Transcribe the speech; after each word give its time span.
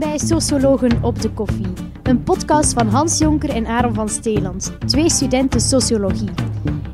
bij 0.00 0.18
Sociologen 0.18 1.02
op 1.02 1.22
de 1.22 1.30
Koffie, 1.30 1.72
een 2.02 2.22
podcast 2.22 2.72
van 2.72 2.88
Hans 2.88 3.18
Jonker 3.18 3.50
en 3.50 3.66
Aaron 3.66 3.94
van 3.94 4.08
Steeland, 4.08 4.72
twee 4.86 5.10
studenten 5.10 5.60
sociologie. 5.60 6.28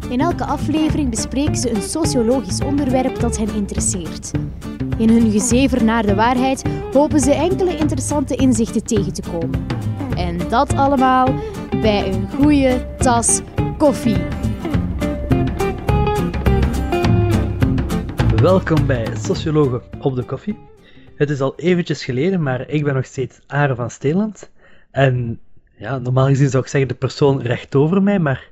In 0.09 0.21
elke 0.21 0.45
aflevering 0.45 1.11
bespreken 1.11 1.57
ze 1.57 1.71
een 1.71 1.83
sociologisch 1.83 2.61
onderwerp 2.61 3.21
dat 3.21 3.37
hen 3.37 3.55
interesseert. 3.55 4.31
In 4.99 5.09
hun 5.09 5.31
gezever 5.31 5.85
naar 5.85 6.07
de 6.07 6.15
waarheid 6.15 6.63
hopen 6.93 7.21
ze 7.21 7.35
enkele 7.35 7.77
interessante 7.77 8.35
inzichten 8.35 8.85
tegen 8.85 9.13
te 9.13 9.23
komen. 9.31 9.67
En 10.17 10.39
dat 10.49 10.75
allemaal 10.75 11.29
bij 11.71 12.13
een 12.13 12.29
goede 12.41 12.87
tas 12.99 13.41
koffie. 13.79 14.17
Welkom 18.41 18.87
bij 18.87 19.07
Sociologen 19.23 19.83
op 20.01 20.15
de 20.15 20.25
Koffie. 20.25 20.76
Het 21.17 21.31
is 21.31 21.41
al 21.41 21.55
eventjes 21.57 22.05
geleden, 22.05 22.43
maar 22.43 22.69
ik 22.69 22.85
ben 22.85 22.95
nog 22.95 23.05
steeds 23.05 23.39
Aaron 23.47 23.77
van 23.77 23.91
Steeland. 23.91 24.51
En 24.91 25.41
ja, 25.77 25.99
normaal 25.99 26.27
gezien 26.27 26.51
zou 26.51 26.63
ik 26.63 26.69
zeggen 26.69 26.89
de 26.89 26.95
persoon 26.95 27.43
recht 27.43 27.75
over 27.75 28.03
mij, 28.03 28.19
maar 28.19 28.49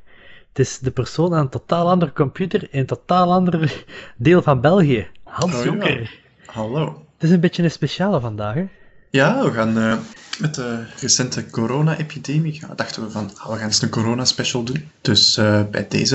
het 0.49 0.59
is 0.59 0.79
de 0.79 0.91
persoon 0.91 1.35
aan 1.35 1.41
een 1.41 1.49
totaal 1.49 1.89
andere 1.89 2.13
computer 2.13 2.69
in 2.71 2.81
een 2.81 2.87
totaal 2.87 3.33
ander 3.33 3.85
deel 4.17 4.43
van 4.43 4.61
België. 4.61 5.09
Hans 5.23 5.55
Oh, 5.55 5.59
ja. 5.59 5.65
Jonker. 5.65 6.19
Hallo. 6.47 6.85
Het 7.15 7.23
is 7.23 7.31
een 7.31 7.41
beetje 7.41 7.63
een 7.63 7.71
speciale 7.71 8.21
vandaag, 8.21 8.55
hè? 8.55 8.67
Ja, 9.11 9.43
we 9.45 9.51
gaan 9.51 9.79
eh, 9.79 9.99
met 10.41 10.55
de 10.55 10.85
recente 11.01 11.51
corona-epidemie, 11.51 12.63
dachten 12.77 13.03
we 13.03 13.11
van, 13.11 13.31
ah, 13.37 13.51
we 13.51 13.57
gaan 13.57 13.67
eens 13.67 13.83
een 13.83 13.89
corona-special 13.89 14.63
doen. 14.63 14.91
Dus 15.01 15.37
eh, 15.37 15.63
bij 15.71 15.87
deze. 15.89 16.15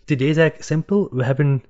Het 0.00 0.10
idee 0.10 0.28
is 0.28 0.36
eigenlijk 0.36 0.66
simpel. 0.66 1.08
We 1.12 1.24
hebben, 1.24 1.62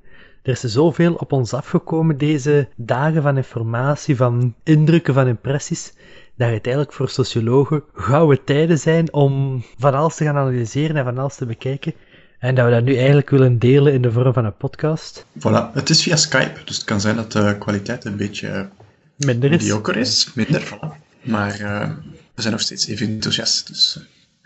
er 0.45 0.53
is 0.53 0.61
zoveel 0.61 1.15
op 1.15 1.33
ons 1.33 1.53
afgekomen 1.53 2.19
deze 2.19 2.69
dagen 2.77 3.23
van 3.23 3.37
informatie, 3.37 4.17
van 4.17 4.55
indrukken, 4.63 5.15
van 5.15 5.27
impressies, 5.27 5.93
dat 6.37 6.51
het 6.51 6.65
eigenlijk 6.67 6.93
voor 6.93 7.09
sociologen 7.09 7.83
gouden 7.95 8.45
tijden 8.45 8.79
zijn 8.79 9.13
om 9.13 9.65
van 9.79 9.95
alles 9.95 10.17
te 10.17 10.25
gaan 10.25 10.37
analyseren 10.37 10.97
en 10.97 11.05
van 11.05 11.19
alles 11.19 11.37
te 11.37 11.47
bekijken. 11.47 11.95
En 12.39 12.55
dat 12.55 12.65
we 12.65 12.71
dat 12.71 12.85
nu 12.85 12.97
eigenlijk 12.97 13.31
willen 13.31 13.59
delen 13.59 13.93
in 13.93 14.03
de 14.03 14.13
vorm 14.13 14.33
van 14.33 14.45
een 14.45 14.57
podcast. 14.57 15.27
Voilà, 15.39 15.73
het 15.73 15.91
is 15.91 16.03
via 16.03 16.17
Skype, 16.17 16.61
dus 16.65 16.77
het 16.77 16.85
kan 16.85 17.01
zijn 17.01 17.17
dat 17.17 17.33
de 17.33 17.57
kwaliteit 17.59 18.05
een 18.05 18.17
beetje 18.17 18.69
Minder 19.17 19.53
is. 19.53 19.59
mediocre 19.63 20.01
is, 20.01 20.31
minder, 20.35 20.63
voilà. 20.71 20.89
Maar 21.23 21.61
eh, 21.61 21.91
we 22.35 22.41
zijn 22.43 22.53
nog 22.53 22.63
steeds 22.63 22.87
even 22.87 23.07
enthousiast, 23.09 23.67
dus... 23.67 23.97
eh. 23.97 24.03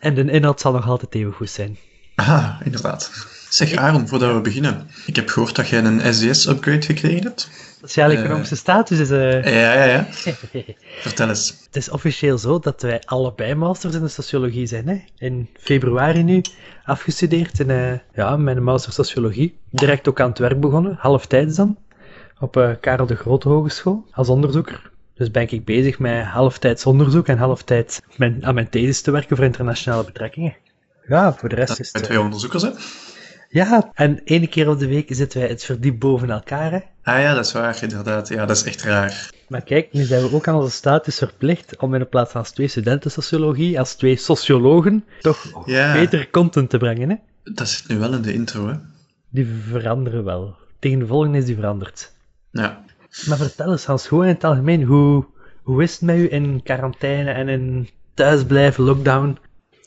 En 0.08 0.14
de 0.14 0.30
inhoud 0.30 0.60
zal 0.60 0.72
nog 0.72 0.88
altijd 0.88 1.14
even 1.14 1.32
goed 1.32 1.50
zijn. 1.50 1.76
Aha, 2.14 2.60
inderdaad. 2.64 3.10
Zeg 3.48 3.74
Aaron, 3.76 4.08
voordat 4.08 4.34
we 4.34 4.40
beginnen. 4.40 4.88
Ik 5.06 5.16
heb 5.16 5.28
gehoord 5.28 5.56
dat 5.56 5.68
jij 5.68 5.84
een 5.84 6.14
SDS-upgrade 6.14 6.82
gekregen 6.82 7.22
hebt. 7.22 7.50
Sociaal-economische 7.80 8.56
status 8.56 8.98
is... 8.98 9.10
eh, 9.10 9.44
Ja, 9.44 9.72
ja, 9.72 9.84
ja. 9.84 10.06
Vertel 11.00 11.28
eens. 11.28 11.54
Het 11.66 11.76
is 11.76 11.90
officieel 11.90 12.38
zo 12.38 12.58
dat 12.58 12.82
wij 12.82 13.02
allebei 13.04 13.54
masters 13.54 13.94
in 13.94 14.00
de 14.00 14.08
sociologie 14.08 14.66
zijn. 14.66 14.88
Hè? 14.88 15.00
In 15.18 15.48
februari 15.60 16.22
nu 16.22 16.42
afgestudeerd 16.84 17.58
in 17.60 17.70
eh, 17.70 17.92
ja, 18.14 18.36
mijn 18.36 18.62
master 18.62 18.92
sociologie. 18.92 19.58
Direct 19.70 20.08
ook 20.08 20.20
aan 20.20 20.28
het 20.28 20.38
werk 20.38 20.60
begonnen, 20.60 20.96
halftijds 20.98 21.56
dan. 21.56 21.76
Op 22.38 22.56
eh, 22.56 22.70
Karel 22.80 23.06
de 23.06 23.16
Grote 23.16 23.48
Hogeschool 23.48 24.04
als 24.10 24.28
onderzoeker. 24.28 24.90
Dus 25.14 25.30
ben 25.30 25.48
ik 25.50 25.64
bezig 25.64 25.98
met 25.98 26.24
halftijds 26.24 26.86
onderzoek 26.86 27.26
en 27.28 27.38
halftijds 27.38 28.00
mijn, 28.16 28.46
aan 28.46 28.54
mijn 28.54 28.68
thesis 28.68 29.00
te 29.00 29.10
werken 29.10 29.36
voor 29.36 29.44
internationale 29.44 30.04
betrekkingen. 30.04 30.56
Ja, 31.08 31.34
voor 31.34 31.48
de 31.48 31.54
rest 31.54 31.80
is 31.80 31.90
Bij 31.90 32.00
het... 32.00 32.10
twee 32.10 32.20
onderzoekers, 32.22 32.62
hè? 32.62 32.70
Ja, 33.48 33.90
en 33.94 34.20
ene 34.24 34.46
keer 34.46 34.68
op 34.68 34.78
de 34.78 34.86
week 34.86 35.08
zitten 35.10 35.40
wij 35.40 35.48
het 35.48 35.64
verdiep 35.64 35.98
boven 36.00 36.30
elkaar. 36.30 36.70
Hè? 36.70 36.78
Ah 37.02 37.20
ja, 37.20 37.34
dat 37.34 37.44
is 37.46 37.52
waar, 37.52 37.78
inderdaad. 37.82 38.28
Ja, 38.28 38.46
dat 38.46 38.56
is 38.56 38.62
echt 38.62 38.82
raar. 38.82 39.30
Maar 39.48 39.62
kijk, 39.62 39.92
nu 39.92 40.02
zijn 40.04 40.22
we 40.22 40.34
ook 40.34 40.48
aan 40.48 40.54
onze 40.54 40.70
status 40.70 41.18
verplicht 41.18 41.76
om 41.76 41.94
in 41.94 42.00
de 42.00 42.06
plaats 42.06 42.32
van 42.32 42.40
als 42.40 42.50
twee 42.50 42.68
studenten 42.68 43.10
sociologie, 43.10 43.78
als 43.78 43.94
twee 43.94 44.16
sociologen, 44.16 45.04
toch 45.20 45.62
Ja. 45.66 45.92
betere 45.92 46.30
content 46.30 46.70
te 46.70 46.78
brengen. 46.78 47.08
Hè? 47.10 47.16
Dat 47.52 47.68
zit 47.68 47.88
nu 47.88 47.98
wel 47.98 48.12
in 48.14 48.22
de 48.22 48.32
intro, 48.32 48.68
hè? 48.68 48.74
Die 49.30 49.46
veranderen 49.70 50.24
wel. 50.24 50.56
Tegen 50.78 50.98
de 50.98 51.06
volgende 51.06 51.38
is 51.38 51.44
die 51.44 51.54
veranderd. 51.54 52.12
Ja. 52.50 52.84
Maar 53.26 53.36
vertel 53.36 53.70
eens, 53.72 53.84
Hans, 53.84 54.06
gewoon 54.06 54.24
in 54.24 54.34
het 54.34 54.44
algemeen, 54.44 54.82
hoe, 54.82 55.24
hoe 55.62 55.82
is 55.82 55.92
het 55.92 56.00
met 56.00 56.16
u 56.16 56.32
in 56.32 56.60
quarantaine 56.62 57.30
en 57.30 57.48
in 57.48 57.88
thuisblijven, 58.14 58.84
lockdown? 58.84 59.38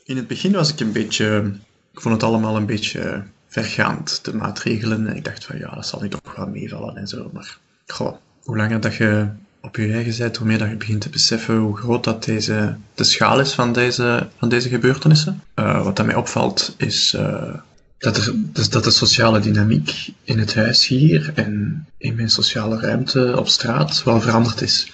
In 0.04 0.16
het 0.16 0.26
begin 0.26 0.52
was 0.52 0.72
ik 0.72 0.80
een 0.80 0.92
beetje... 0.92 1.52
Ik 1.92 2.00
vond 2.00 2.14
het 2.14 2.22
allemaal 2.22 2.56
een 2.56 2.66
beetje 2.66 3.22
vergaand, 3.52 4.24
de 4.24 4.34
maatregelen. 4.34 5.06
En 5.06 5.16
ik 5.16 5.24
dacht 5.24 5.44
van, 5.44 5.58
ja, 5.58 5.74
dat 5.74 5.86
zal 5.86 6.00
niet 6.00 6.10
toch 6.10 6.36
wel 6.36 6.46
meevallen 6.48 6.96
en 6.96 7.08
zo. 7.08 7.30
Maar, 7.32 7.58
goh, 7.86 8.16
hoe 8.42 8.56
langer 8.56 8.80
dat 8.80 8.94
je 8.94 9.28
op 9.60 9.76
je 9.76 9.92
eigen 9.92 10.18
bent, 10.18 10.36
hoe 10.36 10.46
meer 10.46 10.58
dat 10.58 10.68
je 10.68 10.76
begint 10.76 11.00
te 11.00 11.08
beseffen 11.08 11.56
hoe 11.56 11.76
groot 11.76 12.04
dat 12.04 12.24
deze, 12.24 12.76
de 12.94 13.04
schaal 13.04 13.40
is 13.40 13.52
van 13.52 13.72
deze, 13.72 14.28
van 14.38 14.48
deze 14.48 14.68
gebeurtenissen. 14.68 15.42
Eh, 15.54 15.84
wat 15.84 15.96
dat 15.96 16.06
mij 16.06 16.14
opvalt, 16.14 16.74
is... 16.76 17.14
eh, 17.14 17.54
dat, 17.98 18.16
er, 18.16 18.32
dus 18.36 18.70
dat 18.70 18.84
de 18.84 18.90
sociale 18.90 19.40
dynamiek 19.40 20.12
in 20.24 20.38
het 20.38 20.54
huis 20.54 20.86
hier 20.86 21.32
en 21.34 21.84
in 21.98 22.14
mijn 22.14 22.30
sociale 22.30 22.80
ruimte 22.80 23.34
op 23.38 23.48
straat 23.48 24.02
wel 24.02 24.20
veranderd 24.20 24.60
is. 24.60 24.92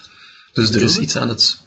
Dus 0.52 0.70
er 0.70 0.82
is 0.82 0.98
iets 0.98 1.16
aan 1.16 1.28
het... 1.28 1.60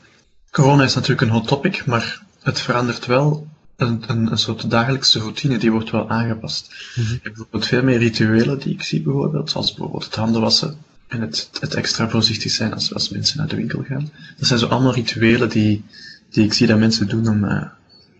Corona 0.52 0.84
is 0.84 0.94
natuurlijk 0.94 1.22
een 1.22 1.30
hot 1.30 1.48
topic, 1.48 1.86
maar 1.86 2.22
het 2.42 2.60
verandert 2.60 3.06
wel 3.06 3.48
een, 3.82 4.04
een, 4.08 4.32
een 4.32 4.38
soort 4.38 4.70
dagelijkse 4.70 5.20
routine, 5.20 5.58
die 5.58 5.72
wordt 5.72 5.90
wel 5.90 6.10
aangepast. 6.10 6.74
Ik 6.96 7.08
heb 7.08 7.22
bijvoorbeeld 7.24 7.66
veel 7.66 7.84
meer 7.84 7.98
rituelen 7.98 8.60
die 8.60 8.74
ik 8.74 8.82
zie, 8.82 9.02
bijvoorbeeld, 9.02 9.50
zoals 9.50 9.74
bijvoorbeeld 9.74 10.06
het 10.06 10.16
handen 10.16 10.42
wassen 10.42 10.78
en 11.08 11.22
het, 11.22 11.50
het 11.60 11.74
extra 11.74 12.10
voorzichtig 12.10 12.52
zijn 12.52 12.74
als, 12.74 12.94
als 12.94 13.10
mensen 13.10 13.38
naar 13.38 13.48
de 13.48 13.56
winkel 13.56 13.84
gaan. 13.88 14.12
Dat 14.38 14.48
zijn 14.48 14.60
zo 14.60 14.68
allemaal 14.68 14.94
rituelen 14.94 15.50
die, 15.50 15.84
die 16.30 16.46
ik 16.46 16.54
zie 16.54 16.68
dat 16.68 16.80
mensen 16.80 17.08
doen 17.08 17.28
om, 17.28 17.44
eh, 17.44 17.64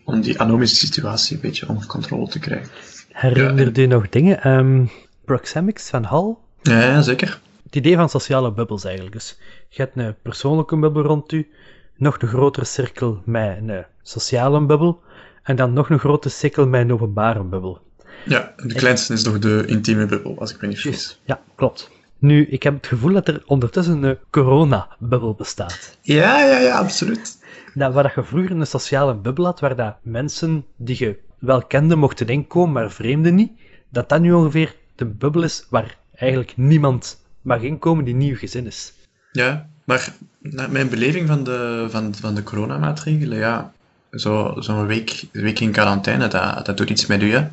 om 0.04 0.20
die 0.20 0.40
anomische 0.40 0.86
situatie 0.86 1.34
een 1.34 1.42
beetje 1.42 1.68
onder 1.68 1.86
controle 1.86 2.28
te 2.28 2.38
krijgen. 2.38 2.70
Herinner 3.08 3.80
je 3.80 3.86
nog 3.86 4.08
dingen? 4.08 4.42
Ehm 4.42 4.84
Proxemics 5.24 5.88
van 5.88 6.04
Hall? 6.04 6.36
Ja, 6.62 6.80
ja, 6.80 7.02
zeker. 7.02 7.40
Het 7.64 7.76
idee 7.76 7.96
van 7.96 8.08
sociale 8.08 8.52
bubbels 8.52 8.84
eigenlijk. 8.84 9.14
Dus 9.14 9.38
je 9.68 9.82
hebt 9.82 9.96
een 9.96 10.14
persoonlijke 10.22 10.76
bubbel 10.76 11.02
rond 11.02 11.32
u, 11.32 11.48
nog 11.96 12.22
een 12.22 12.28
grotere 12.28 12.64
cirkel 12.64 13.22
met 13.24 13.58
een 13.58 13.84
sociale 14.02 14.66
bubbel, 14.66 15.02
en 15.42 15.56
dan 15.56 15.72
nog 15.72 15.90
een 15.90 15.98
grote 15.98 16.28
cirkel 16.28 16.66
met 16.66 16.80
een 16.80 16.92
openbare 16.92 17.42
bubbel. 17.42 17.80
Ja, 18.24 18.52
de 18.56 18.74
kleinste 18.74 19.12
is 19.12 19.22
toch 19.22 19.38
de 19.38 19.64
intieme 19.66 20.06
bubbel, 20.06 20.38
als 20.38 20.54
ik 20.54 20.60
me 20.60 20.68
niet 20.68 20.80
vergis. 20.80 21.20
Ja, 21.24 21.40
klopt. 21.54 21.90
Nu, 22.18 22.46
ik 22.46 22.62
heb 22.62 22.74
het 22.74 22.86
gevoel 22.86 23.12
dat 23.12 23.28
er 23.28 23.42
ondertussen 23.46 24.02
een 24.02 24.18
corona-bubbel 24.30 25.34
bestaat. 25.34 25.98
Ja, 26.02 26.44
ja, 26.44 26.58
ja, 26.58 26.78
absoluut. 26.78 27.38
Dat, 27.74 27.92
waar 27.92 28.02
dat 28.02 28.14
je 28.14 28.24
vroeger 28.24 28.50
een 28.50 28.66
sociale 28.66 29.14
bubbel 29.14 29.44
had, 29.44 29.60
waar 29.60 29.76
dat 29.76 29.96
mensen 30.02 30.64
die 30.76 30.96
je 30.98 31.18
wel 31.38 31.62
kende 31.62 31.96
mochten 31.96 32.26
inkomen, 32.26 32.72
maar 32.72 32.90
vreemden 32.90 33.34
niet, 33.34 33.52
dat 33.88 34.08
dat 34.08 34.20
nu 34.20 34.32
ongeveer 34.32 34.74
de 34.94 35.06
bubbel 35.06 35.42
is 35.42 35.66
waar 35.70 35.98
eigenlijk 36.14 36.56
niemand 36.56 37.20
mag 37.40 37.62
inkomen 37.62 38.04
die 38.04 38.14
nieuw 38.14 38.36
gezin 38.36 38.66
is. 38.66 38.92
Ja, 39.32 39.68
maar 39.84 40.12
naar 40.40 40.70
mijn 40.70 40.88
beleving 40.88 41.28
van 41.28 41.44
de, 41.44 41.86
van, 41.90 42.14
van 42.14 42.34
de 42.34 42.42
coronamaatregelen, 42.42 43.38
ja, 43.38 43.72
zo- 44.12 44.54
zo'n 44.60 44.86
week, 44.86 45.24
week 45.32 45.60
in 45.60 45.72
quarantaine, 45.72 46.28
dat, 46.28 46.66
dat 46.66 46.76
doet 46.76 46.90
iets 46.90 47.06
met 47.06 47.22
u, 47.22 47.32
hè. 47.32 47.48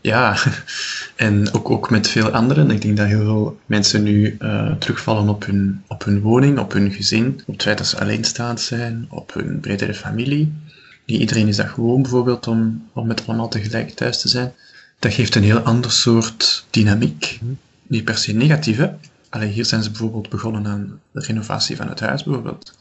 Ja, 0.00 0.36
en 1.16 1.52
ook, 1.52 1.70
ook 1.70 1.90
met 1.90 2.08
veel 2.08 2.30
anderen. 2.30 2.70
Ik 2.70 2.82
denk 2.82 2.96
dat 2.96 3.06
heel 3.06 3.24
veel 3.24 3.58
mensen 3.66 4.02
nu 4.02 4.36
eh, 4.38 4.72
terugvallen 4.72 5.28
op 5.28 5.46
hun, 5.46 5.82
op 5.88 6.04
hun 6.04 6.20
woning, 6.20 6.58
op 6.58 6.72
hun 6.72 6.92
gezin, 6.92 7.40
op 7.46 7.54
het 7.54 7.62
feit 7.62 7.78
dat 7.78 7.86
ze 7.86 8.00
alleenstaand 8.00 8.60
zijn, 8.60 9.06
op 9.10 9.34
hun 9.34 9.60
bredere 9.60 9.94
familie. 9.94 10.52
Niet 11.06 11.20
iedereen 11.20 11.48
is 11.48 11.56
dat 11.56 11.68
gewoon, 11.68 12.02
bijvoorbeeld, 12.02 12.46
om, 12.46 12.88
om 12.92 13.06
met 13.06 13.26
allemaal 13.26 13.48
tegelijk 13.48 13.90
thuis 13.90 14.20
te 14.20 14.28
zijn. 14.28 14.52
Dat 14.98 15.14
geeft 15.14 15.34
een 15.34 15.42
heel 15.42 15.58
ander 15.60 15.90
soort 15.90 16.66
dynamiek. 16.70 17.40
Niet 17.86 18.04
per 18.04 18.16
se 18.18 18.32
negatief, 18.32 18.76
hè. 18.76 18.90
Allee, 19.28 19.48
hier 19.48 19.64
zijn 19.64 19.82
ze 19.82 19.90
bijvoorbeeld 19.90 20.28
begonnen 20.28 20.66
aan 20.66 21.00
de 21.10 21.20
renovatie 21.20 21.76
van 21.76 21.88
het 21.88 22.00
huis, 22.00 22.22
bijvoorbeeld. 22.24 22.78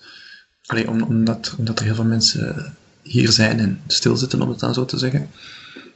Allee, 0.65 0.89
om, 0.89 1.01
omdat, 1.01 1.55
omdat 1.57 1.79
er 1.79 1.85
heel 1.85 1.95
veel 1.95 2.03
mensen 2.03 2.75
hier 3.07 3.31
zijn 3.31 3.59
en 3.59 3.81
stilzitten, 3.87 4.41
om 4.41 4.49
het 4.49 4.59
dan 4.59 4.73
zo 4.73 4.85
te 4.85 4.97
zeggen. 4.97 5.29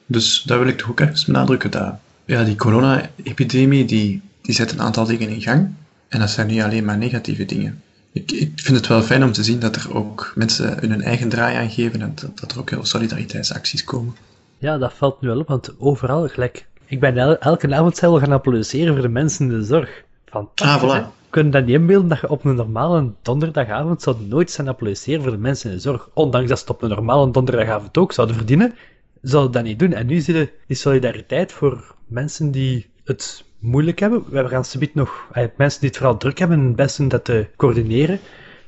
Dus 0.06 0.44
daar 0.46 0.60
wil 0.60 0.68
ik 0.68 0.78
toch 0.78 0.90
ook 0.90 1.00
ergens 1.00 1.26
benadrukken 1.26 1.72
dat 1.72 1.94
ja, 2.26 2.44
die 2.44 2.56
corona-epidemie, 2.56 3.86
die, 3.86 4.22
die 4.42 4.56
zet 4.56 4.72
een 4.72 4.82
aantal 4.82 5.06
dingen 5.06 5.30
in 5.30 5.42
gang. 5.42 5.74
En 6.08 6.20
dat 6.20 6.30
zijn 6.30 6.48
niet 6.48 6.62
alleen 6.62 6.86
maar 6.86 6.98
negatieve 6.98 7.46
dingen. 7.46 7.82
Ik, 8.12 8.32
ik 8.32 8.52
vind 8.56 8.78
het 8.78 8.88
wel 8.88 9.02
fijn 9.02 9.24
om 9.24 9.32
te 9.32 9.44
zien 9.44 9.60
dat 9.60 9.76
er 9.76 9.96
ook 9.96 10.32
mensen 10.36 10.78
hun 10.80 11.02
eigen 11.02 11.30
draai 11.30 11.56
aan 11.58 11.70
geven 11.70 12.02
en 12.02 12.14
dat, 12.16 12.40
dat 12.40 12.52
er 12.52 12.60
ook 12.60 12.70
heel 12.70 12.86
solidariteitsacties 12.86 13.84
komen. 13.84 14.16
Ja, 14.58 14.78
dat 14.78 14.94
valt 14.94 15.22
nu 15.22 15.28
wel 15.28 15.40
op, 15.40 15.48
want 15.48 15.70
overal 15.80 16.28
gelijk. 16.28 16.66
Ik 16.86 17.00
ben 17.00 17.18
el- 17.18 17.38
elke 17.40 17.76
avond 17.76 17.98
zelf 17.98 18.20
gaan 18.20 18.32
applaudisseren 18.32 18.94
voor 18.94 19.02
de 19.02 19.08
mensen 19.10 19.46
in 19.52 19.60
de 19.60 19.66
zorg. 19.66 20.04
Fantastisch, 20.26 20.92
Ah, 20.92 21.04
voilà. 21.04 21.19
Kunnen 21.30 21.52
dat 21.52 21.66
niet 21.66 21.76
inbeelden 21.76 22.10
dat 22.10 22.20
je 22.20 22.30
op 22.30 22.46
een 22.46 22.56
normale 22.56 23.12
donderdagavond 23.22 24.02
zou 24.02 24.16
nooit 24.28 24.50
staan 24.50 24.68
applaudisseren 24.68 25.22
voor 25.22 25.32
de 25.32 25.38
mensen 25.38 25.70
in 25.70 25.76
de 25.76 25.82
zorg, 25.82 26.10
ondanks 26.14 26.50
dat 26.50 26.58
ze 26.58 26.64
het 26.64 26.74
op 26.74 26.82
een 26.82 26.90
normale 26.90 27.32
donderdagavond 27.32 27.98
ook 27.98 28.12
zouden 28.12 28.36
verdienen, 28.36 28.76
zouden 29.22 29.52
dat 29.52 29.64
niet 29.64 29.80
doen. 29.80 29.94
En 29.94 30.06
nu 30.06 30.20
zie 30.20 30.36
je 30.36 30.50
die 30.68 30.76
solidariteit 30.78 31.52
voor 31.52 31.96
mensen 32.08 32.52
die 32.52 32.90
het 33.04 33.44
moeilijk 33.60 34.00
hebben. 34.00 34.24
We 34.30 34.48
gaan 34.48 34.66
subiet 34.66 34.96
nog, 34.96 35.28
eh, 35.32 35.46
mensen 35.58 35.80
die 35.80 35.90
het 35.90 35.98
vooral 35.98 36.18
druk 36.18 36.38
hebben, 36.38 36.60
het 36.60 36.76
best 36.76 36.98
doen 36.98 37.08
dat 37.08 37.26
te 37.26 37.48
coördineren. 37.56 38.20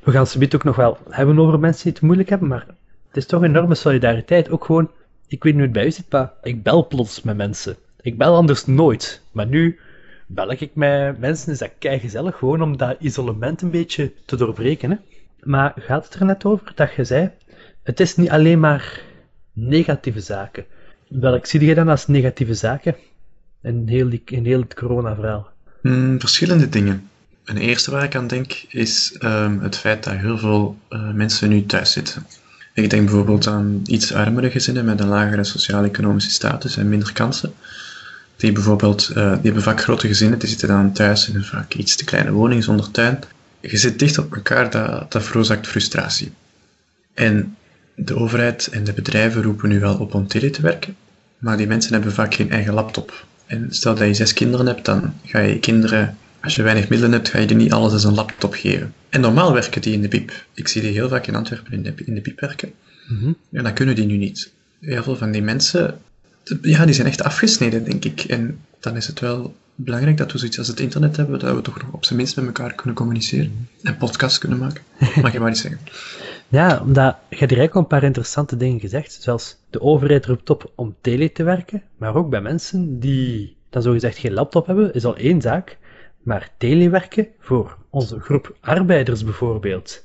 we 0.02 0.10
gaan 0.10 0.26
het 0.38 0.54
ook 0.54 0.64
nog 0.64 0.76
wel 0.76 0.98
hebben 1.08 1.38
over 1.38 1.60
mensen 1.60 1.84
die 1.84 1.92
het 1.92 2.02
moeilijk 2.02 2.28
hebben, 2.28 2.48
maar 2.48 2.66
het 3.08 3.16
is 3.16 3.26
toch 3.26 3.42
een 3.42 3.48
enorme 3.48 3.74
solidariteit. 3.74 4.50
Ook 4.50 4.64
gewoon, 4.64 4.90
ik 5.26 5.42
weet 5.42 5.54
niet 5.54 5.54
hoe 5.54 5.62
het 5.62 5.72
bij 5.72 5.86
u 5.86 5.90
zit, 5.90 6.10
maar 6.10 6.32
ik 6.42 6.62
bel 6.62 6.86
plots 6.86 7.22
met 7.22 7.36
mensen. 7.36 7.76
Ik 8.00 8.18
bel 8.18 8.34
anders 8.34 8.66
nooit, 8.66 9.22
maar 9.32 9.46
nu 9.46 9.78
bel 10.34 10.50
ik 10.50 10.70
met 10.74 11.18
mensen, 11.18 11.52
is 11.52 11.58
dat 11.58 11.70
kei 11.78 11.98
gezellig, 11.98 12.36
gewoon 12.36 12.62
om 12.62 12.76
dat 12.76 12.96
isolement 13.00 13.62
een 13.62 13.70
beetje 13.70 14.12
te 14.24 14.36
doorbreken. 14.36 14.90
Hè? 14.90 14.96
Maar 15.42 15.72
gaat 15.76 16.04
het 16.04 16.14
er 16.14 16.24
net 16.24 16.44
over 16.44 16.72
dat 16.74 16.94
je 16.94 17.04
zei, 17.04 17.30
het 17.82 18.00
is 18.00 18.16
niet 18.16 18.30
alleen 18.30 18.60
maar 18.60 19.00
negatieve 19.52 20.20
zaken. 20.20 20.64
Welk 21.08 21.46
zie 21.46 21.64
je 21.64 21.74
dan 21.74 21.88
als 21.88 22.06
negatieve 22.06 22.54
zaken 22.54 22.96
in 23.62 23.82
heel, 23.86 24.08
die, 24.08 24.22
in 24.24 24.44
heel 24.44 24.60
het 24.60 24.74
corona-verhaal? 24.74 25.48
Hmm, 25.80 26.20
verschillende 26.20 26.68
dingen. 26.68 27.10
Een 27.44 27.56
eerste 27.56 27.90
waar 27.90 28.04
ik 28.04 28.14
aan 28.14 28.26
denk 28.26 28.52
is 28.68 29.16
um, 29.24 29.60
het 29.60 29.76
feit 29.76 30.04
dat 30.04 30.14
heel 30.14 30.38
veel 30.38 30.76
uh, 30.90 31.12
mensen 31.12 31.48
nu 31.48 31.66
thuis 31.66 31.92
zitten. 31.92 32.26
Ik 32.74 32.90
denk 32.90 33.04
bijvoorbeeld 33.04 33.46
aan 33.46 33.80
iets 33.84 34.12
armere 34.12 34.50
gezinnen 34.50 34.84
met 34.84 35.00
een 35.00 35.08
lagere 35.08 35.44
sociaal-economische 35.44 36.30
status 36.30 36.76
en 36.76 36.88
minder 36.88 37.12
kansen. 37.12 37.52
Die 38.42 38.52
bijvoorbeeld, 38.52 39.08
uh, 39.10 39.14
die 39.14 39.42
hebben 39.42 39.62
vaak 39.62 39.82
grote 39.82 40.06
gezinnen, 40.06 40.38
die 40.38 40.48
zitten 40.48 40.68
dan 40.68 40.92
thuis 40.92 41.28
in 41.28 41.34
een 41.34 41.44
vaak 41.44 41.74
iets 41.74 41.96
te 41.96 42.04
kleine 42.04 42.30
woning 42.30 42.64
zonder 42.64 42.90
tuin. 42.90 43.18
Je 43.60 43.76
zit 43.76 43.98
dicht 43.98 44.18
op 44.18 44.34
elkaar, 44.34 44.70
dat, 44.70 45.12
dat 45.12 45.22
veroorzaakt 45.22 45.66
frustratie. 45.66 46.32
En 47.14 47.56
de 47.94 48.16
overheid 48.16 48.66
en 48.66 48.84
de 48.84 48.92
bedrijven 48.92 49.42
roepen 49.42 49.68
nu 49.68 49.80
wel 49.80 49.96
op 49.96 50.14
om 50.14 50.26
tele 50.26 50.50
te 50.50 50.62
werken, 50.62 50.96
maar 51.38 51.56
die 51.56 51.66
mensen 51.66 51.92
hebben 51.92 52.12
vaak 52.12 52.34
geen 52.34 52.50
eigen 52.50 52.74
laptop. 52.74 53.26
En 53.46 53.66
stel 53.70 53.94
dat 53.94 54.06
je 54.06 54.14
zes 54.14 54.32
kinderen 54.32 54.66
hebt, 54.66 54.84
dan 54.84 55.14
ga 55.24 55.38
je 55.38 55.58
kinderen, 55.58 56.16
als 56.40 56.54
je 56.54 56.62
weinig 56.62 56.88
middelen 56.88 57.12
hebt, 57.12 57.28
ga 57.28 57.38
je 57.38 57.46
die 57.46 57.56
niet 57.56 57.72
alles 57.72 57.92
als 57.92 58.04
een 58.04 58.14
laptop 58.14 58.54
geven. 58.54 58.94
En 59.08 59.20
normaal 59.20 59.52
werken 59.52 59.80
die 59.80 59.92
in 59.92 60.02
de 60.02 60.08
BIP. 60.08 60.46
Ik 60.54 60.68
zie 60.68 60.82
die 60.82 60.92
heel 60.92 61.08
vaak 61.08 61.26
in 61.26 61.34
Antwerpen 61.34 61.72
in 61.72 61.82
de, 61.82 61.94
in 62.04 62.14
de 62.14 62.32
werken. 62.36 62.72
Mhm. 63.08 63.32
En 63.52 63.62
dat 63.62 63.72
kunnen 63.72 63.94
die 63.94 64.06
nu 64.06 64.16
niet. 64.16 64.52
Heel 64.80 65.02
veel 65.02 65.16
van 65.16 65.30
die 65.30 65.42
mensen, 65.42 65.98
ja, 66.62 66.84
die 66.84 66.94
zijn 66.94 67.06
echt 67.06 67.22
afgesneden, 67.22 67.84
denk 67.84 68.04
ik. 68.04 68.20
En 68.20 68.60
dan 68.80 68.96
is 68.96 69.06
het 69.06 69.20
wel 69.20 69.54
belangrijk 69.74 70.16
dat 70.16 70.32
we 70.32 70.38
zoiets 70.38 70.58
als 70.58 70.68
het 70.68 70.80
internet 70.80 71.16
hebben, 71.16 71.38
dat 71.38 71.54
we 71.54 71.60
toch 71.60 71.82
nog 71.82 71.92
op 71.92 72.04
zijn 72.04 72.18
minst 72.18 72.36
met 72.36 72.46
elkaar 72.46 72.74
kunnen 72.74 72.94
communiceren. 72.94 73.68
En 73.82 73.96
podcasts 73.96 74.38
kunnen 74.38 74.58
maken. 74.58 74.82
Mag 75.22 75.32
je 75.32 75.40
maar 75.40 75.50
iets 75.50 75.60
zeggen? 75.60 75.80
Ja, 76.48 76.80
omdat 76.80 77.16
je 77.28 77.36
hebt 77.36 77.50
direct 77.50 77.74
al 77.74 77.80
een 77.80 77.86
paar 77.86 78.02
interessante 78.02 78.56
dingen 78.56 78.80
gezegd. 78.80 79.18
Zoals 79.20 79.56
de 79.70 79.80
overheid 79.80 80.26
roept 80.26 80.50
op 80.50 80.72
om 80.74 80.96
tele 81.00 81.32
te 81.32 81.42
werken, 81.42 81.82
maar 81.96 82.14
ook 82.14 82.30
bij 82.30 82.40
mensen 82.40 83.00
die 83.00 83.56
dan 83.70 83.82
zogezegd 83.82 84.18
geen 84.18 84.32
laptop 84.32 84.66
hebben, 84.66 84.94
is 84.94 85.04
al 85.04 85.16
één 85.16 85.40
zaak. 85.40 85.78
Maar 86.22 86.50
telewerken 86.58 87.28
voor 87.38 87.76
onze 87.90 88.20
groep 88.20 88.56
arbeiders 88.60 89.24
bijvoorbeeld. 89.24 90.04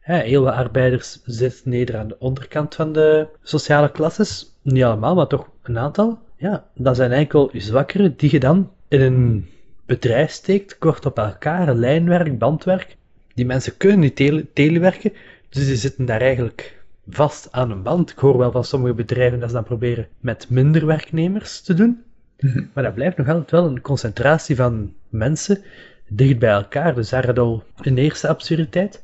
heel 0.00 0.42
wat 0.42 0.54
arbeiders 0.54 1.20
zitten 1.24 1.70
neder 1.70 1.96
aan 1.96 2.08
de 2.08 2.18
onderkant 2.18 2.74
van 2.74 2.92
de 2.92 3.26
sociale 3.42 3.90
klasses. 3.90 4.57
Niet 4.72 4.84
allemaal, 4.84 5.14
maar 5.14 5.26
toch 5.26 5.48
een 5.62 5.78
aantal. 5.78 6.18
Ja, 6.36 6.64
dat 6.74 6.96
zijn 6.96 7.12
enkel 7.12 7.50
zwakkeren 7.52 8.14
die 8.16 8.30
je 8.30 8.40
dan 8.40 8.70
in 8.88 9.00
een 9.00 9.48
bedrijf 9.86 10.30
steekt, 10.30 10.78
kort 10.78 11.06
op 11.06 11.18
elkaar, 11.18 11.74
lijnwerk, 11.74 12.38
bandwerk. 12.38 12.96
Die 13.34 13.46
mensen 13.46 13.76
kunnen 13.76 13.98
niet 13.98 14.16
tele 14.16 14.46
telewerken, 14.52 15.12
dus 15.48 15.66
die 15.66 15.76
zitten 15.76 16.04
daar 16.04 16.20
eigenlijk 16.20 16.82
vast 17.08 17.48
aan 17.50 17.70
een 17.70 17.82
band. 17.82 18.10
Ik 18.10 18.18
hoor 18.18 18.38
wel 18.38 18.50
van 18.50 18.64
sommige 18.64 18.94
bedrijven 18.94 19.40
dat 19.40 19.48
ze 19.48 19.54
dan 19.54 19.64
proberen 19.64 20.06
met 20.20 20.46
minder 20.50 20.86
werknemers 20.86 21.60
te 21.60 21.74
doen. 21.74 22.02
Mhm. 22.38 22.64
Maar 22.72 22.84
dat 22.84 22.94
blijft 22.94 23.16
nog 23.16 23.28
altijd 23.28 23.50
wel 23.50 23.66
een 23.66 23.80
concentratie 23.80 24.56
van 24.56 24.92
mensen 25.08 25.62
dicht 26.08 26.38
bij 26.38 26.50
elkaar. 26.50 26.94
Dus 26.94 27.08
daar 27.08 27.26
had 27.26 27.38
al 27.38 27.62
een 27.80 27.98
eerste 27.98 28.28
absurditeit. 28.28 29.02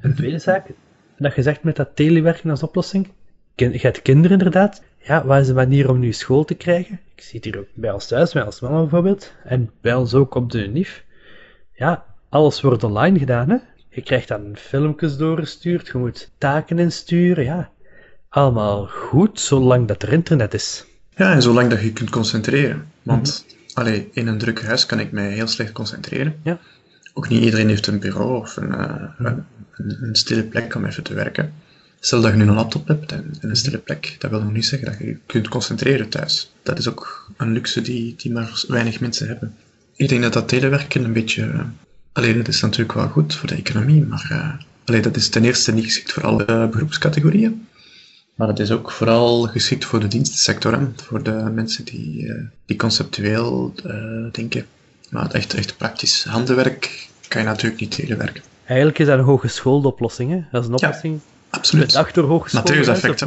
Een 0.00 0.14
tweede 0.14 0.38
zaak, 0.38 0.66
dat 1.18 1.34
je 1.34 1.42
zegt 1.42 1.62
met 1.62 1.76
dat 1.76 1.96
telewerken 1.96 2.50
als 2.50 2.62
oplossing. 2.62 3.08
Je 3.54 3.78
hebt 3.80 4.02
kinderen 4.02 4.38
inderdaad. 4.38 4.82
Ja, 5.06 5.26
wat 5.26 5.40
is 5.40 5.46
de 5.46 5.54
manier 5.54 5.90
om 5.90 5.98
nu 5.98 6.12
school 6.12 6.44
te 6.44 6.54
krijgen? 6.54 7.00
Ik 7.14 7.22
zie 7.22 7.34
het 7.34 7.44
hier 7.44 7.58
ook 7.58 7.68
bij 7.74 7.92
ons 7.92 8.06
thuis, 8.06 8.32
bij 8.32 8.44
ons 8.44 8.60
mama 8.60 8.80
bijvoorbeeld. 8.80 9.32
En 9.44 9.70
bij 9.80 9.94
ons 9.94 10.14
ook 10.14 10.34
op 10.34 10.50
de 10.50 10.58
NIF. 10.58 11.04
Ja, 11.72 12.04
alles 12.28 12.60
wordt 12.60 12.84
online 12.84 13.18
gedaan, 13.18 13.48
hè. 13.48 13.56
Je 13.88 14.02
krijgt 14.02 14.28
dan 14.28 14.50
filmpjes 14.54 15.16
doorgestuurd, 15.16 15.86
je 15.86 15.98
moet 15.98 16.30
taken 16.38 16.78
insturen, 16.78 17.44
ja. 17.44 17.70
Allemaal 18.28 18.86
goed, 18.86 19.40
zolang 19.40 19.88
dat 19.88 20.02
er 20.02 20.12
internet 20.12 20.54
is. 20.54 20.84
Ja, 21.16 21.32
en 21.32 21.42
zolang 21.42 21.70
dat 21.70 21.80
je 21.80 21.92
kunt 21.92 22.10
concentreren. 22.10 22.88
Want 23.02 23.46
allee, 23.74 24.08
in 24.12 24.26
een 24.26 24.38
druk 24.38 24.62
huis 24.62 24.86
kan 24.86 25.00
ik 25.00 25.12
mij 25.12 25.30
heel 25.30 25.46
slecht 25.46 25.72
concentreren. 25.72 26.40
Ja. 26.42 26.58
Ook 27.14 27.28
niet 27.28 27.44
iedereen 27.44 27.68
heeft 27.68 27.86
een 27.86 28.00
bureau 28.00 28.36
of 28.36 28.56
een, 28.56 28.74
eh, 28.74 29.02
een, 29.18 29.44
een 29.76 30.14
stille 30.14 30.44
plek 30.44 30.74
om 30.74 30.84
even 30.84 31.02
te 31.02 31.14
werken. 31.14 31.52
Stel 32.06 32.20
dat 32.20 32.30
je 32.30 32.36
nu 32.36 32.46
een 32.46 32.54
laptop 32.54 32.88
hebt 32.88 33.12
en, 33.12 33.34
en 33.40 33.48
een 33.50 33.56
stille 33.56 33.78
plek, 33.78 34.16
dat 34.18 34.30
wil 34.30 34.42
nog 34.42 34.52
niet 34.52 34.66
zeggen 34.66 34.88
dat 34.88 34.98
je 34.98 35.06
je 35.06 35.18
kunt 35.26 35.48
concentreren 35.48 36.08
thuis. 36.08 36.52
Dat 36.62 36.78
is 36.78 36.88
ook 36.88 37.30
een 37.36 37.52
luxe 37.52 37.80
die, 37.80 38.14
die 38.16 38.32
maar 38.32 38.64
weinig 38.68 39.00
mensen 39.00 39.26
hebben. 39.26 39.54
Ik 39.96 40.08
denk 40.08 40.22
dat 40.22 40.32
dat 40.32 40.48
telewerken 40.48 41.04
een 41.04 41.12
beetje... 41.12 41.64
Alleen 42.12 42.36
dat 42.36 42.48
is 42.48 42.60
natuurlijk 42.60 42.92
wel 42.92 43.08
goed 43.08 43.34
voor 43.34 43.48
de 43.48 43.54
economie, 43.54 44.04
maar 44.04 44.28
uh, 44.32 44.52
allee, 44.84 45.00
dat 45.00 45.16
is 45.16 45.28
ten 45.28 45.44
eerste 45.44 45.72
niet 45.72 45.84
geschikt 45.84 46.12
voor 46.12 46.22
alle 46.22 46.44
uh, 46.48 46.68
beroepscategorieën. 46.68 47.66
Maar 48.34 48.48
het 48.48 48.58
is 48.58 48.70
ook 48.70 48.90
vooral 48.90 49.42
geschikt 49.42 49.84
voor 49.84 50.00
de 50.00 50.08
dienstensector, 50.08 50.72
hè? 50.72 50.86
voor 50.96 51.22
de 51.22 51.50
mensen 51.54 51.84
die, 51.84 52.22
uh, 52.22 52.42
die 52.66 52.76
conceptueel 52.76 53.74
denken. 54.32 54.66
Maar 55.10 55.22
het 55.22 55.32
echt, 55.32 55.54
echt 55.54 55.76
praktisch 55.76 56.24
handenwerk 56.24 57.08
kan 57.28 57.40
je 57.40 57.46
natuurlijk 57.46 57.80
niet 57.80 57.90
telewerken. 57.90 58.42
Eigenlijk 58.64 58.98
is 58.98 59.06
dat 59.06 59.18
een 59.18 59.24
hogeschoolde 59.24 59.88
oplossing, 59.88 60.30
hè? 60.30 60.40
Dat 60.50 60.62
is 60.62 60.68
een 60.68 60.74
oplossing 60.74 61.14
ja, 61.14 61.34
absoluut. 61.56 61.94
hogeschool. 61.94 62.62
Matthäus-effect. 62.62 63.26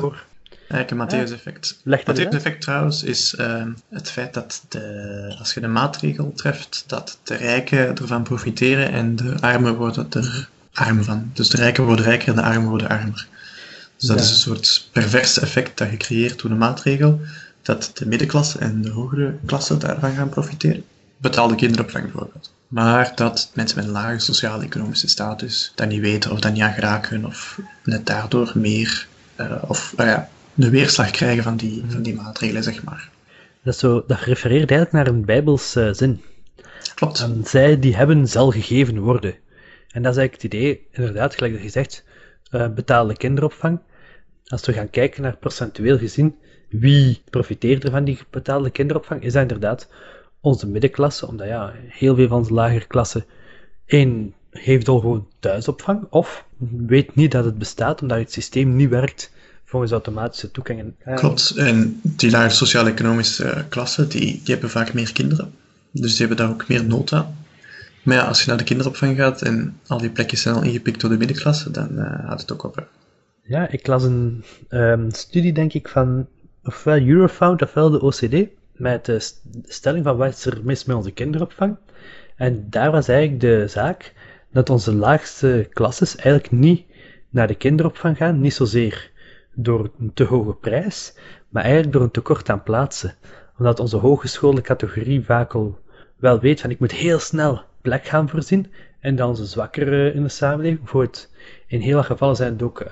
Eigenlijk 0.69 0.91
een 0.91 0.97
Matthäus-effect. 0.97 1.79
Matthäus-effect 1.83 2.61
trouwens 2.61 3.03
is 3.03 3.33
uh, 3.39 3.63
het 3.89 4.11
feit 4.11 4.33
dat 4.33 4.61
de, 4.69 5.35
als 5.39 5.53
je 5.53 5.59
de 5.59 5.67
maatregel 5.67 6.33
treft, 6.35 6.83
dat 6.87 7.17
de 7.23 7.35
rijken 7.35 7.95
ervan 7.97 8.23
profiteren 8.23 8.91
en 8.91 9.15
de 9.15 9.35
armen 9.39 9.75
worden 9.75 10.07
er 10.09 10.49
arm 10.73 11.03
van. 11.03 11.31
Dus 11.33 11.49
de 11.49 11.57
rijken 11.57 11.83
worden 11.83 12.05
rijker 12.05 12.27
en 12.27 12.35
de 12.35 12.41
armen 12.41 12.69
worden 12.69 12.89
armer. 12.89 13.27
Dus 13.97 14.07
dat 14.07 14.17
Ja. 14.17 14.23
is 14.23 14.29
een 14.29 14.35
soort 14.35 14.89
pervers 14.91 15.39
effect 15.39 15.77
dat 15.77 15.89
je 15.89 15.97
creëert 15.97 16.41
door 16.41 16.49
de 16.49 16.55
maatregel, 16.55 17.21
dat 17.61 17.91
de 17.93 18.05
middenklasse 18.07 18.57
en 18.59 18.81
de 18.81 18.89
hogere 18.89 19.35
klasse 19.45 19.77
daarvan 19.77 20.15
gaan 20.15 20.29
profiteren. 20.29 20.83
Betaalde 21.17 21.55
kinderopvang 21.55 22.03
bijvoorbeeld. 22.03 22.51
Maar 22.69 23.11
dat 23.15 23.51
mensen 23.53 23.77
met 23.77 23.85
een 23.85 23.91
lage 23.91 24.19
sociaal-economische 24.19 25.07
status 25.07 25.71
dat 25.75 25.87
niet 25.87 26.01
weten 26.01 26.31
of 26.31 26.39
dat 26.39 26.53
niet 26.53 26.61
aan 26.61 26.73
geraken, 26.73 27.25
of 27.25 27.59
net 27.83 28.05
daardoor 28.05 28.51
meer, 28.55 29.07
uh, 29.37 29.63
of 29.67 29.93
nou 29.97 30.09
ja, 30.09 30.29
de 30.53 30.69
weerslag 30.69 31.11
krijgen 31.11 31.43
van 31.43 31.57
die, 31.57 31.83
van 31.87 32.01
die 32.01 32.15
maatregelen, 32.15 32.63
zeg 32.63 32.83
maar. 32.83 33.09
Dat, 33.63 33.73
is 33.73 33.79
zo, 33.79 34.03
dat 34.07 34.19
refereert 34.19 34.71
eigenlijk 34.71 34.91
naar 34.91 35.15
een 35.15 35.25
bijbelse 35.25 35.93
zin. 35.93 36.21
Klopt. 36.95 37.19
En 37.19 37.41
zij 37.45 37.79
die 37.79 37.95
hebben 37.95 38.27
zal 38.27 38.51
gegeven 38.51 38.99
worden. 38.99 39.35
En 39.91 40.01
dat 40.01 40.11
is 40.11 40.17
eigenlijk 40.17 40.33
het 40.33 40.43
idee, 40.43 40.87
inderdaad, 40.91 41.35
gelijk 41.35 41.53
dat 41.53 41.63
je 41.63 41.69
zegt, 41.69 42.03
uh, 42.51 42.67
betaalde 42.67 43.17
kinderopvang. 43.17 43.79
Als 44.45 44.65
we 44.65 44.73
gaan 44.73 44.89
kijken 44.89 45.21
naar 45.21 45.37
procentueel 45.37 45.97
gezien, 45.97 46.35
wie 46.69 47.21
profiteert 47.29 47.83
er 47.83 47.91
van 47.91 48.03
die 48.03 48.19
betaalde 48.29 48.69
kinderopvang, 48.69 49.23
is 49.23 49.33
dat 49.33 49.41
inderdaad 49.41 49.87
onze 50.41 50.67
middenklasse, 50.67 51.27
omdat 51.27 51.47
ja, 51.47 51.73
heel 51.87 52.15
veel 52.15 52.27
van 52.27 52.37
onze 52.37 52.53
lagere 52.53 52.85
klasse, 52.85 53.25
één, 53.85 54.33
heeft 54.51 54.87
al 54.87 54.99
gewoon 54.99 55.27
thuisopvang, 55.39 56.07
of 56.09 56.45
weet 56.87 57.15
niet 57.15 57.31
dat 57.31 57.45
het 57.45 57.57
bestaat, 57.57 58.01
omdat 58.01 58.17
het 58.17 58.31
systeem 58.31 58.75
niet 58.75 58.89
werkt 58.89 59.31
volgens 59.65 59.91
automatische 59.91 60.51
toegangen. 60.51 60.95
Klopt, 61.15 61.53
en 61.55 62.01
die 62.03 62.31
lage 62.31 62.55
sociaal-economische 62.55 63.65
klasse, 63.69 64.07
die, 64.07 64.19
die 64.19 64.41
hebben 64.43 64.69
vaak 64.69 64.93
meer 64.93 65.13
kinderen. 65.13 65.53
Dus 65.91 66.09
die 66.09 66.27
hebben 66.27 66.45
daar 66.45 66.55
ook 66.55 66.67
meer 66.67 66.85
nood 66.85 67.13
aan. 67.13 67.37
Maar 68.03 68.15
ja, 68.15 68.23
als 68.23 68.41
je 68.41 68.47
naar 68.47 68.57
de 68.57 68.63
kinderopvang 68.63 69.17
gaat 69.17 69.41
en 69.41 69.79
al 69.87 69.97
die 69.97 70.09
plekjes 70.09 70.41
zijn 70.41 70.55
al 70.55 70.63
ingepikt 70.63 71.01
door 71.01 71.09
de 71.09 71.17
middenklasse, 71.17 71.71
dan 71.71 71.89
uh, 71.91 72.03
gaat 72.27 72.41
het 72.41 72.51
ook 72.51 72.63
op. 72.63 72.87
Ja, 73.43 73.69
ik 73.69 73.87
las 73.87 74.03
een 74.03 74.43
um, 74.69 75.11
studie, 75.11 75.53
denk 75.53 75.73
ik, 75.73 75.87
van 75.87 76.27
ofwel 76.63 76.99
Eurofound 76.99 77.61
ofwel 77.61 77.89
de 77.89 78.01
OCD, 78.01 78.47
met 78.79 79.05
de 79.05 79.31
stelling 79.63 80.03
van 80.03 80.17
wat 80.17 80.33
is 80.33 80.45
er 80.45 80.59
mis 80.63 80.85
met 80.85 80.95
onze 80.95 81.11
kinderopvang. 81.11 81.77
En 82.35 82.67
daar 82.69 82.91
was 82.91 83.07
eigenlijk 83.07 83.41
de 83.41 83.67
zaak 83.67 84.13
dat 84.51 84.69
onze 84.69 84.93
laagste 84.95 85.67
klasses 85.73 86.15
eigenlijk 86.15 86.51
niet 86.51 86.85
naar 87.29 87.47
de 87.47 87.55
kinderopvang 87.55 88.17
gaan, 88.17 88.41
niet 88.41 88.53
zozeer 88.53 89.11
door 89.53 89.91
een 89.99 90.13
te 90.13 90.23
hoge 90.23 90.53
prijs, 90.53 91.13
maar 91.49 91.63
eigenlijk 91.63 91.93
door 91.93 92.01
een 92.03 92.11
tekort 92.11 92.49
aan 92.49 92.63
plaatsen. 92.63 93.15
Omdat 93.57 93.79
onze 93.79 93.97
hogeschoolde 93.97 94.61
categorie 94.61 95.25
vaak 95.25 95.53
al 95.53 95.79
wel 96.15 96.39
weet 96.39 96.61
van 96.61 96.69
ik 96.69 96.79
moet 96.79 96.91
heel 96.91 97.19
snel 97.19 97.61
plek 97.81 98.05
gaan 98.05 98.29
voorzien 98.29 98.71
en 98.99 99.15
dan 99.15 99.29
onze 99.29 99.45
zwakkere 99.45 100.13
in 100.13 100.23
de 100.23 100.29
samenleving. 100.29 100.79
Bijvoorbeeld, 100.79 101.29
in 101.67 101.79
heel 101.79 101.93
veel 101.93 102.03
gevallen 102.03 102.35
zijn 102.35 102.53
het 102.53 102.61
ook 102.61 102.85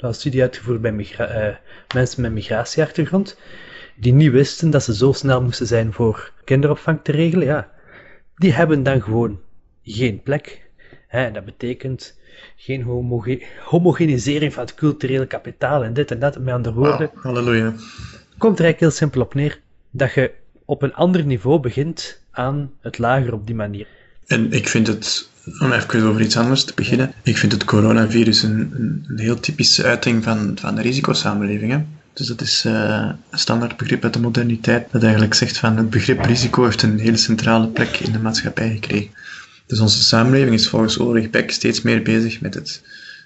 um, 0.00 0.12
studie 0.12 0.42
uitgevoerd 0.42 0.80
bij 0.80 0.92
uh, 0.92 1.56
mensen 1.94 2.22
met 2.22 2.32
migratieachtergrond, 2.32 3.38
die 4.02 4.12
niet 4.12 4.30
wisten 4.30 4.70
dat 4.70 4.82
ze 4.82 4.94
zo 4.94 5.12
snel 5.12 5.42
moesten 5.42 5.66
zijn 5.66 5.92
voor 5.92 6.32
kinderopvang 6.44 6.98
te 7.02 7.12
regelen. 7.12 7.46
Ja, 7.46 7.70
die 8.36 8.52
hebben 8.52 8.82
dan 8.82 9.02
gewoon 9.02 9.40
geen 9.82 10.22
plek. 10.22 10.70
Hè, 11.08 11.30
dat 11.30 11.44
betekent 11.44 12.18
geen 12.56 12.82
homoge 12.82 13.42
homogenisering 13.64 14.52
van 14.52 14.64
het 14.64 14.74
culturele 14.74 15.26
kapitaal 15.26 15.84
en 15.84 15.92
dit 15.92 16.10
en 16.10 16.18
dat. 16.18 16.38
Met 16.38 16.54
andere 16.54 16.74
woorden, 16.74 17.10
halleluja. 17.14 17.74
komt 18.38 18.58
er 18.58 18.64
eigenlijk 18.64 18.80
heel 18.80 18.90
simpel 18.90 19.20
op 19.20 19.34
neer 19.34 19.60
dat 19.90 20.12
je 20.12 20.30
op 20.64 20.82
een 20.82 20.94
ander 20.94 21.24
niveau 21.24 21.60
begint 21.60 22.20
aan 22.30 22.70
het 22.80 22.98
lager 22.98 23.32
op 23.32 23.46
die 23.46 23.54
manier. 23.54 23.86
En 24.26 24.52
ik 24.52 24.68
vind 24.68 24.86
het, 24.86 25.30
om 25.60 25.72
even 25.72 26.02
over 26.02 26.20
iets 26.20 26.36
anders 26.36 26.64
te 26.64 26.72
beginnen, 26.74 27.12
ik 27.22 27.36
vind 27.36 27.52
het 27.52 27.64
coronavirus 27.64 28.42
een, 28.42 28.72
een, 28.74 29.04
een 29.08 29.18
heel 29.18 29.40
typische 29.40 29.84
uiting 29.84 30.24
van, 30.24 30.58
van 30.60 30.74
de 30.74 30.82
risicosamenleving. 30.82 31.72
Hè? 31.72 31.80
Dus 32.12 32.26
dat 32.26 32.40
is 32.40 32.64
eh, 32.64 33.10
een 33.30 33.38
standaard 33.38 33.76
begrip 33.76 34.04
uit 34.04 34.12
de 34.12 34.20
moderniteit, 34.20 34.86
dat 34.90 35.02
eigenlijk 35.02 35.34
zegt 35.34 35.58
van 35.58 35.76
het 35.76 35.90
begrip 35.90 36.24
risico 36.24 36.64
heeft 36.64 36.82
een 36.82 36.98
hele 36.98 37.16
centrale 37.16 37.68
plek 37.68 37.96
in 37.96 38.12
de 38.12 38.18
maatschappij 38.18 38.70
gekregen. 38.70 39.10
Dus 39.66 39.80
onze 39.80 40.02
samenleving 40.02 40.54
is 40.54 40.68
volgens 40.68 40.98
Ulrich 40.98 41.30
Beck 41.30 41.50
steeds 41.50 41.82
meer 41.82 42.02
bezig 42.02 42.40
met 42.40 42.54
het, 42.54 42.82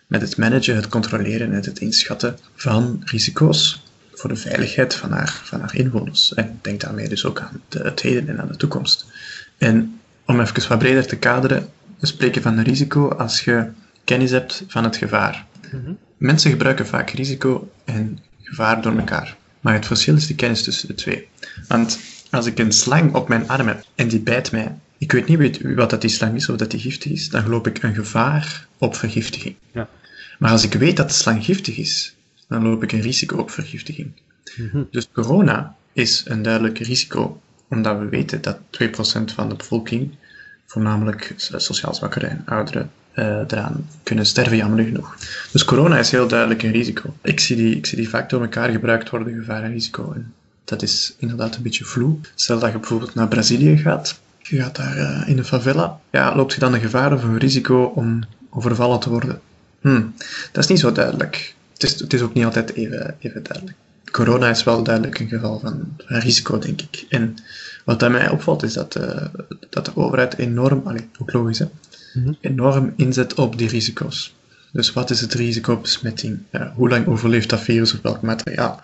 met 0.06 0.20
het 0.20 0.36
managen, 0.36 0.76
het 0.76 0.88
controleren 0.88 1.52
en 1.52 1.62
het 1.64 1.78
inschatten 1.78 2.38
van 2.54 3.02
risico's 3.04 3.82
voor 4.12 4.30
de 4.30 4.36
veiligheid 4.36 4.94
van 4.94 5.12
haar, 5.12 5.40
van 5.44 5.60
haar 5.60 5.74
inwoners. 5.74 6.34
En 6.34 6.58
denk 6.62 6.80
daarmee 6.80 7.08
dus 7.08 7.24
ook 7.24 7.40
aan 7.40 7.60
de, 7.68 7.78
het 7.78 8.00
heden 8.00 8.28
en 8.28 8.40
aan 8.40 8.48
de 8.48 8.56
toekomst. 8.56 9.06
En 9.58 10.00
om 10.26 10.40
even 10.40 10.68
wat 10.68 10.78
breder 10.78 11.06
te 11.06 11.16
kaderen, 11.16 11.68
we 11.98 12.06
spreken 12.06 12.42
van 12.42 12.58
een 12.58 12.64
risico 12.64 13.08
als 13.08 13.40
je 13.40 13.68
kennis 14.04 14.30
hebt 14.30 14.64
van 14.68 14.84
het 14.84 14.96
gevaar. 14.96 15.46
Mensen 16.16 16.50
gebruiken 16.50 16.86
vaak 16.86 17.10
risico 17.10 17.70
en 17.84 18.18
gevaar 18.46 18.82
door 18.82 18.96
elkaar. 18.96 19.36
Maar 19.60 19.74
het 19.74 19.86
verschil 19.86 20.16
is 20.16 20.26
de 20.26 20.34
kennis 20.34 20.62
tussen 20.62 20.88
de 20.88 20.94
twee. 20.94 21.28
Want 21.68 21.98
als 22.30 22.46
ik 22.46 22.58
een 22.58 22.72
slang 22.72 23.14
op 23.14 23.28
mijn 23.28 23.48
arm 23.48 23.66
heb 23.66 23.84
en 23.94 24.08
die 24.08 24.20
bijt 24.20 24.52
mij, 24.52 24.74
ik 24.98 25.12
weet 25.12 25.26
niet 25.26 25.60
wat 25.74 25.90
dat 25.90 26.00
die 26.00 26.10
slang 26.10 26.34
is 26.34 26.48
of 26.48 26.56
dat 26.56 26.70
die 26.70 26.80
giftig 26.80 27.12
is, 27.12 27.28
dan 27.28 27.48
loop 27.48 27.66
ik 27.66 27.82
een 27.82 27.94
gevaar 27.94 28.66
op 28.78 28.96
vergiftiging. 28.96 29.56
Ja. 29.72 29.88
Maar 30.38 30.50
als 30.50 30.64
ik 30.64 30.72
weet 30.72 30.96
dat 30.96 31.08
de 31.08 31.14
slang 31.14 31.44
giftig 31.44 31.76
is, 31.76 32.14
dan 32.48 32.62
loop 32.62 32.82
ik 32.82 32.92
een 32.92 33.00
risico 33.00 33.36
op 33.36 33.50
vergiftiging. 33.50 34.12
Dus 34.90 35.08
corona 35.12 35.76
is 35.92 36.22
een 36.26 36.42
duidelijk 36.42 36.78
risico, 36.78 37.40
omdat 37.68 37.98
we 37.98 38.08
weten 38.08 38.42
dat 38.42 38.58
2% 38.70 39.32
van 39.34 39.48
de 39.48 39.54
bevolking, 39.54 40.14
voornamelijk 40.66 41.34
so- 41.36 41.58
sociaal 41.58 41.94
zwakkeren 41.94 42.30
en 42.30 42.42
ouderen, 42.44 42.90
eraan 43.16 43.88
kunnen 44.02 44.26
sterven, 44.26 44.56
jammer 44.56 44.84
genoeg. 44.84 45.16
Dus 45.52 45.64
corona 45.64 45.98
is 45.98 46.10
heel 46.10 46.28
duidelijk 46.28 46.62
een 46.62 46.72
risico. 46.72 47.14
Ik 47.22 47.40
zie 47.40 47.56
die, 47.56 47.76
ik 47.76 47.86
zie 47.86 47.98
die 47.98 48.08
vaak 48.08 48.30
door 48.30 48.42
elkaar 48.42 48.70
gebruikt 48.70 49.10
worden, 49.10 49.34
gevaar 49.34 49.62
en 49.62 49.72
risico. 49.72 50.12
En 50.12 50.34
dat 50.64 50.82
is 50.82 51.14
inderdaad 51.18 51.56
een 51.56 51.62
beetje 51.62 51.84
vloe. 51.84 52.16
Stel 52.34 52.58
dat 52.58 52.72
je 52.72 52.78
bijvoorbeeld 52.78 53.14
naar 53.14 53.28
Brazilië 53.28 53.76
gaat, 53.76 54.20
je 54.38 54.62
gaat 54.62 54.76
daar 54.76 54.96
eh, 54.96 55.28
in 55.28 55.38
een 55.38 55.44
favela, 55.44 55.98
ja, 56.10 56.36
loopt 56.36 56.52
je 56.52 56.60
dan 56.60 56.74
een 56.74 56.80
gevaar 56.80 57.12
of 57.12 57.22
een 57.22 57.38
risico 57.38 57.82
om 57.84 58.20
overvallen 58.50 59.00
te 59.00 59.10
worden? 59.10 59.40
Hm, 59.80 60.02
dat 60.52 60.64
is 60.64 60.70
niet 60.70 60.80
zo 60.80 60.92
duidelijk. 60.92 61.54
Het 61.72 61.82
is, 61.82 62.00
het 62.00 62.12
is 62.12 62.20
ook 62.20 62.34
niet 62.34 62.44
altijd 62.44 62.74
even, 62.74 63.14
even 63.18 63.42
duidelijk. 63.42 63.76
Corona 64.10 64.48
is 64.48 64.64
wel 64.64 64.82
duidelijk 64.82 65.18
een 65.18 65.28
geval 65.28 65.58
van, 65.58 65.96
van 65.98 66.18
risico, 66.18 66.58
denk 66.58 66.80
ik. 66.80 67.06
En 67.08 67.36
wat 67.86 68.02
aan 68.02 68.12
mij 68.12 68.30
opvalt, 68.30 68.62
is 68.62 68.72
dat, 68.72 68.96
eh, 68.96 69.24
dat 69.70 69.84
de 69.84 69.96
overheid 69.96 70.38
enorm, 70.38 70.82
allee, 70.84 71.08
ook 71.20 71.32
logisch, 71.32 71.58
hè, 71.58 71.66
enorm 72.40 72.92
inzet 72.96 73.34
op 73.34 73.58
die 73.58 73.68
risico's. 73.68 74.34
Dus 74.72 74.92
wat 74.92 75.10
is 75.10 75.20
het 75.20 75.34
risico 75.34 75.72
op 75.72 75.82
besmetting? 75.82 76.38
Hoe 76.74 76.88
lang 76.88 77.06
overleeft 77.06 77.50
dat 77.50 77.60
virus 77.60 77.94
op 77.94 78.02
welk 78.02 78.22
materiaal? 78.22 78.80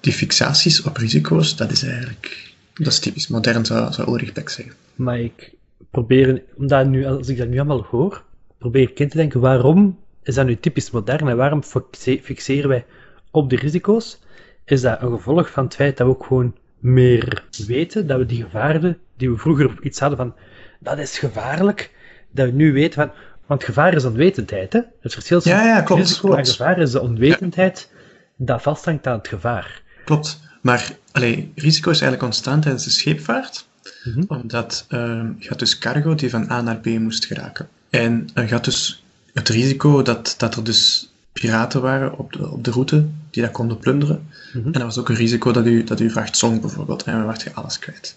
Die 0.00 0.12
fixaties 0.12 0.82
op 0.82 0.96
risico's, 0.96 1.56
dat 1.56 1.70
is 1.70 1.82
eigenlijk, 1.82 2.52
dat 2.74 2.86
is 2.86 2.98
typisch 2.98 3.28
modern, 3.28 3.64
zou, 3.64 3.92
zou 3.92 4.08
Ulrich 4.08 4.32
Beck 4.32 4.48
zeggen. 4.48 4.74
Maar 4.94 5.20
ik 5.20 5.52
probeer, 5.90 6.42
omdat 6.56 6.86
nu, 6.86 7.06
als 7.06 7.28
ik 7.28 7.36
dat 7.36 7.48
nu 7.48 7.56
allemaal 7.56 7.86
hoor, 7.90 8.22
probeer 8.58 8.90
ik 8.90 9.00
in 9.00 9.08
te 9.08 9.16
denken 9.16 9.40
waarom 9.40 9.98
is 10.22 10.34
dat 10.34 10.46
nu 10.46 10.56
typisch 10.56 10.90
modern 10.90 11.28
en 11.28 11.36
waarom 11.36 11.62
fixe- 11.62 12.20
fixeren 12.22 12.68
wij 12.68 12.84
op 13.30 13.50
de 13.50 13.56
risico's? 13.56 14.18
Is 14.64 14.80
dat 14.80 15.02
een 15.02 15.10
gevolg 15.10 15.50
van 15.50 15.64
het 15.64 15.74
feit 15.74 15.96
dat 15.96 16.06
we 16.06 16.12
ook 16.12 16.24
gewoon 16.24 16.54
meer 16.84 17.44
weten, 17.66 18.06
dat 18.06 18.18
we 18.18 18.26
die 18.26 18.42
gevaren 18.42 18.98
die 19.16 19.30
we 19.30 19.38
vroeger 19.38 19.76
iets 19.82 20.00
hadden 20.00 20.18
van 20.18 20.34
dat 20.78 20.98
is 20.98 21.18
gevaarlijk, 21.18 21.90
dat 22.30 22.46
we 22.46 22.52
nu 22.52 22.72
weten 22.72 22.92
van, 22.92 23.10
want 23.46 23.64
gevaar 23.64 23.94
is 23.94 24.04
onwetendheid, 24.04 24.72
hè? 24.72 24.80
Het 25.00 25.12
verschil 25.12 25.40
tussen 25.40 25.60
Ja, 25.60 25.66
ja, 25.66 25.80
klopt, 25.80 26.00
risico 26.02 26.34
en 26.34 26.46
gevaar 26.46 26.78
is 26.78 26.90
de 26.90 27.00
onwetendheid 27.00 27.90
dat 28.36 28.62
vasthangt 28.62 29.06
aan 29.06 29.18
het 29.18 29.28
gevaar. 29.28 29.82
Klopt. 30.04 30.40
Maar 30.60 30.90
allee, 31.12 31.52
risico 31.54 31.90
is 31.90 32.00
eigenlijk 32.00 32.22
ontstaan 32.22 32.60
tijdens 32.60 32.84
de 32.84 32.90
scheepvaart, 32.90 33.66
Mhm. 34.04 34.22
omdat 34.26 34.84
ehm, 34.88 35.32
je 35.38 35.48
had 35.48 35.58
dus 35.58 35.78
cargo 35.78 36.14
die 36.14 36.30
van 36.30 36.50
A 36.50 36.60
naar 36.60 36.78
B 36.78 36.86
moest 36.86 37.24
geraken. 37.26 37.68
En 37.90 38.28
er 38.34 38.48
gaat 38.48 38.64
dus 38.64 39.04
het 39.32 39.48
risico 39.48 40.02
dat, 40.02 40.34
dat 40.38 40.56
er 40.56 40.64
dus 40.64 41.12
piraten 41.40 41.80
waren 41.80 42.18
op 42.18 42.32
de, 42.32 42.50
op 42.50 42.64
de 42.64 42.70
route 42.70 43.06
die 43.30 43.42
dat 43.42 43.52
konden 43.52 43.78
plunderen. 43.78 44.28
Mhm. 44.52 44.66
En 44.66 44.80
er 44.80 44.84
was 44.84 44.98
ook 44.98 45.08
een 45.08 45.14
risico 45.14 45.52
dat 45.52 45.66
u, 45.66 45.84
dat 45.84 46.00
u 46.00 46.10
vracht 46.10 46.36
zonk 46.36 46.60
bijvoorbeeld, 46.60 47.02
en 47.02 47.12
dan 47.12 47.26
werd 47.26 47.42
je 47.42 47.54
alles 47.54 47.78
kwijt. 47.78 48.16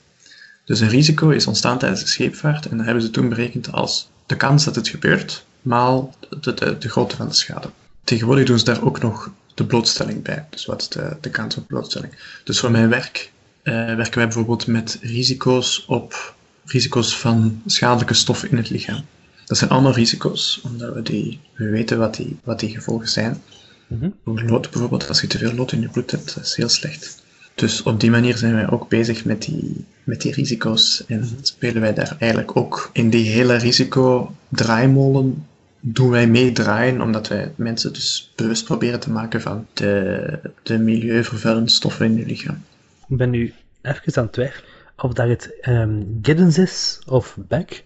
Dus 0.65 0.79
een 0.79 0.89
risico 0.89 1.29
is 1.29 1.47
ontstaan 1.47 1.77
tijdens 1.77 2.01
de 2.01 2.07
scheepvaart 2.07 2.65
en 2.65 2.77
dat 2.77 2.85
hebben 2.85 3.03
ze 3.03 3.09
toen 3.09 3.29
berekend 3.29 3.71
als 3.71 4.09
de 4.25 4.35
kans 4.35 4.65
dat 4.65 4.75
het 4.75 4.87
gebeurt, 4.87 5.45
maal 5.61 6.15
de, 6.41 6.53
de, 6.53 6.77
de 6.77 6.89
grootte 6.89 7.15
van 7.15 7.27
de 7.27 7.33
schade. 7.33 7.69
Tegenwoordig 8.03 8.45
doen 8.45 8.59
ze 8.59 8.65
daar 8.65 8.83
ook 8.83 9.01
nog 9.01 9.31
de 9.53 9.65
blootstelling 9.65 10.23
bij. 10.23 10.45
Dus 10.49 10.65
wat 10.65 10.81
is 10.81 10.89
de, 10.89 11.17
de 11.21 11.29
kans 11.29 11.57
op 11.57 11.67
blootstelling? 11.67 12.13
Dus 12.43 12.59
voor 12.59 12.71
mijn 12.71 12.89
werk 12.89 13.31
eh, 13.63 13.73
werken 13.73 14.17
wij 14.17 14.25
bijvoorbeeld 14.25 14.67
met 14.67 14.97
risico's 15.01 15.85
op 15.87 16.35
risico's 16.65 17.17
van 17.17 17.61
schadelijke 17.65 18.13
stoffen 18.13 18.49
in 18.49 18.57
het 18.57 18.69
lichaam. 18.69 19.05
Dat 19.47 19.57
zijn 19.57 19.69
allemaal 19.69 19.93
risico's, 19.93 20.61
omdat 20.63 20.93
we, 20.93 21.01
die, 21.01 21.39
we 21.53 21.69
weten 21.69 21.97
wat 21.97 22.15
die, 22.15 22.37
wat 22.43 22.59
die 22.59 22.69
gevolgen 22.69 23.07
zijn. 23.07 23.41
Mhm. 23.87 24.09
Voor 24.23 24.41
lood 24.41 24.71
bijvoorbeeld, 24.71 25.07
als 25.07 25.21
je 25.21 25.27
te 25.27 25.37
veel 25.37 25.53
lood 25.53 25.71
in 25.71 25.81
je 25.81 25.89
bloed 25.89 26.11
hebt, 26.11 26.35
dat 26.35 26.43
is 26.43 26.55
heel 26.55 26.69
slecht. 26.69 27.23
Dus 27.55 27.83
op 27.83 27.99
die 27.99 28.11
manier 28.11 28.37
zijn 28.37 28.53
wij 28.53 28.69
ook 28.69 28.89
bezig 28.89 29.25
met 29.25 29.41
die, 29.41 29.85
met 30.03 30.21
die 30.21 30.33
risico's 30.33 31.03
en 31.07 31.29
spelen 31.41 31.81
wij 31.81 31.93
daar 31.93 32.15
eigenlijk 32.19 32.57
ook 32.57 32.89
in 32.93 33.09
die 33.09 33.29
hele 33.29 33.55
risico-draaimolen 33.55 35.45
doen 35.79 36.09
wij 36.09 36.27
meedraaien, 36.27 37.01
omdat 37.01 37.27
wij 37.27 37.51
mensen 37.55 37.93
dus 37.93 38.31
bewust 38.35 38.65
proberen 38.65 38.99
te 38.99 39.11
maken 39.11 39.41
van 39.41 39.67
de, 39.73 40.39
de 40.63 40.77
milieuvervuilende 40.77 41.69
stoffen 41.69 42.05
in 42.05 42.17
je 42.17 42.25
lichaam. 42.25 42.63
Ik 43.07 43.17
ben 43.17 43.29
nu 43.29 43.53
even 43.81 44.15
aan 44.15 44.23
het 44.23 44.33
twijfelen 44.33 44.69
of 44.97 45.13
dat 45.13 45.27
het 45.27 45.57
ehm 45.61 46.01
Giddens 46.21 46.57
is 46.57 47.01
of 47.05 47.37
Beck 47.47 47.83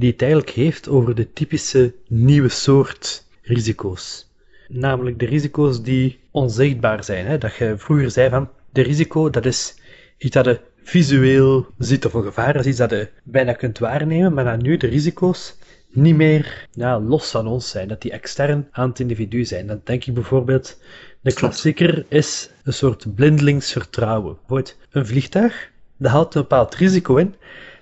die 0.00 0.10
het 0.10 0.22
eigenlijk 0.22 0.50
heeft 0.50 0.88
over 0.88 1.14
de 1.14 1.32
typische 1.32 1.94
nieuwe 2.08 2.48
soort 2.48 3.26
risico's. 3.42 4.28
Namelijk 4.68 5.18
de 5.18 5.26
risico's 5.26 5.82
die 5.82 6.18
onzichtbaar 6.30 7.04
zijn. 7.04 7.26
Hè? 7.26 7.38
Dat 7.38 7.54
je 7.54 7.74
vroeger 7.78 8.10
zei 8.10 8.28
van, 8.30 8.48
de 8.72 8.82
risico 8.82 9.30
dat 9.30 9.46
is 9.46 9.74
iets 10.18 10.34
dat 10.34 10.44
je 10.44 10.60
visueel 10.82 11.66
ziet 11.78 12.06
of 12.06 12.14
een 12.14 12.22
gevaar 12.22 12.56
is 12.56 12.66
iets 12.66 12.78
dat 12.78 12.90
je 12.90 13.08
bijna 13.24 13.52
kunt 13.52 13.78
waarnemen, 13.78 14.34
maar 14.34 14.44
dat 14.44 14.62
nu 14.62 14.76
de 14.76 14.86
risico's 14.86 15.56
niet 15.92 16.16
meer 16.16 16.68
ja, 16.72 17.00
los 17.00 17.30
van 17.30 17.46
ons 17.46 17.70
zijn, 17.70 17.88
dat 17.88 18.02
die 18.02 18.12
extern 18.12 18.68
aan 18.70 18.88
het 18.88 19.00
individu 19.00 19.44
zijn. 19.44 19.66
Dan 19.66 19.80
denk 19.84 20.04
ik 20.04 20.14
bijvoorbeeld, 20.14 20.80
de 21.20 21.32
klassieker 21.32 22.04
is 22.08 22.50
een 22.64 22.72
soort 22.72 23.14
blindelings 23.14 23.72
vertrouwen. 23.72 24.36
Bijvoorbeeld 24.36 24.76
een 24.90 25.06
vliegtuig, 25.06 25.70
dat 25.96 26.10
houdt 26.10 26.34
een 26.34 26.40
bepaald 26.40 26.74
risico 26.74 27.16
in, 27.16 27.34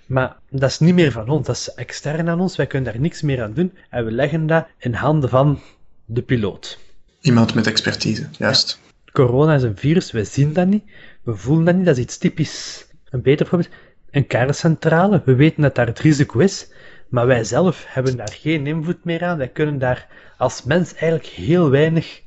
maar 0.08 0.36
dat 0.50 0.70
is 0.70 0.78
niet 0.78 0.94
meer 0.94 1.12
van 1.12 1.28
ons, 1.28 1.46
dat 1.46 1.56
is 1.56 1.74
extern 1.74 2.28
aan 2.28 2.40
ons, 2.40 2.56
wij 2.56 2.66
kunnen 2.66 2.92
daar 2.92 3.00
niks 3.00 3.22
meer 3.22 3.42
aan 3.42 3.52
doen 3.52 3.72
en 3.90 4.04
we 4.04 4.10
leggen 4.10 4.46
dat 4.46 4.66
in 4.78 4.94
handen 4.94 5.30
van 5.30 5.60
de 6.04 6.22
piloot. 6.22 6.78
Iemand 7.20 7.54
met 7.54 7.66
expertise, 7.66 8.26
juist. 8.38 8.80
Corona 9.12 9.54
is 9.54 9.62
een 9.62 9.76
virus, 9.76 10.10
wij 10.10 10.24
zien 10.24 10.52
dat 10.52 10.66
niet, 10.66 10.82
we 11.22 11.36
voelen 11.36 11.64
dat 11.64 11.74
niet, 11.74 11.84
dat 11.86 11.96
is 11.96 12.02
iets 12.02 12.18
typisch. 12.18 12.86
Een 13.10 13.22
beter 13.22 13.46
voorbeeld, 13.46 13.70
een 14.10 14.26
kerncentrale, 14.26 15.22
we 15.24 15.34
weten 15.34 15.62
dat 15.62 15.74
daar 15.74 15.86
het 15.86 15.98
risico 15.98 16.38
is, 16.38 16.68
maar 17.08 17.26
wij 17.26 17.44
zelf 17.44 17.84
hebben 17.88 18.16
daar 18.16 18.32
geen 18.40 18.66
invloed 18.66 19.04
meer 19.04 19.24
aan, 19.24 19.38
wij 19.38 19.48
kunnen 19.48 19.78
daar 19.78 20.06
als 20.36 20.62
mens 20.62 20.94
eigenlijk 20.94 21.26
heel 21.26 21.70
weinig 21.70 22.20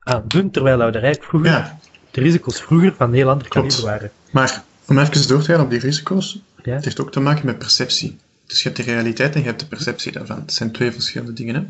aan 0.00 0.24
doen, 0.26 0.50
terwijl 0.50 0.78
we 0.78 0.84
er 0.84 0.92
eigenlijk 1.02 1.24
vroeger, 1.24 1.50
Ja, 1.50 1.78
de 2.10 2.20
risico's 2.20 2.60
vroeger 2.62 2.94
van 2.94 3.08
een 3.08 3.14
heel 3.14 3.28
ander 3.30 3.48
Klopt. 3.48 3.68
kaliber 3.68 3.90
waren. 3.90 4.10
maar 4.30 4.62
om 4.88 4.98
even 4.98 5.28
door 5.28 5.42
te 5.42 5.52
gaan 5.52 5.60
op 5.64 5.70
die 5.70 5.78
risico's, 5.78 6.40
Ja? 6.62 6.74
Het 6.74 6.84
heeft 6.84 7.00
ook 7.00 7.12
te 7.12 7.20
maken 7.20 7.46
met 7.46 7.58
perceptie. 7.58 8.16
Dus 8.46 8.62
je 8.62 8.68
hebt 8.68 8.76
de 8.76 8.92
realiteit 8.92 9.34
en 9.34 9.40
je 9.40 9.46
hebt 9.46 9.60
de 9.60 9.66
perceptie 9.66 10.12
daarvan. 10.12 10.40
Het 10.40 10.52
zijn 10.52 10.72
twee 10.72 10.92
verschillende 10.92 11.32
dingen. 11.32 11.54
Hè? 11.54 11.62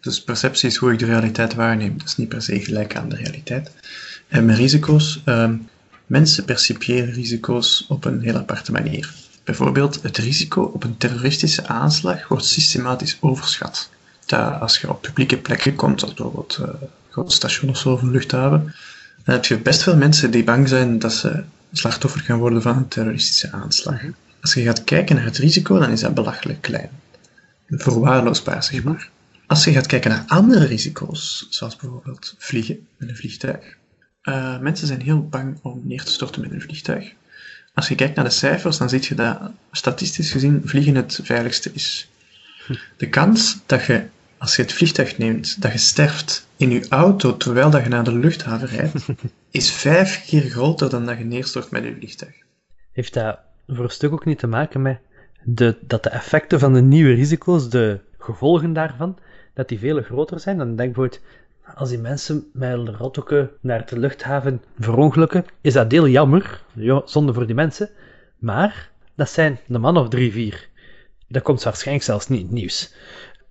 Dus 0.00 0.22
perceptie 0.22 0.68
is 0.68 0.76
hoe 0.76 0.92
ik 0.92 0.98
de 0.98 1.04
realiteit 1.04 1.54
waarneem. 1.54 1.98
Dat 1.98 2.06
is 2.06 2.16
niet 2.16 2.28
per 2.28 2.42
se 2.42 2.60
gelijk 2.60 2.96
aan 2.96 3.08
de 3.08 3.16
realiteit. 3.16 3.70
En 4.28 4.44
met 4.44 4.56
risico's, 4.56 5.22
ehm, 5.24 5.56
mensen 6.06 6.44
percipiëren 6.44 7.12
risico's 7.12 7.84
op 7.88 8.04
een 8.04 8.20
heel 8.20 8.36
aparte 8.36 8.72
manier. 8.72 9.14
Bijvoorbeeld, 9.44 10.02
het 10.02 10.18
risico 10.18 10.62
op 10.62 10.84
een 10.84 10.96
terroristische 10.96 11.66
aanslag 11.66 12.28
wordt 12.28 12.44
systematisch 12.44 13.16
overschat. 13.20 13.90
Dat 14.26 14.60
als 14.60 14.78
je 14.78 14.88
op 14.88 15.02
publieke 15.02 15.38
plekken 15.38 15.74
komt, 15.74 16.00
zoals 16.00 16.14
bijvoorbeeld 16.14 16.58
eh, 16.62 16.68
een 16.68 16.88
groot 17.10 17.32
station 17.32 17.70
of 17.70 17.78
zo 17.78 17.92
of 17.92 18.02
een 18.02 18.10
luchthaven, 18.10 18.74
dan 19.24 19.34
heb 19.34 19.44
je 19.44 19.58
best 19.58 19.82
veel 19.82 19.96
mensen 19.96 20.30
die 20.30 20.44
bang 20.44 20.68
zijn 20.68 20.98
dat 20.98 21.12
ze 21.12 21.42
slachtoffer 21.72 22.20
gaan 22.20 22.38
worden 22.38 22.62
van 22.62 22.76
een 22.76 22.88
terroristische 22.88 23.52
aanslag. 23.52 24.00
Als 24.44 24.54
je 24.54 24.62
gaat 24.62 24.84
kijken 24.84 25.16
naar 25.16 25.24
het 25.24 25.36
risico, 25.36 25.78
dan 25.78 25.90
is 25.90 26.00
dat 26.00 26.14
belachelijk 26.14 26.60
klein. 26.60 26.90
Verwaarloosbaar, 27.68 28.64
zeg 28.64 28.82
maar. 28.82 29.10
als 29.46 29.64
je 29.64 29.72
gaat 29.72 29.86
kijken 29.86 30.10
naar 30.10 30.24
andere 30.26 30.64
risico's, 30.64 31.46
zoals 31.50 31.76
bijvoorbeeld 31.76 32.34
vliegen 32.38 32.86
met 32.96 33.08
een 33.08 33.16
vliegtuig, 33.16 33.76
uh, 34.22 34.58
mensen 34.58 34.86
zijn 34.86 35.02
heel 35.02 35.28
bang 35.28 35.58
om 35.62 35.80
neer 35.84 36.04
te 36.04 36.10
storten 36.10 36.40
met 36.40 36.52
een 36.52 36.60
vliegtuig. 36.60 37.12
Als 37.74 37.88
je 37.88 37.94
kijkt 37.94 38.14
naar 38.16 38.24
de 38.24 38.30
cijfers, 38.30 38.78
dan 38.78 38.88
zie 38.88 39.04
je 39.08 39.14
dat 39.14 39.38
statistisch 39.72 40.30
gezien 40.30 40.62
vliegen 40.64 40.94
het 40.94 41.20
veiligste 41.22 41.70
is. 41.72 42.08
De 42.96 43.08
kans 43.08 43.58
dat 43.66 43.84
je, 43.84 44.04
als 44.38 44.56
je 44.56 44.62
het 44.62 44.72
vliegtuig 44.72 45.18
neemt, 45.18 45.62
dat 45.62 45.72
je 45.72 45.78
sterft 45.78 46.46
in 46.56 46.70
je 46.70 46.86
auto 46.88 47.36
terwijl 47.36 47.70
dat 47.70 47.82
je 47.82 47.88
naar 47.88 48.04
de 48.04 48.18
luchthaven 48.18 48.68
rijdt, 48.68 49.04
is 49.50 49.70
vijf 49.70 50.24
keer 50.26 50.50
groter 50.50 50.90
dan 50.90 51.06
dat 51.06 51.18
je 51.18 51.24
neerstort 51.24 51.70
met 51.70 51.84
je 51.84 51.94
vliegtuig. 51.94 52.34
Heeft 52.92 53.14
dat 53.14 53.38
voor 53.66 53.84
een 53.84 53.90
stuk 53.90 54.12
ook 54.12 54.24
niet 54.24 54.38
te 54.38 54.46
maken 54.46 54.82
met 54.82 54.98
de, 55.42 55.76
dat 55.80 56.02
de 56.02 56.08
effecten 56.08 56.58
van 56.58 56.72
de 56.72 56.82
nieuwe 56.82 57.14
risico's, 57.14 57.68
de 57.68 58.00
gevolgen 58.18 58.72
daarvan, 58.72 59.18
dat 59.54 59.68
die 59.68 59.78
veel 59.78 60.02
groter 60.02 60.40
zijn? 60.40 60.58
Dan 60.58 60.76
denk 60.76 60.94
bijvoorbeeld, 60.94 61.22
als 61.74 61.88
die 61.88 61.98
mensen 61.98 62.50
met 62.52 62.88
rottokken 62.88 63.50
naar 63.60 63.86
de 63.86 63.98
luchthaven 63.98 64.62
verongelukken, 64.78 65.44
is 65.60 65.72
dat 65.72 65.90
heel 65.90 66.08
jammer, 66.08 66.62
zonde 67.04 67.32
voor 67.32 67.46
die 67.46 67.54
mensen, 67.54 67.90
maar 68.38 68.90
dat 69.14 69.30
zijn 69.30 69.58
de 69.66 69.78
man 69.78 69.96
of 69.96 70.08
drie, 70.08 70.32
vier. 70.32 70.68
Dat 71.28 71.42
komt 71.42 71.62
waarschijnlijk 71.62 72.06
zelfs 72.06 72.28
niet 72.28 72.40
in 72.40 72.46
het 72.46 72.54
nieuws. 72.54 72.94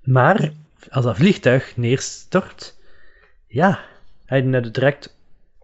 Maar 0.04 0.52
als 0.90 1.06
dat 1.06 1.16
vliegtuig 1.16 1.78
neerstort, 1.78 2.78
ja, 3.48 3.80
hij 4.26 4.42
heeft 4.42 4.74
direct 4.74 5.16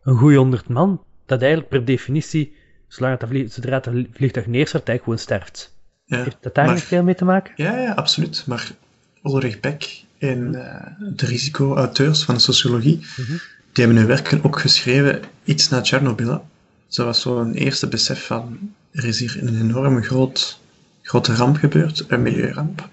een 0.02 0.18
goeie 0.18 0.38
honderd 0.38 0.68
man, 0.68 1.04
dat 1.26 1.40
eigenlijk 1.42 1.70
per 1.70 1.86
definitie, 1.86 2.58
zolang 2.90 3.20
het 3.20 3.30
vlieg, 3.30 3.54
zodra 3.54 3.82
het 3.84 4.08
vliegtuig 4.14 4.46
neerstort, 4.46 4.88
eigenlijk 4.88 5.04
gewoon 5.04 5.20
sterft. 5.20 5.74
Ja, 6.06 6.24
Heeft 6.24 6.38
dat 6.42 6.56
daar 6.56 6.74
niet 6.74 6.84
veel 6.84 7.04
mee 7.04 7.16
te 7.16 7.26
maken? 7.26 7.54
Ja, 7.56 7.78
ja, 7.78 7.92
absoluut. 7.92 8.44
Maar 8.48 8.72
Ulrich 9.24 9.60
Beck 9.60 10.04
en 10.18 10.54
uh, 10.56 11.16
de 11.16 11.26
risico-auteurs 11.26 12.24
van 12.24 12.36
de 12.36 12.42
sociologie, 12.42 12.98
mhm. 12.98 13.32
die 13.74 13.84
hebben 13.86 13.98
hun 13.98 14.08
werk 14.08 14.40
ook 14.42 14.60
geschreven 14.60 15.22
iets 15.44 15.70
na 15.70 15.82
Tsjernobyl. 15.82 16.46
Zo 16.88 17.06
was 17.06 17.22
zo'n 17.22 17.54
eerste 17.54 17.88
besef 17.88 18.26
van, 18.26 18.74
er 18.92 19.06
is 19.06 19.20
hier 19.20 19.38
een 19.42 19.62
enorme 19.62 20.02
groot, 20.02 20.60
grote 21.02 21.34
ramp 21.34 21.58
gebeurd, 21.58 22.06
een 22.08 22.22
milieuramp, 22.22 22.90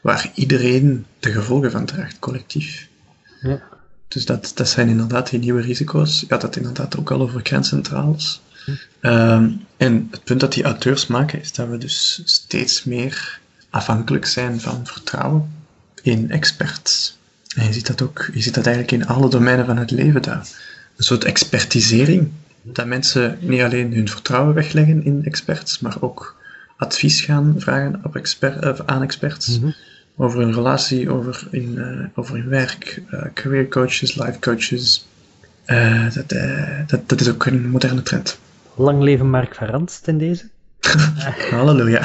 waar 0.00 0.30
iedereen 0.34 1.06
de 1.18 1.32
gevolgen 1.32 1.70
van 1.70 1.84
draagt, 1.84 2.18
collectief. 2.18 2.88
Ja. 3.40 3.62
Dus 4.08 4.26
dat, 4.26 4.52
dat 4.54 4.68
zijn 4.68 4.88
inderdaad 4.88 5.30
die 5.30 5.38
nieuwe 5.38 5.60
risico's. 5.60 6.20
Je 6.20 6.26
had 6.28 6.40
dat 6.40 6.56
inderdaad 6.56 6.98
ook 6.98 7.10
al 7.10 7.20
over 7.20 7.42
kerncentrales. 7.42 8.40
Um, 9.00 9.64
en 9.76 10.08
het 10.10 10.24
punt 10.24 10.40
dat 10.40 10.52
die 10.52 10.64
auteurs 10.64 11.06
maken, 11.06 11.40
is 11.40 11.52
dat 11.52 11.68
we 11.68 11.78
dus 11.78 12.22
steeds 12.24 12.84
meer 12.84 13.40
afhankelijk 13.70 14.26
zijn 14.26 14.60
van 14.60 14.86
vertrouwen 14.86 15.50
in 16.02 16.30
experts. 16.30 17.18
En 17.56 17.66
je 17.66 17.72
ziet 17.72 17.86
dat 17.86 18.02
ook, 18.02 18.30
je 18.32 18.42
ziet 18.42 18.54
dat 18.54 18.66
eigenlijk 18.66 19.02
in 19.02 19.06
alle 19.06 19.28
domeinen 19.28 19.66
van 19.66 19.76
het 19.76 19.90
leven 19.90 20.22
daar. 20.22 20.48
Een 20.96 21.04
soort 21.04 21.24
expertisering, 21.24 22.30
dat 22.62 22.86
mensen 22.86 23.38
niet 23.40 23.60
alleen 23.60 23.94
hun 23.94 24.08
vertrouwen 24.08 24.54
wegleggen 24.54 25.04
in 25.04 25.24
experts, 25.24 25.78
maar 25.78 25.96
ook 26.00 26.36
advies 26.76 27.20
gaan 27.20 27.54
vragen 27.58 28.00
op 28.04 28.16
expert, 28.16 28.64
uh, 28.64 28.78
aan 28.86 29.02
experts. 29.02 29.58
Mhm. 29.58 29.70
Over 30.16 30.40
hun 30.40 30.54
relatie, 30.54 31.10
over 31.10 31.46
hun, 31.50 31.74
uh, 31.76 32.06
over 32.14 32.34
hun 32.34 32.48
werk, 32.48 33.02
uh, 33.10 33.22
career 33.34 33.68
coaches, 33.68 34.14
life 34.14 34.38
coaches. 34.38 35.06
dat, 36.14 36.28
dat, 36.86 37.08
dat 37.08 37.20
is 37.20 37.28
ook 37.28 37.46
een 37.46 37.68
moderne 37.68 38.02
trend. 38.02 38.38
Lang 38.74 39.02
leven 39.02 39.30
Mark 39.30 39.54
van 39.54 39.88
ten 40.02 40.18
deze. 40.18 40.50
Halleluja. 41.50 42.02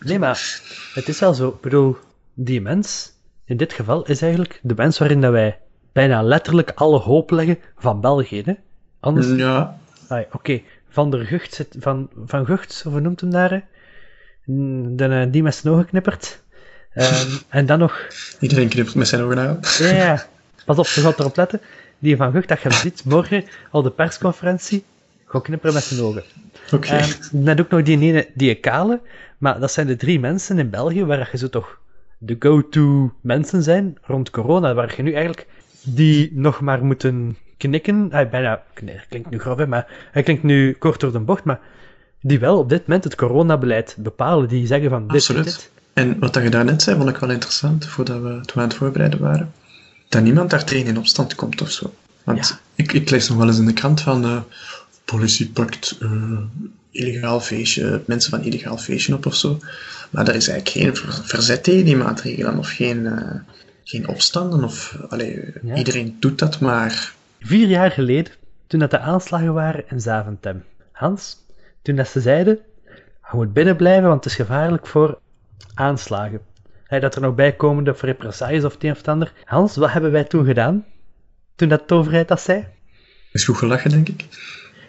Nee, 0.00 0.18
maar 0.18 0.60
het 0.94 1.08
is 1.08 1.20
wel 1.20 1.34
zo. 1.34 1.48
Ik 1.48 1.60
bedoel, 1.60 1.96
die 2.34 2.60
mens, 2.60 3.12
in 3.44 3.56
dit 3.56 3.72
geval, 3.72 4.06
is 4.06 4.22
eigenlijk 4.22 4.60
de 4.62 4.74
mens 4.76 4.98
waarin 4.98 5.20
dat 5.20 5.32
wij 5.32 5.58
bijna 5.92 6.22
letterlijk 6.22 6.72
alle 6.74 6.98
hoop 6.98 7.30
leggen 7.30 7.58
van 7.76 8.00
België. 8.00 8.42
Hè? 8.44 8.54
Anders... 9.00 9.28
Ja. 9.28 9.78
Oké, 10.32 10.60
Van 10.88 11.10
der 11.10 11.26
Gucht, 11.26 11.54
zit, 11.54 11.76
van, 11.78 12.10
van 12.26 12.46
Gucht, 12.46 12.82
hoe 12.82 13.00
noemt 13.00 13.20
hem 13.20 13.30
daar? 13.30 13.64
De, 14.44 15.04
eh, 15.04 15.32
die 15.32 15.42
met 15.42 15.54
zijn 15.54 15.74
ogen 15.74 15.86
knippert. 15.86 16.42
Um, 16.94 17.04
en 17.48 17.66
dan 17.66 17.78
nog... 17.78 18.06
Iedereen 18.40 18.68
knippert 18.68 18.96
met 18.96 19.08
zijn 19.08 19.22
ogen 19.22 19.38
aan. 19.38 19.58
Ja, 19.78 19.94
ja. 19.94 20.26
Pas 20.64 20.78
op, 20.78 20.86
je 20.86 21.00
gaat 21.00 21.18
erop 21.18 21.36
letten. 21.36 21.60
Die 21.98 22.16
van 22.16 22.32
Gucht, 22.32 22.48
dat 22.48 22.60
je 22.60 22.68
hem 22.68 22.78
ziet 22.78 23.04
morgen 23.04 23.44
al 23.70 23.82
de 23.82 23.90
persconferentie, 23.90 24.84
gewoon 25.32 25.46
knipperen 25.46 25.74
met 25.74 25.84
zijn 25.84 26.00
ogen. 26.00 26.22
Oké. 26.64 26.74
Okay. 26.74 27.02
Um, 27.32 27.44
dan 27.44 27.60
ook 27.60 27.70
nog 27.70 27.82
die 27.82 27.98
ene, 27.98 28.28
die 28.34 28.54
kale, 28.54 29.00
maar 29.38 29.60
dat 29.60 29.72
zijn 29.72 29.86
de 29.86 29.96
drie 29.96 30.20
mensen 30.20 30.58
in 30.58 30.70
België 30.70 31.04
waar 31.04 31.28
je 31.32 31.38
zo 31.38 31.48
toch 31.48 31.78
de 32.18 32.36
go-to 32.38 33.12
mensen 33.20 33.62
zijn 33.62 33.96
rond 34.02 34.30
corona, 34.30 34.74
waar 34.74 34.94
je 34.96 35.02
nu 35.02 35.12
eigenlijk 35.12 35.46
die 35.82 36.30
nog 36.34 36.60
maar 36.60 36.84
moeten 36.84 37.36
knikken. 37.56 38.08
Hij 38.10 38.28
bijna, 38.28 38.62
nee, 38.82 39.00
klinkt 39.08 39.30
nu 39.30 39.38
grof, 39.38 39.58
hè, 39.58 39.66
maar 39.66 39.86
hij 40.12 40.22
klinkt 40.22 40.42
nu 40.42 40.72
kort 40.72 41.00
door 41.00 41.12
de 41.12 41.18
bocht, 41.18 41.44
maar 41.44 41.60
die 42.20 42.38
wel 42.38 42.58
op 42.58 42.68
dit 42.68 42.86
moment 42.86 43.04
het 43.04 43.14
coronabeleid 43.14 43.96
bepalen. 43.98 44.48
Die 44.48 44.66
zeggen 44.66 44.90
van 44.90 45.02
dit 45.06 45.16
Absoluut. 45.16 45.44
dit. 45.44 45.70
En 45.92 46.18
wat 46.18 46.34
je 46.34 46.50
daarnet 46.50 46.82
zei, 46.82 46.96
vond 46.96 47.08
ik 47.08 47.16
wel 47.16 47.30
interessant, 47.30 47.86
voordat 47.86 48.16
we, 48.16 48.28
toen 48.28 48.54
we 48.54 48.60
aan 48.60 48.68
het 48.68 48.74
voorbereiden 48.74 49.20
waren. 49.20 49.52
Dat 50.08 50.22
niemand 50.22 50.50
daar 50.50 50.64
tegen 50.64 50.88
in 50.88 50.98
opstand 50.98 51.34
komt 51.34 51.60
of 51.62 51.70
zo. 51.70 51.92
Want 52.24 52.60
ik, 52.74 52.92
ik 52.92 53.10
lees 53.10 53.28
nog 53.28 53.38
wel 53.38 53.46
eens 53.46 53.58
in 53.58 53.66
de 53.66 53.72
krant 53.72 54.00
van 54.00 54.24
uh, 54.24 54.40
politie 55.12 55.50
pakt 55.50 55.98
uh, 56.02 56.38
illegaal 56.90 57.40
feestje, 57.40 58.02
mensen 58.06 58.30
van 58.30 58.42
illegaal 58.42 58.78
feestje 58.78 59.14
op 59.14 59.26
of 59.26 59.34
zo. 59.34 59.58
Maar 60.10 60.28
er 60.28 60.34
is 60.34 60.48
eigenlijk 60.48 60.96
geen 60.96 61.10
verzet 61.24 61.64
tegen 61.64 61.84
die 61.84 61.96
maatregelen 61.96 62.58
of 62.58 62.68
geen, 62.70 62.98
uh, 62.98 63.34
geen 63.84 64.08
opstanden. 64.08 64.64
Of, 64.64 64.98
allee, 65.08 65.52
Iedereen 65.74 66.16
doet 66.20 66.38
dat 66.38 66.60
maar. 66.60 67.12
Vier 67.40 67.68
jaar 67.68 67.90
geleden, 67.90 68.32
toen 68.66 68.80
dat 68.80 68.90
de 68.90 68.98
aanslagen 68.98 69.52
waren 69.52 69.84
in 69.88 70.00
Zaventem. 70.00 70.64
Hans, 70.92 71.36
toen 71.82 71.96
dat 71.96 72.08
ze 72.08 72.20
zeiden, 72.20 72.58
je 73.30 73.38
moet 73.38 73.52
binnen 73.52 73.76
blijven, 73.76 74.08
want 74.08 74.24
het 74.24 74.32
is 74.32 74.38
gevaarlijk 74.38 74.86
voor 74.86 75.18
aanslagen. 75.74 76.40
Hey, 76.84 77.00
dat 77.00 77.14
er 77.14 77.20
nog 77.20 77.34
bij 77.34 77.52
komen 77.52 77.88
of 77.88 78.02
represailles 78.02 78.64
of 78.64 78.72
het 78.72 78.84
een 78.84 78.90
of 78.90 78.96
het 78.96 79.08
ander. 79.08 79.32
Hans, 79.44 79.76
wat 79.76 79.92
hebben 79.92 80.10
wij 80.10 80.24
toen 80.24 80.44
gedaan? 80.44 80.84
Toen 81.54 81.68
dat 81.68 81.88
de 81.88 81.94
overheid 81.94 82.28
dat 82.28 82.40
zei? 82.40 82.66
Is 83.32 83.44
goed 83.44 83.56
gelachen, 83.56 83.90
denk 83.90 84.08
ik. 84.08 84.26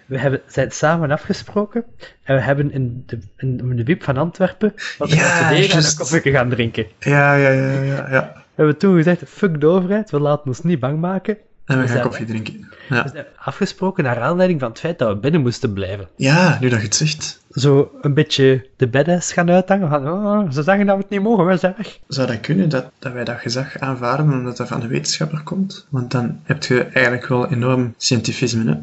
We 0.06 0.20
hebben, 0.20 0.42
zijn 0.48 0.72
samen 0.72 1.12
afgesproken 1.12 1.84
en 2.24 2.36
we 2.36 2.42
hebben 2.42 2.72
in 2.72 3.04
de, 3.06 3.20
in 3.38 3.76
de 3.76 3.84
Biep 3.84 4.04
van 4.04 4.18
Antwerpen 4.18 4.74
wat 4.98 5.10
we 5.10 5.16
ja, 5.16 5.22
gaan 5.22 5.54
en 5.54 5.78
een 5.78 5.96
koffie 5.98 6.32
gaan 6.32 6.50
drinken. 6.50 6.86
Ja, 7.00 7.36
ja, 7.36 7.50
ja, 7.50 7.82
ja, 7.82 8.10
ja. 8.10 8.34
We 8.36 8.62
hebben 8.62 8.78
toen 8.78 8.96
gezegd, 8.96 9.22
fuck 9.28 9.62
de 9.62 9.68
overheid, 9.68 10.12
we 10.12 10.20
laten 10.20 10.48
ons 10.48 10.62
niet 10.62 10.80
bang 10.80 11.00
maken. 11.00 11.38
En 11.66 11.82
we, 11.82 11.88
gaan 11.88 12.02
koffie 12.02 12.26
drinken. 12.26 12.68
Ja. 12.89 13.04
We 13.04 13.10
zijn 13.10 13.26
afgesproken 13.36 14.04
naar 14.04 14.22
aanleiding 14.22 14.60
van 14.60 14.70
het 14.70 14.80
feit 14.80 15.00
dat 15.00 15.10
we 15.13 15.20
binnen 15.20 15.42
moesten 15.42 15.74
blijven. 15.74 16.08
Ja, 16.16 16.58
nu 16.62 16.70
dat 16.70 16.80
je 16.80 16.86
het 16.86 16.96
zegt. 16.96 17.42
Zo 17.52 17.92
een 18.02 18.13
beetje 18.13 18.68
de 18.76 18.88
beddes 18.88 19.34
gaan 19.34 19.50
uithangen. 19.50 19.89
Van, 19.89 20.10
oh, 20.10 20.52
ze 20.52 20.63
zeggen 20.63 20.86
dat 20.86 20.96
we 20.96 21.02
het 21.02 21.12
niet 21.12 21.22
mogen, 21.22 21.46
we 21.46 21.58
zijn 21.58 21.74
weg. 21.78 22.00
Zou 22.08 22.28
dat 22.28 22.39
kunnen, 22.39 22.70
dat, 22.70 22.92
dat 23.00 23.13
wij 23.13 23.24
dat 23.24 23.39
gezag 23.39 23.80
aanvaarden 23.80 24.32
omdat 24.32 24.58
dat 24.58 24.68
van 24.68 24.80
de 24.80 24.88
wetenschapper 24.88 25.42
komt? 25.44 25.88
Want 25.89 26.12
dan 26.12 26.39
heb 26.44 26.63
je 26.63 26.84
eigenlijk 26.84 27.28
wel 27.28 27.52
enorm 27.52 27.94
scientifisme, 27.98 28.72
hè? 28.72 28.78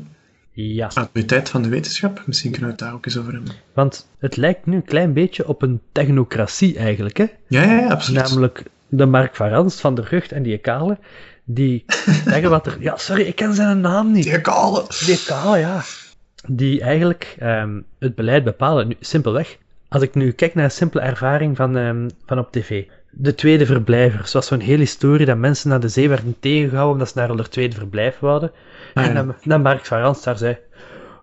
Ja. 0.68 0.90
Autoriteit 0.94 1.48
van 1.48 1.62
de 1.62 1.68
wetenschap, 1.68 2.22
misschien 2.26 2.50
kunnen 2.50 2.68
we 2.68 2.76
het 2.76 2.84
daar 2.84 2.94
ook 2.94 3.06
eens 3.06 3.18
over 3.18 3.32
hebben. 3.32 3.52
Want 3.72 4.08
het 4.18 4.36
lijkt 4.36 4.66
nu 4.66 4.76
een 4.76 4.84
klein 4.84 5.12
beetje 5.12 5.48
op 5.48 5.62
een 5.62 5.80
technocratie 5.92 6.78
eigenlijk, 6.78 7.16
hè? 7.16 7.26
Ja, 7.48 7.62
ja, 7.62 7.78
ja 7.78 7.88
absoluut. 7.88 8.22
Namelijk 8.22 8.62
de 8.88 9.06
Mark 9.06 9.36
van 9.36 9.70
van 9.70 9.94
de 9.94 10.02
Rucht 10.02 10.32
en 10.32 10.42
die 10.42 10.58
Kale, 10.58 10.98
die 11.44 11.84
zeggen 12.26 12.50
wat 12.50 12.66
er... 12.66 12.76
Ja, 12.80 12.96
sorry, 12.96 13.22
ik 13.22 13.36
ken 13.36 13.54
zijn 13.54 13.80
naam 13.80 14.12
niet. 14.12 14.24
Die 14.24 14.40
Kale. 14.40 14.84
Die 15.06 15.24
Kale, 15.26 15.58
ja. 15.58 15.82
Die 16.46 16.80
eigenlijk 16.80 17.36
um, 17.42 17.84
het 17.98 18.14
beleid 18.14 18.44
bepalen. 18.44 18.88
Nu, 18.88 18.96
simpelweg. 19.00 19.56
Als 19.88 20.02
ik 20.02 20.14
nu 20.14 20.32
kijk 20.32 20.54
naar 20.54 20.64
een 20.64 20.70
simpele 20.70 21.02
ervaring 21.02 21.56
van, 21.56 21.76
um, 21.76 22.10
van 22.26 22.38
op 22.38 22.52
tv. 22.52 22.84
De 23.10 23.34
tweede 23.34 23.66
verblijver. 23.66 24.26
Zoals 24.26 24.46
zo'n 24.46 24.60
hele 24.60 24.78
historie 24.78 25.26
dat 25.26 25.36
mensen 25.36 25.70
naar 25.70 25.80
de 25.80 25.88
zee 25.88 26.08
werden 26.08 26.36
tegengehouden 26.40 26.92
omdat 26.92 27.08
ze 27.08 27.18
naar 27.18 27.28
hun 27.28 27.48
tweede 27.48 27.76
verblijf 27.76 28.18
wilden. 28.18 28.52
Ah, 28.94 29.06
en 29.06 29.14
dan, 29.14 29.34
dan 29.44 29.62
Mark 29.62 29.86
van 29.86 30.00
Rans 30.00 30.22
daar 30.22 30.38
zei, 30.38 30.58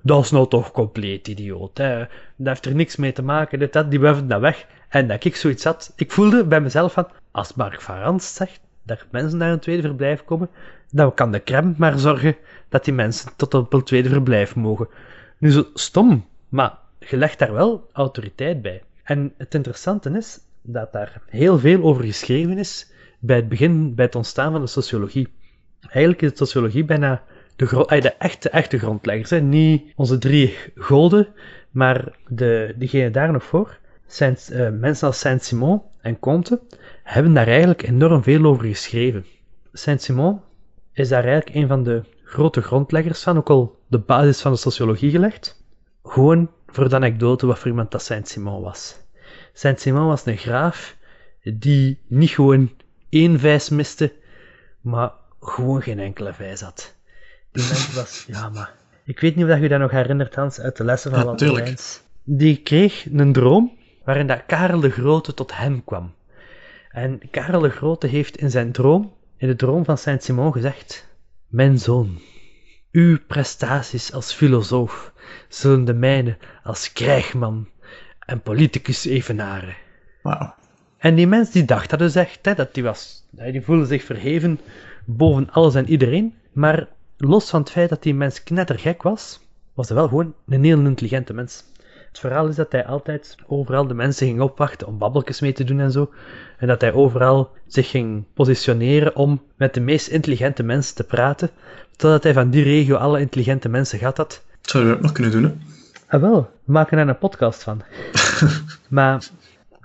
dat 0.01 0.23
is 0.23 0.31
nou 0.31 0.47
toch 0.47 0.71
compleet 0.71 1.27
idioot. 1.27 1.77
Hè. 1.77 1.97
Dat 2.35 2.47
heeft 2.47 2.65
er 2.65 2.75
niks 2.75 2.95
mee 2.95 3.11
te 3.11 3.23
maken, 3.23 3.59
dit, 3.59 3.73
dat, 3.73 3.91
die 3.91 3.99
wuiven 3.99 4.27
dat 4.27 4.39
weg. 4.39 4.65
En 4.89 5.07
dat 5.07 5.23
ik 5.23 5.35
zoiets 5.35 5.63
had, 5.63 5.93
ik 5.95 6.11
voelde 6.11 6.45
bij 6.45 6.61
mezelf 6.61 6.93
van, 6.93 7.07
als 7.31 7.53
Mark 7.53 7.81
van 7.81 7.99
Rans 7.99 8.33
zegt 8.33 8.59
dat 8.83 9.05
mensen 9.11 9.37
naar 9.37 9.51
een 9.51 9.59
tweede 9.59 9.81
verblijf 9.81 10.23
komen, 10.23 10.49
dan 10.91 11.13
kan 11.13 11.31
de 11.31 11.43
crème 11.43 11.73
maar 11.77 11.99
zorgen 11.99 12.35
dat 12.69 12.85
die 12.85 12.93
mensen 12.93 13.31
tot 13.35 13.53
op 13.53 13.73
een 13.73 13.83
tweede 13.83 14.09
verblijf 14.09 14.55
mogen. 14.55 14.87
Nu 15.37 15.51
zo 15.51 15.65
stom, 15.73 16.25
maar 16.49 16.77
je 16.99 17.17
legt 17.17 17.39
daar 17.39 17.53
wel 17.53 17.89
autoriteit 17.93 18.61
bij. 18.61 18.81
En 19.03 19.33
het 19.37 19.53
interessante 19.53 20.09
is 20.09 20.39
dat 20.67 20.91
daar 20.91 21.21
heel 21.29 21.59
veel 21.59 21.83
over 21.83 22.03
geschreven 22.03 22.57
is 22.57 22.91
bij 23.19 23.35
het 23.35 23.49
begin, 23.49 23.95
bij 23.95 24.05
het 24.05 24.15
ontstaan 24.15 24.51
van 24.51 24.61
de 24.61 24.67
sociologie. 24.67 25.27
Eigenlijk 25.81 26.21
is 26.21 26.29
de 26.29 26.37
sociologie 26.37 26.85
bijna 26.85 27.23
de, 27.55 27.85
de 27.87 28.13
echte, 28.17 28.49
echte 28.49 28.77
grondleggers. 28.77 29.41
Niet 29.41 29.93
onze 29.95 30.17
drie 30.17 30.57
golden, 30.75 31.27
maar 31.71 32.17
de, 32.27 32.73
diegene 32.77 33.11
daar 33.11 33.31
nog 33.31 33.43
voor. 33.43 33.77
Uh, 34.19 34.69
mensen 34.69 35.07
als 35.07 35.19
Saint-Simon 35.19 35.81
en 36.01 36.19
Comte 36.19 36.61
hebben 37.03 37.33
daar 37.33 37.47
eigenlijk 37.47 37.83
enorm 37.83 38.23
veel 38.23 38.45
over 38.45 38.65
geschreven. 38.65 39.25
Saint-Simon 39.73 40.41
is 40.93 41.09
daar 41.09 41.23
eigenlijk 41.23 41.55
een 41.55 41.67
van 41.67 41.83
de 41.83 42.01
grote 42.23 42.61
grondleggers 42.61 43.23
van, 43.23 43.37
ook 43.37 43.49
al 43.49 43.79
de 43.87 43.99
basis 43.99 44.41
van 44.41 44.51
de 44.51 44.57
sociologie 44.57 45.11
gelegd. 45.11 45.63
Gewoon 46.03 46.49
voor 46.67 46.89
de 46.89 46.95
anekdote 46.95 47.45
wat 47.45 47.59
voor 47.59 47.67
iemand 47.67 47.91
dat 47.91 48.01
Saint-Simon 48.01 48.61
was. 48.61 49.05
Saint-Simon 49.57 50.07
was 50.07 50.25
een 50.25 50.37
graaf 50.37 50.95
die 51.43 51.99
niet 52.07 52.29
gewoon 52.29 52.71
één 53.09 53.39
vijs 53.39 53.69
miste, 53.69 54.13
maar 54.81 55.11
gewoon 55.39 55.81
geen 55.81 55.99
enkele 55.99 56.33
vijs 56.33 56.61
had. 56.61 56.95
Die 57.51 57.63
mens 57.63 57.93
was, 57.99 58.25
ja 58.27 58.49
maar, 58.49 58.73
ik 59.03 59.19
weet 59.19 59.35
niet 59.35 59.45
of 59.45 59.59
je 59.59 59.67
dat 59.67 59.79
nog 59.79 59.91
herinnert 59.91 60.35
Hans, 60.35 60.59
uit 60.59 60.77
de 60.77 60.83
lessen 60.83 61.11
van 61.11 61.19
Ja, 61.19 61.25
Walter 61.25 61.47
tuurlijk. 61.47 61.99
Die 62.23 62.57
kreeg 62.57 63.05
een 63.11 63.33
droom 63.33 63.77
waarin 64.03 64.27
dat 64.27 64.45
Karel 64.45 64.79
de 64.79 64.89
Grote 64.89 65.33
tot 65.33 65.57
hem 65.57 65.83
kwam. 65.83 66.13
En 66.89 67.19
Karel 67.31 67.61
de 67.61 67.69
Grote 67.69 68.07
heeft 68.07 68.37
in 68.37 68.51
zijn 68.51 68.71
droom, 68.71 69.13
in 69.37 69.47
de 69.47 69.55
droom 69.55 69.85
van 69.85 69.97
Saint-Simon 69.97 70.51
gezegd, 70.51 71.07
Mijn 71.47 71.79
zoon, 71.79 72.21
uw 72.91 73.17
prestaties 73.27 74.13
als 74.13 74.33
filosoof 74.33 75.11
zullen 75.47 75.85
de 75.85 75.93
mijne 75.93 76.37
als 76.63 76.93
krijgman 76.93 77.67
en 78.27 78.41
politicus 78.41 79.05
evenaren. 79.05 79.75
Wauw. 80.21 80.53
En 80.97 81.15
die 81.15 81.27
mens 81.27 81.51
die 81.51 81.65
dacht 81.65 81.89
dat 81.89 81.99
dus 81.99 82.15
echt, 82.15 82.39
hè, 82.41 82.53
dat 82.53 82.73
die 82.73 82.83
was, 82.83 83.27
die 83.29 83.61
voelde 83.61 83.85
zich 83.85 84.03
verheven 84.03 84.59
boven 85.05 85.49
alles 85.51 85.75
en 85.75 85.89
iedereen, 85.89 86.33
maar 86.51 86.87
los 87.17 87.49
van 87.49 87.59
het 87.59 87.71
feit 87.71 87.89
dat 87.89 88.03
die 88.03 88.13
mens 88.13 88.43
knettergek 88.43 89.01
was, 89.01 89.39
was 89.73 89.87
hij 89.87 89.97
wel 89.97 90.07
gewoon 90.07 90.33
een 90.47 90.63
heel 90.63 90.79
intelligente 90.79 91.33
mens. 91.33 91.63
Het 92.07 92.19
verhaal 92.19 92.47
is 92.47 92.55
dat 92.55 92.71
hij 92.71 92.85
altijd 92.85 93.35
overal 93.47 93.87
de 93.87 93.93
mensen 93.93 94.27
ging 94.27 94.41
opwachten 94.41 94.87
om 94.87 94.97
babbeltjes 94.97 95.39
mee 95.39 95.53
te 95.53 95.63
doen 95.63 95.79
en 95.79 95.91
zo, 95.91 96.13
en 96.57 96.67
dat 96.67 96.81
hij 96.81 96.93
overal 96.93 97.51
zich 97.67 97.89
ging 97.89 98.23
positioneren 98.33 99.15
om 99.15 99.41
met 99.55 99.73
de 99.73 99.81
meest 99.81 100.07
intelligente 100.07 100.63
mensen 100.63 100.95
te 100.95 101.03
praten, 101.03 101.49
totdat 101.95 102.23
hij 102.23 102.33
van 102.33 102.49
die 102.49 102.63
regio 102.63 102.95
alle 102.95 103.19
intelligente 103.19 103.69
mensen 103.69 103.99
gehad 103.99 104.17
had, 104.17 104.43
Dat 104.61 104.69
zouden 104.69 104.91
we 104.91 104.97
ook 104.97 105.03
nog 105.03 105.13
kunnen 105.13 105.31
doen, 105.31 105.43
hè? 105.43 105.76
Ah 106.07 106.21
wel, 106.21 106.49
we 106.63 106.71
maken 106.71 106.97
er 106.97 107.07
een 107.07 107.17
podcast 107.17 107.63
van. 107.63 107.81
maar 108.89 109.27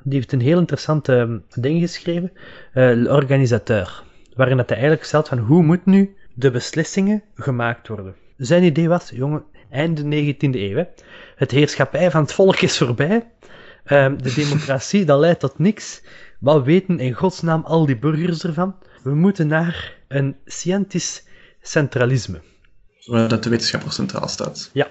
die 0.02 0.14
heeft 0.14 0.32
een 0.32 0.40
heel 0.40 0.58
interessante 0.58 1.16
ehm, 1.16 1.38
ding 1.62 1.80
geschreven, 1.80 2.32
eh 2.72 2.92
L'Organisateur, 2.94 4.02
waarin 4.36 4.56
dat 4.56 4.68
hij 4.68 4.76
eigenlijk 4.76 5.06
stelt 5.06 5.28
van 5.28 5.38
hoe 5.38 5.62
moet 5.62 5.86
nu 5.86 6.16
de 6.34 6.50
beslissingen 6.50 7.22
gemaakt 7.34 7.88
worden. 7.88 8.14
Zijn 8.36 8.62
idee 8.62 8.88
was, 8.88 9.10
jongen, 9.10 9.44
einde 9.70 10.02
19e 10.02 10.36
eeuw, 10.40 10.76
hè, 10.76 10.84
het 11.36 11.50
heerschappij 11.50 12.10
van 12.10 12.22
het 12.22 12.32
volk 12.32 12.60
is 12.60 12.78
voorbij, 12.78 13.26
Ehm, 13.84 14.16
de 14.16 14.34
democratie, 14.34 15.04
dat 15.04 15.18
leidt 15.18 15.40
tot 15.40 15.58
niks. 15.58 16.02
Wat 16.40 16.64
weten 16.64 16.98
in 16.98 17.12
godsnaam 17.12 17.64
al 17.64 17.86
die 17.86 17.98
burgers 17.98 18.44
ervan? 18.44 18.74
We 19.02 19.14
moeten 19.14 19.46
naar 19.46 19.94
een 20.08 20.36
scientisch 20.44 21.24
centralisme. 21.62 22.40
Zodat 22.98 23.42
de 23.42 23.50
wetenschapper 23.50 23.92
centraal 23.92 24.28
staat. 24.28 24.70
Ja. 24.72 24.90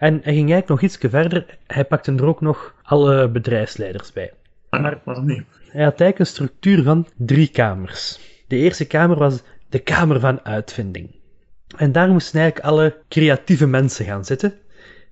En 0.00 0.12
hij 0.12 0.34
ging 0.34 0.50
eigenlijk 0.50 0.68
nog 0.68 0.80
iets 0.82 0.98
verder. 1.00 1.58
Hij 1.66 1.84
pakte 1.84 2.12
er 2.12 2.24
ook 2.24 2.40
nog 2.40 2.74
alle 2.82 3.28
bedrijfsleiders 3.28 4.12
bij. 4.12 4.32
Maar, 4.70 4.80
Maar- 4.80 5.00
waarom 5.04 5.26
niet? 5.26 5.44
Hij 5.68 5.84
had 5.84 6.00
eigenlijk 6.00 6.18
een 6.18 6.26
structuur 6.26 6.82
van 6.82 7.06
drie 7.16 7.48
kamers. 7.48 8.20
De 8.46 8.56
eerste 8.56 8.86
kamer 8.86 9.16
was 9.18 9.42
de 9.68 9.78
kamer 9.78 10.20
van 10.20 10.44
uitvinding. 10.44 11.10
En 11.76 11.92
daar 11.92 12.08
moesten 12.08 12.40
eigenlijk 12.40 12.70
alle 12.70 12.96
creatieve 13.08 13.66
mensen 13.66 14.04
gaan 14.04 14.24
zitten. 14.24 14.54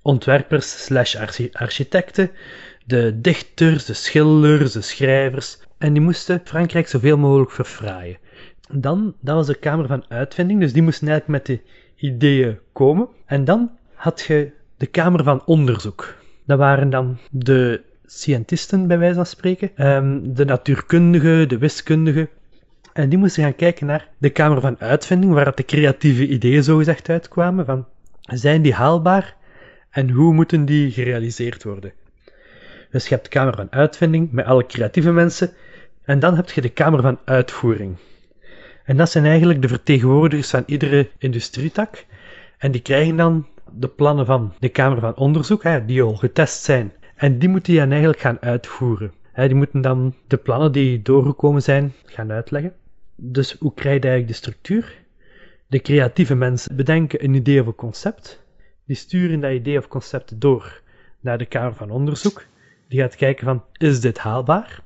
Ontwerpers 0.01 0.83
slash 0.83 1.15
archi- 1.15 1.49
architecten, 1.51 2.31
de 2.85 3.19
dichters, 3.21 3.85
de 3.85 3.93
schilders, 3.93 4.71
de 4.71 4.81
schrijvers. 4.81 5.59
En 5.77 5.93
die 5.93 6.01
moesten 6.01 6.41
Frankrijk 6.43 6.87
zoveel 6.87 7.17
mogelijk 7.17 7.51
verfraaien. 7.51 8.17
Dan, 8.71 9.15
dat 9.21 9.35
was 9.35 9.47
de 9.47 9.55
kamer 9.55 9.87
van 9.87 10.05
uitvinding, 10.07 10.59
dus 10.59 10.73
die 10.73 10.81
moesten 10.83 11.07
eigenlijk 11.07 11.47
met 11.47 11.57
de 11.57 11.63
ideeën 11.95 12.59
komen. 12.73 13.07
En 13.25 13.45
dan 13.45 13.71
had 13.93 14.21
je 14.27 14.57
de 14.79 14.85
kamer 14.85 15.23
van 15.23 15.41
onderzoek. 15.45 16.15
Dat 16.45 16.57
waren 16.57 16.89
dan 16.89 17.17
de 17.31 17.81
scientisten, 18.05 18.87
bij 18.87 18.97
wijze 18.97 19.15
van 19.15 19.25
spreken, 19.25 19.71
ehm, 19.75 20.19
de 20.23 20.45
natuurkundigen, 20.45 21.49
de 21.49 21.57
wiskundigen. 21.57 22.29
En 22.93 23.09
die 23.09 23.17
moesten 23.17 23.43
gaan 23.43 23.55
kijken 23.55 23.85
naar 23.85 24.07
de 24.17 24.29
kamer 24.29 24.61
van 24.61 24.75
uitvinding, 24.79 25.33
waar 25.33 25.55
de 25.55 25.65
creatieve 25.65 26.27
ideeën 26.27 26.63
zogezegd 26.63 27.09
uitkwamen. 27.09 27.65
Van, 27.65 27.85
zijn 28.21 28.61
die 28.61 28.73
haalbaar 28.73 29.35
en 29.89 30.09
hoe 30.09 30.33
moeten 30.33 30.65
die 30.65 30.91
gerealiseerd 30.91 31.63
worden? 31.63 31.93
Dus 32.91 33.03
je 33.03 33.09
hebt 33.09 33.23
de 33.23 33.29
kamer 33.29 33.55
van 33.55 33.71
uitvinding 33.71 34.31
met 34.31 34.45
alle 34.45 34.65
creatieve 34.65 35.11
mensen. 35.11 35.51
En 36.03 36.19
dan 36.19 36.35
heb 36.35 36.49
je 36.49 36.61
de 36.61 36.69
kamer 36.69 37.01
van 37.01 37.19
uitvoering. 37.25 37.95
En 38.83 38.97
dat 38.97 39.11
zijn 39.11 39.25
eigenlijk 39.25 39.61
de 39.61 39.67
vertegenwoordigers 39.67 40.49
van 40.49 40.63
iedere 40.65 41.09
industrietak. 41.17 42.05
En 42.57 42.71
die 42.71 42.81
krijgen 42.81 43.15
dan 43.15 43.47
de 43.73 43.87
plannen 43.87 44.25
van 44.25 44.53
de 44.59 44.69
Kamer 44.69 44.99
van 44.99 45.15
Onderzoek, 45.15 45.63
hè, 45.63 45.85
die 45.85 46.01
al 46.01 46.15
getest 46.15 46.63
zijn. 46.63 46.93
En 47.15 47.39
die 47.39 47.49
moeten 47.49 47.71
die 47.71 47.81
dan 47.81 47.89
eigenlijk 47.89 48.19
gaan 48.19 48.41
uitvoeren. 48.41 49.13
Hè, 49.31 49.47
die 49.47 49.55
moeten 49.55 49.81
dan 49.81 50.13
de 50.27 50.37
plannen 50.37 50.71
die 50.71 51.01
doorgekomen 51.01 51.61
zijn 51.61 51.93
gaan 52.05 52.31
uitleggen. 52.31 52.73
Dus 53.15 53.55
hoe 53.59 53.73
krijg 53.73 54.01
je 54.03 54.09
eigenlijk 54.09 54.27
de 54.27 54.37
structuur? 54.37 54.97
De 55.67 55.79
creatieve 55.79 56.35
mensen 56.35 56.75
bedenken 56.75 57.23
een 57.23 57.33
idee 57.33 57.61
of 57.61 57.67
een 57.67 57.75
concept. 57.75 58.43
Die 58.85 58.95
sturen 58.95 59.39
dat 59.39 59.51
idee 59.51 59.77
of 59.77 59.87
concept 59.87 60.41
door 60.41 60.81
naar 61.19 61.37
de 61.37 61.45
Kamer 61.45 61.75
van 61.75 61.89
Onderzoek. 61.89 62.45
Die 62.87 62.99
gaat 62.99 63.15
kijken 63.15 63.45
van, 63.45 63.63
is 63.77 64.01
dit 64.01 64.17
haalbaar? 64.17 64.81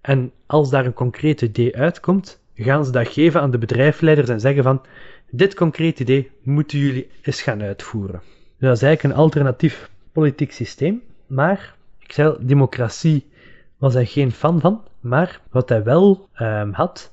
En 0.00 0.32
als 0.46 0.70
daar 0.70 0.86
een 0.86 0.92
concreet 0.92 1.40
idee 1.40 1.76
uitkomt, 1.76 2.40
gaan 2.54 2.84
ze 2.84 2.90
dat 2.90 3.08
geven 3.08 3.40
aan 3.40 3.50
de 3.50 3.58
bedrijfsleiders 3.58 4.28
en 4.28 4.40
zeggen 4.40 4.62
van, 4.62 4.82
dit 5.30 5.54
concreet 5.54 6.00
idee 6.00 6.30
moeten 6.42 6.78
jullie 6.78 7.10
eens 7.22 7.42
gaan 7.42 7.62
uitvoeren. 7.62 8.22
Dat 8.58 8.76
is 8.76 8.82
eigenlijk 8.82 9.14
een 9.14 9.20
alternatief 9.20 9.90
politiek 10.12 10.52
systeem, 10.52 11.02
maar, 11.26 11.74
ik 11.98 12.12
zei 12.12 12.36
democratie 12.40 13.30
was 13.76 13.94
hij 13.94 14.06
geen 14.06 14.32
fan 14.32 14.60
van, 14.60 14.82
maar 15.00 15.40
wat 15.50 15.68
hij 15.68 15.82
wel 15.82 16.28
ehm, 16.32 16.70
had, 16.72 17.12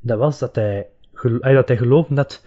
dat 0.00 0.18
was 0.18 0.38
dat 0.38 0.54
hij, 0.54 0.86
dat 1.40 1.68
hij 1.68 1.76
geloofde 1.76 2.14
dat 2.14 2.44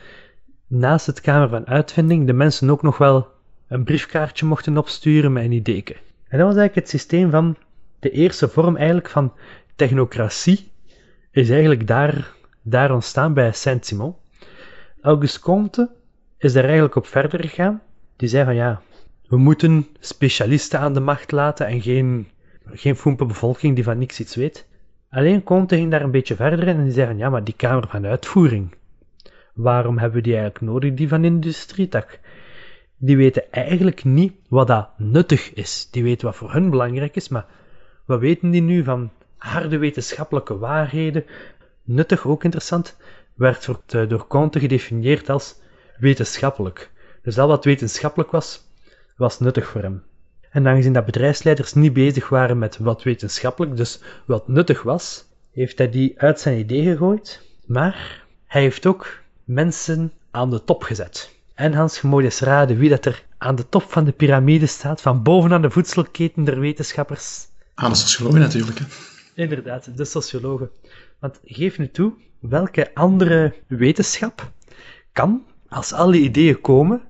naast 0.67 1.05
het 1.05 1.21
Kamer 1.21 1.49
van 1.49 1.67
Uitvinding 1.67 2.27
de 2.27 2.33
mensen 2.33 2.69
ook 2.69 2.81
nog 2.81 2.97
wel 2.97 3.27
een 3.67 3.83
briefkaartje 3.83 4.45
mochten 4.45 4.77
opsturen 4.77 5.33
met 5.33 5.43
een 5.43 5.51
ideeke. 5.51 5.93
En 6.27 6.37
dat 6.37 6.47
was 6.47 6.55
eigenlijk 6.55 6.75
het 6.75 6.89
systeem 6.89 7.29
van 7.29 7.55
de 7.99 8.09
eerste 8.09 8.49
vorm 8.49 8.75
eigenlijk 8.75 9.09
van 9.09 9.33
technocratie, 9.75 10.71
is 11.31 11.49
eigenlijk 11.49 11.87
daar, 11.87 12.33
daar 12.61 12.93
ontstaan 12.93 13.33
bij 13.33 13.51
Saint-Simon. 13.51 14.15
Auguste 15.01 15.39
Comte 15.39 15.89
is 16.37 16.53
daar 16.53 16.63
eigenlijk 16.63 16.95
op 16.95 17.07
verder 17.07 17.39
gegaan. 17.39 17.81
Die 18.15 18.29
zei 18.29 18.45
van 18.45 18.55
ja, 18.55 18.81
we 19.27 19.37
moeten 19.37 19.87
specialisten 19.99 20.79
aan 20.79 20.93
de 20.93 20.99
macht 20.99 21.31
laten 21.31 21.67
en 21.67 21.81
geen, 21.81 22.27
geen 22.65 22.95
foempe 22.95 23.25
bevolking 23.25 23.75
die 23.75 23.83
van 23.83 23.97
niks 23.97 24.19
iets 24.19 24.35
weet. 24.35 24.67
Alleen 25.09 25.43
Comte 25.43 25.75
ging 25.75 25.91
daar 25.91 26.01
een 26.01 26.11
beetje 26.11 26.35
verder 26.35 26.67
in 26.67 26.77
en 26.77 26.83
die 26.83 26.93
zei 26.93 27.07
van 27.07 27.17
ja, 27.17 27.29
maar 27.29 27.43
die 27.43 27.53
kamer 27.53 27.87
van 27.87 28.05
uitvoering, 28.05 28.75
waarom 29.53 29.97
hebben 29.97 30.17
we 30.17 30.23
die 30.23 30.33
eigenlijk 30.33 30.65
nodig, 30.65 30.93
die 30.93 31.07
van 31.07 31.23
industrietak? 31.23 32.19
Die 32.97 33.17
weten 33.17 33.51
eigenlijk 33.51 34.03
niet 34.03 34.33
wat 34.47 34.67
dat 34.67 34.89
nuttig 34.97 35.53
is. 35.53 35.87
Die 35.91 36.03
weten 36.03 36.25
wat 36.25 36.35
voor 36.35 36.51
hun 36.53 36.69
belangrijk 36.69 37.15
is, 37.15 37.29
maar 37.29 37.45
wat 38.05 38.19
weten 38.19 38.49
die 38.49 38.61
nu 38.61 38.83
van 38.83 39.11
harde 39.37 39.77
wetenschappelijke 39.77 40.57
waarheden? 40.57 41.25
Nuttig, 41.83 42.27
ook 42.27 42.43
interessant, 42.43 42.97
werd 43.39 43.69
eh, 43.85 44.09
door 44.09 44.27
Comte 44.27 44.59
gedefinieerd 44.59 45.29
als 45.29 45.55
wetenschappelijk. 45.97 46.91
Dus 47.21 47.37
al 47.37 47.47
wat 47.47 47.65
wetenschappelijk 47.65 48.31
was, 48.31 48.67
was 49.15 49.39
nuttig 49.39 49.67
voor 49.67 49.81
hem. 49.81 50.03
En 50.49 50.67
aangezien 50.67 50.93
dat 50.93 51.05
bedrijfsleiders 51.05 51.73
niet 51.73 51.93
bezig 51.93 52.29
waren 52.29 52.57
met 52.57 52.77
wat 52.77 53.03
wetenschappelijk, 53.03 53.77
dus 53.77 53.99
wat 54.25 54.47
nuttig 54.47 54.81
was, 54.81 55.25
heeft 55.51 55.77
hij 55.77 55.89
die 55.89 56.13
uit 56.21 56.39
zijn 56.39 56.57
idee 56.57 56.83
gegooid. 56.83 57.41
Maar 57.65 58.25
hij 58.45 58.61
heeft 58.61 58.85
ook 58.85 59.19
mensen 59.43 60.11
aan 60.31 60.49
de 60.49 60.63
top 60.63 60.83
gezet. 60.83 61.37
En 61.53 61.73
Hans, 61.73 62.01
je 62.01 62.07
moet 62.07 62.23
eens 62.23 62.39
raden 62.39 62.77
wie 62.77 62.89
dat 62.89 63.05
er 63.05 63.23
aan 63.37 63.55
de 63.55 63.69
top 63.69 63.83
van 63.91 64.03
de 64.03 64.11
piramide 64.11 64.65
staat, 64.65 65.01
van 65.01 65.23
bovenaan 65.23 65.61
de 65.61 65.69
voedselketen 65.69 66.43
der 66.43 66.59
wetenschappers. 66.59 67.47
Aan 67.73 67.91
de 67.91 67.97
sociologen 67.97 68.39
natuurlijk. 68.39 68.79
Hè. 68.79 68.85
Inderdaad, 69.33 69.97
de 69.97 70.05
sociologen. 70.05 70.69
Want 71.19 71.39
geef 71.43 71.77
nu 71.77 71.89
toe, 71.89 72.13
welke 72.39 72.93
andere 72.93 73.53
wetenschap 73.67 74.51
kan, 75.11 75.45
als 75.69 75.93
al 75.93 76.11
die 76.11 76.21
ideeën 76.21 76.61
komen, 76.61 77.01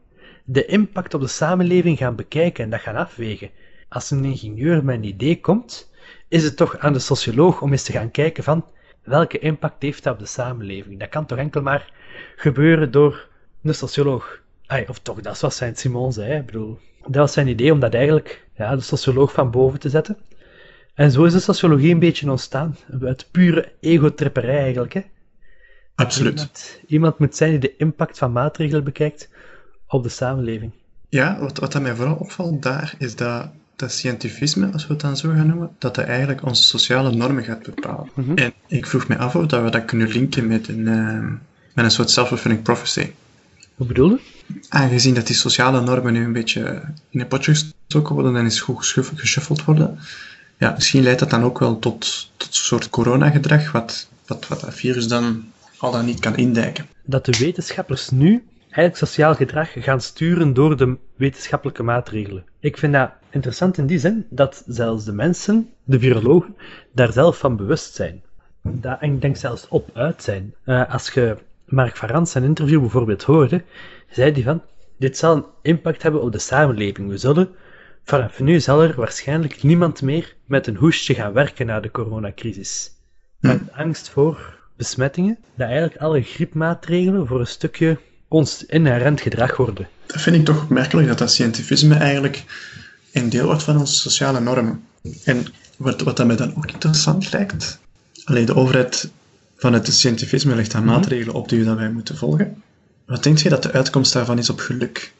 de 0.43 0.65
impact 0.65 1.13
op 1.13 1.21
de 1.21 1.27
samenleving 1.27 1.97
gaan 1.97 2.15
bekijken 2.15 2.63
en 2.63 2.69
dat 2.69 2.79
gaan 2.79 2.95
afwegen? 2.95 3.49
Als 3.89 4.11
een 4.11 4.25
ingenieur 4.25 4.83
met 4.83 4.95
een 4.95 5.03
idee 5.03 5.39
komt, 5.39 5.91
is 6.27 6.43
het 6.43 6.57
toch 6.57 6.77
aan 6.77 6.93
de 6.93 6.99
socioloog 6.99 7.61
om 7.61 7.71
eens 7.71 7.83
te 7.83 7.91
gaan 7.91 8.11
kijken 8.11 8.43
van 8.43 8.65
welke 9.03 9.39
impact 9.39 9.81
heeft 9.81 10.03
dat 10.03 10.13
op 10.13 10.19
de 10.19 10.25
samenleving? 10.25 10.99
Dat 10.99 11.09
kan 11.09 11.25
toch 11.25 11.37
enkel 11.37 11.61
maar 11.61 11.93
gebeuren 12.35 12.91
door 12.91 13.27
een 13.63 13.75
socioloog. 13.75 14.41
Ai, 14.65 14.85
of 14.87 14.99
toch, 14.99 15.21
dat 15.21 15.33
is 15.33 15.41
wat 15.41 15.53
Saint-Simon 15.53 16.13
zei. 16.13 16.39
Ik 16.39 16.45
bedoel, 16.45 16.79
dat 17.01 17.15
was 17.15 17.33
zijn 17.33 17.47
idee 17.47 17.71
om 17.71 17.79
dat 17.79 17.93
eigenlijk 17.93 18.47
ja, 18.55 18.75
de 18.75 18.81
socioloog 18.81 19.31
van 19.31 19.51
boven 19.51 19.79
te 19.79 19.89
zetten. 19.89 20.17
En 20.99 21.11
zo 21.11 21.23
is 21.23 21.33
de 21.33 21.39
sociologie 21.39 21.93
een 21.93 21.99
beetje 21.99 22.31
ontstaan. 22.31 22.77
Uit 23.01 23.27
pure 23.31 23.71
egotripperij 23.79 24.61
eigenlijk. 24.61 24.93
Hè? 24.93 25.01
Absoluut. 25.95 26.39
Iemand, 26.39 26.79
iemand 26.87 27.19
moet 27.19 27.35
zijn 27.35 27.49
die 27.49 27.59
de 27.59 27.75
impact 27.77 28.17
van 28.17 28.31
maatregelen 28.31 28.83
bekijkt 28.83 29.29
op 29.87 30.03
de 30.03 30.09
samenleving. 30.09 30.71
Ja, 31.09 31.39
wat, 31.39 31.57
wat 31.57 31.81
mij 31.81 31.95
vooral 31.95 32.15
opvalt 32.15 32.63
daar, 32.63 32.95
is 32.97 33.15
dat 33.15 33.49
dat 33.75 33.91
scientifisme, 33.91 34.71
als 34.71 34.87
we 34.87 34.93
het 34.93 35.01
dan 35.01 35.17
zo 35.17 35.29
gaan 35.29 35.47
noemen, 35.47 35.75
dat 35.77 35.95
dat 35.95 36.05
eigenlijk 36.05 36.45
onze 36.45 36.63
sociale 36.63 37.15
normen 37.15 37.43
gaat 37.43 37.63
bepalen. 37.63 38.09
Mhm. 38.13 38.37
En 38.37 38.53
ik 38.67 38.85
vroeg 38.85 39.07
me 39.07 39.17
af 39.17 39.35
of 39.35 39.45
dat 39.45 39.63
we 39.63 39.69
dat 39.69 39.85
kunnen 39.85 40.07
linken 40.07 40.47
met 40.47 40.67
een, 40.67 40.87
eh, 40.87 41.31
met 41.73 41.85
een 41.85 41.91
soort 41.91 42.09
self-fulfilling 42.09 42.61
prophecy. 42.61 43.11
Hoe 43.75 43.87
bedoel 43.87 44.09
je? 44.09 44.19
Aangezien 44.69 45.13
dat 45.13 45.27
die 45.27 45.35
sociale 45.35 45.81
normen 45.81 46.13
nu 46.13 46.23
een 46.23 46.33
beetje 46.33 46.81
in 47.09 47.19
een 47.19 47.27
potje 47.27 47.51
gestoken 47.51 48.13
worden 48.13 48.35
en 48.35 48.43
eens 48.43 48.59
goed 48.59 48.77
geschuf- 48.77 49.11
geshuffeld 49.15 49.63
worden, 49.63 49.99
ja, 50.59 50.71
misschien 50.71 51.03
leidt 51.03 51.19
dat 51.19 51.29
dan 51.29 51.43
ook 51.43 51.59
wel 51.59 51.79
tot, 51.79 52.31
tot 52.37 52.47
een 52.47 52.53
soort 52.53 52.89
coronagedrag, 52.89 53.71
wat, 53.71 54.09
wat, 54.27 54.47
wat 54.47 54.59
dat 54.59 54.73
virus 54.73 55.07
dan 55.07 55.51
al 55.77 55.91
dan 55.91 56.05
niet 56.05 56.19
kan 56.19 56.37
indijken. 56.37 56.87
Dat 57.03 57.25
de 57.25 57.37
wetenschappers 57.39 58.09
nu 58.09 58.43
eigenlijk 58.61 58.95
sociaal 58.95 59.35
gedrag 59.35 59.69
gaan 59.73 60.01
sturen 60.01 60.53
door 60.53 60.77
de 60.77 60.97
wetenschappelijke 61.15 61.83
maatregelen. 61.83 62.45
Ik 62.59 62.77
vind 62.77 62.93
dat 62.93 63.11
interessant 63.29 63.77
in 63.77 63.85
die 63.85 63.99
zin 63.99 64.25
dat 64.29 64.63
zelfs 64.67 65.05
de 65.05 65.13
mensen, 65.13 65.69
de 65.83 65.99
virologen, 65.99 66.55
daar 66.91 67.11
zelf 67.11 67.37
van 67.37 67.55
bewust 67.55 67.93
zijn. 67.93 68.21
Dat, 68.61 68.99
en 68.99 69.13
ik 69.13 69.21
denk 69.21 69.37
zelfs 69.37 69.67
op 69.67 69.89
uit 69.93 70.23
zijn. 70.23 70.53
Eh, 70.63 70.93
als 70.93 71.09
je 71.09 71.37
Mark 71.65 71.95
van 71.97 72.09
Rans 72.09 72.31
zijn 72.31 72.43
interview 72.43 72.79
bijvoorbeeld 72.79 73.23
hoorde, 73.23 73.63
zei 74.11 74.31
hij 74.31 74.43
van, 74.43 74.61
dit 74.97 75.17
zal 75.17 75.35
een 75.35 75.45
impact 75.61 76.03
hebben 76.03 76.21
op 76.21 76.31
de 76.31 76.39
samenleving. 76.39 77.09
We 77.09 77.17
zullen, 77.17 77.49
vanaf 78.09 78.39
nu 78.39 78.59
zal 78.59 78.81
er 78.81 78.95
waarschijnlijk 78.95 79.63
niemand 79.63 80.01
meer 80.01 80.35
met 80.45 80.67
een 80.67 80.75
hoestje 80.75 81.13
gaan 81.13 81.33
werken 81.33 81.65
na 81.65 81.79
de 81.79 81.91
coronacrisis. 81.91 82.91
Met 83.39 83.61
angst 83.71 84.09
voor 84.09 84.57
besmettingen, 84.77 85.37
dat 85.55 85.67
eigenlijk 85.67 86.01
alle 86.01 86.21
griepmaatregelen 86.21 87.27
voor 87.27 87.39
een 87.39 87.47
stukje 87.47 87.97
ons 88.27 88.65
inherent 88.65 89.21
gedrag 89.21 89.57
worden. 89.57 89.87
Dat 90.05 90.21
vind 90.21 90.35
ik 90.35 90.45
toch 90.45 90.61
opmerkelijk 90.63 91.07
dat 91.07 91.17
dat 91.17 91.31
scientifisme 91.31 91.95
eigenlijk 91.95 92.43
een 93.13 93.29
deel 93.29 93.45
wordt 93.45 93.63
van 93.63 93.77
onze 93.77 93.95
sociale 93.95 94.39
normen. 94.39 94.83
En 95.23 95.45
wat, 95.77 96.01
wat 96.01 96.17
dat 96.17 96.27
mij 96.27 96.35
dan 96.35 96.55
ook 96.55 96.71
interessant 96.71 97.31
lijkt, 97.31 97.79
alleen 98.23 98.45
de 98.45 98.55
overheid 98.55 99.11
van 99.55 99.73
het 99.73 99.87
scientifisme 99.87 100.55
legt 100.55 100.71
dan 100.71 100.85
maatregelen 100.85 101.35
op 101.35 101.49
die 101.49 101.59
we 101.59 101.65
dan 101.65 101.75
wij 101.75 101.91
moeten 101.91 102.17
volgen. 102.17 102.63
Wat 103.05 103.23
denk 103.23 103.37
je 103.37 103.49
dat 103.49 103.63
de 103.63 103.71
uitkomst 103.71 104.13
daarvan 104.13 104.37
is 104.37 104.49
op 104.49 104.59
geluk? 104.59 105.13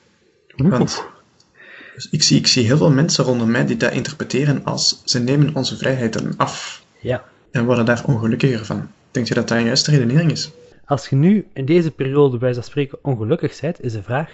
Want 0.56 1.04
ik, 2.12 2.24
zie, 2.24 2.38
ik 2.38 2.48
zie 2.48 2.66
heel 2.66 2.78
veel 2.78 2.92
mensen 2.92 3.24
rondom 3.24 3.52
mij 3.52 3.66
die 3.66 3.78
dat 3.78 3.92
interpreteren 3.92 4.64
als 4.66 5.02
ze 5.06 5.20
nemen 5.20 5.56
onze 5.56 5.78
vrijheden 5.78 6.34
af 6.38 6.84
Ja. 7.02 7.24
en 7.52 7.66
worden 7.66 7.86
daar 7.86 8.04
ongelukkiger 8.06 8.66
van. 8.66 8.92
Denk 9.12 9.28
je 9.28 9.34
dat 9.34 9.48
dat 9.48 9.58
een 9.58 9.64
juiste 9.66 9.92
redenering 9.92 10.32
is? 10.32 10.52
Als 10.86 11.08
je 11.10 11.16
nu 11.16 11.48
in 11.54 11.66
deze 11.66 11.92
periode 11.92 12.38
bij 12.38 12.54
van 12.54 12.64
spreken 12.64 12.98
ongelukkig 13.02 13.60
bent, 13.62 13.82
is 13.84 13.94
de 13.94 14.04
vraag, 14.04 14.30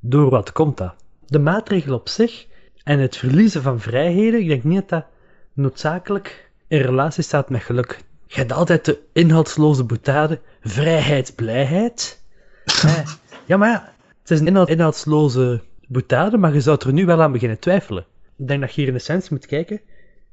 door 0.00 0.30
wat 0.30 0.52
komt 0.52 0.76
dat? 0.76 0.94
De 1.26 1.38
maatregel 1.38 1.94
op 1.94 2.08
zich 2.08 2.46
en 2.84 2.98
het 2.98 3.16
verliezen 3.16 3.62
van 3.62 3.80
vrijheden, 3.80 4.40
ik 4.40 4.48
denk 4.48 4.64
niet 4.64 4.78
dat 4.78 4.88
dat 4.88 5.04
noodzakelijk 5.52 6.50
in 6.68 6.80
relatie 6.80 7.22
staat 7.22 7.50
met 7.50 7.62
geluk. 7.62 7.98
Je 8.26 8.36
hebt 8.36 8.52
altijd 8.52 8.84
de 8.84 8.98
inhoudsloze 9.12 9.84
boetade, 9.84 10.40
vrijheid, 10.62 11.34
blijheid. 11.34 12.22
Ja, 13.46 13.56
maar 13.56 13.68
ja, 13.68 13.92
het 14.22 14.30
is 14.30 14.40
een 14.40 14.46
inhoud- 14.46 14.68
inhoudsloze 14.68 15.60
boetade, 15.90 16.36
maar 16.36 16.54
je 16.54 16.60
zou 16.60 16.78
er 16.86 16.92
nu 16.92 17.06
wel 17.06 17.22
aan 17.22 17.32
beginnen 17.32 17.58
twijfelen. 17.58 18.06
Ik 18.36 18.48
denk 18.48 18.60
dat 18.60 18.74
je 18.74 18.80
hier 18.80 18.90
in 18.90 18.96
essentie 18.96 19.28
moet 19.30 19.46
kijken, 19.46 19.80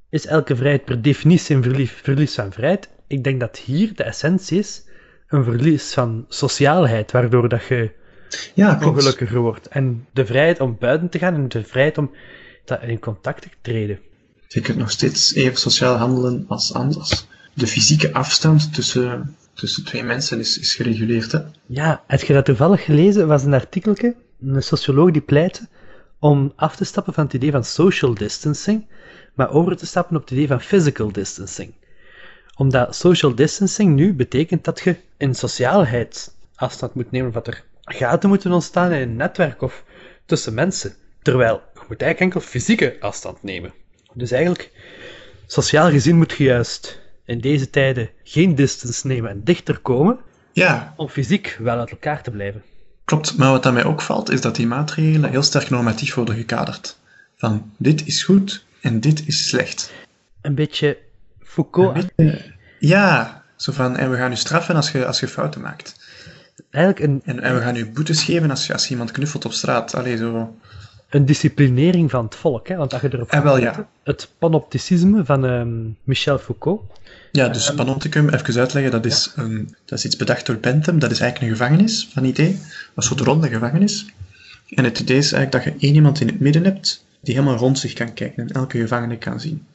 is 0.09 0.25
elke 0.25 0.55
vrijheid 0.55 0.85
per 0.85 1.01
definitie 1.01 1.55
een 1.55 1.63
verlies, 1.63 1.91
verlies 1.91 2.35
van 2.35 2.51
vrijheid? 2.51 2.89
Ik 3.07 3.23
denk 3.23 3.39
dat 3.39 3.57
hier 3.57 3.95
de 3.95 4.03
essentie 4.03 4.59
is 4.59 4.83
een 5.27 5.43
verlies 5.43 5.93
van 5.93 6.25
sociaalheid, 6.27 7.11
waardoor 7.11 7.49
dat 7.49 7.65
je 7.65 7.91
Ja, 8.53 8.79
ongelukkiger 8.83 9.39
wordt. 9.39 9.67
En 9.67 10.05
de 10.13 10.25
vrijheid 10.25 10.59
om 10.59 10.77
buiten 10.79 11.09
te 11.09 11.19
gaan 11.19 11.33
en 11.33 11.49
de 11.49 11.63
vrijheid 11.63 11.97
om 11.97 12.11
in 12.81 12.99
contact 12.99 13.41
te 13.41 13.49
treden. 13.61 13.99
Je 14.47 14.61
kunt 14.61 14.77
nog 14.77 14.91
steeds 14.91 15.33
even 15.33 15.57
sociaal 15.57 15.95
handelen 15.95 16.45
als 16.47 16.73
anders. 16.73 17.27
De 17.53 17.67
fysieke 17.67 18.13
afstand 18.13 18.73
tussen, 18.73 19.35
tussen 19.53 19.85
twee 19.85 20.03
mensen 20.03 20.39
is, 20.39 20.59
is 20.59 20.75
gereguleerd. 20.75 21.31
Hè? 21.31 21.39
Ja, 21.65 22.03
heb 22.07 22.21
je 22.21 22.33
dat 22.33 22.45
toevallig 22.45 22.83
gelezen? 22.83 23.27
was 23.27 23.43
een 23.43 23.53
artikeltje, 23.53 24.15
een 24.41 24.63
socioloog 24.63 25.11
die 25.11 25.21
pleitte 25.21 25.67
om 26.19 26.53
af 26.55 26.75
te 26.75 26.85
stappen 26.85 27.13
van 27.13 27.23
het 27.23 27.33
idee 27.33 27.51
van 27.51 27.63
social 27.63 28.13
distancing, 28.13 28.87
maar 29.33 29.51
over 29.51 29.77
te 29.77 29.85
stappen 29.85 30.15
op 30.15 30.21
het 30.21 30.31
idee 30.31 30.47
van 30.47 30.61
physical 30.61 31.11
distancing. 31.11 31.73
Omdat 32.55 32.95
social 32.95 33.35
distancing 33.35 33.95
nu 33.95 34.13
betekent 34.13 34.63
dat 34.63 34.79
je 34.79 34.95
in 35.17 35.35
sociaalheid 35.35 36.35
afstand 36.55 36.93
moet 36.93 37.11
nemen, 37.11 37.31
wat 37.31 37.47
er 37.47 37.63
gaten 37.81 38.29
moeten 38.29 38.51
ontstaan 38.51 38.91
in 38.91 39.01
een 39.01 39.15
netwerk 39.15 39.61
of 39.61 39.83
tussen 40.25 40.53
mensen. 40.53 40.93
Terwijl 41.21 41.61
je 41.73 41.79
moet 41.87 42.01
eigenlijk 42.01 42.19
enkel 42.19 42.49
fysieke 42.49 42.97
afstand 42.99 43.43
nemen. 43.43 43.73
Dus 44.13 44.31
eigenlijk, 44.31 44.71
sociaal 45.45 45.89
gezien 45.89 46.17
moet 46.17 46.31
je 46.31 46.43
juist 46.43 46.99
in 47.25 47.39
deze 47.39 47.69
tijden 47.69 48.09
geen 48.23 48.55
distance 48.55 49.07
nemen 49.07 49.29
en 49.29 49.43
dichter 49.43 49.79
komen, 49.79 50.19
Ja, 50.53 50.93
om 50.97 51.09
fysiek 51.09 51.57
wel 51.59 51.79
uit 51.79 51.91
elkaar 51.91 52.23
te 52.23 52.31
blijven. 52.31 52.63
Klopt. 53.07 53.37
Maar 53.37 53.51
wat 53.51 53.65
aan 53.65 53.73
mij 53.73 53.85
ook 53.85 54.01
valt, 54.01 54.29
is 54.29 54.41
dat 54.41 54.55
die 54.55 54.67
maatregelen 54.67 55.29
heel 55.29 55.43
sterk 55.43 55.69
normatief 55.69 56.13
worden 56.13 56.35
gekaderd. 56.35 56.97
Van 57.35 57.71
dit 57.77 58.07
is 58.07 58.23
goed 58.23 58.65
en 58.81 58.99
dit 58.99 59.27
is 59.27 59.47
slecht. 59.47 59.93
Een 60.41 60.55
beetje 60.55 60.97
Foucault. 61.43 62.05
Ja, 62.79 63.43
zo 63.55 63.71
van, 63.71 63.97
en 63.97 64.11
we 64.11 64.17
gaan 64.17 64.31
u 64.31 64.35
straffen 64.35 64.75
als 64.75 64.91
je, 64.91 65.05
als 65.05 65.19
je 65.19 65.27
fouten 65.27 65.61
maakt. 65.61 65.95
Eigenlijk 66.69 67.05
een, 67.05 67.21
En, 67.25 67.43
en 67.43 67.55
we 67.55 67.61
gaan 67.61 67.75
u 67.75 67.85
boetes 67.89 68.23
geven 68.23 68.49
als 68.49 68.67
je, 68.67 68.73
als 68.73 68.83
je 68.83 68.89
iemand 68.89 69.11
knuffelt 69.11 69.45
op 69.45 69.51
straat. 69.51 69.95
Allee, 69.95 70.17
zo. 70.17 70.55
een 71.09 71.25
disciplinering 71.25 72.09
van 72.09 72.25
het 72.25 72.35
volk. 72.35 72.67
Hè? 72.67 72.75
Want 72.75 72.93
als 72.93 73.01
je 73.01 73.13
erop 73.13 73.31
Ah, 73.31 73.43
wel, 73.43 73.57
ja. 73.57 73.87
Het 74.03 74.29
panopticisme 74.37 75.25
van 75.25 75.45
ehm, 75.45 75.89
Michel 76.03 76.37
Foucault. 76.37 76.81
Ja, 77.37 77.49
dus 77.49 77.73
panopticum, 77.73 78.29
even 78.29 78.59
uitleggen, 78.59 78.91
dat 78.91 79.05
is, 79.05 79.31
een, 79.35 79.75
dat 79.85 79.97
is 79.97 80.05
iets 80.05 80.15
bedacht 80.15 80.45
door 80.45 80.57
Bentham. 80.57 80.99
Dat 80.99 81.11
is 81.11 81.19
eigenlijk 81.19 81.51
een 81.51 81.57
gevangenis, 81.57 82.09
van 82.11 82.25
idee. 82.25 82.59
Een 82.95 83.03
soort 83.03 83.19
ronde 83.19 83.47
gevangenis. 83.47 84.05
En 84.69 84.83
het 84.83 84.99
idee 84.99 85.17
is 85.17 85.31
eigenlijk 85.31 85.63
dat 85.63 85.73
je 85.73 85.87
één 85.87 85.95
iemand 85.95 86.21
in 86.21 86.27
het 86.27 86.39
midden 86.39 86.63
hebt, 86.63 87.05
die 87.21 87.33
helemaal 87.33 87.57
rond 87.57 87.79
zich 87.79 87.93
kan 87.93 88.13
kijken 88.13 88.47
en 88.47 88.53
elke 88.53 88.79
gevangene 88.79 89.17
kan 89.17 89.39
zien. 89.39 89.65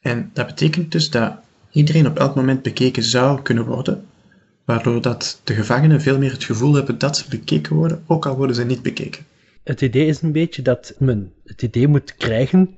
En 0.00 0.30
dat 0.32 0.46
betekent 0.46 0.92
dus 0.92 1.10
dat 1.10 1.32
iedereen 1.70 2.06
op 2.06 2.18
elk 2.18 2.34
moment 2.34 2.62
bekeken 2.62 3.02
zou 3.02 3.42
kunnen 3.42 3.64
worden, 3.64 4.04
waardoor 4.64 5.02
dat 5.02 5.40
de 5.44 5.54
gevangenen 5.54 6.00
veel 6.00 6.18
meer 6.18 6.32
het 6.32 6.44
gevoel 6.44 6.74
hebben 6.74 6.98
dat 6.98 7.16
ze 7.16 7.28
bekeken 7.28 7.76
worden, 7.76 8.02
ook 8.06 8.26
al 8.26 8.36
worden 8.36 8.56
ze 8.56 8.64
niet 8.64 8.82
bekeken. 8.82 9.24
Het 9.62 9.80
idee 9.80 10.06
is 10.06 10.22
een 10.22 10.32
beetje 10.32 10.62
dat 10.62 10.94
men 10.98 11.32
het 11.44 11.62
idee 11.62 11.88
moet 11.88 12.14
krijgen 12.16 12.76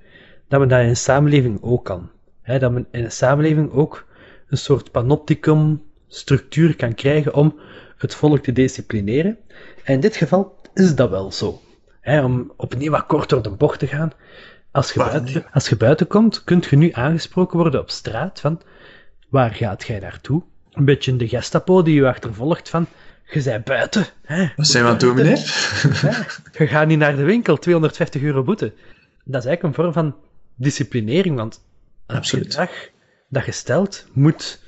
dat 0.49 0.61
men 0.61 0.69
dat 0.69 0.81
in 0.81 0.89
een 0.89 0.97
samenleving 0.97 1.59
ook 1.63 1.85
kan. 1.85 2.11
Hè, 2.47 2.59
dat 2.59 2.73
men 2.73 2.87
in 2.91 3.05
een 3.05 3.13
samenleving 3.13 3.73
ook 3.73 4.07
een 4.49 4.59
soort 4.59 4.91
panopticum 4.91 5.83
structuur 6.09 6.77
kan 6.77 6.95
krijgen 6.95 7.35
om 7.35 7.59
het 7.97 8.15
volk 8.15 8.43
te 8.43 8.53
disciplineren. 8.53 9.37
En 9.85 9.95
in 9.95 10.01
dit 10.01 10.17
geval 10.17 10.61
is 10.75 10.95
dat 10.95 11.11
wel 11.11 11.33
zo. 11.33 11.61
Hè, 12.01 12.25
om 12.25 12.53
opnieuw 12.57 12.91
wat 12.91 13.07
kort 13.07 13.29
door 13.29 13.43
de 13.43 13.51
bocht 13.51 13.79
te 13.79 13.87
gaan. 13.87 14.13
Als 14.71 14.93
je, 14.93 14.99
buiten, 14.99 15.45
als 15.53 15.69
je 15.69 15.77
buiten 15.77 16.07
komt, 16.07 16.45
kunt 16.45 16.67
je 16.67 16.77
nu 16.77 16.93
aangesproken 16.93 17.59
worden 17.59 17.81
op 17.81 17.91
straat 17.91 18.41
van 18.41 18.61
waar 19.29 19.55
gaat 19.55 19.87
jij 19.87 19.99
naartoe? 19.99 20.43
Een 20.73 20.85
beetje 20.85 21.17
de 21.17 21.29
gestapo 21.29 21.83
die 21.83 21.95
je 21.95 22.09
achtervolgt 22.09 22.69
van 22.69 22.87
je 23.31 23.43
bent 23.43 23.65
buiten. 23.65 24.07
Hè, 24.23 24.49
Wat 24.57 24.67
zijn 24.67 24.83
we 24.83 24.89
aan 24.89 24.95
het 24.97 25.05
doen, 25.05 25.15
meneer? 25.15 25.37
je 26.59 26.67
gaat 26.67 26.87
niet 26.87 26.99
naar 26.99 27.17
de 27.17 27.23
winkel, 27.23 27.57
250 27.57 28.23
euro 28.23 28.43
boete. 28.43 28.73
Dat 29.25 29.43
is 29.43 29.47
eigenlijk 29.49 29.63
een 29.63 29.75
vorm 29.75 29.93
van 29.93 30.15
disciplinering, 30.55 31.37
want 31.37 31.61
het 32.07 32.17
Absoluut. 32.17 32.45
gedrag 32.47 32.71
dat 33.29 33.45
je 33.45 33.53
stelt 33.53 34.07
moet, 34.13 34.63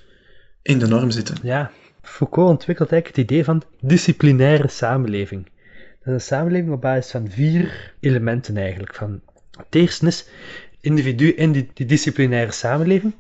In 0.63 0.79
de 0.79 0.87
norm 0.87 1.11
zitten. 1.11 1.37
ja, 1.43 1.71
Foucault 2.03 2.51
ontwikkelt 2.51 2.93
eigenlijk 2.93 3.21
het 3.21 3.31
idee 3.31 3.45
van 3.45 3.63
disciplinaire 3.81 4.69
samenleving. 4.69 5.45
Dat 5.45 6.07
is 6.07 6.13
een 6.13 6.21
samenleving 6.21 6.73
op 6.73 6.81
basis 6.81 7.11
van 7.11 7.31
vier 7.31 7.95
elementen 8.01 8.57
eigenlijk. 8.57 8.95
Van, 8.95 9.21
het 9.57 9.75
eerste 9.75 10.07
is 10.07 10.27
individu 10.81 11.29
in 11.29 11.53
die, 11.53 11.71
die 11.75 11.87
disciplinaire 11.87 12.53
samenleving. 12.53 13.15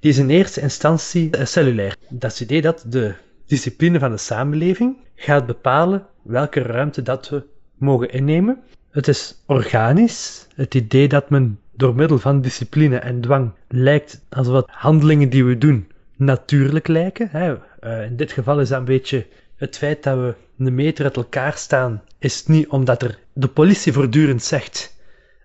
Die 0.00 0.10
is 0.10 0.18
in 0.18 0.30
eerste 0.30 0.60
instantie 0.60 1.30
eh, 1.30 1.44
cellulair. 1.44 1.96
Dat 2.08 2.32
is 2.32 2.38
het 2.38 2.48
idee 2.48 2.62
dat 2.62 2.84
de 2.86 3.14
discipline 3.46 3.98
van 3.98 4.10
de 4.10 4.16
samenleving 4.16 4.96
gaat 5.14 5.46
bepalen 5.46 6.06
welke 6.22 6.60
ruimte 6.62 7.02
dat 7.02 7.28
we 7.28 7.42
mogen 7.74 8.10
innemen. 8.10 8.60
Het 8.90 9.08
is 9.08 9.42
organisch. 9.46 10.46
Het 10.54 10.74
idee 10.74 11.08
dat 11.08 11.30
men 11.30 11.60
door 11.80 11.94
middel 11.94 12.18
van 12.18 12.40
discipline 12.40 12.96
en 12.96 13.20
dwang 13.20 13.52
lijkt 13.68 14.24
alsof 14.28 14.54
het 14.54 14.70
handelingen 14.70 15.28
die 15.28 15.44
we 15.44 15.58
doen 15.58 15.88
natuurlijk 16.16 16.88
lijken. 16.88 17.28
Hè. 17.30 17.56
Eh, 17.80 18.04
in 18.04 18.16
dit 18.16 18.32
geval 18.32 18.60
is 18.60 18.68
dat 18.68 18.78
een 18.78 18.84
beetje 18.84 19.26
het 19.56 19.76
feit 19.76 20.02
dat 20.02 20.18
we 20.18 20.34
een 20.58 20.74
meter 20.74 21.04
uit 21.04 21.16
elkaar 21.16 21.52
staan, 21.52 22.02
is 22.18 22.46
niet 22.46 22.68
omdat 22.68 23.02
er 23.02 23.18
de 23.32 23.48
politie 23.48 23.92
voortdurend 23.92 24.42
zegt 24.42 24.96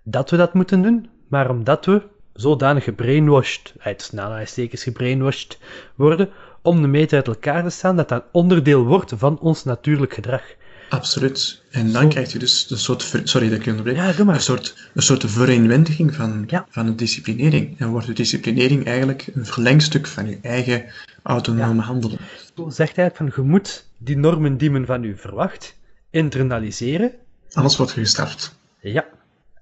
dat 0.02 0.30
we 0.30 0.36
dat 0.36 0.54
moeten 0.54 0.82
doen, 0.82 1.08
maar 1.28 1.50
omdat 1.50 1.84
we 1.86 2.02
zodanig 2.32 2.84
gebrainwashed, 2.84 3.74
uit 3.78 4.12
aanhalingstekens 4.16 4.82
gebrainwashed 4.82 5.58
worden, 5.94 6.28
om 6.62 6.82
de 6.82 6.88
meter 6.88 7.16
uit 7.16 7.26
elkaar 7.26 7.62
te 7.62 7.70
staan, 7.70 7.96
dat 7.96 8.08
dat 8.08 8.22
een 8.22 8.28
onderdeel 8.32 8.84
wordt 8.84 9.12
van 9.16 9.38
ons 9.38 9.64
natuurlijk 9.64 10.14
gedrag. 10.14 10.42
Absoluut. 10.88 11.62
En 11.70 11.92
dan 11.92 12.02
Zo. 12.02 12.08
krijg 12.08 12.32
je 12.32 12.38
dus 12.38 12.66
een 12.70 12.78
soort, 12.78 13.02
ver- 13.04 13.28
sorry 13.28 13.48
dat 13.48 13.58
ik 13.58 13.64
je 13.64 13.70
onderbreek, 13.70 13.96
Ja, 13.96 14.12
doe 14.12 14.24
maar. 14.24 14.34
een 14.34 14.40
soort, 14.40 14.90
een 14.94 15.02
soort 15.02 15.24
vereenwendiging 15.30 16.14
van, 16.14 16.44
Ja. 16.46 16.66
van 16.70 16.86
de 16.86 16.94
disciplinering. 16.94 17.78
En 17.78 17.88
wordt 17.88 18.06
de 18.06 18.12
disciplinering 18.12 18.86
eigenlijk 18.86 19.26
een 19.34 19.46
verlengstuk 19.46 20.06
van 20.06 20.28
je 20.28 20.38
eigen 20.42 20.84
autonome 21.22 21.82
handelen. 21.82 22.18
Zo 22.56 22.70
zegt 22.70 22.96
hij 22.96 23.10
van, 23.14 23.32
je 23.36 23.42
moet 23.42 23.86
die 23.98 24.16
normen 24.16 24.56
die 24.56 24.70
men 24.70 24.86
van 24.86 25.04
u 25.04 25.16
verwacht, 25.16 25.76
internaliseren. 26.10 27.12
Anders 27.52 27.76
wordt 27.76 27.92
je 27.92 28.00
gestraft. 28.00 28.58
Ja. 28.80 29.04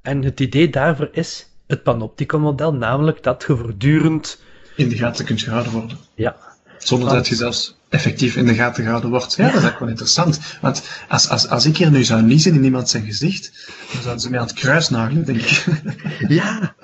En 0.02 0.22
het 0.22 0.40
idee 0.40 0.70
daarvoor 0.70 1.08
is 1.12 1.46
het 1.66 1.82
panopticon-model, 1.82 2.74
namelijk 2.74 3.22
dat 3.22 3.44
je 3.46 3.56
voortdurend... 3.56 4.42
In 4.76 4.88
de 4.88 4.96
gaten 4.96 5.24
kunt 5.24 5.42
gehouden 5.42 5.72
worden. 5.72 5.98
Ja, 6.14 6.36
Zonder 6.78 7.08
dat 7.12 7.28
je 7.28 7.34
zelfs 7.34 7.76
effectief 7.94 8.36
in 8.36 8.46
de 8.46 8.54
gaten 8.54 8.82
gehouden 8.82 9.10
wordt. 9.10 9.34
Ja, 9.34 9.36
dat 9.36 9.46
is 9.46 9.52
eigenlijk 9.52 9.78
wel 9.78 9.88
interessant. 9.88 10.40
Want 10.60 10.82
als, 11.08 11.28
als, 11.28 11.48
als 11.48 11.66
ik 11.66 11.76
hier 11.76 11.90
nu 11.90 12.04
zou 12.04 12.22
niezen 12.22 12.54
in 12.54 12.64
iemand 12.64 12.88
zijn 12.88 13.04
gezicht, 13.04 13.52
dan 13.92 14.02
zouden 14.02 14.22
ze 14.22 14.30
mij 14.30 14.40
aan 14.40 14.46
het 14.46 14.54
kruis 14.54 14.88
nagelen, 14.88 15.24
denk 15.24 15.40
ik. 15.40 15.64
Ja, 16.28 16.74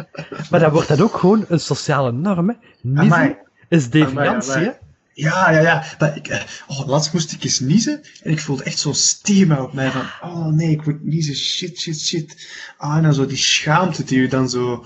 maar 0.50 0.60
dan 0.60 0.70
wordt 0.70 0.88
dat 0.88 1.00
ook 1.00 1.16
gewoon 1.16 1.44
een 1.48 1.60
sociale 1.60 2.12
norm. 2.12 2.48
Hè. 2.48 2.54
Niezen 2.82 3.12
Amai. 3.12 3.36
is 3.68 3.90
deviantie, 3.90 4.50
Amai, 4.52 4.64
hè. 4.64 4.70
amai. 4.70 4.78
Ja, 5.12 5.50
ja, 5.50 5.60
ja. 5.60 5.84
Maar 5.98 6.16
ik, 6.16 6.28
eh, 6.28 6.40
oh, 6.66 6.86
laatst 6.86 7.12
moest 7.12 7.32
ik 7.32 7.44
eens 7.44 7.60
niezen 7.60 8.00
en 8.22 8.30
ik 8.30 8.40
voelde 8.40 8.62
echt 8.62 8.78
zo'n 8.78 8.94
stigma 8.94 9.62
op 9.62 9.72
mij 9.72 9.90
van, 9.90 10.30
oh 10.30 10.46
nee, 10.46 10.70
ik 10.70 10.86
moet 10.86 11.04
niezen, 11.04 11.36
shit, 11.36 11.78
shit, 11.78 12.00
shit. 12.00 12.48
Ah, 12.76 12.96
en 12.96 13.02
dan 13.02 13.14
zo 13.14 13.26
die 13.26 13.36
schaamte 13.36 14.04
die 14.04 14.20
je 14.20 14.28
dan 14.28 14.50
zo... 14.50 14.84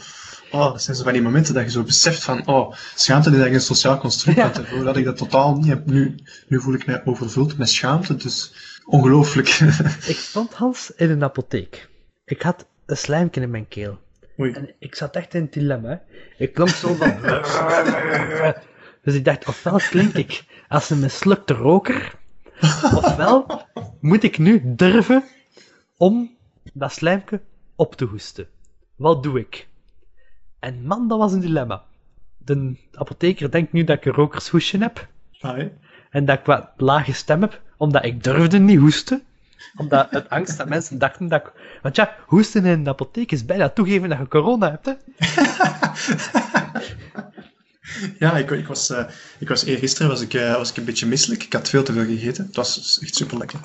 Oh, 0.55 0.73
dat 0.73 0.83
zijn 0.83 0.97
zo 0.97 1.03
van 1.03 1.13
die 1.13 1.23
momenten 1.23 1.55
dat 1.55 1.65
je 1.65 1.71
zo 1.71 1.83
beseft 1.83 2.25
van, 2.25 2.47
oh, 2.47 2.73
schaamte 2.95 3.29
is 3.29 3.35
eigenlijk 3.35 3.55
een 3.55 3.61
sociaal 3.61 3.99
construct. 3.99 4.39
Ja. 4.39 4.49
Daarvoor 4.49 4.85
had 4.85 4.97
ik 4.97 5.05
dat 5.05 5.17
totaal 5.17 5.57
niet. 5.57 5.71
En 5.71 5.83
Nu, 5.87 6.15
nu 6.49 6.61
voel 6.61 6.75
ik 6.75 6.87
mij 6.87 7.03
overvuld 7.05 7.59
met 7.59 7.69
schaamte, 7.69 8.17
dus 8.17 8.55
ongelooflijk. 8.85 9.49
Ik 10.15 10.17
stond, 10.17 10.55
Hans, 10.55 10.91
in 10.97 11.11
een 11.11 11.23
apotheek. 11.23 11.89
Ik 12.25 12.43
had 12.43 12.67
een 12.87 12.97
slijmje 12.97 13.41
in 13.41 13.51
mijn 13.51 13.69
keel. 13.69 13.99
Oei. 14.39 14.53
En 14.53 14.75
ik 14.79 14.95
zat 14.95 15.17
echt 15.17 15.35
in 15.35 15.43
het 15.43 15.53
dilemma. 15.53 16.03
Ik 16.39 16.55
klonk 16.55 16.71
zo 16.71 16.95
van... 16.95 17.17
Dus 19.03 19.15
ik 19.15 19.25
dacht, 19.25 19.47
ofwel 19.47 19.79
klink 19.91 20.15
ik 20.15 20.45
als 20.69 20.91
een 20.91 21.01
mislukte 21.01 21.55
roker, 21.55 22.15
ofwel 22.83 23.63
moet 24.01 24.23
ik 24.23 24.39
nu 24.39 24.63
durven 24.65 25.25
om 25.97 26.37
dat 26.73 26.93
slijmke 26.93 27.41
op 27.77 27.95
te 27.95 28.05
hoesten. 28.05 28.47
Wat 28.97 29.23
doe 29.23 29.39
ik? 29.39 29.67
En 30.65 30.87
man, 30.87 31.09
dat 31.09 31.19
was 31.19 31.33
een 31.33 31.41
dilemma. 31.41 31.83
De 32.39 32.77
apotheker 32.95 33.51
denkt 33.51 33.73
nu 33.73 33.85
dat 33.85 33.97
ik 33.97 34.05
een 34.05 34.13
rokershoesje 34.13 34.79
heb, 34.79 35.09
Hi. 35.41 35.69
en 36.11 36.25
dat 36.25 36.39
ik 36.39 36.45
wat 36.45 36.69
lage 36.77 37.13
stem 37.13 37.41
heb, 37.41 37.61
omdat 37.77 38.05
ik 38.05 38.25
durfde 38.25 38.59
niet 38.59 38.79
hoesten. 38.79 39.23
Omdat 39.77 40.11
het 40.11 40.29
angst 40.37 40.59
dat 40.59 40.69
mensen 40.69 40.99
dachten 40.99 41.29
dat 41.29 41.41
ik... 41.41 41.53
Want 41.83 41.97
ja, 41.97 42.17
hoesten 42.27 42.65
in 42.65 42.85
de 42.85 42.91
apotheek 42.91 43.33
is 43.33 43.45
bijna 43.45 43.69
toegeven 43.69 44.09
dat 44.09 44.19
je 44.19 44.29
corona 44.29 44.71
hebt, 44.71 44.87
hè. 44.87 44.93
Ja, 48.19 48.37
ik, 48.37 48.51
ik 48.51 48.67
was, 48.67 48.91
eh 48.91 49.05
ik 49.39 49.49
was 49.49 49.65
eergisteren 49.65 50.09
was 50.09 50.21
ik, 50.21 50.35
eh, 50.35 50.55
was 50.55 50.71
ik 50.71 50.77
een 50.77 50.85
beetje 50.85 51.07
misselijk. 51.07 51.43
Ik 51.43 51.53
had 51.53 51.69
veel 51.69 51.83
te 51.83 51.93
veel 51.93 52.05
gegeten. 52.05 52.47
Het 52.47 52.57
was 52.57 52.99
echt 53.03 53.17
super 53.17 53.39
lekker. 53.39 53.59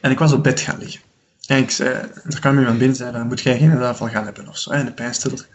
En 0.00 0.10
ik 0.10 0.18
was 0.18 0.32
op 0.32 0.42
bed 0.42 0.60
gaan 0.60 0.78
liggen. 0.78 1.00
En 1.46 1.58
ik 1.58 1.70
zei, 1.70 1.90
er 2.24 2.40
kwam 2.40 2.58
iemand 2.58 2.78
binnen 2.78 2.96
en 2.96 3.02
zei, 3.02 3.12
dan 3.12 3.26
moet 3.26 3.40
jij 3.40 3.58
geen 3.58 3.78
dafal 3.78 4.08
gaan 4.08 4.24
hebben 4.24 4.48
of 4.48 4.58
zo. 4.58 4.70
En 4.70 4.84
de 4.84 4.92
pijnstiller. 4.92 5.46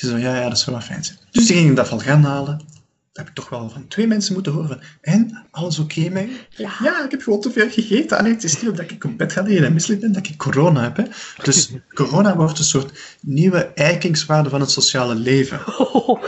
Ik 0.00 0.06
zei 0.06 0.20
zo, 0.20 0.28
ja, 0.28 0.36
ja, 0.36 0.48
dat 0.48 0.58
zou 0.58 0.76
wel 0.76 0.84
fijn 0.84 1.04
zijn. 1.04 1.18
Dus 1.30 1.46
die 1.46 1.56
ging 1.56 1.68
een 1.68 1.74
dafal 1.74 1.98
gaan 1.98 2.24
halen. 2.24 2.58
Dat 2.58 2.66
heb 3.12 3.28
ik 3.28 3.34
toch 3.34 3.48
wel 3.48 3.70
van 3.70 3.88
twee 3.88 4.06
mensen 4.06 4.34
moeten 4.34 4.52
horen. 4.52 4.80
En, 5.00 5.46
alles 5.50 5.78
oké 5.78 6.00
u? 6.00 6.36
Ja. 6.56 7.04
ik 7.04 7.10
heb 7.10 7.22
gewoon 7.22 7.40
te 7.40 7.50
veel 7.50 7.70
gegeten. 7.70 8.18
Alleen 8.18 8.32
het 8.32 8.44
is 8.44 8.62
niet 8.62 8.76
dat 8.76 8.90
ik 8.90 9.04
op 9.04 9.18
bed 9.18 9.32
ga 9.32 9.42
liggen 9.42 9.66
en 9.66 9.72
misselijk 9.72 10.00
ben, 10.00 10.12
dat 10.12 10.26
ik 10.26 10.36
corona 10.36 10.82
heb. 10.82 10.96
Hè. 10.96 11.04
Dus 11.42 11.70
corona 11.94 12.36
wordt 12.36 12.58
een 12.58 12.64
soort 12.64 13.18
nieuwe 13.20 13.64
eikingswaarde 13.64 14.48
van 14.48 14.60
het 14.60 14.70
sociale 14.70 15.14
leven. 15.14 15.60
Oh, 15.92 16.22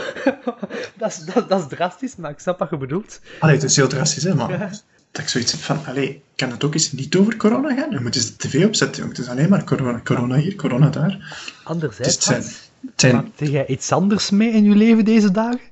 dat, 0.97 1.11
is, 1.11 1.33
dat, 1.33 1.49
dat 1.49 1.59
is 1.59 1.77
drastisch, 1.77 2.15
maar 2.15 2.31
ik 2.31 2.39
snap 2.39 2.59
wat 2.59 2.69
je 2.69 2.77
bedoelt. 2.77 3.19
Allee, 3.39 3.55
het 3.55 3.63
is 3.63 3.75
heel 3.75 3.87
drastisch, 3.87 4.23
hè, 4.23 4.29
Ja. 4.29 4.69
dat 5.11 5.21
ik 5.21 5.27
zoiets 5.27 5.51
heb 5.51 5.61
van, 5.61 5.85
allee, 5.85 6.21
kan 6.35 6.51
het 6.51 6.63
ook 6.63 6.73
eens 6.73 6.91
niet 6.91 7.15
over 7.15 7.35
corona 7.37 7.75
gaan? 7.75 7.91
Je 7.91 7.99
moet 7.99 8.15
eens 8.15 8.37
de 8.37 8.47
tv 8.47 8.65
opzetten, 8.65 9.01
jongen. 9.01 9.15
Het 9.15 9.25
is 9.25 9.31
alleen 9.31 9.49
maar 9.49 9.63
corona, 9.63 10.01
corona 10.03 10.35
hier, 10.35 10.55
corona 10.55 10.89
daar. 10.89 11.09
Dus 11.09 11.53
Anderzijds, 11.63 12.13
het 12.13 12.23
zijn, 12.23 12.41
Hans, 12.41 12.47
het 12.47 12.71
zijn 12.95 13.15
maakte 13.15 13.51
jij 13.51 13.65
iets 13.67 13.91
anders 13.91 14.29
mee 14.29 14.51
in 14.51 14.63
je 14.63 14.75
leven 14.75 15.05
deze 15.05 15.31
dagen? 15.31 15.71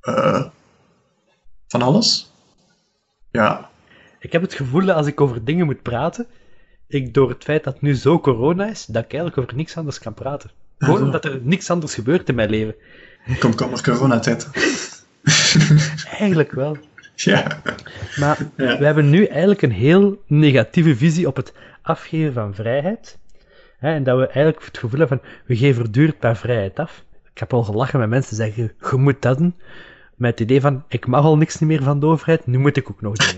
eh, 0.00 0.44
van 1.68 1.82
alles. 1.82 2.32
Ja, 3.30 3.70
Ik 4.20 4.32
heb 4.32 4.42
het 4.42 4.54
gevoel 4.54 4.84
dat 4.84 4.96
als 4.96 5.06
ik 5.06 5.20
over 5.20 5.44
dingen 5.44 5.66
moet 5.66 5.82
praten, 5.82 6.26
ik 6.88 7.14
door 7.14 7.28
het 7.28 7.44
feit 7.44 7.64
dat 7.64 7.72
het 7.72 7.82
nu 7.82 7.94
zo 7.94 8.20
corona 8.20 8.68
is, 8.70 8.86
dat 8.86 9.04
ik 9.04 9.10
eigenlijk 9.12 9.38
over 9.42 9.56
niks 9.56 9.76
anders 9.76 9.98
kan 9.98 10.14
praten. 10.14 10.50
Gewoon 10.78 11.02
omdat 11.02 11.24
er 11.24 11.40
niks 11.42 11.70
anders 11.70 11.94
gebeurt 11.94 12.28
in 12.28 12.34
mijn 12.34 12.50
leven. 12.50 12.74
kom, 13.38 13.54
kom 13.54 13.70
maar 13.70 13.82
coronatijd. 13.82 14.48
Eigenlijk 16.18 16.52
wel. 16.52 16.76
ja. 17.14 17.60
Maar 18.16 18.38
Ja. 18.56 18.78
we 18.78 18.84
hebben 18.84 19.10
nu 19.10 19.24
eigenlijk 19.24 19.62
een 19.62 19.72
heel 19.72 20.22
negatieve 20.26 20.96
visie 20.96 21.26
op 21.26 21.36
het 21.36 21.52
afgeven 21.82 22.32
van 22.32 22.54
vrijheid. 22.54 23.18
Hè, 23.82 23.94
en 23.94 24.02
dat 24.02 24.18
we 24.18 24.26
eigenlijk 24.26 24.64
het 24.64 24.78
gevoel 24.78 24.98
hebben 24.98 25.18
van, 25.18 25.28
we 25.46 25.56
geven 25.56 25.74
voortdurend 25.74 26.22
maar 26.22 26.36
vrijheid 26.36 26.78
af. 26.78 27.04
Ik 27.32 27.38
heb 27.38 27.52
al 27.52 27.62
gelachen 27.62 27.98
met 27.98 28.08
mensen 28.08 28.36
die 28.36 28.44
zeggen, 28.44 28.72
je 28.90 28.96
moet 28.96 29.22
dat 29.22 29.38
doen. 29.38 29.54
Met 30.14 30.30
het 30.30 30.40
idee 30.40 30.60
van, 30.60 30.84
ik 30.88 31.06
mag 31.06 31.24
al 31.24 31.36
niks 31.36 31.58
meer 31.58 31.82
van 31.82 32.00
de 32.00 32.06
overheid, 32.06 32.46
nu 32.46 32.58
moet 32.58 32.76
ik 32.76 32.90
ook 32.90 33.00
nog 33.00 33.16
doen. 33.16 33.34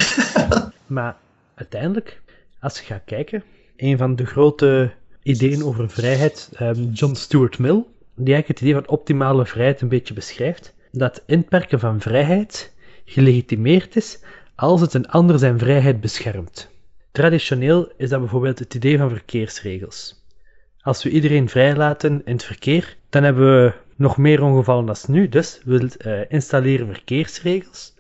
maar 0.97 1.17
uiteindelijk, 1.55 2.21
als 2.61 2.79
je 2.79 2.85
gaat 2.85 3.03
kijken, 3.05 3.43
een 3.77 3.99
van 3.99 4.17
de 4.17 4.27
grote 4.27 4.93
ideeën 5.23 5.65
over 5.65 5.91
vrijheid, 5.91 6.51
ehm, 6.55 6.83
John 6.93 7.15
Stuart 7.15 7.59
Mill, 7.59 7.85
die 8.15 8.35
eigenlijk 8.35 8.49
het 8.49 8.61
idee 8.61 8.75
van 8.75 8.89
optimale 8.89 9.47
vrijheid 9.47 9.81
een 9.81 9.89
beetje 9.89 10.15
beschrijft, 10.15 10.75
dat 10.91 11.23
inperken 11.27 11.81
van 11.81 12.01
vrijheid 12.01 12.75
gelegitimeerd 13.05 13.97
is 13.97 14.23
als 14.55 14.81
het 14.81 14.95
een 14.95 15.09
ander 15.09 15.39
zijn 15.39 15.59
vrijheid 15.59 16.01
beschermt. 16.01 16.71
Traditioneel 17.13 17.93
is 17.97 18.09
dat 18.09 18.21
bijvoorbeeld 18.21 18.59
het 18.59 18.75
idee 18.75 18.99
van 18.99 19.11
verkeersregels. 19.11 20.23
Als 20.85 21.03
we 21.03 21.11
iedereen 21.11 21.49
vrijlaten 21.49 22.23
in 22.25 22.33
het 22.33 22.45
verkeer, 22.45 22.97
dan 23.11 23.23
hebben 23.23 23.63
we 23.63 23.73
nog 23.97 24.17
meer 24.17 24.43
ongevallen 24.43 24.87
dan 24.87 24.97
nu, 25.09 25.29
dus 25.29 25.61
we 25.65 25.97
eh, 25.99 26.21
installeren 26.29 26.87
verkeersregels, 26.87 27.95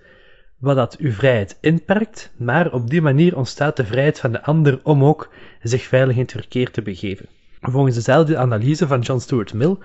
wat 0.58 0.76
dat 0.76 0.96
uw 0.96 1.12
vrijheid 1.12 1.58
inperkt, 1.60 2.32
maar 2.36 2.72
op 2.72 2.90
die 2.90 3.02
manier 3.02 3.36
ontstaat 3.36 3.76
de 3.76 3.84
vrijheid 3.84 4.20
van 4.20 4.32
de 4.32 4.42
ander 4.42 4.80
om 4.82 5.04
ook 5.04 5.30
zich 5.62 5.82
veilig 5.82 6.16
in 6.16 6.22
het 6.22 6.30
verkeer 6.30 6.70
te 6.70 6.82
begeven. 6.82 7.26
Volgens 7.60 7.94
dezelfde 7.94 8.36
analyse 8.36 8.86
van 8.86 9.00
John 9.00 9.20
Stuart 9.20 9.54
Mill 9.54 9.76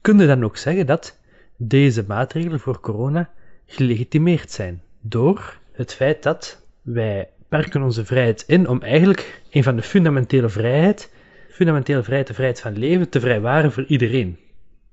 kun 0.00 0.18
je 0.18 0.26
dan 0.26 0.44
ook 0.44 0.56
zeggen 0.56 0.86
dat 0.86 1.18
deze 1.56 2.04
maatregelen 2.06 2.60
voor 2.60 2.80
corona 2.80 3.30
gelegitimeerd 3.66 4.50
zijn 4.50 4.82
door 5.00 5.58
het 5.72 5.94
feit 5.94 6.22
dat 6.22 6.62
wij 6.82 7.28
perken 7.48 7.82
onze 7.82 8.04
vrijheid 8.04 8.44
in 8.46 8.68
om 8.68 8.82
eigenlijk 8.82 9.42
een 9.50 9.62
van 9.62 9.76
de 9.76 9.82
fundamentele 9.82 10.48
vrijheid, 10.48 11.16
fundamentele 11.58 12.02
vrijheid, 12.02 12.26
de 12.26 12.34
vrijheid 12.34 12.60
van 12.60 12.78
leven, 12.78 13.08
te 13.08 13.20
vrijwaren 13.20 13.72
voor 13.72 13.84
iedereen. 13.84 14.38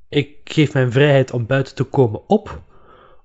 Ik 0.09 0.29
geef 0.43 0.73
mijn 0.73 0.91
vrijheid 0.91 1.31
om 1.31 1.45
buiten 1.45 1.75
te 1.75 1.83
komen 1.83 2.29
op, 2.29 2.61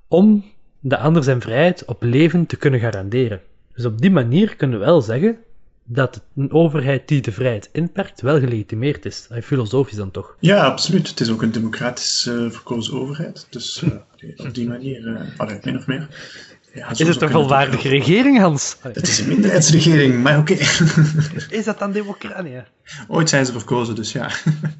om 0.09 0.45
de 0.81 0.99
ander 0.99 1.23
zijn 1.23 1.41
vrijheid 1.41 1.85
op 1.85 2.03
leven 2.03 2.47
te 2.47 2.57
kunnen 2.57 2.81
garanderen. 2.81 3.41
Dus 3.75 3.85
op 3.85 4.01
die 4.01 4.11
manier 4.11 4.57
kunnen 4.57 4.79
we 4.79 4.85
wel 4.85 5.03
zeggen 5.03 5.39
dat 5.85 6.23
een 6.37 6.53
overheid 6.53 7.09
die 7.09 7.21
de 7.21 7.33
vrijheid 7.33 7.69
inperkt 7.73 8.21
wel 8.21 8.39
gelegitimeerd 8.39 9.05
is. 9.07 9.29
Filosofisch 9.43 9.97
dan 9.97 10.11
toch. 10.11 10.37
ja, 10.41 10.65
absoluut. 10.65 11.09
Het 11.09 11.21
is 11.21 11.31
ook 11.31 11.43
een 11.43 11.53
democratisch 11.53 12.27
eh, 12.27 12.51
verkozen 12.51 13.01
overheid. 13.01 13.47
Dus 13.51 13.83
eh, 13.83 14.47
op 14.47 14.55
die 14.55 14.69
manier, 14.69 15.07
eh 15.07 15.39
allee, 15.39 15.59
min 15.63 15.77
of 15.77 15.87
meer. 15.87 16.09
Ja, 16.75 16.91
Is 16.91 16.99
het 16.99 17.13
zou 17.13 17.25
een 17.25 17.31
volwaardige 17.31 17.89
regering, 17.89 18.39
Hans? 18.39 18.77
Het 18.81 19.09
is 19.09 19.19
een 19.19 19.29
minderheidsregering, 19.29 20.23
maar 20.23 20.39
oké. 20.39 20.53
Is 21.59 21.65
dat 21.65 21.79
dan 21.79 21.93
democratie? 21.93 22.63
Ooit 23.09 23.29
zijn 23.29 23.47
ze 23.47 23.53
verkozen, 23.53 23.95
dus 23.95 24.13
ja. 24.13 24.31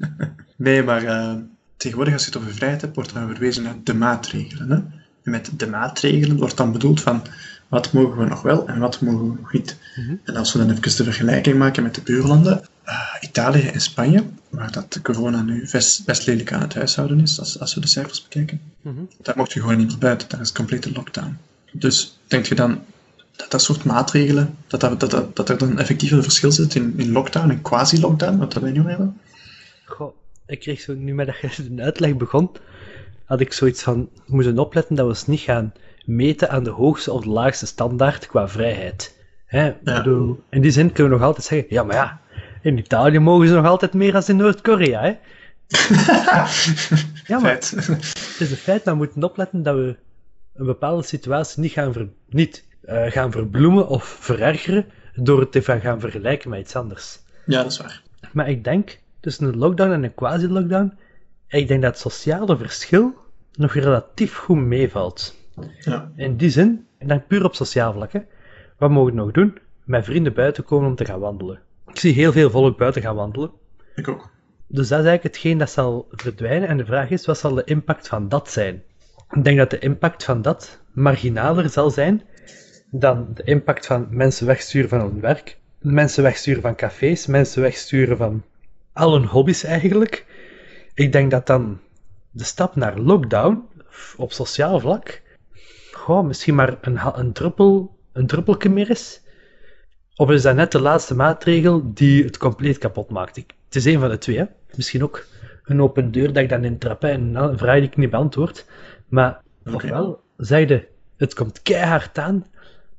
nee, 0.55 0.83
maar 0.83 1.03
eh, 1.03 1.33
tegenwoordig 1.77 2.13
als 2.13 2.25
je 2.25 2.29
het 2.31 2.41
over 2.41 2.53
vrijheid 2.53 2.81
hebt, 2.81 2.95
wordt 2.95 3.11
er 3.11 3.19
dan 3.19 3.29
verwezen 3.29 3.63
naar 3.63 3.75
de 3.83 3.93
maatregelen. 3.93 4.69
Hè? 4.69 4.75
En 5.23 5.31
met 5.31 5.51
de 5.57 5.67
maatregelen 5.67 6.37
wordt 6.37 6.57
dan 6.57 6.71
bedoeld 6.71 7.01
van 7.01 7.21
wat 7.67 7.93
mogen 7.93 8.17
we 8.17 8.25
nog 8.25 8.41
wel 8.41 8.67
en 8.67 8.79
wat 8.79 9.01
mogen 9.01 9.31
we 9.31 9.37
nog 9.39 9.53
niet. 9.53 9.77
En 10.23 10.35
als 10.35 10.53
we 10.53 10.59
dan 10.59 10.69
even 10.69 10.81
de 10.97 11.03
vergelijking 11.03 11.57
maken 11.57 11.83
met 11.83 11.95
de 11.95 12.01
buurlanden, 12.01 12.61
eh, 12.83 12.99
Italië 13.21 13.67
en 13.67 13.81
Spanje, 13.81 14.23
waar 14.49 14.71
dat 14.71 14.93
de 14.93 15.01
corona 15.01 15.41
nu 15.41 15.67
best, 15.71 16.05
best 16.05 16.25
lelijk 16.25 16.53
aan 16.53 16.61
het 16.61 16.73
huishouden 16.73 17.19
is, 17.19 17.39
als, 17.39 17.59
als 17.59 17.73
we 17.73 17.81
de 17.81 17.87
cijfers 17.87 18.21
bekijken, 18.21 18.61
daar 19.21 19.37
mocht 19.37 19.53
je 19.53 19.59
gewoon 19.59 19.77
niet 19.77 19.87
meer 19.87 19.97
buiten, 19.97 20.29
daar 20.29 20.41
is 20.41 20.51
complete 20.51 20.91
lockdown. 20.91 21.37
Dus 21.71 22.19
denk 22.27 22.45
je 22.45 22.55
dan 22.55 22.83
dat 23.35 23.51
dat 23.51 23.61
soort 23.61 23.83
maatregelen, 23.83 24.57
dat, 24.67 24.79
dat, 24.79 24.99
dat, 24.99 25.11
dat, 25.11 25.35
dat 25.35 25.49
er 25.49 25.57
dan 25.57 25.79
effectief 25.79 26.11
een 26.11 26.23
verschil 26.23 26.51
zit 26.51 26.75
in, 26.75 26.93
in 26.97 27.11
lockdown 27.11 27.49
en 27.49 27.61
quasi-lockdown, 27.61 28.37
wat 28.37 28.53
dat 28.53 28.61
wij 28.61 28.71
nu 28.71 28.87
hebben? 28.87 29.19
Goh, 29.85 30.15
ik 30.45 30.59
kreeg 30.59 30.81
zo, 30.81 30.93
nu 30.93 31.13
met 31.13 31.27
de 31.27 31.81
uitleg 31.83 32.17
begon, 32.17 32.49
had 33.25 33.39
ik 33.39 33.53
zoiets 33.53 33.83
van, 33.83 34.09
we 34.13 34.35
moeten 34.35 34.59
opletten 34.59 34.95
dat 34.95 35.05
we 35.05 35.11
ons 35.11 35.27
niet 35.27 35.39
gaan 35.39 35.73
meten 36.05 36.49
aan 36.49 36.63
de 36.63 36.69
hoogste 36.69 37.11
of 37.11 37.23
de 37.23 37.29
laagste 37.29 37.65
standaard 37.65 38.27
qua 38.27 38.47
vrijheid. 38.47 39.19
Hè? 39.45 39.73
Ja. 39.83 40.03
in 40.49 40.61
die 40.61 40.71
zin 40.71 40.91
kunnen 40.91 41.11
we 41.11 41.17
nog 41.17 41.27
altijd 41.27 41.45
zeggen, 41.45 41.67
ja, 41.69 41.83
maar 41.83 41.95
ja, 41.95 42.21
in 42.61 42.77
Italië 42.77 43.19
mogen 43.19 43.47
ze 43.47 43.53
nog 43.53 43.65
altijd 43.65 43.93
meer 43.93 44.11
dan 44.11 44.23
in 44.27 44.35
Noord-Korea, 44.35 45.01
hè? 45.01 45.13
Ja, 47.27 47.39
maar 47.39 47.51
het 47.51 47.75
is 48.39 48.51
een 48.51 48.57
feit 48.57 48.83
dat 48.83 48.93
we 48.93 48.99
moeten 48.99 49.23
opletten 49.23 49.63
dat 49.63 49.75
we 49.75 49.95
een 50.53 50.65
bepaalde 50.65 51.03
situatie 51.03 51.61
niet 51.61 51.71
gaan, 51.71 51.93
ver, 51.93 52.09
niet, 52.29 52.67
eh, 52.81 53.05
gaan 53.05 53.31
verbloemen 53.31 53.87
of 53.87 54.03
verergeren 54.03 54.85
door 55.15 55.39
het 55.39 55.51
te 55.51 55.61
gaan 55.61 55.99
vergelijken 55.99 56.49
met 56.49 56.59
iets 56.59 56.75
anders. 56.75 57.19
Ja, 57.45 57.63
dat 57.63 57.71
is 57.71 57.77
waar. 57.77 58.01
Maar 58.33 58.49
ik 58.49 58.63
denk, 58.63 58.99
tussen 59.19 59.47
een 59.47 59.57
lockdown 59.57 59.91
en 59.91 60.03
een 60.03 60.13
quasi-lockdown, 60.13 60.97
ik 61.47 61.67
denk 61.67 61.81
dat 61.81 61.91
het 61.91 61.99
sociale 61.99 62.57
verschil 62.57 63.13
nog 63.51 63.73
relatief 63.73 64.35
goed 64.35 64.57
meevalt. 64.57 65.35
Ja. 65.79 66.11
In 66.15 66.37
die 66.37 66.49
zin, 66.49 66.87
en 66.97 67.07
dan 67.07 67.25
puur 67.27 67.45
op 67.45 67.55
sociaal 67.55 67.93
vlak, 67.93 68.11
hè, 68.11 68.19
wat 68.77 68.89
mogen 68.89 69.13
we 69.13 69.19
nog 69.19 69.31
doen? 69.31 69.57
Met 69.83 70.05
vrienden 70.05 70.33
buiten 70.33 70.63
komen 70.63 70.89
om 70.89 70.95
te 70.95 71.05
gaan 71.05 71.19
wandelen. 71.19 71.59
Ik 71.87 71.99
zie 71.99 72.13
heel 72.13 72.31
veel 72.31 72.49
volk 72.49 72.77
buiten 72.77 73.01
gaan 73.01 73.15
wandelen. 73.15 73.51
Ik 73.95 74.07
ook. 74.07 74.29
Dus 74.67 74.87
dat 74.87 74.99
is 74.99 75.05
eigenlijk 75.05 75.23
hetgeen 75.23 75.57
dat 75.57 75.69
zal 75.69 76.07
verdwijnen. 76.11 76.67
En 76.67 76.77
de 76.77 76.85
vraag 76.85 77.09
is, 77.09 77.25
wat 77.25 77.37
zal 77.37 77.53
de 77.53 77.63
impact 77.63 78.07
van 78.07 78.29
dat 78.29 78.51
zijn? 78.51 78.83
Ik 79.31 79.43
denk 79.43 79.57
dat 79.57 79.69
de 79.69 79.79
impact 79.79 80.23
van 80.23 80.41
dat 80.41 80.79
marginaler 80.91 81.69
zal 81.69 81.89
zijn 81.89 82.21
dan 82.91 83.27
de 83.33 83.43
impact 83.43 83.85
van 83.85 84.07
mensen 84.09 84.45
wegsturen 84.45 84.89
van 84.89 84.99
hun 84.99 85.19
werk, 85.19 85.57
mensen 85.79 86.23
wegsturen 86.23 86.61
van 86.61 86.75
cafés, 86.75 87.25
mensen 87.25 87.61
wegsturen 87.61 88.17
van 88.17 88.43
al 88.93 89.13
hun 89.13 89.25
hobby's 89.25 89.63
eigenlijk. 89.63 90.25
Ik 90.93 91.11
denk 91.11 91.31
dat 91.31 91.47
dan 91.47 91.79
de 92.31 92.43
stap 92.43 92.75
naar 92.75 92.99
lockdown 92.99 93.67
op 94.17 94.31
sociaal 94.31 94.79
vlak 94.79 95.21
goh, 96.01 96.25
misschien 96.25 96.55
maar 96.55 96.77
een, 96.81 96.99
een, 97.19 97.33
druppel, 97.33 97.97
een 98.13 98.27
druppelke 98.27 98.69
meer 98.69 98.89
is. 98.89 99.21
Of 100.15 100.29
is 100.29 100.41
dat 100.41 100.55
net 100.55 100.71
de 100.71 100.81
laatste 100.81 101.15
maatregel 101.15 101.93
die 101.93 102.23
het 102.23 102.37
compleet 102.37 102.77
kapot 102.77 103.09
maakt? 103.09 103.35
Het 103.35 103.75
is 103.75 103.85
een 103.85 103.99
van 103.99 104.09
de 104.09 104.17
twee. 104.17 104.37
Hè? 104.37 104.45
Misschien 104.75 105.03
ook 105.03 105.25
een 105.63 105.81
open 105.81 106.11
deur 106.11 106.27
dat 106.33 106.43
ik 106.43 106.49
dan 106.49 106.63
intrap 106.63 107.01
hè, 107.01 107.09
en 107.09 107.35
een 107.35 107.57
vraag 107.57 107.79
die 107.79 107.87
ik 107.87 107.97
niet 107.97 108.09
beantwoord. 108.09 108.65
Maar 109.11 109.41
ofwel 109.65 110.21
zeiden 110.37 110.85
het 111.17 111.33
komt 111.33 111.61
keihard 111.61 112.17
aan, 112.17 112.45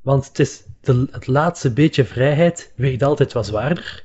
want 0.01 0.27
het, 0.27 0.39
is 0.39 0.65
de, 0.81 1.07
het 1.11 1.27
laatste 1.27 1.73
beetje 1.73 2.05
vrijheid 2.05 2.73
weegt 2.77 3.03
altijd 3.03 3.33
wat 3.33 3.47
zwaarder. 3.47 4.05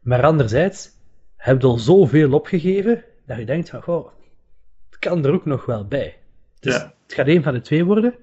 Maar 0.00 0.22
anderzijds 0.24 0.90
heb 1.36 1.60
je 1.60 1.66
al 1.66 1.78
zoveel 1.78 2.32
opgegeven 2.32 3.04
dat 3.26 3.38
je 3.38 3.44
denkt 3.44 3.70
van, 3.70 3.82
goh, 3.82 4.08
het 4.90 4.98
kan 4.98 5.24
er 5.24 5.32
ook 5.32 5.44
nog 5.44 5.66
wel 5.66 5.86
bij. 5.86 6.16
Dus 6.60 6.74
Ja. 6.74 6.94
het 7.02 7.14
gaat 7.14 7.26
een 7.26 7.42
van 7.42 7.52
de 7.52 7.60
twee 7.60 7.84
worden. 7.84 8.14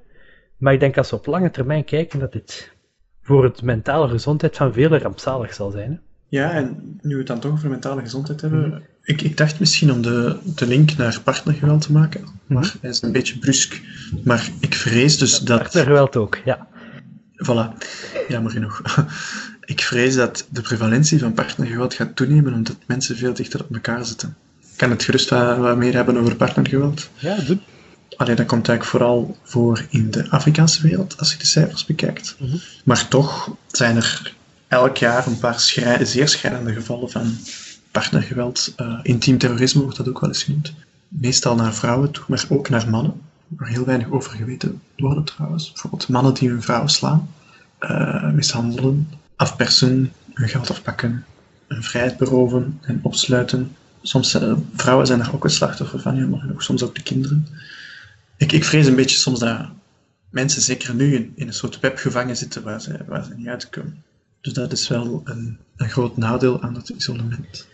Maar 0.57 0.73
ik 0.73 0.79
denk 0.79 0.97
als 0.97 1.09
we 1.09 1.15
op 1.15 1.25
lange 1.25 1.51
termijn 1.51 1.83
kijken 1.85 2.19
dat 2.19 2.31
dit 2.31 2.73
voor 3.21 3.43
het 3.43 3.61
mentale 3.61 4.07
gezondheid 4.09 4.55
van 4.57 4.73
velen 4.73 4.99
rampzalig 4.99 5.53
zal 5.53 5.71
zijn. 5.71 5.91
Hè? 5.91 5.97
Ja, 6.27 6.51
en 6.51 6.97
nu 7.01 7.11
we 7.11 7.17
het 7.17 7.27
dan 7.27 7.39
toch 7.39 7.51
over 7.51 7.69
mentale 7.69 8.01
gezondheid 8.01 8.41
hebben. 8.41 8.83
Ik, 9.05 9.21
ik 9.21 9.37
dacht 9.37 9.59
misschien 9.59 9.91
om 9.91 10.01
de, 10.01 10.37
de 10.43 10.67
link 10.67 10.97
naar 10.97 11.21
partnergeweld 11.21 11.81
te 11.81 11.91
maken. 11.91 12.25
Maar 12.45 12.73
hij 12.81 12.89
is 12.89 13.01
een 13.01 13.11
beetje 13.11 13.37
brusk. 13.37 13.81
Maar 14.23 14.49
ik 14.59 14.75
vrees 14.75 15.17
dus 15.17 15.39
dat. 15.39 15.59
Partnergeweld 15.59 16.15
ook, 16.15 16.37
ja. 16.45 16.67
Voilà, 17.43 17.77
jammer 18.27 18.51
genoeg. 18.51 18.81
Ik 19.65 19.81
vrees 19.81 20.15
dat 20.15 20.47
de 20.49 20.61
prevalentie 20.61 21.19
van 21.19 21.33
partnergeweld 21.33 21.93
gaat 21.93 22.15
toenemen 22.15 22.53
omdat 22.53 22.77
mensen 22.85 23.17
veel 23.17 23.33
dichter 23.33 23.59
op 23.59 23.73
elkaar 23.73 24.05
zitten. 24.05 24.35
Ik 24.61 24.77
kan 24.77 24.89
het 24.89 25.03
gerust 25.03 25.29
wat, 25.29 25.57
wat 25.57 25.77
meer 25.77 25.93
hebben 25.93 26.17
over 26.17 26.35
partnergeweld. 26.35 27.09
Ja, 27.17 27.35
doen. 27.35 27.61
Alleen 28.15 28.35
dat 28.35 28.45
komt 28.45 28.67
eigenlijk 28.67 28.97
vooral 28.97 29.37
voor 29.43 29.85
in 29.89 30.11
de 30.11 30.29
Afrikaanse 30.29 30.81
wereld, 30.81 31.17
als 31.17 31.31
je 31.31 31.37
de 31.37 31.45
cijfers 31.45 31.85
bekijkt. 31.85 32.35
Mhm. 32.39 32.55
Maar 32.83 33.07
toch 33.07 33.55
zijn 33.67 33.95
er 33.95 34.33
elk 34.67 34.97
jaar 34.97 35.27
een 35.27 35.39
paar 35.39 35.59
schrij- 35.59 36.05
zeer 36.05 36.27
schrijnende 36.27 36.73
gevallen 36.73 37.09
van 37.09 37.37
partnergeweld. 37.95 38.73
Eh, 38.75 38.99
intiem 39.03 39.37
terrorisme 39.37 39.81
wordt 39.81 39.97
dat 39.97 40.09
ook 40.09 40.19
wel 40.19 40.29
eens 40.29 40.43
genoemd. 40.43 40.73
Meestal 41.07 41.55
naar 41.55 41.73
vrouwen 41.73 42.11
toe, 42.11 42.23
maar 42.27 42.45
ook 42.49 42.69
naar 42.69 42.89
mannen. 42.89 43.21
Waar 43.47 43.67
heel 43.67 43.85
weinig 43.85 44.09
over 44.11 44.31
geweten 44.31 44.81
worden 44.97 45.23
trouwens. 45.23 45.71
Bijvoorbeeld 45.71 46.07
mannen 46.07 46.33
die 46.33 46.49
hun 46.49 46.61
vrouwen 46.61 46.89
slaan, 46.89 47.29
eh, 47.79 48.31
mishandelen, 48.31 49.09
afpersen, 49.35 50.13
hun 50.33 50.49
geld 50.49 50.69
afpakken, 50.69 51.25
hun 51.67 51.83
vrijheid 51.83 52.17
beroven 52.17 52.79
en 52.81 52.99
opsluiten. 53.01 53.75
Soms 54.01 54.33
eh, 54.33 54.53
vrouwen 54.75 55.07
zijn 55.07 55.19
daar 55.19 55.33
ook 55.33 55.43
een 55.43 55.49
slachtoffer 55.49 55.99
van, 55.99 56.15
jammer 56.15 56.39
genoeg. 56.39 56.63
Soms 56.63 56.83
ook 56.83 56.95
de 56.95 57.03
kinderen. 57.03 57.47
Ik, 58.37 58.51
ik 58.51 58.63
vrees 58.63 58.85
een 58.85 58.95
beetje 58.95 59.17
soms 59.17 59.39
dat 59.39 59.59
mensen 60.29 60.61
zeker 60.61 60.95
nu 60.95 61.15
in, 61.15 61.31
in 61.35 61.47
een 61.47 61.53
soort 61.53 61.79
web 61.79 61.97
gevangen 61.97 62.37
zitten 62.37 62.63
waar 62.63 62.81
ze, 62.81 62.97
waar 63.07 63.23
ze 63.23 63.33
niet 63.35 63.47
uitkomen. 63.47 64.03
Dus 64.41 64.53
dat 64.53 64.71
is 64.71 64.87
wel 64.87 65.21
een, 65.23 65.57
een 65.75 65.89
groot 65.89 66.17
nadeel 66.17 66.61
aan 66.61 66.75
het 66.75 66.89
isolement. 66.89 67.67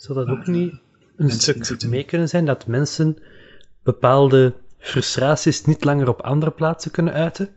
Zou 0.00 0.18
dat 0.18 0.28
ook 0.28 0.46
niet 0.46 0.72
een 0.72 1.26
Mensen 1.26 1.64
stuk 1.64 1.88
mee 1.88 2.04
kunnen 2.04 2.28
zijn 2.28 2.44
dat 2.44 2.66
mensen 2.66 3.18
bepaalde 3.82 4.54
frustraties 4.78 5.64
niet 5.64 5.84
langer 5.84 6.08
op 6.08 6.20
andere 6.20 6.50
plaatsen 6.50 6.90
kunnen 6.90 7.12
uiten? 7.12 7.48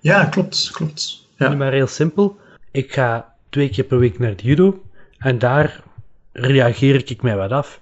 Ja, 0.00 0.24
klopt, 0.24 0.70
klopt. 0.72 1.28
Nu 1.36 1.46
Ja, 1.46 1.54
maar 1.54 1.72
heel 1.72 1.86
simpel. 1.86 2.36
Ik 2.70 2.92
ga 2.92 3.34
twee 3.48 3.68
keer 3.68 3.84
per 3.84 3.98
week 3.98 4.18
naar 4.18 4.36
de 4.36 4.42
judo 4.42 4.82
en 5.18 5.38
daar 5.38 5.82
reageer 6.32 7.10
ik 7.10 7.22
mij 7.22 7.36
wat 7.36 7.50
af. 7.50 7.80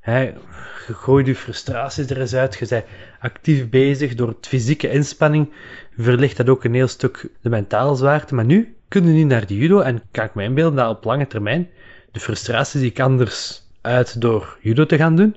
Hè, 0.00 0.20
je 0.20 0.94
gooit 0.94 1.26
je 1.26 1.34
frustraties 1.34 2.10
er 2.10 2.20
eens 2.20 2.34
uit, 2.34 2.56
je 2.58 2.66
bent 2.68 2.84
actief 3.20 3.68
bezig 3.68 4.14
door 4.14 4.28
het 4.28 4.46
fysieke 4.46 4.90
inspanning, 4.90 5.52
verlicht 5.96 6.36
dat 6.36 6.48
ook 6.48 6.64
een 6.64 6.74
heel 6.74 6.88
stuk 6.88 7.30
de 7.40 7.48
mentale 7.48 7.96
zwaarte. 7.96 8.34
Maar 8.34 8.44
nu 8.44 8.76
kun 8.88 9.06
je 9.06 9.12
niet 9.12 9.26
naar 9.26 9.46
de 9.46 9.56
judo 9.56 9.80
en 9.80 10.02
kan 10.10 10.24
ik 10.24 10.34
me 10.34 10.42
inbeelden 10.42 10.76
dat 10.76 10.96
op 10.96 11.04
lange 11.04 11.26
termijn 11.26 11.68
de 12.12 12.20
frustraties 12.20 12.80
die 12.80 12.90
ik 12.90 13.00
anders 13.00 13.62
uit 13.80 14.20
door 14.20 14.58
judo 14.60 14.86
te 14.86 14.96
gaan 14.96 15.16
doen, 15.16 15.36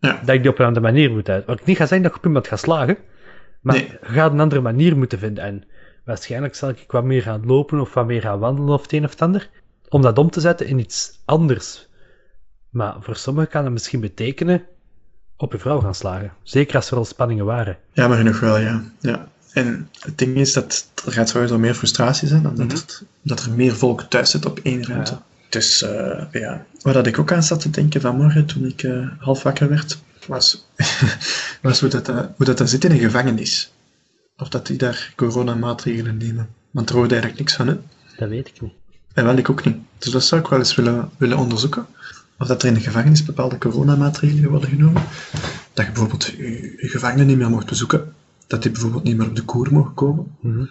Ja. 0.00 0.20
dat 0.24 0.34
ik 0.34 0.42
die 0.42 0.50
op 0.50 0.58
een 0.58 0.66
andere 0.66 0.86
manier 0.86 1.10
moet 1.10 1.28
uit. 1.28 1.44
Wat 1.46 1.60
ik 1.60 1.66
niet 1.66 1.76
ga 1.76 1.82
zeggen 1.86 2.02
dat 2.02 2.10
ik 2.10 2.16
op 2.18 2.24
iemand 2.26 2.48
ga 2.48 2.56
slagen, 2.56 2.96
maar 3.60 3.74
Nee. 3.74 3.84
je 3.84 3.98
gaat 4.02 4.32
een 4.32 4.40
andere 4.40 4.60
manier 4.60 4.96
moeten 4.96 5.18
vinden. 5.18 5.44
En 5.44 5.64
waarschijnlijk 6.04 6.54
zal 6.54 6.68
ik 6.68 6.84
wat 6.88 7.04
meer 7.04 7.22
gaan 7.22 7.46
lopen 7.46 7.80
of 7.80 7.94
wat 7.94 8.06
meer 8.06 8.20
gaan 8.20 8.38
wandelen 8.38 8.74
of 8.74 8.82
het 8.82 8.92
een 8.92 9.04
of 9.04 9.10
het 9.10 9.22
ander, 9.22 9.50
om 9.88 10.02
dat 10.02 10.18
om 10.18 10.30
te 10.30 10.40
zetten 10.40 10.66
in 10.66 10.78
iets 10.78 11.20
anders. 11.24 11.88
Maar 12.70 12.96
voor 13.00 13.16
sommigen 13.16 13.50
kan 13.50 13.62
dat 13.62 13.72
misschien 13.72 14.00
betekenen 14.00 14.62
op 15.36 15.52
je 15.52 15.58
vrouw 15.58 15.80
gaan 15.80 15.94
slagen. 15.94 16.32
Zeker 16.42 16.76
als 16.76 16.90
er 16.90 16.96
al 16.96 17.04
spanningen 17.04 17.44
waren. 17.44 17.76
jammer 17.92 18.18
genoeg 18.18 18.40
wel, 18.40 18.58
ja. 18.58 18.82
ja. 19.00 19.28
En 19.52 19.88
het 20.00 20.18
ding 20.18 20.36
is 20.36 20.52
dat 20.52 20.90
er 21.06 21.12
gaat 21.12 21.28
sowieso 21.28 21.58
meer 21.58 21.74
frustratie 21.74 22.28
zijn, 22.28 22.46
omdat 22.46 22.72
er, 22.72 22.84
dat 23.22 23.44
er 23.44 23.50
meer 23.52 23.72
volk 23.74 24.02
thuis 24.02 24.30
zit 24.30 24.46
op 24.46 24.58
één 24.62 24.86
ruimte. 24.86 25.12
Ja. 25.12 25.22
Dus 25.54 25.82
eh, 25.82 26.24
ja, 26.32 26.66
waar 26.82 26.94
dat 26.94 27.06
ik 27.06 27.18
ook 27.18 27.32
aan 27.32 27.42
zat 27.42 27.60
te 27.60 27.70
denken 27.70 28.00
vanmorgen 28.00 28.46
toen 28.46 28.64
ik 28.64 28.82
eh, 28.82 29.08
half 29.18 29.42
wakker 29.42 29.68
werd, 29.68 29.98
was, 30.26 30.66
was 31.62 31.80
hoe, 31.80 31.88
dat, 31.88 32.08
eh, 32.08 32.20
hoe 32.36 32.46
dat, 32.46 32.68
zit 32.70 32.84
in 32.84 32.90
een 32.90 32.98
gevangenis. 32.98 33.72
Of 34.36 34.48
dat 34.48 34.66
die 34.66 34.78
daar 34.78 35.12
coronamaatregelen 35.16 36.16
nemen. 36.16 36.48
Want 36.70 36.88
er 36.88 36.94
hoorde 36.94 37.14
eigenlijk 37.14 37.40
niks 37.40 37.54
van, 37.56 37.66
hè. 37.66 37.76
Dat 38.16 38.28
weet 38.28 38.48
ik 38.48 38.60
niet. 38.60 38.72
En 39.12 39.24
wel, 39.24 39.36
ik 39.36 39.50
ook 39.50 39.64
niet. 39.64 39.76
Dus 39.98 40.12
dat 40.12 40.24
zou 40.24 40.40
ik 40.40 40.46
wel 40.46 40.58
eens 40.58 40.74
willen, 40.74 41.10
willen 41.16 41.38
onderzoeken. 41.38 41.86
Of 42.38 42.46
dat 42.46 42.62
er 42.62 42.68
in 42.68 42.74
de 42.74 42.80
gevangenis 42.80 43.24
bepaalde 43.24 43.58
coronamaatregelen 43.58 44.50
worden 44.50 44.68
genomen. 44.68 45.02
Dat 45.72 45.86
je 45.86 45.92
bijvoorbeeld 45.92 46.24
je, 46.24 46.76
je 46.80 46.88
gevangenen 46.88 47.26
niet 47.26 47.36
meer 47.36 47.50
mocht 47.50 47.66
bezoeken. 47.66 48.14
Dat 48.46 48.62
die 48.62 48.70
bijvoorbeeld 48.70 49.04
niet 49.04 49.16
meer 49.16 49.28
op 49.28 49.36
de 49.36 49.44
koer 49.44 49.72
mogen 49.72 49.94
komen. 49.94 50.36
Mhm. 50.40 50.64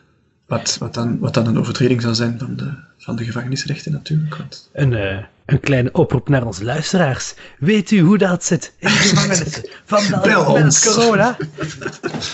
Wat, 0.58 0.78
wat, 0.80 0.94
dan, 0.94 1.20
wat 1.20 1.34
dan 1.34 1.48
een 1.48 1.60
overtreding 1.60 2.02
zou 2.02 2.14
zijn 2.14 2.40
van 2.40 2.56
de, 2.56 2.74
van 2.98 3.16
de 3.16 3.24
gevangenisrechten 3.24 3.92
natuurlijk. 3.92 4.36
Want, 4.36 4.70
Een, 4.74 4.94
eh, 4.94 5.18
een 5.46 5.60
kleine 5.60 5.92
oproep 5.92 6.30
naar 6.30 6.46
onze 6.46 6.64
luisteraars. 6.64 7.34
Weet 7.60 7.92
u 7.92 8.00
hoe 8.00 8.18
dat 8.18 8.44
zit 8.44 8.74
in 8.80 8.88
de 8.88 8.94
gevangenissen 8.94 9.70
van 9.86 10.22
Bel 10.22 10.46
ons. 10.54 10.94
corona? 10.96 11.38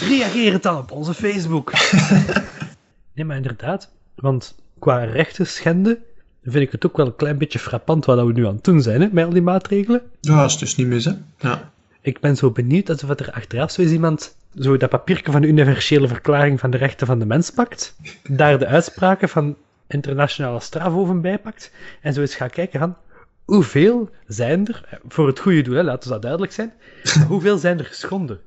Reageer 0.07 0.53
het 0.53 0.63
dan 0.63 0.77
op 0.77 0.91
onze 0.91 1.13
Facebook. 1.13 1.71
nee, 3.15 3.25
maar 3.25 3.35
inderdaad. 3.35 3.89
Want 4.15 4.55
qua 4.79 5.03
rechten 5.03 5.47
schenden 5.47 5.97
vind 6.43 6.63
ik 6.65 6.71
het 6.71 6.85
ook 6.85 6.97
wel 6.97 7.05
een 7.05 7.15
klein 7.15 7.37
beetje 7.37 7.59
frappant 7.59 8.05
wat 8.05 8.25
we 8.25 8.31
nu 8.33 8.47
aan 8.47 8.55
het 8.55 8.63
doen 8.63 8.81
zijn, 8.81 9.01
hè, 9.01 9.07
met 9.11 9.25
al 9.25 9.31
die 9.31 9.41
maatregelen. 9.41 10.01
ja, 10.21 10.41
dat 10.41 10.49
is 10.49 10.57
dus 10.57 10.75
niet 10.75 10.87
mis, 10.87 11.05
hè. 11.05 11.13
Ja. 11.37 11.71
Ik 12.01 12.19
ben 12.19 12.35
zo 12.35 12.51
benieuwd 12.51 12.89
alsof 12.89 13.19
er 13.19 13.31
achteraf 13.31 13.71
zo 13.71 13.81
is 13.81 13.91
iemand 13.91 14.37
zo 14.59 14.77
dat 14.77 14.89
papiertje 14.89 15.31
van 15.31 15.41
de 15.41 15.47
universele 15.47 16.07
verklaring 16.07 16.59
van 16.59 16.71
de 16.71 16.77
rechten 16.77 17.07
van 17.07 17.19
de 17.19 17.25
mens 17.25 17.49
pakt, 17.49 17.95
daar 18.29 18.59
de 18.59 18.67
uitspraken 18.67 19.29
van 19.29 19.57
internationale 19.87 20.59
strafhoven 20.59 21.21
bijpakt, 21.21 21.71
en 22.01 22.13
zo 22.13 22.21
eens 22.21 22.35
gaat 22.35 22.51
kijken 22.51 22.79
van 22.79 22.97
hoeveel 23.45 24.09
zijn 24.27 24.67
er, 24.67 24.87
eh, 24.89 24.99
voor 25.07 25.27
het 25.27 25.39
goede 25.39 25.61
doel, 25.61 25.75
hè, 25.75 25.83
laten 25.83 26.07
we 26.07 26.13
dat 26.13 26.21
duidelijk 26.21 26.51
zijn, 26.51 26.73
hoeveel 27.27 27.57
zijn 27.57 27.79
er 27.79 27.85
geschonden? 27.85 28.39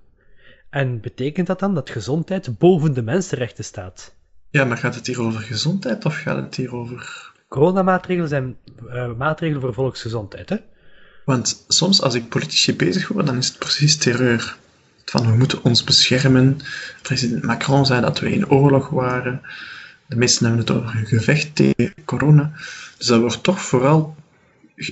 En 0.70 1.00
betekent 1.00 1.46
dat 1.46 1.58
dan 1.58 1.74
dat 1.74 1.90
gezondheid 1.90 2.58
boven 2.58 2.94
de 2.94 3.02
mensenrechten 3.02 3.64
staat? 3.64 4.14
ja, 4.52 4.64
maar 4.64 4.76
gaat 4.76 4.94
het 4.94 5.06
hier 5.06 5.20
over 5.20 5.40
gezondheid 5.40 6.04
of 6.04 6.16
gaat 6.16 6.36
het 6.36 6.54
hier 6.54 6.74
over... 6.74 7.30
Coronamaatregelen 7.48 8.28
zijn 8.28 8.56
eh, 8.88 9.14
maatregelen 9.14 9.60
voor 9.60 9.74
volksgezondheid, 9.74 10.48
hè? 10.48 10.56
Want 11.24 11.64
soms 11.68 12.02
als 12.02 12.14
ik 12.14 12.28
politici 12.28 12.76
bezig 12.76 13.06
hoor, 13.06 13.24
dan 13.24 13.36
is 13.36 13.46
het 13.46 13.58
precies 13.58 13.96
terreur. 13.96 14.56
Van 15.04 15.30
we 15.30 15.36
moeten 15.36 15.64
ons 15.64 15.84
beschermen. 15.84 16.58
President 17.02 17.42
Macron 17.42 17.86
zei 17.86 18.00
dat 18.00 18.18
we 18.18 18.32
in 18.32 18.50
oorlog 18.50 18.88
waren. 18.88 19.40
De 20.06 20.16
meesten 20.16 20.46
hebben 20.46 20.60
het 20.66 20.76
over 20.76 20.96
een 20.96 21.06
gevecht 21.06 21.54
tegen 21.54 21.94
corona. 22.04 22.52
Dus 22.98 23.06
dat 23.06 23.20
wordt 23.20 23.42
toch 23.42 23.60
vooral 23.60 24.16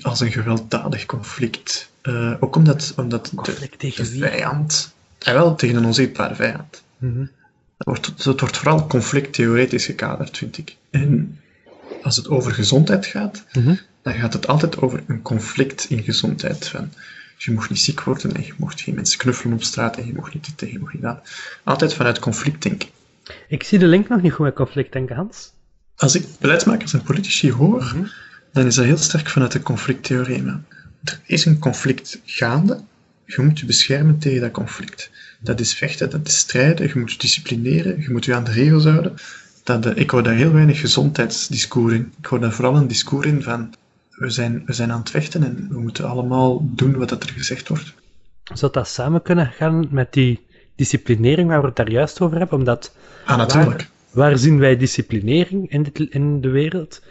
als 0.03 0.21
een 0.21 0.33
gewelddadig 0.33 1.07
conflict. 1.07 1.91
Uh, 2.03 2.35
ook 2.41 2.57
omdat, 2.57 2.93
omdat 2.97 3.33
Conflict 3.35 3.71
de, 3.71 3.77
tegen 3.77 4.05
de 4.05 4.11
vijand... 4.19 4.95
En 5.19 5.35
wel 5.35 5.55
tegen 5.55 5.77
een 5.77 5.85
onzichtbare 5.85 6.35
vijand. 6.35 6.83
Mhm. 6.99 7.19
Dat 7.77 7.87
wordt, 7.87 8.07
het 8.07 8.41
wordt 8.41 8.57
vooral 8.57 8.87
conflicttheoretisch 8.87 9.85
gekaderd, 9.85 10.39
vind 10.39 10.59
ik. 10.59 10.77
En 10.91 11.39
als 12.03 12.17
het 12.17 12.29
over 12.29 12.53
gezondheid 12.53 13.07
gaat, 13.07 13.45
Mhm. 13.53 13.75
Dan 14.03 14.15
gaat 14.15 14.33
het 14.33 14.47
altijd 14.47 14.81
over 14.81 15.03
een 15.07 15.23
conflict 15.23 15.87
in 15.89 16.03
gezondheid. 16.03 16.69
Van, 16.69 16.93
je 17.37 17.53
mocht 17.53 17.71
niet 17.71 17.79
ziek 17.79 18.03
worden 18.03 18.35
en 18.35 18.45
je 18.45 18.53
mocht 18.57 18.81
geen 18.81 18.95
mensen 18.95 19.19
knuffelen 19.19 19.55
op 19.55 19.63
straat 19.63 19.97
en 19.97 20.07
je 20.07 20.13
mocht 20.15 20.35
niet 20.35 20.45
dit 20.45 20.63
en 20.63 20.73
je 20.73 20.79
mocht 20.79 20.93
niet 20.93 21.03
dat. 21.03 21.31
Altijd 21.65 21.95
vanuit 21.95 22.19
conflict 22.19 22.63
denken. 22.63 22.89
Ik 23.49 23.63
zie 23.63 23.79
de 23.79 23.87
link 23.87 24.09
nog 24.09 24.23
niet 24.23 24.33
goed 24.33 24.45
met 24.45 24.55
conflict 24.55 24.93
denken, 24.93 25.17
Hans. 25.17 25.53
Als 25.97 26.15
ik 26.15 26.25
beleidsmakers 26.41 26.93
en 26.93 27.03
politici 27.03 27.53
hoor, 27.53 27.83
Mhm. 27.83 28.05
dan 28.53 28.67
is 28.67 28.75
dat 28.75 28.85
heel 28.85 28.97
sterk 28.97 29.29
vanuit 29.29 29.53
de 29.53 29.63
conflicttheorie. 29.63 30.45
Er 31.05 31.21
is 31.27 31.45
een 31.45 31.59
conflict 31.59 32.21
gaande, 32.25 32.81
je 33.27 33.43
moet 33.43 33.59
je 33.59 33.67
beschermen 33.67 34.19
tegen 34.19 34.41
dat 34.41 34.51
conflict. 34.51 35.11
Dat 35.41 35.61
is 35.61 35.75
vechten, 35.75 36.11
dat 36.11 36.27
is 36.27 36.39
strijden, 36.39 36.87
je 36.89 36.99
moet 36.99 37.13
je 37.13 37.19
disciplineren, 37.19 38.01
je 38.03 38.11
moet 38.11 38.25
je 38.25 38.35
aan 38.35 38.45
de 38.45 38.51
regels 38.51 38.85
houden. 38.85 39.15
Dat, 39.65 39.87
eh, 39.87 39.97
ik 39.97 40.11
hoor 40.11 40.23
daar 40.23 40.35
heel 40.35 40.53
weinig 40.53 40.81
gezondheidsdiscours 40.81 41.93
in. 41.95 42.13
Ik 42.19 42.27
hoor 42.27 42.41
daar 42.41 42.53
vooral 42.53 42.77
een 42.77 42.89
discours 42.89 43.27
in 43.27 43.43
van 43.43 43.75
we 44.21 44.31
zijn, 44.31 44.63
we 44.67 44.73
zijn 44.73 44.93
aan 44.93 44.99
het 44.99 45.11
vechten 45.11 45.43
en 45.43 45.69
we 45.71 45.79
moeten 45.79 46.09
allemaal 46.09 46.61
doen 46.63 46.97
wat 46.97 47.09
dat 47.09 47.23
er 47.23 47.31
gezegd 47.31 47.69
wordt. 47.69 47.95
Zou 48.55 48.73
dat 48.73 48.89
samen 48.89 49.23
kunnen 49.23 49.47
gaan 49.47 49.89
met 49.91 50.13
die 50.13 50.47
disciplinering 50.75 51.49
waar 51.49 51.61
we 51.61 51.67
het 51.67 51.77
daar 51.77 51.91
juist 51.91 52.21
over 52.21 52.39
hebben? 52.39 52.59
Omdat 52.59 52.95
Ah, 53.25 53.37
natuurlijk. 53.37 53.89
Waar, 54.11 54.29
waar 54.29 54.39
zien 54.39 54.59
wij 54.59 54.77
disciplinering 54.77 55.71
in, 55.71 55.83
dit, 55.83 55.99
in 55.99 56.41
de 56.41 56.49
wereld? 56.49 57.03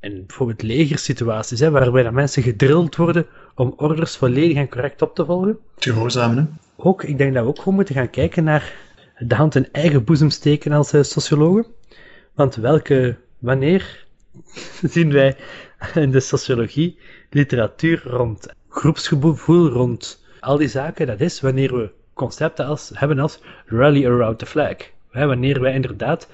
In 0.00 0.24
bijvoorbeeld 0.26 0.62
legersituaties, 0.62 1.60
hè, 1.60 1.70
waarbij 1.70 2.02
dat 2.02 2.12
mensen 2.12 2.42
gedrild 2.42 2.96
worden 2.96 3.26
om 3.54 3.74
orders 3.76 4.16
volledig 4.16 4.56
en 4.56 4.68
correct 4.68 5.02
op 5.02 5.14
te 5.14 5.24
volgen. 5.24 5.58
Gehoorzamen, 5.76 6.36
hè. 6.36 6.44
Ook, 6.76 7.02
ik 7.02 7.18
denk 7.18 7.34
dat 7.34 7.42
we 7.42 7.48
ook 7.48 7.58
gewoon 7.58 7.74
moeten 7.74 7.94
gaan 7.94 8.10
kijken 8.10 8.44
naar 8.44 8.74
de 9.18 9.34
hand 9.34 9.54
in 9.54 9.68
eigen 9.72 10.04
boezem 10.04 10.30
steken 10.30 10.72
als 10.72 10.92
eh, 10.92 11.02
sociologen. 11.02 11.66
Want 12.34 12.54
welke, 12.54 13.16
wanneer 13.38 14.06
zien 14.94 15.12
wij 15.12 15.36
in 15.94 16.10
de 16.10 16.20
sociologie 16.20 16.98
literatuur 17.30 18.02
rond 18.04 18.48
groepsgevoel, 18.68 19.68
rond 19.68 20.24
al 20.40 20.56
die 20.56 20.68
zaken? 20.68 21.06
Dat 21.06 21.20
is 21.20 21.40
wanneer 21.40 21.76
we 21.76 21.90
concepten 22.14 22.66
als, 22.66 22.90
hebben 22.94 23.18
als 23.18 23.40
rally 23.66 24.06
around 24.06 24.38
the 24.38 24.46
flag. 24.46 24.76
Wanneer 25.12 25.60
wij 25.60 25.74
inderdaad 25.74 26.28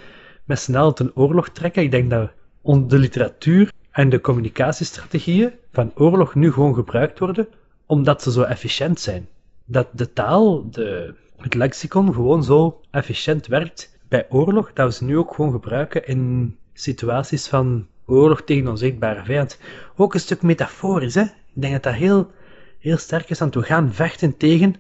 met 0.44 0.60
z'n 0.60 0.74
allen 0.76 0.94
ten 0.94 1.10
oorlog 1.14 1.48
trekken. 1.48 1.82
Ik 1.82 1.90
denk 1.90 2.10
dat 2.10 2.30
de 2.62 2.98
literatuur 2.98 3.72
en 3.90 4.08
de 4.08 4.20
communicatiestrategieën 4.20 5.52
van 5.72 5.92
oorlog 5.94 6.34
nu 6.34 6.52
gewoon 6.52 6.74
gebruikt 6.74 7.18
worden 7.18 7.48
omdat 7.86 8.22
ze 8.22 8.32
zo 8.32 8.42
efficiënt 8.42 9.00
zijn. 9.00 9.28
Dat 9.64 9.88
de 9.92 10.12
taal, 10.12 10.70
de, 10.70 11.14
het 11.36 11.54
lexicon 11.54 12.14
gewoon 12.14 12.44
zo 12.44 12.80
efficiënt 12.90 13.46
werkt 13.46 13.98
bij 14.08 14.26
oorlog, 14.28 14.72
dat 14.72 14.86
we 14.86 14.92
ze 14.92 15.04
nu 15.04 15.18
ook 15.18 15.34
gewoon 15.34 15.52
gebruiken 15.52 16.06
in 16.06 16.56
situaties 16.80 17.46
van 17.46 17.86
oorlog 18.06 18.42
tegen 18.42 18.62
een 18.62 18.70
onzichtbare 18.70 19.24
vijand. 19.24 19.58
Ook 19.96 20.14
een 20.14 20.20
stuk 20.20 20.42
metaforisch, 20.42 21.14
hè. 21.14 21.22
Ik 21.22 21.62
denk 21.64 21.72
dat 21.72 21.82
dat 21.82 21.94
heel, 21.94 22.30
heel 22.78 22.96
sterk 22.96 23.30
is, 23.30 23.38
want 23.38 23.54
we 23.54 23.62
gaan 23.62 23.94
vechten 23.94 24.36
tegen 24.36 24.74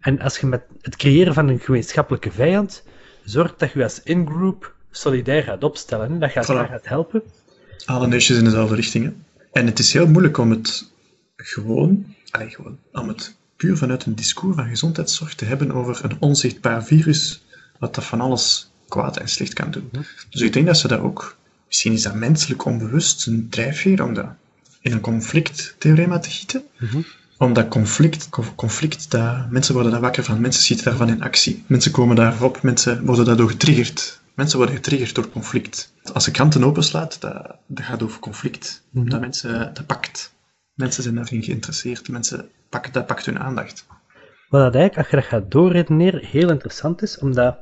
en 0.00 0.20
als 0.20 0.38
je 0.38 0.46
met 0.46 0.62
het 0.80 0.96
creëren 0.96 1.34
van 1.34 1.48
een 1.48 1.60
gemeenschappelijke 1.60 2.30
vijand 2.30 2.82
zorgt 3.24 3.58
dat 3.58 3.72
je 3.72 3.82
als 3.82 4.02
in-group 4.02 4.74
solidair 4.90 5.42
gaat 5.42 5.64
opstellen, 5.64 6.12
hè, 6.12 6.18
dat 6.18 6.30
gaat, 6.30 6.44
Voilà. 6.44 6.56
dat 6.56 6.68
gaat 6.68 6.88
helpen. 6.88 7.22
Alle 7.84 8.06
neusjes 8.06 8.38
in 8.38 8.44
dezelfde 8.44 8.74
richting. 8.74 9.04
Hè. 9.04 9.12
En 9.52 9.66
het 9.66 9.78
is 9.78 9.92
heel 9.92 10.06
moeilijk 10.06 10.38
om 10.38 10.50
het 10.50 10.92
gewoon, 11.36 12.14
allee, 12.30 12.50
gewoon, 12.50 12.78
om 12.92 13.08
het 13.08 13.36
puur 13.56 13.76
vanuit 13.76 14.04
een 14.04 14.14
discours 14.14 14.56
van 14.56 14.68
gezondheidszorg 14.68 15.34
te 15.34 15.44
hebben 15.44 15.72
over 15.72 16.04
een 16.04 16.16
onzichtbaar 16.20 16.84
virus, 16.84 17.44
wat 17.78 17.94
dat 17.94 18.04
van 18.04 18.20
alles 18.20 18.70
kwaad 18.94 19.16
en 19.16 19.28
slecht 19.28 19.52
kan 19.52 19.70
doen. 19.70 19.90
Dus 20.30 20.40
ik 20.40 20.52
denk 20.52 20.66
dat 20.66 20.78
ze 20.78 20.88
dat 20.88 21.00
ook, 21.00 21.36
misschien 21.66 21.92
is 21.92 22.02
dat 22.02 22.14
menselijk 22.14 22.64
onbewust, 22.64 23.26
een 23.26 23.48
drijfveer 23.50 24.02
om 24.02 24.14
dat 24.14 24.26
in 24.80 24.92
een 24.92 25.00
conflicttheorema 25.00 26.18
te 26.18 26.30
gieten. 26.30 26.62
Omdat 27.38 27.68
conflict, 27.68 28.28
conf- 28.28 28.54
conflict 28.54 29.10
dat, 29.10 29.50
mensen 29.50 29.74
worden 29.74 29.92
daar 29.92 30.00
wakker 30.00 30.24
van, 30.24 30.40
mensen 30.40 30.62
schieten 30.62 30.84
daarvan 30.84 31.08
in 31.08 31.22
actie. 31.22 31.64
Mensen 31.66 31.92
komen 31.92 32.16
daarop, 32.16 32.62
mensen 32.62 33.04
worden 33.04 33.24
daardoor 33.24 33.50
getriggerd. 33.50 34.20
Mensen 34.34 34.56
worden 34.58 34.74
getriggerd 34.74 35.14
door 35.14 35.30
conflict. 35.30 35.92
Als 36.12 36.24
je 36.24 36.30
kranten 36.30 36.64
openslaat, 36.64 37.20
dat, 37.20 37.56
dat 37.66 37.84
gaat 37.84 38.02
over 38.02 38.20
conflict. 38.20 38.82
Dat 38.90 39.20
mensen, 39.20 39.70
dat 39.74 39.86
pakt. 39.86 40.34
Mensen 40.74 41.02
zijn 41.02 41.14
daarin 41.14 41.42
geïnteresseerd. 41.42 42.08
Mensen 42.08 42.48
pakken, 42.68 42.92
dat 42.92 43.06
pakt 43.06 43.26
hun 43.26 43.38
aandacht. 43.38 43.86
Wat 44.48 44.62
dat 44.62 44.74
eigenlijk, 44.74 44.96
als 44.96 45.08
je 45.08 45.16
dat 45.16 45.24
gaat 45.24 45.50
doorredeneren, 45.50 46.24
heel 46.24 46.50
interessant 46.50 47.02
is, 47.02 47.18
omdat 47.18 47.56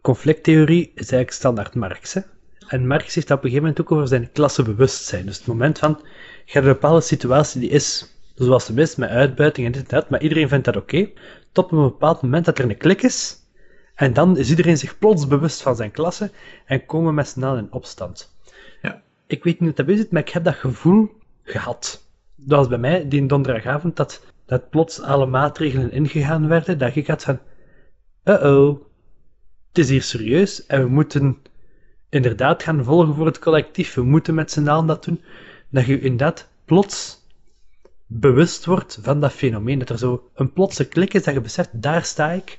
conflicttheorie 0.00 0.84
is 0.84 0.94
eigenlijk 0.94 1.32
standaard 1.32 1.74
Marx. 1.74 2.14
Hè? 2.14 2.20
En 2.66 2.86
Marx 2.86 3.14
heeft 3.14 3.28
dat 3.28 3.38
op 3.38 3.44
een 3.44 3.50
gegeven 3.50 3.68
moment 3.68 3.80
ook 3.80 3.92
over 3.92 4.08
zijn 4.08 4.32
klassebewustzijn. 4.32 5.26
Dus 5.26 5.36
het 5.38 5.46
moment 5.46 5.78
van, 5.78 5.98
je 6.44 6.52
hebt 6.52 6.66
een 6.66 6.72
bepaalde 6.72 7.00
situatie 7.00 7.60
die 7.60 7.70
is 7.70 8.14
zoals 8.34 8.64
ze 8.64 8.74
is, 8.74 8.96
met 8.96 9.08
uitbuiting 9.08 9.66
en 9.66 9.72
dit 9.72 9.82
en 9.82 9.88
dat, 9.88 10.10
maar 10.10 10.22
iedereen 10.22 10.48
vindt 10.48 10.64
dat 10.64 10.76
oké. 10.76 11.10
Tot 11.52 11.64
op 11.64 11.72
een 11.72 11.82
bepaald 11.82 12.22
moment 12.22 12.44
dat 12.44 12.58
er 12.58 12.64
een 12.64 12.76
klik 12.76 13.02
is, 13.02 13.36
en 13.94 14.12
dan 14.12 14.36
is 14.36 14.50
iedereen 14.50 14.78
zich 14.78 14.98
plots 14.98 15.26
bewust 15.26 15.62
van 15.62 15.76
zijn 15.76 15.90
klasse 15.90 16.30
en 16.66 16.86
komen 16.86 17.14
met 17.14 17.28
z'n 17.28 17.42
allen 17.42 17.58
in 17.58 17.72
opstand. 17.72 18.34
Ja. 18.82 19.02
Ik 19.26 19.44
weet 19.44 19.60
niet 19.60 19.68
hoe 19.68 19.76
dat 19.76 19.86
bij 19.86 19.96
zit, 19.96 20.10
maar 20.10 20.22
ik 20.22 20.28
heb 20.28 20.44
dat 20.44 20.54
gevoel 20.54 21.10
gehad. 21.42 22.08
Dat 22.36 22.58
was 22.58 22.68
bij 22.68 22.78
mij 22.78 23.08
die 23.08 23.26
donderdagavond 23.26 23.96
dat, 23.96 24.24
dat 24.46 24.70
plots 24.70 25.00
alle 25.00 25.26
maatregelen 25.26 25.92
ingegaan 25.92 26.48
werden, 26.48 26.78
dat 26.78 26.96
ik 26.96 27.06
had 27.06 27.22
van, 27.22 27.38
uh-oh, 28.24 28.80
het 29.72 29.78
is 29.78 29.88
hier 29.88 30.02
serieus 30.02 30.66
en 30.66 30.82
we 30.82 30.88
moeten 30.88 31.36
inderdaad 32.08 32.62
gaan 32.62 32.84
volgen 32.84 33.14
voor 33.14 33.26
het 33.26 33.38
collectief. 33.38 33.94
We 33.94 34.02
moeten 34.02 34.34
met 34.34 34.50
z'n 34.50 34.68
allen 34.68 34.86
dat 34.86 35.04
doen. 35.04 35.20
Dat 35.68 35.86
je 35.86 36.00
inderdaad 36.00 36.48
plots 36.64 37.18
bewust 38.06 38.64
wordt 38.64 38.98
van 39.02 39.20
dat 39.20 39.32
fenomeen. 39.32 39.78
Dat 39.78 39.88
er 39.88 39.98
zo 39.98 40.30
een 40.34 40.52
plotse 40.52 40.84
klik 40.88 41.14
is 41.14 41.22
dat 41.22 41.34
je 41.34 41.40
beseft, 41.40 41.68
daar 41.72 42.04
sta 42.04 42.30
ik, 42.30 42.58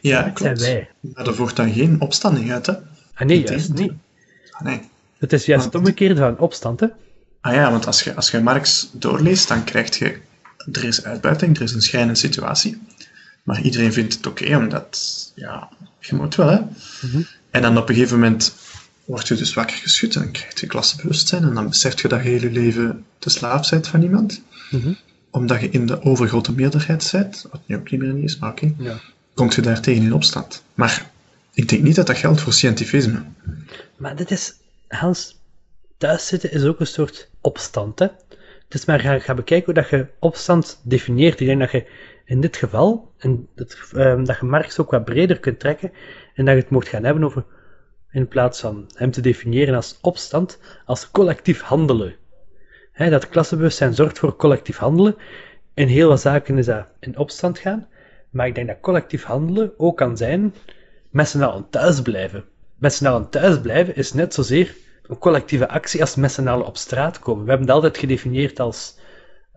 Ja, 0.00 0.22
dat 0.22 0.38
zijn 0.38 0.54
klopt. 0.54 0.60
wij. 0.60 0.88
Maar 1.00 1.26
er 1.26 1.34
wordt 1.36 1.56
dan 1.56 1.72
geen 1.72 2.00
opstanding 2.00 2.52
uit, 2.52 2.66
hè? 2.66 2.72
Ah 3.14 3.26
nee, 3.26 3.42
juist 3.42 3.72
niet. 3.72 3.92
Ah, 4.50 4.60
nee. 4.60 4.80
Het 5.18 5.32
is 5.32 5.46
juist 5.46 5.64
het 5.64 5.74
omgekeerde 5.74 6.16
van 6.20 6.38
opstand, 6.38 6.80
hè. 6.80 6.86
Ah 7.40 7.54
ja, 7.54 7.70
want 7.70 7.86
als 7.86 8.02
je, 8.02 8.14
als 8.14 8.30
je 8.30 8.40
Marx 8.40 8.90
doorleest, 8.92 9.48
dan 9.48 9.64
krijg 9.64 9.98
je... 9.98 10.18
Er 10.72 10.84
is 10.84 11.04
uitbuiting, 11.04 11.56
er 11.56 11.62
is 11.62 11.72
een 11.72 11.82
schrijnende 11.82 12.18
situatie. 12.18 12.82
Maar 13.42 13.60
iedereen 13.60 13.92
vindt 13.92 14.14
het 14.14 14.26
oké, 14.26 14.56
omdat... 14.56 15.32
Ja, 15.34 15.68
je 16.06 16.14
moet 16.14 16.34
wel, 16.34 16.48
hè. 16.48 16.58
En 17.50 17.62
dan 17.62 17.78
op 17.78 17.88
een 17.88 17.94
gegeven 17.94 18.18
moment 18.18 18.54
word 19.04 19.28
je 19.28 19.34
dus 19.34 19.54
wakker 19.54 19.76
geschud 19.76 20.14
en 20.14 20.22
dan 20.22 20.30
krijg 20.30 20.60
je 20.60 20.66
klassebewustzijn 20.66 21.42
en 21.42 21.54
dan 21.54 21.68
besef 21.68 22.02
je 22.02 22.08
dat 22.08 22.22
je 22.22 22.28
hele 22.28 22.50
leven 22.50 23.04
de 23.18 23.30
slaaf 23.30 23.70
bent 23.70 23.88
van 23.88 24.02
iemand. 24.02 24.42
Omdat 25.30 25.60
je 25.60 25.68
in 25.68 25.86
de 25.86 26.02
overgrote 26.02 26.52
meerderheid 26.52 27.08
bent, 27.12 27.46
wat 27.50 27.60
nu 27.66 27.76
ook 27.76 27.90
niet 27.90 28.00
meer 28.00 28.12
niet 28.12 28.24
is, 28.24 28.38
maar 28.38 28.50
oké, 28.50 28.74
Ja. 28.78 29.00
komt 29.34 29.54
je 29.54 29.62
daartegen 29.62 30.04
in 30.04 30.14
opstand. 30.14 30.62
Maar 30.74 31.10
ik 31.52 31.68
denk 31.68 31.82
niet 31.82 31.94
dat 31.96 32.06
dat 32.06 32.18
geldt 32.18 32.40
voor 32.40 32.52
scientifisme. 32.52 33.22
Maar 33.96 34.16
dit 34.16 34.30
is, 34.30 34.54
Hans, 34.88 35.38
thuiszitten 35.98 36.52
is 36.52 36.64
ook 36.64 36.80
een 36.80 36.86
soort 36.86 37.28
opstand, 37.40 37.98
hè. 37.98 38.06
Het 38.64 38.74
is 38.82 38.84
maar 38.84 39.00
ga, 39.00 39.18
ga 39.18 39.34
bekijken 39.34 39.64
hoe 39.64 39.82
dat 39.82 39.90
je 39.90 40.06
opstand 40.18 40.78
definieert. 40.82 41.40
Ik 41.40 41.46
denk 41.46 41.60
dat 41.60 41.70
je 41.70 41.86
in 42.24 42.40
dit 42.40 42.56
geval, 42.56 43.12
en 43.18 43.48
dat, 43.54 43.76
ehm, 43.92 44.24
dat 44.24 44.38
je 44.38 44.46
Marx 44.46 44.78
ook 44.78 44.90
wat 44.90 45.04
breder 45.04 45.40
kunt 45.40 45.60
trekken, 45.60 45.92
en 46.34 46.44
dat 46.44 46.54
je 46.54 46.60
het 46.60 46.70
mocht 46.70 46.88
gaan 46.88 47.04
hebben 47.04 47.24
over, 47.24 47.44
in 48.10 48.28
plaats 48.28 48.60
van 48.60 48.90
hem 48.94 49.10
te 49.10 49.20
definiëren 49.20 49.74
als 49.74 49.98
opstand, 50.00 50.60
als 50.84 51.10
collectief 51.10 51.60
handelen. 51.60 52.14
Dat 52.96 53.28
klassebewustzijn 53.28 53.94
zorgt 53.94 54.18
voor 54.18 54.36
collectief 54.36 54.76
handelen. 54.76 55.16
In 55.74 55.88
heel 55.88 56.08
wat 56.08 56.20
zaken 56.20 56.58
is 56.58 56.66
dat 56.66 56.86
in 57.00 57.18
opstand 57.18 57.58
gaan. 57.58 57.88
Maar 58.30 58.46
ik 58.46 58.54
denk 58.54 58.66
dat 58.66 58.80
collectief 58.80 59.24
handelen 59.24 59.72
ook 59.76 59.96
kan 59.96 60.16
zijn 60.16 60.54
met 61.10 61.28
z'n 61.28 61.42
allen 61.42 61.68
thuis 61.70 62.02
blijven. 62.02 62.44
Met 62.76 62.94
z'n 62.94 63.06
allen 63.06 63.28
thuis 63.28 63.60
blijven 63.60 63.96
is 63.96 64.12
net 64.12 64.34
zozeer 64.34 64.74
een 65.06 65.18
collectieve 65.18 65.68
actie 65.68 66.00
als 66.00 66.14
met 66.14 66.32
z'n 66.32 66.46
allen 66.46 66.66
op 66.66 66.76
straat 66.76 67.18
komen. 67.18 67.44
We 67.44 67.48
hebben 67.48 67.66
het 67.66 67.76
altijd 67.76 67.98
gedefinieerd 67.98 68.60
als 68.60 68.98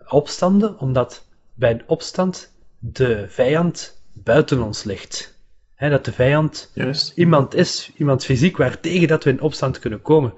opstanden, 0.07 0.79
omdat 0.79 1.27
bij 1.53 1.71
een 1.71 1.83
opstand 1.87 2.55
de 2.79 3.25
vijand 3.29 4.01
buiten 4.13 4.61
ons 4.61 4.83
ligt. 4.83 5.35
Dat 5.77 6.05
de 6.05 6.11
vijand 6.11 6.71
Juist. 6.73 7.11
iemand 7.15 7.55
is, 7.55 7.91
iemand 7.95 8.25
fysiek, 8.25 8.57
waartegen 8.57 9.07
dat 9.07 9.23
we 9.23 9.29
in 9.29 9.41
opstand 9.41 9.79
kunnen 9.79 10.01
komen. 10.01 10.33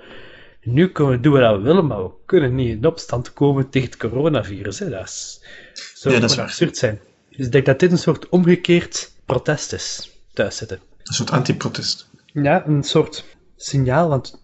Nu 0.62 0.92
kunnen 0.92 1.14
we 1.14 1.20
doen 1.20 1.40
wat 1.40 1.56
we 1.56 1.62
willen, 1.62 1.88
maar 1.88 2.04
we 2.04 2.12
kunnen 2.26 2.56
niet 2.56 2.70
in 2.70 2.86
opstand 2.86 3.34
komen 3.34 3.70
tegen 3.70 3.90
het 3.90 3.98
coronavirus. 3.98 4.80
Hè. 4.80 4.90
Dat 4.90 5.04
is, 5.04 5.42
zou 5.94 6.14
Ja, 6.14 6.20
dat 6.20 6.30
is 6.30 6.40
absurd 6.40 6.78
zijn. 6.78 7.00
Dus 7.30 7.46
ik 7.46 7.52
denk 7.52 7.66
dat 7.66 7.80
dit 7.80 7.92
een 7.92 7.98
soort 7.98 8.30
omgekeerd 8.30 9.12
protest 9.26 9.74
is. 9.74 10.12
Thuiszitten. 10.34 10.80
Een 11.04 11.14
soort 11.14 11.32
antiprotest. 11.32 12.10
Ja, 12.26 12.68
een 12.68 12.84
soort 12.84 13.26
signaal, 13.56 14.10
want 14.10 14.44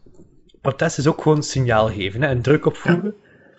protest 0.61 0.97
is 0.97 1.07
ook 1.07 1.21
gewoon 1.21 1.43
signaal 1.43 1.89
geven 1.89 2.21
hè, 2.21 2.27
en 2.27 2.41
druk 2.41 2.65
opvoeren. 2.65 3.15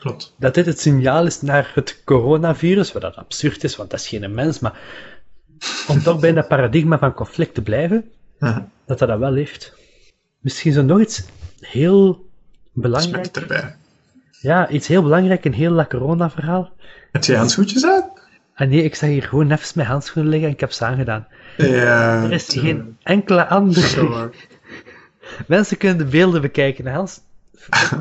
Klopt. 0.06 0.34
Dat 0.38 0.54
dit 0.54 0.66
het 0.66 0.80
signaal 0.80 1.26
is 1.26 1.42
naar 1.42 1.70
het 1.74 2.02
coronavirus, 2.04 2.92
wat 2.92 3.02
dat 3.02 3.16
absurd 3.16 3.64
is, 3.64 3.76
want 3.76 3.90
dat 3.90 4.00
is 4.00 4.08
geen 4.08 4.34
mens, 4.34 4.58
maar 4.58 4.78
om 5.88 6.02
toch 6.02 6.20
bij 6.20 6.32
dat 6.32 6.48
paradigma 6.48 6.98
van 6.98 7.14
conflict 7.14 7.54
te 7.54 7.62
blijven, 7.62 8.10
Ja, 8.38 8.68
dat 8.86 8.98
dat 8.98 9.08
dat 9.08 9.18
wel 9.18 9.34
heeft. 9.34 9.74
Misschien 10.40 10.72
zo 10.72 10.82
nog 10.82 11.00
iets 11.00 11.24
heel 11.60 12.28
belangrijk. 12.72 13.36
erbij. 13.36 13.76
Ja, 14.40 14.68
iets 14.68 14.86
heel 14.86 15.02
belangrijk 15.02 15.44
in 15.44 15.52
heel 15.52 15.74
dat 15.74 15.88
corona-verhaal. 15.88 16.72
Heb 17.12 17.24
je 17.24 17.36
handschoentjes 17.36 17.84
aan? 17.84 18.12
En 18.54 18.68
nee, 18.68 18.82
ik 18.82 18.94
zag 18.94 19.08
hier 19.08 19.22
gewoon 19.22 19.50
even 19.50 19.72
mijn 19.74 19.88
handschoenen 19.88 20.30
liggen 20.30 20.48
en 20.48 20.54
ik 20.54 20.60
heb 20.60 20.72
ze 20.72 20.84
aangedaan. 20.84 21.26
Ja. 21.56 22.24
Er 22.24 22.32
is 22.32 22.48
geen 22.48 22.96
enkele 23.02 23.46
andere. 23.46 24.30
Mensen 25.46 25.76
kunnen 25.76 25.98
de 25.98 26.04
beelden 26.04 26.40
bekijken. 26.40 26.86
Hans, 26.86 27.20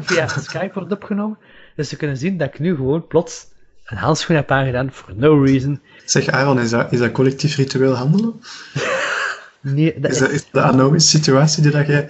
via 0.01 0.27
Skype 0.27 0.73
wordt 0.73 0.91
opgenomen. 0.91 1.37
Dus 1.76 1.89
ze 1.89 1.95
kunnen 1.95 2.17
zien 2.17 2.38
dat 2.38 2.47
ik 2.47 2.59
nu 2.59 2.76
gewoon 2.76 3.07
plots 3.07 3.45
een 3.86 3.97
handschoen 3.97 4.36
heb 4.36 4.51
aangedaan 4.51 4.91
for 4.91 5.13
no 5.15 5.43
reason. 5.43 5.82
Zeg 6.05 6.28
Aaron, 6.28 6.59
is 6.59 6.69
dat, 6.69 6.91
is 6.91 6.99
dat 6.99 7.11
collectief 7.11 7.55
ritueel 7.55 7.93
handelen? 7.93 8.34
Nee, 9.73 9.99
dat 9.99 10.11
Is 10.11 10.19
dat, 10.19 10.32
is 10.32 10.76
nog 10.76 10.91
een 10.91 10.99
situatie 10.99 11.63
die 11.63 11.71
dat 11.71 11.88
jij 11.88 12.09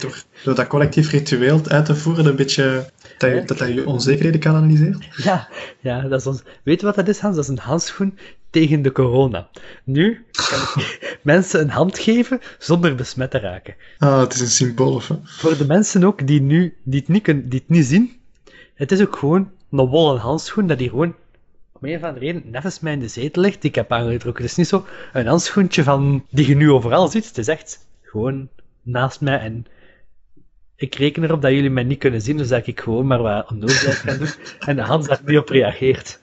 door, 0.00 0.22
door 0.44 0.54
dat 0.54 0.66
collectief 0.66 1.10
ritueel 1.10 1.60
uit 1.68 1.84
te 1.84 1.96
voeren 1.96 2.26
een 2.26 2.36
beetje 2.36 2.90
dat 3.18 3.30
je, 3.30 3.42
dat, 3.44 3.58
dat 3.58 3.68
je 3.68 3.86
onzekerheden 3.86 4.40
kan 4.40 4.54
analyseren? 4.54 5.02
ja, 5.28 5.48
ja, 5.80 6.00
dat 6.00 6.20
is 6.20 6.26
ons. 6.26 6.42
Weet 6.62 6.80
je 6.80 6.86
wat 6.86 6.94
dat 6.94 7.08
is, 7.08 7.18
Hans? 7.18 7.36
Dat 7.36 7.44
is 7.44 7.50
een 7.50 7.58
handschoen 7.58 8.18
tegen 8.50 8.82
de 8.82 8.92
corona. 8.92 9.48
Nu 9.84 10.24
kan 10.32 10.58
ik 10.58 11.18
mensen 11.22 11.60
een 11.60 11.70
hand 11.70 11.98
geven 11.98 12.40
zonder 12.58 12.94
besmet 12.94 13.30
te 13.30 13.38
raken. 13.38 13.74
Ah, 13.98 14.20
het 14.20 14.34
is 14.34 14.40
een 14.40 14.46
symbool, 14.46 15.02
hè? 15.08 15.14
Voor 15.24 15.56
de 15.56 15.66
mensen 15.66 16.04
ook 16.04 16.26
die, 16.26 16.40
nu, 16.40 16.76
die, 16.82 17.00
het 17.00 17.08
niet 17.08 17.22
kunnen, 17.22 17.48
die 17.48 17.58
het 17.58 17.76
niet 17.76 17.86
zien, 17.86 18.20
het 18.82 18.92
is 18.92 19.00
ook 19.00 19.16
gewoon 19.16 19.50
een 19.70 19.86
wollen 19.86 20.20
handschoen 20.20 20.66
dat 20.66 20.78
hier 20.78 20.90
gewoon 20.90 21.14
om 21.72 21.88
een 21.88 21.96
of 21.96 22.02
andere 22.02 22.26
reden 22.26 22.50
nevens 22.50 22.80
mij 22.80 22.92
in 22.92 23.00
de 23.00 23.08
zetel 23.08 23.42
ligt, 23.42 23.60
die 23.60 23.70
ik 23.70 23.76
heb 23.76 23.92
aangetrokken. 23.92 24.42
Het 24.42 24.50
is 24.50 24.56
niet 24.56 24.68
zo 24.68 24.86
een 25.12 25.26
handschoentje 25.26 25.82
van, 25.82 26.26
die 26.30 26.46
je 26.46 26.56
nu 26.56 26.70
overal 26.70 27.08
ziet. 27.08 27.26
Het 27.26 27.38
is 27.38 27.48
echt 27.48 27.86
gewoon 28.02 28.48
naast 28.82 29.20
mij 29.20 29.38
en 29.38 29.66
ik 30.76 30.94
reken 30.94 31.22
erop 31.22 31.42
dat 31.42 31.52
jullie 31.52 31.70
mij 31.70 31.82
niet 31.82 31.98
kunnen 31.98 32.20
zien, 32.20 32.36
dus 32.36 32.48
dat 32.48 32.66
ik 32.66 32.80
gewoon 32.80 33.06
maar 33.06 33.22
wat 33.22 33.50
onnozelheid 33.50 34.00
kan 34.00 34.18
doen 34.18 34.28
en 34.68 34.76
de 34.76 34.82
hand 34.82 35.06
daar 35.06 35.20
niet 35.24 35.38
op 35.38 35.48
reageert. 35.48 36.20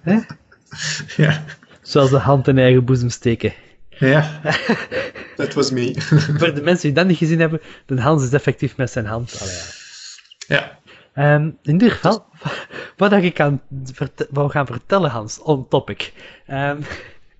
Hè? 0.00 0.18
Ja. 1.16 1.44
Zoals 1.82 2.10
de 2.10 2.18
hand 2.18 2.48
in 2.48 2.58
eigen 2.58 2.84
boezem 2.84 3.10
steken. 3.10 3.52
Ja. 3.88 4.40
That 5.36 5.54
was 5.54 5.70
me. 5.70 5.94
Voor 6.38 6.54
de 6.54 6.62
mensen 6.62 6.86
die 6.86 6.92
dat 6.92 7.06
niet 7.06 7.16
gezien 7.16 7.40
hebben, 7.40 7.60
de 7.86 8.00
Hans 8.00 8.24
is 8.24 8.32
effectief 8.32 8.76
met 8.76 8.90
zijn 8.90 9.06
hand. 9.06 9.38
Allee, 9.40 9.54
ja. 10.46 10.56
ja. 10.56 10.80
Ehm, 11.12 11.50
in 11.62 11.72
ieder 11.72 11.90
geval, 11.90 12.26
wat 12.96 13.12
ik 13.12 13.40
aan 13.40 13.62
wou 14.30 14.50
gaan 14.50 14.66
vertellen, 14.66 15.10
Hans, 15.10 15.42
on 15.42 15.68
topic, 15.68 16.12
ehm, 16.46 16.80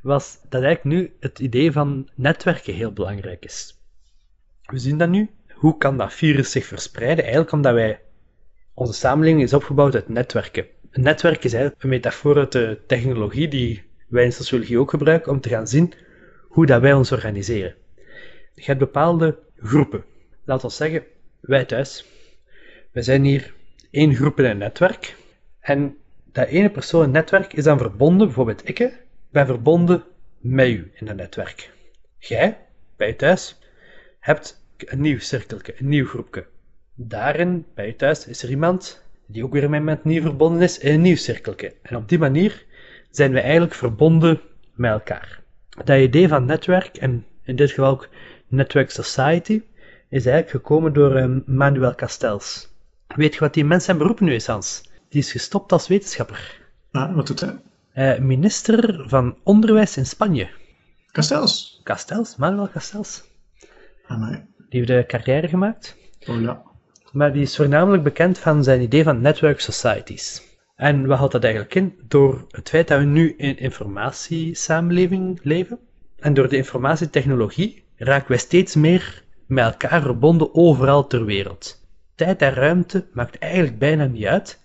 was 0.03 0.39
dat 0.49 0.63
eigenlijk 0.63 0.85
nu 0.85 1.13
het 1.21 1.39
idee 1.39 1.73
van 1.73 2.09
netwerken 2.15 2.75
heel 2.75 2.93
belangrijk 2.93 3.45
is. 3.45 3.81
We 4.63 4.79
zien 4.79 4.99
dat 4.99 5.09
nu. 5.09 5.31
Hoe 5.49 5.77
kan 5.77 5.97
dat 5.97 6.13
virus 6.13 6.51
zich 6.51 6.67
verspreiden? 6.67 7.25
Eigenlijk 7.25 7.53
omdat 7.53 7.75
wij, 7.75 8.01
onze 8.75 8.93
samenleving 8.93 9.43
is 9.43 9.53
opgebouwd 9.53 9.95
uit 9.95 10.09
netwerken. 10.09 10.67
Een 10.91 11.03
netwerk 11.03 11.45
is 11.45 11.53
eigenlijk 11.53 11.83
een 11.83 11.89
metafoor 11.89 12.37
uit 12.37 12.53
de 12.53 12.79
technologie 12.87 13.49
die 13.49 13.83
wij 14.09 14.25
in 14.25 14.33
sociologie 14.33 14.79
ook 14.79 14.91
gebruiken 14.91 15.33
om 15.33 15.41
te 15.41 15.49
gaan 15.49 15.67
zien 15.67 15.93
hoe 16.49 16.67
dat 16.67 16.81
wij 16.81 16.93
ons 16.93 17.13
organiseren. 17.13 17.75
Je 18.55 18.63
hebt 18.65 18.79
bepaalde 18.79 19.39
groepen. 19.57 20.05
Laten 20.45 20.69
we 20.69 20.75
zeggen, 20.75 21.05
wij 21.41 21.65
thuis. 21.65 22.05
We 22.93 23.03
zijn 23.03 23.25
hier 23.25 23.55
één 23.93 24.15
groep 24.15 24.39
in 24.39 24.45
een 24.45 24.59
netwerk. 24.59 25.17
En 25.61 25.97
dat 26.33 26.49
ene 26.49 26.71
persoon 26.71 27.11
netwerk 27.11 27.53
is 27.53 27.65
dan 27.65 27.79
verbonden, 27.79 28.27
bijvoorbeeld 28.27 28.69
ik, 28.69 28.93
ben 29.31 29.47
verbonden 29.47 30.03
met 30.39 30.69
u 30.69 30.91
in 30.95 31.07
dat 31.07 31.17
netwerk. 31.17 31.71
Jij, 32.19 32.59
bij 32.97 33.13
thuis, 33.13 33.59
hebt 34.21 34.65
een 34.77 35.01
nieuw 35.01 35.19
cirkeltje, 35.19 35.75
een 35.79 35.89
nieuw 35.89 36.07
groepje. 36.07 36.47
Daarin, 36.95 37.67
bij 37.75 37.93
thuis, 37.93 38.27
is 38.27 38.43
er 38.43 38.51
iemand 38.51 39.03
die 39.27 39.45
ook 39.45 39.53
weer 39.53 39.71
met 39.71 39.83
mij 39.83 39.99
nieuw 40.03 40.23
verbonden 40.23 40.63
is 40.63 40.79
in 40.79 40.95
een 40.95 41.01
nieuw 41.01 41.17
cirkeltje. 41.17 41.75
En 41.83 41.97
op 41.97 42.09
die 42.09 42.19
manier 42.19 42.65
zijn 43.11 43.33
we 43.33 43.41
eigenlijk 43.41 43.75
verbonden 43.75 44.41
met 44.75 44.91
elkaar. 44.91 45.41
Dat 45.85 45.99
idee 45.99 46.29
van 46.29 46.45
netwerk, 46.45 46.97
en 46.97 47.27
in 47.45 47.57
dit 47.57 47.71
geval 47.71 47.91
ook 47.91 48.09
Network 48.49 48.91
Society, 48.91 49.63
is 50.09 50.27
eigenlijk 50.27 50.51
gekomen 50.51 50.93
door 50.93 51.17
eh, 51.17 51.31
Manuel 51.47 51.95
Castells. 51.95 52.72
Weet 53.15 53.35
je 53.35 53.41
wat 53.41 53.55
die 53.55 53.65
mens 53.65 53.85
zijn 53.85 53.99
beroep 53.99 54.21
nu 54.21 54.35
is, 54.35 54.47
Hans? 54.47 54.91
Die 55.09 55.21
is 55.21 55.33
gestopt 55.33 55.73
als 55.73 55.89
wetenschapper. 55.89 56.61
Ah, 56.91 57.15
wat 57.15 57.27
doet 57.27 57.41
hij? 57.41 57.61
Eh, 57.93 58.19
minister 58.19 59.05
van 59.09 59.37
Onderwijs 59.43 59.97
in 59.97 60.07
Spanje. 60.07 60.51
Kastels. 61.11 61.81
Castells, 61.85 62.37
Manuel 62.37 62.69
Castells. 62.71 63.23
Amai. 64.07 64.45
Die 64.69 64.81
heeft 64.81 64.91
een 64.91 65.07
carrière 65.07 65.49
gemaakt. 65.49 65.97
Oh 66.27 66.41
ja. 66.41 66.63
Maar 67.13 67.33
die 67.33 67.43
is 67.43 67.57
voornamelijk 67.57 68.03
bekend 68.03 68.39
van 68.39 68.65
zijn 68.65 68.81
idee 68.81 69.03
van 69.03 69.21
network 69.21 69.61
societies. 69.61 70.43
En 70.77 71.07
wat 71.07 71.19
houdt 71.19 71.33
dat 71.33 71.45
eigenlijk 71.45 71.75
in? 71.75 71.95
Door 72.09 72.47
het 72.51 72.69
feit 72.69 72.89
dat 72.89 72.99
we 72.99 73.05
nu 73.05 73.35
in 73.37 73.59
informatiesamenleving 73.59 75.41
leven 75.43 75.79
en 76.19 76.35
door 76.35 76.49
de 76.49 76.57
informatietechnologie 76.57 77.85
raken 77.97 78.29
wij 78.29 78.39
steeds 78.39 78.75
meer 78.75 79.25
met 79.47 79.65
elkaar 79.65 80.03
verbonden 80.03 80.55
overal 80.55 81.07
ter 81.07 81.25
wereld. 81.25 81.82
Tijd 82.15 82.43
en 82.43 82.55
ruimte 82.55 83.07
maakt 83.13 83.39
eigenlijk 83.39 83.79
bijna 83.79 84.05
niet 84.05 84.25
uit. 84.25 84.61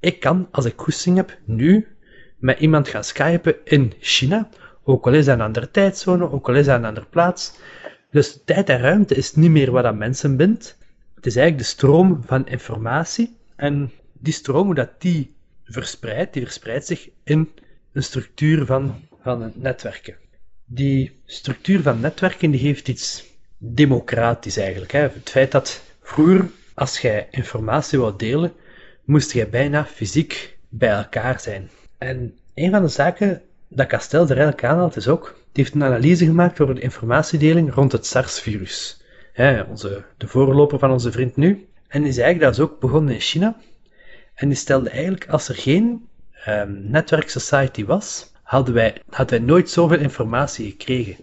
Ik 0.00 0.20
kan, 0.20 0.48
als 0.50 0.64
ik 0.64 0.72
goesting 0.76 1.16
heb, 1.16 1.38
nu 1.44 1.86
met 2.38 2.58
iemand 2.58 2.88
gaan 2.88 3.04
skypen 3.04 3.54
in 3.64 3.92
China, 4.00 4.48
ook 4.84 5.06
al 5.06 5.12
is 5.12 5.24
dat 5.24 5.34
een 5.34 5.44
andere 5.44 5.70
tijdzone, 5.70 6.30
ook 6.30 6.48
al 6.48 6.54
is 6.54 6.66
dat 6.66 6.78
een 6.78 6.84
andere 6.84 7.06
plaats. 7.06 7.58
Dus 8.10 8.40
tijd 8.44 8.68
en 8.68 8.78
ruimte 8.78 9.14
is 9.14 9.34
niet 9.34 9.50
meer 9.50 9.70
wat 9.70 9.84
aan 9.84 9.98
mensen 9.98 10.36
bindt. 10.36 10.78
Het 11.14 11.26
is 11.26 11.36
eigenlijk 11.36 11.66
de 11.66 11.74
stroom 11.74 12.22
van 12.26 12.46
informatie. 12.48 13.36
En 13.56 13.92
die 14.12 14.32
stroom, 14.32 14.66
hoe 14.66 14.74
dat 14.74 15.00
die 15.00 15.34
verspreidt, 15.64 16.32
die 16.32 16.42
verspreidt 16.42 16.86
zich 16.86 17.08
in 17.24 17.50
een 17.92 18.02
structuur 18.02 18.66
van, 18.66 18.94
van 19.22 19.52
netwerken. 19.54 20.14
Die 20.64 21.20
structuur 21.24 21.82
van 21.82 22.00
netwerken 22.00 22.50
die 22.50 22.60
heeft 22.60 22.88
iets 22.88 23.24
democratisch 23.58 24.56
eigenlijk. 24.56 24.92
Hè. 24.92 25.00
Het 25.00 25.30
feit 25.30 25.52
dat 25.52 25.82
vroeger, 26.02 26.50
als 26.76 26.98
jij 26.98 27.28
informatie 27.30 27.98
wou 27.98 28.14
delen, 28.16 28.52
moest 29.04 29.32
jij 29.32 29.48
bijna 29.48 29.84
fysiek 29.84 30.56
bij 30.68 30.90
elkaar 30.90 31.40
zijn. 31.40 31.70
En 31.98 32.34
een 32.54 32.70
van 32.70 32.82
de 32.82 32.88
zaken 32.88 33.42
dat 33.68 33.86
Castel 33.86 34.22
er 34.22 34.28
eigenlijk 34.28 34.64
aanhaalt 34.64 34.96
is 34.96 35.08
ook, 35.08 35.34
die 35.52 35.64
heeft 35.64 35.74
een 35.74 35.84
analyse 35.84 36.24
gemaakt 36.24 36.60
over 36.60 36.74
de 36.74 36.80
informatiedeling 36.80 37.74
rond 37.74 37.92
het 37.92 38.06
SARS-virus. 38.06 39.04
Onze, 39.68 40.04
de 40.16 40.28
voorloper 40.28 40.78
van 40.78 40.90
onze 40.90 41.12
vriend 41.12 41.36
nu. 41.36 41.68
En 41.88 42.02
die 42.02 42.22
eigenlijk, 42.22 42.40
dat 42.40 42.52
is 42.52 42.60
ook 42.60 42.80
begonnen 42.80 43.14
in 43.14 43.20
China. 43.20 43.56
En 44.34 44.48
die 44.48 44.56
stelde 44.56 44.90
eigenlijk, 44.90 45.28
als 45.28 45.48
er 45.48 45.54
geen 45.54 46.08
um, 46.48 46.90
network 46.90 47.28
society 47.28 47.84
was, 47.84 48.32
hadden 48.42 48.74
wij, 48.74 48.96
hadden 49.10 49.38
wij 49.38 49.46
nooit 49.46 49.70
zoveel 49.70 49.98
informatie 49.98 50.70
gekregen. 50.70 51.16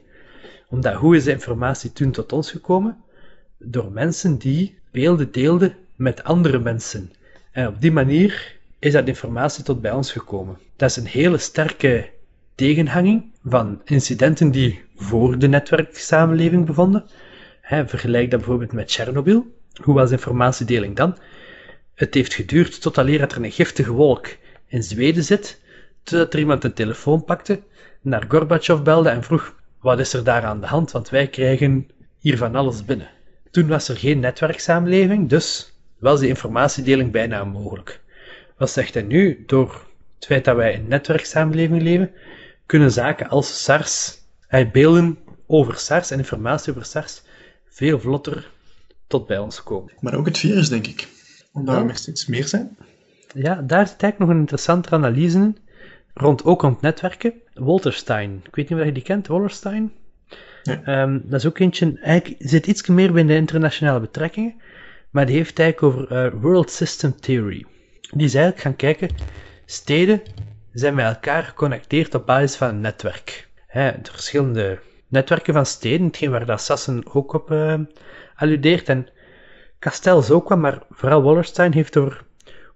Omdat, 0.70 0.94
hoe 0.94 1.16
is 1.16 1.24
de 1.24 1.32
informatie 1.32 1.94
toen 1.94 2.12
tot 2.12 2.32
ons 2.32 2.52
gekomen? 2.52 2.98
Door 3.58 3.92
mensen 3.92 4.38
die 4.38 4.82
beelden 4.94 5.32
deelden 5.32 5.76
met 5.96 6.24
andere 6.24 6.60
mensen. 6.60 7.12
En 7.52 7.68
op 7.68 7.82
die 7.82 7.92
manier 7.92 8.56
is 8.80 8.94
dat 8.94 9.08
informatie 9.08 9.64
tot 9.64 9.82
bij 9.82 9.92
ons 9.92 10.12
gekomen. 10.12 10.58
Dat 10.76 10.90
is 10.90 10.96
een 10.96 11.06
hele 11.06 11.38
sterke 11.38 12.10
tegenhanging 12.56 13.32
van 13.46 13.82
incidenten 13.86 14.52
die 14.52 14.82
voor 14.96 15.40
de 15.40 15.48
netwerksamenleving 15.48 16.66
bevonden. 16.66 17.06
Vergelijk 17.64 18.32
dat 18.32 18.40
bijvoorbeeld 18.40 18.72
met 18.72 18.88
Tsjernobyl. 18.88 19.46
Hoe 19.82 19.94
was 19.94 20.12
informatiedeling 20.12 20.96
dan? 20.96 21.18
Het 21.96 22.14
heeft 22.14 22.34
geduurd 22.34 22.82
tot 22.82 22.98
alleen 22.98 23.20
dat 23.20 23.32
er 23.32 23.44
een 23.44 23.52
giftige 23.52 23.92
wolk 23.92 24.28
in 24.68 24.84
Zweden 24.84 25.24
zit, 25.24 25.60
totdat 26.04 26.34
er 26.34 26.40
iemand 26.40 26.64
een 26.64 26.74
telefoon 26.74 27.24
pakte, 27.24 27.62
naar 28.02 28.26
Gorbachev 28.28 28.82
belde 28.82 29.10
en 29.10 29.24
vroeg, 29.24 29.56
wat 29.80 30.00
is 30.00 30.14
er 30.14 30.24
daar 30.24 30.44
aan 30.44 30.60
de 30.60 30.68
hand, 30.68 30.92
want 30.92 31.10
wij 31.10 31.28
krijgen 31.28 31.88
hier 32.20 32.38
van 32.38 32.56
alles 32.56 32.86
binnen. 32.86 33.10
Toen 33.54 33.68
was 33.68 33.90
er 33.90 33.98
geen 33.98 34.20
netwerksamenleving, 34.20 35.30
dus 35.30 35.74
was 36.00 36.20
die 36.20 36.30
informatiedeling 36.30 37.12
bijna 37.12 37.42
onmogelijk. 37.42 38.02
Wat 38.58 38.70
zegt 38.70 38.94
hij 38.94 39.04
nu? 39.04 39.44
Door 39.48 39.88
het 40.16 40.26
feit 40.26 40.46
dat 40.46 40.56
wij 40.56 40.74
in 40.74 40.80
een 40.80 40.88
netwerksamenleving 40.88 41.82
leven, 41.82 42.12
kunnen 42.66 42.92
zaken 42.92 43.30
als 43.30 43.64
SARS, 43.64 44.18
beelden 44.72 45.18
over 45.48 45.78
SARS 45.78 46.12
en 46.12 46.18
informatie 46.18 46.72
over 46.72 46.86
SARS 46.86 47.22
veel 47.70 48.00
vlotter 48.00 48.52
tot 49.08 49.28
bij 49.28 49.38
ons 49.38 49.64
komen. 49.64 49.92
Maar 50.00 50.16
ook 50.16 50.26
het 50.26 50.38
virus, 50.38 50.70
denk 50.70 50.88
ik. 50.88 51.08
Omdat 51.52 51.76
Ja. 51.76 51.88
er 51.88 51.96
steeds 51.96 52.26
meer 52.26 52.48
zijn. 52.48 52.78
Ja, 53.34 53.56
daar 53.56 53.88
zit 53.88 54.02
eigenlijk 54.02 54.20
nog 54.20 54.30
een 54.30 54.40
interessante 54.40 54.90
analyse 54.90 55.38
in, 55.38 55.58
rond, 56.14 56.44
ook 56.44 56.62
rond 56.62 56.82
netwerken. 56.82 57.34
Wolterstein, 57.54 58.42
ik 58.44 58.56
weet 58.56 58.70
niet 58.70 58.80
of 58.80 58.86
je 58.86 58.92
die 58.92 59.04
kent, 59.04 59.28
Wollerstein. 59.28 59.92
Ehm, 60.64 61.20
dat 61.24 61.40
is 61.40 61.46
ook 61.46 61.60
eentje, 61.60 62.00
eigenlijk 62.02 62.42
zit 62.42 62.68
iets 62.68 62.88
meer 62.88 63.12
binnen 63.14 63.34
de 63.34 63.40
internationale 63.42 64.00
betrekkingen, 64.00 64.62
maar 65.10 65.26
die 65.26 65.36
heeft 65.36 65.60
eigenlijk 65.60 65.96
over 65.96 66.12
eh, 66.12 66.32
World 66.42 66.72
System 66.72 67.20
Theory. 67.20 67.66
Die 68.12 68.26
is 68.26 68.34
eigenlijk 68.34 68.64
gaan 68.64 68.76
kijken, 68.76 69.10
steden 69.66 70.22
zijn 70.74 70.96
met 70.96 71.06
elkaar 71.06 71.44
geconnecteerd 71.44 72.16
op 72.16 72.26
basis 72.26 72.56
van 72.56 72.68
een 72.70 72.82
netwerk. 72.82 73.48
De 73.74 74.12
verschillende 74.12 74.80
netwerken 75.08 75.54
van 75.54 75.66
steden, 75.66 76.08
hetgeen 76.08 76.32
waar 76.32 76.46
dat 76.46 76.62
Sassen 76.62 77.04
ook 77.14 77.34
op 77.34 77.52
eh, 77.52 77.80
alludeert, 78.36 78.90
en 78.90 79.08
Castells 79.80 80.32
ook 80.32 80.50
wel, 80.50 80.58
maar 80.58 80.84
vooral 80.90 81.24
Wallerstein 81.24 81.74
heeft 81.74 81.98
over 81.98 82.24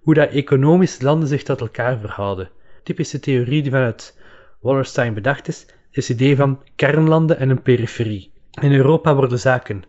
hoe 0.00 0.14
dat 0.14 0.30
economisch 0.30 1.00
landen 1.00 1.28
zich 1.28 1.42
tot 1.42 1.60
elkaar 1.60 1.98
verhouden. 1.98 2.50
Typische 2.82 3.20
theorie 3.20 3.62
die 3.62 3.70
vanuit 3.70 4.18
Wallerstein 4.60 5.14
bedacht 5.14 5.48
is, 5.48 5.66
het 6.06 6.08
idee 6.16 6.36
van 6.36 6.62
kernlanden 6.76 7.38
en 7.38 7.50
een 7.50 7.62
periferie. 7.62 8.32
In 8.60 8.72
Europa 8.72 9.14
worden 9.14 9.38
zaken 9.38 9.84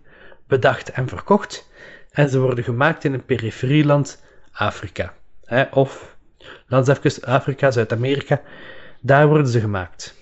bedacht 0.48 0.92
en 0.92 1.08
verkocht, 1.08 1.70
en 2.12 2.30
ze 2.30 2.40
worden 2.40 2.64
gemaakt 2.64 3.04
in 3.04 3.14
een 3.14 3.26
periferieland 3.26 4.24
Afrika. 4.52 5.14
Hè, 5.44 5.64
of, 5.72 6.18
laat 6.68 6.88
eens 6.88 7.04
even 7.04 7.28
Afrika, 7.28 7.72
Zuid-Amerika, 7.72 8.42
daar 9.02 9.28
worden 9.28 9.48
ze 9.48 9.60
gemaakt. 9.60 10.16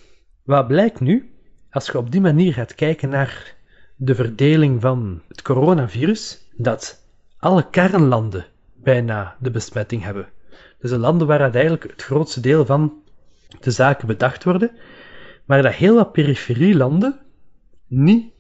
Wat 0.44 0.68
blijkt 0.68 1.00
nu, 1.00 1.32
als 1.72 1.86
je 1.86 1.98
op 1.98 2.12
die 2.12 2.22
manier 2.22 2.54
gaat 2.54 2.76
kijken 2.76 3.10
naar 3.10 3.56
de 3.96 4.16
verdeling 4.16 4.82
van 4.82 5.22
het 5.28 5.42
coronavirus, 5.42 6.48
dat 6.56 7.04
alle 7.38 7.70
kernlanden 7.70 8.46
bijna 8.76 9.36
de 9.40 9.52
besmetting 9.52 10.04
hebben. 10.04 10.28
Dus 10.80 10.90
de 10.90 10.98
landen 10.98 11.28
waar 11.28 11.42
het 11.42 11.54
eigenlijk 11.54 11.84
het 11.84 12.04
grootste 12.04 12.40
deel 12.40 12.66
van 12.66 12.94
de 13.60 13.72
zaken 13.72 14.08
bedacht 14.08 14.44
worden, 14.44 14.72
maar 15.48 15.62
dat 15.62 15.74
heel 15.74 15.96
wat 15.96 16.12
periferielanden 16.12 17.20
niet 17.88 18.32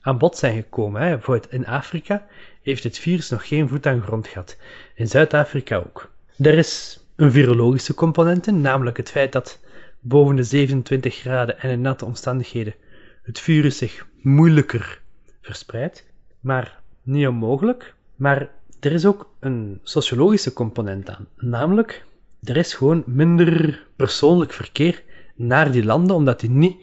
aan 0.00 0.18
bod 0.18 0.36
zijn 0.36 0.54
gekomen. 0.54 1.02
Hè. 1.02 1.08
Bijvoorbeeld 1.08 1.52
in 1.52 1.66
Afrika 1.66 2.26
heeft 2.62 2.82
het 2.82 2.98
virus 2.98 3.30
nog 3.30 3.48
geen 3.48 3.68
voet 3.68 3.86
aan 3.86 4.02
grond 4.02 4.28
gehad. 4.28 4.56
In 4.94 5.08
Zuid-Afrika 5.08 5.76
ook. 5.76 6.10
Er 6.38 6.58
is 6.58 7.00
een 7.16 7.32
virologische 7.32 7.94
component 7.94 8.46
in, 8.46 8.60
namelijk 8.60 8.96
het 8.96 9.10
feit 9.10 9.32
dat 9.32 9.60
boven 10.00 10.36
de 10.36 10.42
27 10.42 11.14
graden 11.14 11.60
en 11.60 11.70
in 11.70 11.80
natte 11.80 12.04
omstandigheden 12.04 12.74
het 13.22 13.40
virus 13.40 13.78
zich 13.78 14.06
moeilijker 14.20 15.00
verspreidt. 15.40 16.06
Maar 16.40 16.80
niet 17.02 17.26
onmogelijk. 17.26 17.94
Maar 18.16 18.48
er 18.80 18.92
is 18.92 19.06
ook 19.06 19.30
een 19.40 19.80
sociologische 19.82 20.52
component 20.52 21.08
aan. 21.08 21.26
Namelijk, 21.36 22.04
er 22.42 22.56
is 22.56 22.74
gewoon 22.74 23.02
minder 23.06 23.82
persoonlijk 23.96 24.52
verkeer 24.52 25.02
naar 25.34 25.70
die 25.70 25.84
landen, 25.84 26.16
omdat 26.16 26.40
die 26.40 26.50
niet 26.50 26.76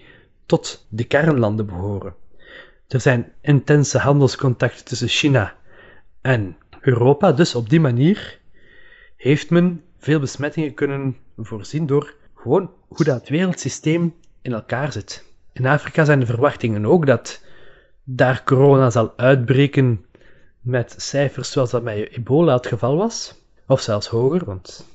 tot 0.46 0.86
de 0.90 1.04
kernlanden 1.04 1.66
behoren. 1.66 2.16
Er 2.88 3.02
zijn 3.02 3.32
intense 3.42 3.98
handelscontacten 3.98 4.86
tussen 4.86 5.08
China 5.08 5.56
en 6.22 6.58
Europa, 6.82 7.32
dus 7.32 7.56
op 7.56 7.70
die 7.70 7.80
manier 7.80 8.40
heeft 9.16 9.50
men 9.50 9.84
veel 9.98 10.20
besmettingen 10.20 10.74
kunnen 10.74 11.18
voorzien 11.38 11.86
door 11.86 12.14
gewoon 12.36 12.72
hoe 12.88 13.06
dat 13.06 13.30
wereldsysteem 13.30 14.16
in 14.42 14.54
elkaar 14.54 14.92
zit. 14.92 15.26
In 15.54 15.66
Afrika 15.66 16.06
zijn 16.06 16.20
de 16.20 16.26
verwachtingen 16.26 16.86
ook 16.86 17.06
dat 17.06 17.44
daar 18.04 18.44
corona 18.44 18.90
zal 18.90 19.14
uitbreken 19.18 20.06
met 20.62 20.94
cijfers 20.98 21.52
zoals 21.52 21.72
dat 21.72 21.84
met 21.84 22.10
ebola 22.12 22.54
het 22.54 22.68
geval 22.68 22.98
was, 22.98 23.36
of 23.68 23.82
zelfs 23.82 24.08
hoger, 24.08 24.46
want 24.46 24.86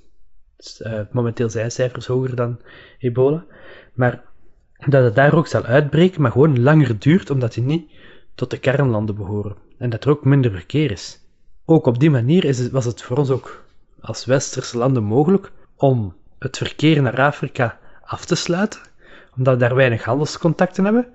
uh, 0.78 1.00
momenteel 1.10 1.50
zijn 1.50 1.70
cijfers 1.70 2.06
hoger 2.06 2.36
dan 2.36 2.60
ebola, 2.98 3.44
maar 3.94 4.24
dat 4.86 5.04
het 5.04 5.14
daar 5.14 5.34
ook 5.34 5.46
zal 5.46 5.64
uitbreken, 5.64 6.22
maar 6.22 6.32
gewoon 6.32 6.62
langer 6.62 6.98
duurt, 6.98 7.30
omdat 7.30 7.52
die 7.52 7.62
niet 7.62 7.90
tot 8.34 8.50
de 8.50 8.58
kernlanden 8.58 9.14
behoren 9.14 9.56
en 9.78 9.90
dat 9.90 10.04
er 10.04 10.10
ook 10.10 10.24
minder 10.24 10.50
verkeer 10.50 10.90
is. 10.90 11.20
Ook 11.64 11.86
op 11.86 11.98
die 11.98 12.10
manier 12.10 12.44
is 12.44 12.58
het, 12.58 12.70
was 12.70 12.84
het 12.84 13.02
voor 13.02 13.16
ons 13.16 13.30
ook 13.30 13.64
als 14.00 14.24
westerse 14.24 14.78
landen 14.78 15.02
mogelijk 15.02 15.52
om 15.76 16.14
het 16.38 16.56
verkeer 16.56 17.02
naar 17.02 17.20
Afrika 17.20 17.78
af 18.02 18.24
te 18.24 18.34
sluiten, 18.34 18.80
omdat 19.36 19.54
we 19.54 19.60
daar 19.60 19.74
weinig 19.74 20.04
handelscontacten 20.04 20.84
hebben. 20.84 21.06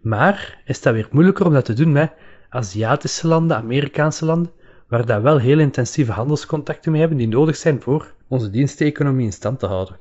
Maar 0.00 0.62
is 0.64 0.80
dat 0.80 0.94
weer 0.94 1.08
moeilijker 1.10 1.46
om 1.46 1.52
dat 1.52 1.64
te 1.64 1.72
doen 1.72 1.92
met 1.92 2.12
Aziatische 2.48 3.26
landen, 3.26 3.56
Amerikaanse 3.56 4.24
landen, 4.24 4.52
waar 4.88 5.06
daar 5.06 5.22
wel 5.22 5.38
heel 5.38 5.58
intensieve 5.58 6.12
handelscontacten 6.12 6.90
mee 6.90 7.00
hebben 7.00 7.18
die 7.18 7.28
nodig 7.28 7.56
zijn 7.56 7.82
voor 7.82 8.12
onze 8.28 8.50
diensteconomie 8.50 9.24
in 9.24 9.32
stand 9.32 9.58
te 9.58 9.66
houden. 9.66 9.98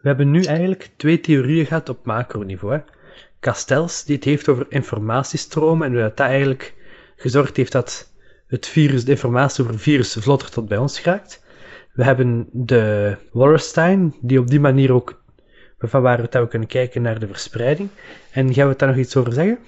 We 0.00 0.08
hebben 0.08 0.30
nu 0.30 0.44
eigenlijk 0.44 0.90
twee 0.96 1.20
theorieën 1.20 1.66
gehad 1.66 1.88
op 1.88 2.04
macroniveau. 2.04 2.74
Hè. 2.74 2.80
Castells, 3.40 4.04
die 4.04 4.16
het 4.16 4.24
heeft 4.24 4.48
over 4.48 4.66
informatiestromen 4.68 5.86
en 5.86 5.92
hoe 5.92 6.02
dat, 6.02 6.16
dat 6.16 6.26
eigenlijk 6.26 6.74
gezorgd 7.16 7.56
heeft 7.56 7.72
dat 7.72 8.12
het 8.46 8.66
virus, 8.66 9.04
de 9.04 9.10
informatie 9.10 9.62
over 9.62 9.74
het 9.74 9.82
virus 9.82 10.16
vlotter 10.20 10.50
tot 10.50 10.68
bij 10.68 10.78
ons 10.78 11.00
geraakt. 11.00 11.42
We 11.92 12.04
hebben 12.04 12.48
de 12.52 13.16
Wallerstein, 13.32 14.14
die 14.20 14.38
op 14.38 14.46
die 14.46 14.60
manier 14.60 14.92
ook, 14.92 15.22
van 15.78 16.02
waar 16.02 16.16
we 16.16 16.38
het 16.38 16.48
kunnen 16.48 16.68
kijken 16.68 17.02
naar 17.02 17.18
de 17.18 17.26
verspreiding. 17.26 17.88
En 18.30 18.54
gaan 18.54 18.68
we 18.68 18.74
daar 18.76 18.88
nog 18.88 18.98
iets 18.98 19.16
over 19.16 19.32
zeggen? 19.32 19.58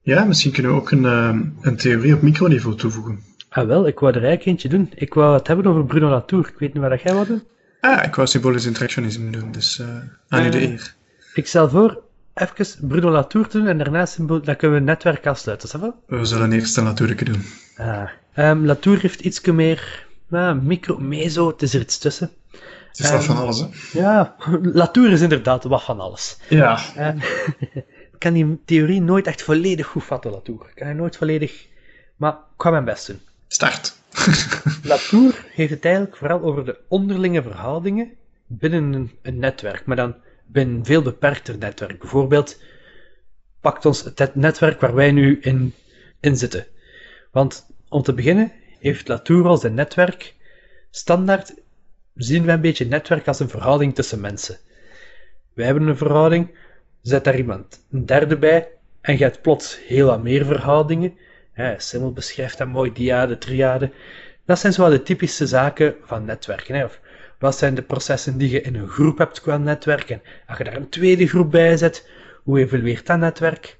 Ja, 0.00 0.24
misschien 0.24 0.52
kunnen 0.52 0.72
we 0.72 0.78
ook 0.78 0.90
een, 0.90 1.02
uh, 1.02 1.40
een 1.60 1.76
theorie 1.76 2.14
op 2.14 2.22
microniveau 2.22 2.76
toevoegen. 2.76 3.20
Ah 3.54 3.66
wel, 3.66 3.86
ik 3.86 3.98
wou 3.98 4.12
er 4.12 4.24
eigenlijk 4.24 4.46
eentje 4.46 4.68
doen. 4.68 4.92
Ik 4.94 5.14
wou 5.14 5.34
het 5.34 5.46
hebben 5.46 5.66
over 5.66 5.84
Bruno 5.84 6.08
Latour. 6.08 6.48
Ik 6.48 6.58
weet 6.58 6.74
niet 6.74 6.82
wat 6.82 7.02
jij 7.02 7.14
wou 7.14 7.26
doen. 7.26 7.42
Ah, 7.80 8.04
ik 8.04 8.14
wou 8.14 8.28
symbolisch 8.28 8.66
interactionisme 8.66 9.30
doen, 9.30 9.52
dus 9.52 9.78
uh, 9.78 9.86
aan 10.28 10.46
u 10.46 10.48
de 10.48 10.60
eer. 10.60 10.94
Ik 11.34 11.46
stel 11.46 11.68
voor, 11.68 12.02
even 12.34 12.88
Bruno 12.88 13.10
Latour 13.10 13.48
doen 13.50 13.66
en 13.66 13.78
daarna 13.78 14.06
symbool, 14.06 14.42
dan 14.42 14.56
kunnen 14.56 14.84
we 14.84 14.90
het 14.90 15.02
netwerk 15.02 15.26
afsluiten, 15.26 15.66
is 15.66 15.72
dat 15.72 15.80
wel? 15.80 16.18
We 16.18 16.24
zullen 16.24 16.52
eerst 16.52 16.76
een 16.76 16.84
Latour 16.84 17.24
doen. 17.24 17.42
Ah. 17.76 18.08
Um, 18.36 18.66
Latour 18.66 19.00
heeft 19.00 19.20
iets 19.20 19.40
meer 19.40 20.06
nou, 20.28 20.60
micro, 20.62 20.98
meso, 20.98 21.48
het 21.48 21.62
is 21.62 21.74
er 21.74 21.80
iets 21.80 21.98
tussen. 21.98 22.30
Het 22.88 22.98
is 22.98 23.10
um, 23.10 23.16
wat 23.16 23.24
van 23.24 23.36
alles, 23.36 23.60
hè? 23.60 23.66
Ja, 24.00 24.34
Latour 24.82 25.10
is 25.10 25.20
inderdaad 25.20 25.64
wat 25.64 25.82
van 25.82 26.00
alles. 26.00 26.38
Ja. 26.48 26.78
Um, 26.98 27.20
ik 28.12 28.18
kan 28.18 28.32
die 28.32 28.60
theorie 28.64 29.00
nooit 29.00 29.26
echt 29.26 29.42
volledig 29.42 29.86
goed 29.86 30.04
vatten, 30.04 30.30
Latour. 30.30 30.66
Ik 30.68 30.74
kan 30.74 30.86
hij 30.86 30.96
nooit 30.96 31.16
volledig... 31.16 31.66
Maar 32.16 32.32
ik 32.32 32.62
ga 32.62 32.70
mijn 32.70 32.84
best 32.84 33.06
doen. 33.06 33.20
Start. 33.52 33.96
Latour 34.90 35.44
heeft 35.50 35.70
het 35.70 35.84
eigenlijk 35.84 36.16
vooral 36.16 36.42
over 36.42 36.64
de 36.64 36.78
onderlinge 36.88 37.42
verhoudingen 37.42 38.10
binnen 38.46 39.10
een, 39.22 39.38
netwerk, 39.38 39.86
maar 39.86 39.96
dan 39.96 40.14
binnen 40.46 40.76
een 40.76 40.84
veel 40.84 41.02
beperkter 41.02 41.58
netwerk. 41.58 41.98
Bijvoorbeeld, 41.98 42.62
pakt 43.60 43.86
ons 43.86 44.04
het 44.14 44.34
netwerk 44.34 44.80
waar 44.80 44.94
wij 44.94 45.10
nu 45.10 45.38
in, 45.40 45.74
in 46.20 46.36
zitten. 46.36 46.66
Want 47.30 47.66
om 47.88 48.02
te 48.02 48.14
beginnen 48.14 48.52
heeft 48.78 49.08
Latour 49.08 49.46
als 49.46 49.62
een 49.62 49.74
netwerk. 49.74 50.34
Standaard 50.90 51.54
zien 52.14 52.44
wij 52.44 52.54
een 52.54 52.60
beetje 52.60 52.86
netwerk 52.86 53.28
als 53.28 53.40
een 53.40 53.48
verhouding 53.48 53.94
tussen 53.94 54.20
mensen. 54.20 54.58
Wij 55.52 55.64
hebben 55.64 55.88
een 55.88 55.96
verhouding, 55.96 56.56
zet 57.02 57.24
daar 57.24 57.36
iemand 57.36 57.84
een 57.90 58.06
derde 58.06 58.38
bij 58.38 58.68
en 59.00 59.16
hebt 59.16 59.42
plots 59.42 59.78
heel 59.86 60.06
wat 60.06 60.22
meer 60.22 60.44
verhoudingen. 60.44 61.16
Ja, 61.54 61.78
Simmel 61.78 62.12
beschrijft 62.12 62.58
dat 62.58 62.68
mooi, 62.68 62.92
diade, 62.92 63.38
triade. 63.38 63.90
Dat 64.44 64.58
zijn 64.58 64.72
zo 64.72 64.88
de 64.88 65.02
typische 65.02 65.46
zaken 65.46 65.94
van 66.04 66.24
netwerken. 66.24 66.74
Hè? 66.74 66.84
Of 66.84 67.00
wat 67.38 67.58
zijn 67.58 67.74
de 67.74 67.82
processen 67.82 68.38
die 68.38 68.50
je 68.50 68.60
in 68.60 68.74
een 68.74 68.88
groep 68.88 69.18
hebt 69.18 69.40
qua 69.40 69.56
netwerk? 69.56 70.10
En 70.10 70.22
als 70.46 70.58
je 70.58 70.64
daar 70.64 70.76
een 70.76 70.88
tweede 70.88 71.28
groep 71.28 71.50
bij 71.50 71.76
zet, 71.76 72.08
hoe 72.42 72.58
evolueert 72.58 73.06
dat 73.06 73.18
netwerk? 73.18 73.78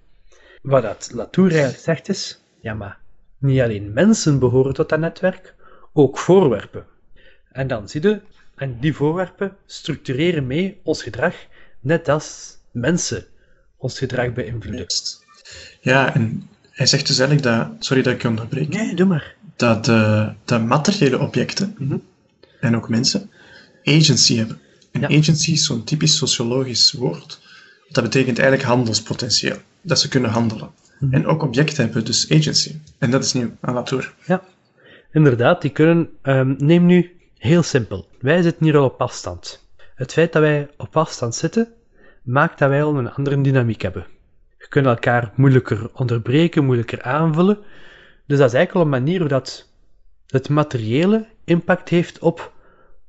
Wat 0.63 0.83
dat 0.83 1.11
Latour 1.15 1.51
eigenlijk 1.51 1.79
zegt 1.79 2.09
is, 2.09 2.43
ja 2.61 2.75
maar 2.75 2.99
niet 3.39 3.61
alleen 3.61 3.93
mensen 3.93 4.39
behoren 4.39 4.75
tot 4.75 4.89
dat 4.89 4.99
netwerk, 4.99 5.55
ook 5.93 6.19
voorwerpen. 6.19 6.87
En 7.53 7.67
dan 7.67 7.89
zie 7.89 8.03
je, 8.03 8.21
en 8.55 8.79
die 8.81 8.95
voorwerpen 8.95 9.57
structureren 9.67 10.47
mee 10.47 10.81
ons 10.83 11.03
gedrag, 11.03 11.35
net 11.81 12.09
als 12.09 12.57
mensen 12.71 13.27
ons 13.77 13.99
gedrag 13.99 14.33
beïnvloeden. 14.33 14.87
Ja, 15.81 16.15
en 16.15 16.49
hij 16.73 16.87
zegt 16.87 17.07
dus 17.07 17.19
eigenlijk 17.19 17.57
dat, 17.57 17.85
sorry 17.85 18.03
dat 18.03 18.13
ik 18.15 18.23
je 18.23 18.29
onderbreek, 18.29 18.69
Nee, 18.69 18.95
doe 18.95 19.07
maar. 19.07 19.35
dat 19.57 19.85
de, 19.85 20.33
de 20.45 20.59
materiële 20.59 21.19
objecten, 21.19 21.75
Mhm. 21.79 21.97
en 22.61 22.77
ook 22.77 22.89
mensen, 22.89 23.31
agency 23.85 24.37
hebben. 24.37 24.61
En 24.93 25.01
Ja. 25.01 25.07
agency 25.07 25.51
is 25.53 25.65
zo'n 25.65 25.85
typisch 25.85 26.17
sociologisch 26.17 26.93
woord. 26.93 27.41
Dat 27.89 28.05
betekent 28.05 28.39
eigenlijk 28.39 28.69
handelspotentieel. 28.69 29.57
Dat 29.83 30.01
ze 30.01 30.09
kunnen 30.09 30.31
handelen. 30.31 30.71
Mhm. 31.01 31.15
En 31.15 31.27
ook 31.27 31.43
objecten 31.43 31.85
hebben 31.85 32.05
dus 32.05 32.31
agency. 32.31 32.77
En 32.99 33.11
dat 33.11 33.25
is 33.25 33.33
nieuw 33.33 33.51
aan 33.61 33.75
Latour. 33.75 34.15
Ja, 34.27 34.43
inderdaad, 35.13 35.63
die 35.63 35.71
kunnen. 35.71 36.09
ehm, 36.23 36.55
neem 36.59 36.87
nu 36.87 37.11
heel 37.39 37.63
simpel. 37.63 38.09
Wij 38.21 38.43
zitten 38.43 38.65
hier 38.65 38.77
al 38.77 38.85
op 38.85 39.01
afstand. 39.01 39.67
Het 39.95 40.13
feit 40.13 40.33
dat 40.33 40.43
wij 40.43 40.69
op 40.77 40.97
afstand 40.97 41.35
zitten, 41.35 41.69
maakt 42.23 42.59
dat 42.59 42.69
wij 42.69 42.83
al 42.83 42.97
een 42.99 43.11
andere 43.11 43.41
dynamiek 43.41 43.83
hebben. 43.83 44.07
We 44.63 44.69
kunnen 44.69 44.91
elkaar 44.91 45.31
moeilijker 45.35 45.91
onderbreken, 45.93 46.65
moeilijker 46.65 47.03
aanvullen. 47.03 47.59
Dus 48.27 48.39
dat 48.39 48.49
is 48.49 48.55
eigenlijk 48.55 48.75
al 48.75 48.81
een 48.81 49.03
manier 49.03 49.19
hoe 49.21 49.29
dat 49.29 49.69
het 50.27 50.49
materiële 50.49 51.27
impact 51.45 51.89
heeft 51.89 52.19
op 52.19 52.53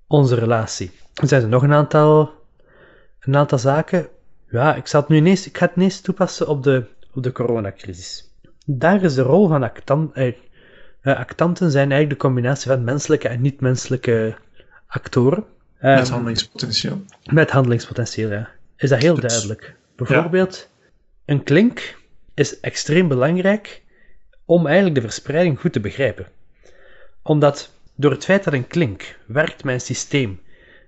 onze 0.08 0.36
relatie. 0.36 0.92
Er 1.14 1.28
zijn 1.28 1.42
er 1.42 1.48
nog 1.48 1.64
een 1.64 1.74
aantal, 1.74 2.32
een 3.20 3.36
aantal 3.36 3.58
zaken. 3.58 4.08
Ja, 4.50 4.76
ik, 4.76 4.88
zal 4.88 5.00
het 5.00 5.10
nu 5.10 5.18
ineens, 5.18 5.48
ik 5.48 5.58
ga 5.58 5.66
het 5.66 5.76
ineens 5.76 6.02
toepassen 6.02 6.48
op 6.48 6.64
de, 6.64 6.86
op 7.14 7.24
de 7.24 7.32
coronacrisis. 7.32 8.32
Daar 8.66 9.04
is 9.04 9.14
de 9.16 9.22
rol 9.22 9.48
van 9.48 9.64
actant, 9.64 10.14
eh, 10.14 10.28
eh, 11.02 11.18
actanten 11.18 11.72
zijn 11.72 11.92
eigenlijk 11.92 12.22
de 12.22 12.28
combinatie 12.28 12.72
van 12.72 12.84
menselijke 12.84 13.28
en 13.28 13.42
niet-menselijke 13.42 14.36
actoren. 14.88 15.44
Met 15.80 16.00
Ehm, 16.00 16.12
handelingspotentieel. 16.12 17.02
met 17.32 17.52
handelingspotentieel, 17.52 18.32
ja. 18.32 18.50
Is 18.78 18.90
dat 18.90 19.02
heel 19.02 19.16
Dus- 19.16 19.32
duidelijk. 19.32 19.76
Bijvoorbeeld, 19.96 20.70
een 21.26 21.44
klink 21.44 21.98
is 22.34 22.60
extreem 22.60 23.08
belangrijk 23.08 23.82
om 24.46 24.66
eigenlijk 24.66 24.96
de 24.96 25.02
verspreiding 25.02 25.60
goed 25.60 25.74
te 25.74 25.80
begrijpen. 25.80 26.28
Omdat 27.22 27.72
door 27.96 28.12
het 28.12 28.26
feit 28.26 28.44
dat 28.44 28.54
een 28.54 28.68
klink 28.68 29.18
werkt 29.26 29.64
met 29.64 29.74
een 29.74 29.82
systeem 29.82 30.42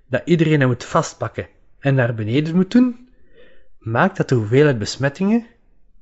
dat 0.06 0.22
iedereen 0.24 0.60
hem 0.60 0.68
moet 0.68 0.84
vastpakken 0.84 1.48
en 1.78 1.94
naar 1.94 2.14
beneden 2.14 2.54
moet 2.54 2.70
doen, 2.70 3.08
maakt 3.78 4.16
dat 4.16 4.28
de 4.28 4.34
hoeveelheid 4.34 4.78
besmettingen, 4.78 5.46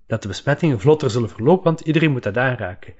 dat 0.07 0.23
de 0.23 0.29
besmettingen 0.29 0.81
vlotter 0.81 1.11
zullen 1.11 1.29
verlopen, 1.29 1.65
want 1.65 1.81
iedereen 1.81 2.11
moet 2.11 2.23
dat 2.23 2.37
aanraken. 2.37 2.95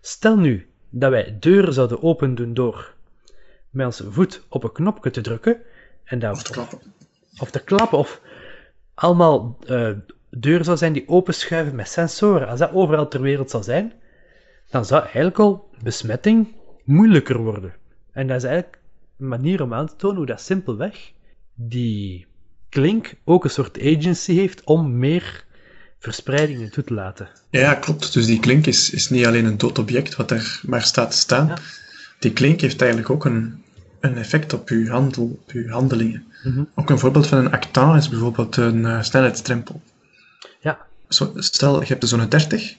Stel 0.00 0.38
nu 0.38 0.68
dat 0.90 1.10
wij 1.10 1.36
deuren 1.40 1.72
zouden 1.72 2.02
open 2.02 2.34
doen 2.34 2.54
door 2.54 2.94
met 3.70 3.86
onze 3.86 4.12
voet 4.12 4.42
op 4.48 4.64
een 4.64 4.72
knopje 4.72 5.10
te 5.10 5.20
drukken 5.20 5.62
en 6.04 6.18
dat 6.18 6.34
Of 6.34 6.42
te 6.42 6.52
klappen. 6.52 6.78
of 7.38 7.50
te 7.50 7.64
klappen, 7.64 7.98
of 7.98 8.20
allemaal 8.94 9.58
eh, 9.66 9.90
deuren 10.30 10.64
zou 10.64 10.76
zijn 10.76 10.92
die 10.92 11.08
openschuiven 11.08 11.74
met 11.74 11.88
sensoren, 11.88 12.48
als 12.48 12.58
dat 12.58 12.72
overal 12.72 13.08
ter 13.08 13.20
wereld 13.20 13.50
zou 13.50 13.62
zijn, 13.62 13.92
dan 14.70 14.84
zou 14.84 15.02
eigenlijk 15.02 15.38
al 15.38 15.70
besmetting 15.82 16.48
moeilijker 16.84 17.38
worden. 17.38 17.72
En 18.12 18.26
dat 18.26 18.36
is 18.36 18.44
eigenlijk 18.44 18.78
een 19.18 19.28
manier 19.28 19.62
om 19.62 19.74
aan 19.74 19.86
te 19.86 19.96
tonen 19.96 20.16
hoe 20.16 20.26
dat 20.26 20.40
simpelweg 20.40 21.12
die 21.54 22.26
klink 22.68 23.14
ook 23.24 23.44
een 23.44 23.50
soort 23.50 23.80
agency 23.80 24.34
heeft 24.34 24.64
om 24.64 24.98
meer 24.98 25.44
verspreidingen 25.98 26.70
toe 26.70 26.84
te 26.84 26.94
laten. 26.94 27.28
Ja, 27.50 27.74
klopt. 27.74 28.12
Dus 28.12 28.26
die 28.26 28.40
klink 28.40 28.66
is, 28.66 28.90
is 28.90 29.10
niet 29.10 29.26
alleen 29.26 29.44
een 29.44 29.58
dood 29.58 29.78
object 29.78 30.16
wat 30.16 30.30
er 30.30 30.60
maar 30.66 30.82
staat 30.82 31.10
te 31.10 31.16
staan. 31.16 31.46
Ja. 31.46 31.58
Die 32.18 32.32
klink 32.32 32.60
heeft 32.60 32.80
eigenlijk 32.80 33.10
ook 33.10 33.24
een, 33.24 33.62
een 34.00 34.16
effect 34.16 34.52
op 34.52 34.68
uw, 34.68 34.88
handel, 34.88 35.38
op 35.42 35.50
uw 35.50 35.68
handelingen. 35.68 36.24
Mhm. 36.44 36.64
Ook 36.74 36.90
een 36.90 36.98
voorbeeld 36.98 37.26
van 37.26 37.38
een 37.38 37.52
actant 37.52 37.98
is 37.98 38.08
bijvoorbeeld 38.08 38.56
een 38.56 38.86
eh, 38.86 39.02
snelheidsdrempel. 39.02 39.80
Stel, 41.34 41.80
je 41.80 41.86
hebt 41.86 42.00
de 42.00 42.06
zone 42.06 42.28
30. 42.28 42.76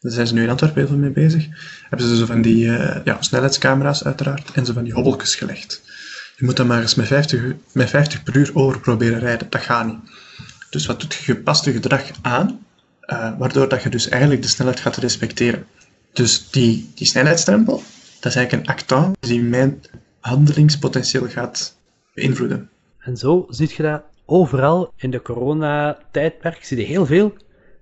Daar 0.00 0.12
zijn 0.12 0.26
ze 0.26 0.34
nu 0.34 0.42
in 0.42 0.50
Antwerpen 0.50 0.78
heel 0.78 0.88
veel 0.88 0.96
mee 0.98 1.10
bezig. 1.10 1.46
Hebben 1.88 2.08
ze 2.08 2.16
zo 2.16 2.26
van 2.26 2.42
die 2.42 2.76
eh, 2.76 3.04
ja, 3.04 3.16
snelheidscamera's 3.22 4.04
uiteraard 4.04 4.50
en 4.52 4.66
zo 4.66 4.72
van 4.72 4.84
die 4.84 4.92
hobbeltjes 4.92 5.34
gelegd. 5.34 5.82
Je 6.36 6.44
moet 6.44 6.56
dan 6.56 6.66
maar 6.66 6.80
eens 6.80 6.94
met 6.94 7.06
50, 7.06 7.40
u- 7.40 7.58
met 7.72 7.90
50 7.90 8.22
per 8.22 8.36
uur 8.36 8.50
over 8.54 8.80
proberen 8.80 9.18
rijden. 9.18 9.46
Dat 9.50 9.62
gaat 9.62 9.86
niet. 9.86 9.96
Dus 10.70 10.86
wat 10.86 11.00
doet 11.00 11.14
je? 11.14 11.32
Je 11.32 11.38
past 11.38 11.64
je 11.64 11.72
gedrag 11.72 12.02
aan, 12.22 12.66
eh, 13.00 13.38
waardoor 13.38 13.68
dat 13.68 13.82
je 13.82 13.88
dus 13.88 14.08
eigenlijk 14.08 14.42
de 14.42 14.48
snelheid 14.48 14.80
gaat 14.80 14.96
respecteren. 14.96 15.66
Dus 16.12 16.50
die, 16.50 16.90
die 16.94 17.12
dat 18.20 18.32
is 18.32 18.36
eigenlijk 18.36 18.52
een 18.52 18.74
actant 18.74 19.16
die 19.20 19.42
mijn 19.42 19.80
handelingspotentieel 20.20 21.28
gaat 21.28 21.76
beïnvloeden. 22.14 22.70
En 22.98 23.16
zo 23.16 23.46
zie 23.48 23.72
je 23.76 23.82
dat 23.82 24.02
overal 24.26 24.92
in 24.96 25.10
de 25.10 25.22
coronatijdperk, 25.22 26.64
zie 26.64 26.76
je 26.76 26.84
heel 26.84 27.06
veel 27.06 27.36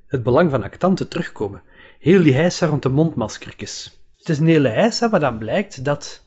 het 0.09 0.22
belang 0.22 0.50
van 0.50 0.62
actanten 0.62 1.09
terugkomen. 1.09 1.62
Heel 1.98 2.22
die 2.22 2.34
heisa 2.34 2.66
rond 2.66 2.82
de 2.82 2.88
mondmaskertjes. 2.88 4.00
Het 4.16 4.28
is 4.28 4.38
een 4.38 4.46
hele 4.46 4.68
heisa, 4.68 5.09
maar 5.09 5.20
dan 5.20 5.38
blijkt 5.38 5.84
dat 5.84 6.24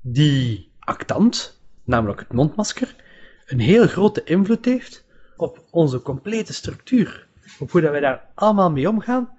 die 0.00 0.72
actant, 0.78 1.60
namelijk 1.84 2.20
het 2.20 2.32
mondmasker, 2.32 2.94
een 3.46 3.60
heel 3.60 3.86
grote 3.86 4.24
invloed 4.24 4.64
heeft 4.64 5.04
op 5.36 5.64
onze 5.70 6.02
complete 6.02 6.52
structuur. 6.52 7.26
Op 7.58 7.70
hoe 7.70 7.80
dat 7.80 7.90
wij 7.90 8.00
daar 8.00 8.26
allemaal 8.34 8.70
mee 8.70 8.88
omgaan, 8.88 9.30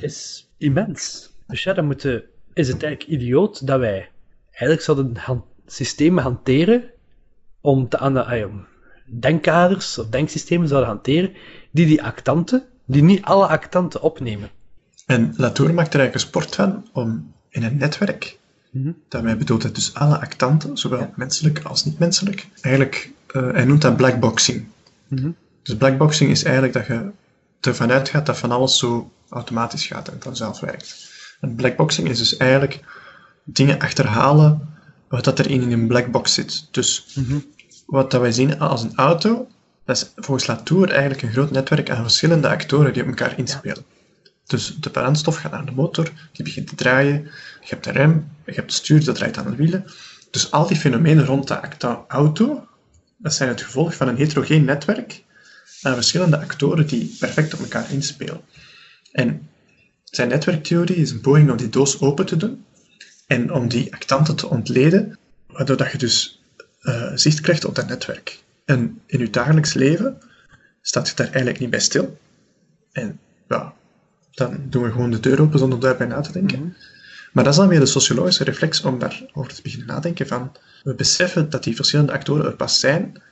is 0.00 0.48
immens. 0.58 1.30
Dus 1.46 1.62
ja, 1.62 1.72
dan 1.72 1.86
moeten, 1.86 2.24
is 2.52 2.68
het 2.68 2.82
eigenlijk 2.82 3.20
idioot 3.20 3.66
dat 3.66 3.78
wij 3.78 4.10
eigenlijk 4.50 4.82
zouden 4.82 5.16
han- 5.16 5.44
systemen 5.66 6.22
hanteren 6.22 6.90
om 7.60 7.88
te 7.88 7.96
ja, 8.10 8.46
om 8.46 8.66
denkkaders 9.04 9.98
of 9.98 10.08
denksystemen 10.08 10.68
zouden 10.68 10.90
hanteren 10.90 11.34
die 11.70 11.86
die 11.86 12.02
actanten, 12.02 12.68
die 12.86 13.02
niet 13.02 13.22
alle 13.24 13.46
actanten 13.46 14.02
opnemen. 14.02 14.50
En 15.06 15.34
Latour 15.36 15.74
maakt 15.74 15.94
er 15.94 16.00
eigenlijk 16.00 16.14
een 16.14 16.20
sport 16.20 16.54
van 16.54 16.88
om 16.92 17.32
in 17.48 17.62
een 17.62 17.76
netwerk, 17.76 18.38
Mhm. 18.70 18.90
daarmee 19.08 19.36
bedoelt 19.36 19.62
hij 19.62 19.72
dus 19.72 19.94
alle 19.94 20.20
actanten, 20.20 20.76
zowel 20.78 21.12
menselijk 21.16 21.60
als 21.64 21.84
niet-menselijk, 21.84 22.48
eigenlijk, 22.60 23.10
eh, 23.26 23.50
hij 23.52 23.64
noemt 23.64 23.82
dat 23.82 23.96
blackboxing. 23.96 24.64
Mhm. 25.08 25.30
Dus 25.62 25.76
blackboxing 25.76 26.30
is 26.30 26.42
eigenlijk 26.42 26.72
dat 26.74 26.86
je 26.86 27.10
ervan 27.60 27.90
uitgaat 27.90 28.26
dat 28.26 28.38
van 28.38 28.50
alles 28.50 28.78
zo 28.78 29.10
automatisch 29.28 29.86
gaat 29.86 30.08
en 30.08 30.16
vanzelf 30.20 30.60
werkt. 30.60 31.10
En 31.40 31.54
blackboxing 31.54 32.08
is 32.08 32.18
dus 32.18 32.36
eigenlijk 32.36 32.84
dingen 33.44 33.78
achterhalen 33.78 34.68
wat 35.08 35.24
dat 35.24 35.38
er 35.38 35.50
in 35.50 35.72
een 35.72 35.86
blackbox 35.86 36.34
zit. 36.34 36.68
Dus 36.70 37.12
Mhm. 37.14 37.38
wat 37.86 38.10
dat 38.10 38.20
wij 38.20 38.32
zien 38.32 38.58
als 38.58 38.82
een 38.82 38.94
auto, 38.96 39.48
dat 39.86 39.96
is 39.96 40.12
volgens 40.16 40.46
Latour 40.46 40.90
eigenlijk 40.90 41.22
een 41.22 41.32
groot 41.32 41.50
netwerk 41.50 41.90
aan 41.90 42.02
verschillende 42.02 42.48
actoren 42.48 42.92
die 42.92 43.02
op 43.02 43.08
elkaar 43.08 43.38
inspelen. 43.38 43.84
Dus 44.46 44.76
de 44.80 44.90
brandstof 44.90 45.36
gaat 45.36 45.50
naar 45.50 45.66
de 45.66 45.72
motor, 45.72 46.10
die 46.32 46.44
begint 46.44 46.68
te 46.68 46.74
draaien. 46.74 47.22
Je 47.60 47.68
hebt 47.68 47.84
de 47.84 47.90
rem, 47.90 48.28
je 48.44 48.52
hebt 48.52 48.72
het 48.72 48.72
stuur, 48.72 49.04
dat 49.04 49.14
draait 49.14 49.38
aan 49.38 49.50
de 49.50 49.56
wielen. 49.56 49.84
Dus 50.30 50.50
al 50.50 50.66
die 50.66 50.76
fenomenen 50.76 51.24
rond 51.24 51.48
de 51.48 51.60
acta- 51.60 52.04
auto, 52.08 52.66
dat 53.16 53.34
zijn 53.34 53.48
het 53.48 53.62
gevolg 53.62 53.94
van 53.94 54.08
een 54.08 54.16
heterogeen 54.16 54.64
netwerk 54.64 55.22
aan 55.82 55.94
verschillende 55.94 56.38
actoren 56.38 56.86
die 56.86 57.16
perfect 57.18 57.54
op 57.54 57.60
elkaar 57.60 57.92
inspelen. 57.92 58.40
En 59.12 59.48
zijn 60.04 60.28
netwerktheorie 60.28 60.96
is 60.96 61.10
een 61.10 61.20
poging 61.20 61.50
om 61.50 61.56
die 61.56 61.68
doos 61.68 62.00
open 62.00 62.26
te 62.26 62.36
doen 62.36 62.64
en 63.26 63.52
om 63.52 63.68
die 63.68 63.94
actanten 63.94 64.36
te 64.36 64.48
ontleden, 64.48 65.18
waardoor 65.46 65.76
dat 65.76 65.92
je 65.92 65.98
dus 65.98 66.42
eh, 66.80 67.10
zicht 67.14 67.40
krijgt 67.40 67.64
op 67.64 67.74
dat 67.74 67.88
netwerk. 67.88 68.44
En 68.66 69.00
in 69.06 69.18
je 69.18 69.30
dagelijks 69.30 69.74
leven 69.74 70.18
staat 70.82 71.08
je 71.08 71.14
daar 71.14 71.26
eigenlijk 71.26 71.58
niet 71.58 71.70
bij 71.70 71.80
stil. 71.80 72.18
En 72.92 73.18
ja, 73.48 73.74
dan 74.30 74.66
doen 74.68 74.82
we 74.82 74.90
gewoon 74.90 75.10
de 75.10 75.20
deur 75.20 75.40
open 75.40 75.58
zonder 75.58 75.80
daarbij 75.80 76.06
na 76.06 76.20
te 76.20 76.32
denken. 76.32 76.76
Maar 77.32 77.44
dat 77.44 77.52
is 77.52 77.58
dan 77.58 77.68
weer 77.68 77.80
de 77.80 77.86
sociologische 77.86 78.44
reflex 78.44 78.80
om 78.82 78.98
daarover 78.98 79.54
te 79.54 79.62
beginnen 79.62 79.86
nadenken 79.86 80.26
van, 80.26 80.52
we 80.82 80.94
beseffen 80.94 81.50
dat 81.50 81.64
die 81.64 81.74
verschillende 81.76 82.12
actoren 82.12 82.44
er 82.44 82.56
pas 82.56 82.80
zijn 82.80 83.22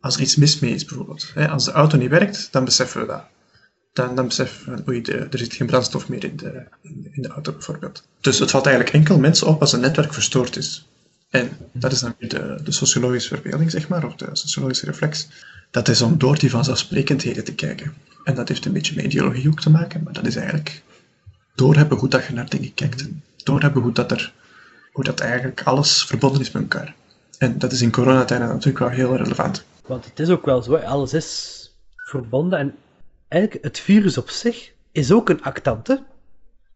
als 0.00 0.14
er 0.14 0.20
iets 0.20 0.36
mis 0.36 0.58
mee 0.58 0.74
is, 0.74 0.84
bijvoorbeeld. 0.84 1.32
Als 1.50 1.64
de 1.64 1.70
auto 1.72 1.96
niet 1.96 2.10
werkt, 2.10 2.48
dan 2.50 2.64
beseffen 2.64 3.00
we 3.00 3.06
dat. 3.06 3.22
Dan, 3.92 4.14
dan 4.14 4.26
beseffen 4.26 4.76
we, 4.76 4.82
oei, 4.90 5.02
de, 5.02 5.12
er 5.16 5.38
zit 5.38 5.54
geen 5.54 5.66
brandstof 5.66 6.08
meer 6.08 6.24
in, 6.24 6.36
de- 6.36 6.66
in 7.12 7.22
de 7.22 7.28
auto, 7.28 7.52
bijvoorbeeld. 7.52 8.06
Dus 8.20 8.38
het 8.38 8.50
valt 8.50 8.66
eigenlijk 8.66 8.96
enkel 8.96 9.18
mensen 9.18 9.46
op 9.46 9.60
als 9.60 9.72
een 9.72 9.80
netwerk 9.80 10.12
verstoord 10.12 10.56
is. 10.56 10.88
En 11.30 11.56
dat 11.72 11.92
is 11.92 12.00
dan 12.00 12.14
weer 12.18 12.28
de, 12.28 12.60
de 12.64 12.72
sociologische 12.72 13.34
verbeelding, 13.34 13.70
zeg 13.70 13.88
maar, 13.88 14.04
of 14.04 14.14
de 14.14 14.28
sociologische 14.32 14.86
reflex. 14.86 15.28
Dat 15.70 15.88
is 15.88 16.02
om 16.02 16.18
door 16.18 16.38
die 16.38 16.50
vanzelfsprekendheden 16.50 17.44
te 17.44 17.54
kijken. 17.54 17.94
En 18.24 18.34
dat 18.34 18.48
heeft 18.48 18.64
een 18.64 18.72
beetje 18.72 18.94
met 18.94 19.04
ideologie 19.04 19.48
ook 19.48 19.60
te 19.60 19.70
maken, 19.70 20.02
maar 20.02 20.12
dat 20.12 20.26
is 20.26 20.36
eigenlijk 20.36 20.82
doorhebben 21.54 21.98
hoe 21.98 22.08
dat 22.08 22.26
je 22.26 22.32
naar 22.32 22.48
dingen 22.48 22.74
kijkt. 22.74 23.08
Doorhebben 23.36 23.82
hoe 23.82 23.92
dat, 23.92 24.10
er, 24.10 24.32
hoe 24.92 25.04
dat 25.04 25.20
eigenlijk 25.20 25.62
alles 25.62 26.04
verbonden 26.04 26.40
is 26.40 26.50
met 26.50 26.62
elkaar. 26.62 26.94
En 27.38 27.58
dat 27.58 27.72
is 27.72 27.82
in 27.82 27.90
coronatijden 27.90 28.48
natuurlijk 28.48 28.78
wel 28.78 28.88
heel 28.88 29.16
relevant. 29.16 29.64
Want 29.86 30.04
het 30.04 30.20
is 30.20 30.28
ook 30.28 30.44
wel 30.44 30.62
zo, 30.62 30.74
alles 30.74 31.12
is 31.12 31.60
verbonden. 31.96 32.58
En 32.58 32.74
eigenlijk, 33.28 33.64
het 33.64 33.78
virus 33.78 34.18
op 34.18 34.30
zich 34.30 34.72
is 34.92 35.12
ook 35.12 35.28
een 35.28 35.42
actante. 35.42 36.02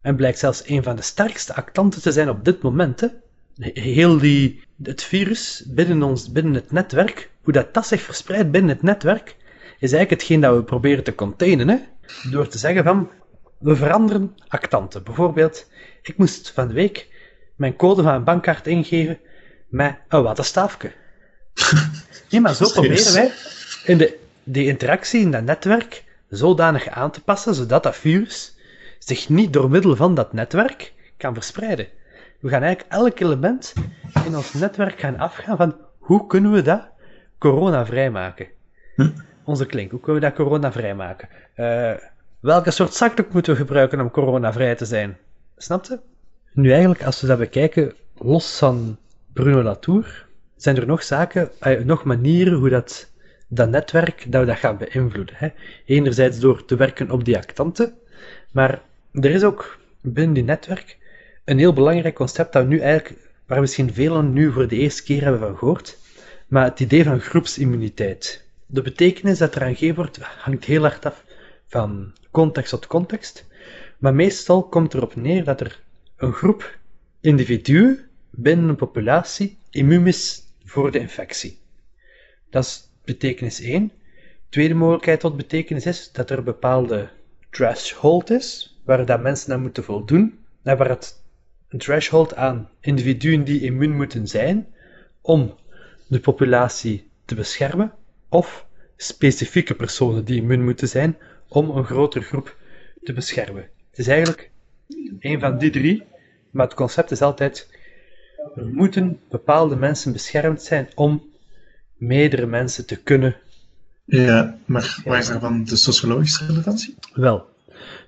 En 0.01 0.15
blijkt 0.15 0.39
zelfs 0.39 0.67
een 0.67 0.83
van 0.83 0.95
de 0.95 1.01
sterkste 1.01 1.55
actanten 1.55 2.01
te 2.01 2.11
zijn 2.11 2.29
op 2.29 2.45
dit 2.45 2.61
moment. 2.61 2.99
Hè. 2.99 3.07
Heel 3.61 4.17
die, 4.17 4.63
het 4.83 5.03
virus 5.03 5.63
binnen, 5.67 6.03
ons, 6.03 6.31
binnen 6.31 6.53
het 6.53 6.71
netwerk, 6.71 7.29
hoe 7.41 7.53
dat, 7.53 7.73
dat 7.73 7.87
zich 7.87 8.01
verspreidt 8.01 8.51
binnen 8.51 8.69
het 8.69 8.83
netwerk, 8.83 9.35
is 9.79 9.91
eigenlijk 9.91 10.09
hetgeen 10.09 10.41
dat 10.41 10.55
we 10.55 10.63
proberen 10.63 11.03
te 11.03 11.15
containen. 11.15 11.69
Hè. 11.69 11.77
Door 12.31 12.47
te 12.47 12.57
zeggen 12.57 12.83
van, 12.83 13.09
we 13.59 13.75
veranderen 13.75 14.35
actanten. 14.47 15.03
Bijvoorbeeld, 15.03 15.67
ik 16.01 16.17
moest 16.17 16.51
van 16.51 16.67
de 16.67 16.73
week 16.73 17.07
mijn 17.55 17.75
code 17.75 18.03
van 18.03 18.13
een 18.13 18.23
bankkaart 18.23 18.67
ingeven 18.67 19.19
met 19.69 19.97
een 20.07 20.23
wattenstaafje. 20.23 20.91
Nee, 22.29 22.41
maar 22.41 22.55
zo 22.55 22.69
proberen 22.69 23.13
wij 23.13 23.31
in 23.85 23.97
de, 23.97 24.17
die 24.43 24.67
interactie 24.67 25.21
in 25.21 25.31
dat 25.31 25.43
netwerk 25.43 26.03
zodanig 26.29 26.87
aan 26.87 27.11
te 27.11 27.21
passen, 27.21 27.55
zodat 27.55 27.83
dat 27.83 27.95
virus 27.95 28.55
zich 28.99 29.29
niet 29.29 29.53
door 29.53 29.69
middel 29.69 29.95
van 29.95 30.15
dat 30.15 30.33
netwerk 30.33 30.93
kan 31.17 31.33
verspreiden. 31.33 31.87
We 32.41 32.49
gaan 32.49 32.61
eigenlijk 32.61 32.93
elk 32.93 33.19
element 33.19 33.73
in 34.25 34.35
ons 34.35 34.53
netwerk 34.53 34.99
gaan 34.99 35.17
afgaan 35.17 35.57
van 35.57 35.75
hoe 35.97 36.27
kunnen 36.27 36.51
we 36.51 36.61
dat 36.61 36.81
corona-vrij 37.37 38.11
maken. 38.11 38.47
Hm. 38.95 39.09
Onze 39.43 39.65
klink, 39.65 39.91
hoe 39.91 39.99
kunnen 39.99 40.21
we 40.21 40.27
dat 40.27 40.37
corona-vrij 40.37 40.95
maken? 40.95 41.29
Eh, 41.53 41.93
welke 42.39 42.71
soort 42.71 42.93
zakdoek 42.93 43.33
moeten 43.33 43.53
we 43.53 43.59
gebruiken 43.59 43.99
om 43.99 44.11
corona-vrij 44.11 44.75
te 44.75 44.85
zijn? 44.85 45.17
Snapte? 45.57 46.01
Nu 46.53 46.69
eigenlijk, 46.69 47.03
als 47.03 47.21
we 47.21 47.27
dat 47.27 47.37
bekijken, 47.37 47.93
los 48.17 48.57
van 48.57 48.97
Bruno 49.33 49.63
Latour, 49.63 50.25
zijn 50.55 50.77
er 50.77 50.85
nog 50.85 51.03
zaken, 51.03 51.49
eh, 51.59 51.83
nog 51.83 52.03
manieren 52.03 52.53
hoe 52.53 52.69
dat, 52.69 53.11
dat 53.47 53.69
netwerk 53.69 54.31
dat 54.31 54.41
we 54.41 54.47
dat 54.47 54.57
gaan 54.57 54.77
beïnvloeden. 54.77 55.35
Hè. 55.37 55.49
Enerzijds 55.85 56.39
door 56.39 56.65
te 56.65 56.75
werken 56.75 57.11
op 57.11 57.25
die 57.25 57.37
actanten, 57.37 57.93
maar 58.51 58.81
er 59.13 59.31
is 59.31 59.43
ook 59.43 59.77
binnen 60.01 60.33
die 60.33 60.43
netwerk 60.43 60.97
een 61.43 61.57
heel 61.57 61.73
belangrijk 61.73 62.15
concept 62.15 62.53
dat 62.53 62.67
nu 62.67 62.79
eigenlijk, 62.79 63.29
waar 63.45 63.59
misschien 63.59 63.93
velen 63.93 64.33
nu 64.33 64.51
voor 64.51 64.67
de 64.67 64.75
eerste 64.75 65.03
keer 65.03 65.21
hebben 65.21 65.39
van 65.39 65.57
gehoord, 65.57 65.97
maar 66.47 66.63
het 66.63 66.79
idee 66.79 67.03
van 67.03 67.19
groepsimmuniteit. 67.19 68.45
De 68.65 68.81
betekenis 68.81 69.37
dat 69.37 69.55
eraan 69.55 69.75
gegeven 69.75 69.95
wordt, 69.95 70.17
hangt 70.17 70.65
heel 70.65 70.81
hard 70.81 71.05
af 71.05 71.23
van 71.67 72.13
context 72.31 72.69
tot 72.69 72.87
context, 72.87 73.45
maar 73.97 74.13
meestal 74.13 74.63
komt 74.63 74.93
erop 74.93 75.15
neer 75.15 75.43
dat 75.43 75.61
er 75.61 75.81
een 76.17 76.33
groep 76.33 76.77
individuen 77.19 78.07
binnen 78.29 78.69
een 78.69 78.75
populatie 78.75 79.57
immuun 79.69 80.07
is 80.07 80.43
voor 80.65 80.91
de 80.91 80.99
infectie. 80.99 81.59
Dat 82.49 82.63
is 82.63 82.89
betekenis 83.03 83.61
1. 83.61 83.91
Tweede 84.49 84.73
mogelijkheid 84.73 85.19
tot 85.19 85.37
betekenis 85.37 85.85
is 85.85 86.11
dat 86.11 86.29
er 86.29 86.37
een 86.37 86.43
bepaalde 86.43 87.09
threshold 87.49 88.29
is, 88.29 88.79
waar 88.85 89.05
dat 89.05 89.21
mensen 89.21 89.53
aan 89.53 89.61
moeten 89.61 89.83
voldoen, 89.83 90.39
en 90.63 90.77
waar 90.77 90.89
het 90.89 91.20
een 91.71 91.79
threshold 91.79 92.35
aan 92.35 92.69
individuen 92.79 93.43
die 93.43 93.61
immuun 93.61 93.95
moeten 93.95 94.27
zijn 94.27 94.67
om 95.21 95.55
de 96.07 96.19
populatie 96.19 97.09
te 97.25 97.35
beschermen, 97.35 97.91
of 98.29 98.65
specifieke 98.97 99.75
personen 99.75 100.25
die 100.25 100.41
immuun 100.41 100.63
moeten 100.63 100.87
zijn 100.87 101.17
om 101.47 101.69
een 101.69 101.85
grotere 101.85 102.23
groep 102.23 102.55
te 103.03 103.13
beschermen. 103.13 103.69
Het 103.89 103.99
is 103.99 104.07
eigenlijk 104.07 104.49
een 105.19 105.39
van 105.39 105.57
die 105.57 105.69
drie, 105.69 106.03
maar 106.49 106.65
het 106.65 106.75
concept 106.75 107.11
is 107.11 107.21
altijd: 107.21 107.69
er 108.55 108.65
moeten 108.65 109.19
bepaalde 109.29 109.75
mensen 109.75 110.11
beschermd 110.11 110.61
zijn 110.61 110.89
om 110.95 111.29
meerdere 111.97 112.45
mensen 112.45 112.85
te 112.85 112.95
kunnen. 112.95 113.35
Ja, 114.05 114.57
maar 114.65 115.01
waar 115.05 115.19
is 115.19 115.27
daarvan 115.27 115.63
de 115.63 115.75
sociologische 115.75 116.45
relevantie? 116.45 116.95
Wel, 117.13 117.45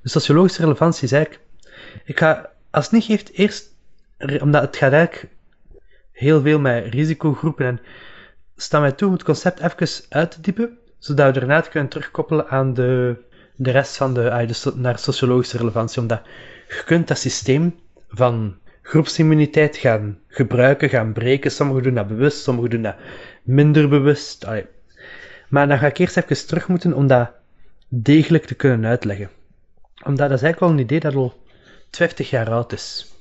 de 0.02 0.10
sociologische 0.10 0.62
relevantie 0.62 1.04
is 1.04 1.12
eigenlijk. 1.12 1.44
Ik 2.06 2.20
ga, 2.20 2.53
als 2.74 2.84
het 2.84 2.94
niet 2.94 3.04
geeft, 3.04 3.32
eerst, 3.32 3.76
omdat 4.40 4.62
het 4.62 4.78
gaat 4.78 4.92
eigenlijk 4.92 5.34
heel 6.12 6.42
veel 6.42 6.60
met 6.60 6.86
risicogroepen 6.94 7.66
en 7.66 7.80
sta 8.56 8.80
mij 8.80 8.92
toe 8.92 9.08
om 9.08 9.14
het 9.14 9.24
concept 9.24 9.60
even 9.60 10.06
uit 10.10 10.32
te 10.32 10.42
diepen, 10.42 10.78
zodat 10.98 11.34
we 11.34 11.40
daarna 11.40 11.56
het 11.56 11.70
kunnen 11.70 11.90
terugkoppelen 11.90 12.48
aan 12.48 12.74
de, 12.74 13.16
de 13.56 13.72
rest 13.72 13.98
van 13.98 14.14
de, 14.14 14.72
naar 14.76 15.00
sociologische 15.00 15.58
relevantie, 15.58 16.02
omdat 16.02 16.22
je 16.68 16.84
kunt 16.86 17.08
dat 17.08 17.18
systeem 17.18 17.80
van 18.10 18.56
groepsimmuniteit 18.82 19.78
gaan 19.78 20.20
gebruiken, 20.28 20.90
gaan 20.90 21.14
breken. 21.14 21.52
Sommigen 21.52 21.84
doen 21.84 21.94
dat 21.94 22.08
bewust, 22.08 22.44
sommigen 22.44 22.70
doen 22.70 22.82
dat 22.82 22.96
minder 23.44 23.90
bewust. 23.90 24.48
Maar 25.50 25.68
dan 25.68 25.78
ga 25.78 25.88
ik 25.88 25.98
eerst 25.98 26.18
even 26.18 26.48
terug 26.48 26.68
moeten 26.68 26.94
om 26.94 27.08
dat 27.08 27.32
degelijk 27.88 28.46
te 28.46 28.56
kunnen 28.56 28.90
uitleggen. 28.90 29.30
Omdat 30.04 30.30
dat 30.30 30.38
is 30.38 30.44
eigenlijk 30.44 30.60
wel 30.60 30.70
een 30.70 30.80
idee 30.80 31.00
dat 31.00 31.16
al 31.16 31.42
50 31.96 32.30
jaar 32.30 32.52
oud 32.52 32.72
is. 32.72 33.14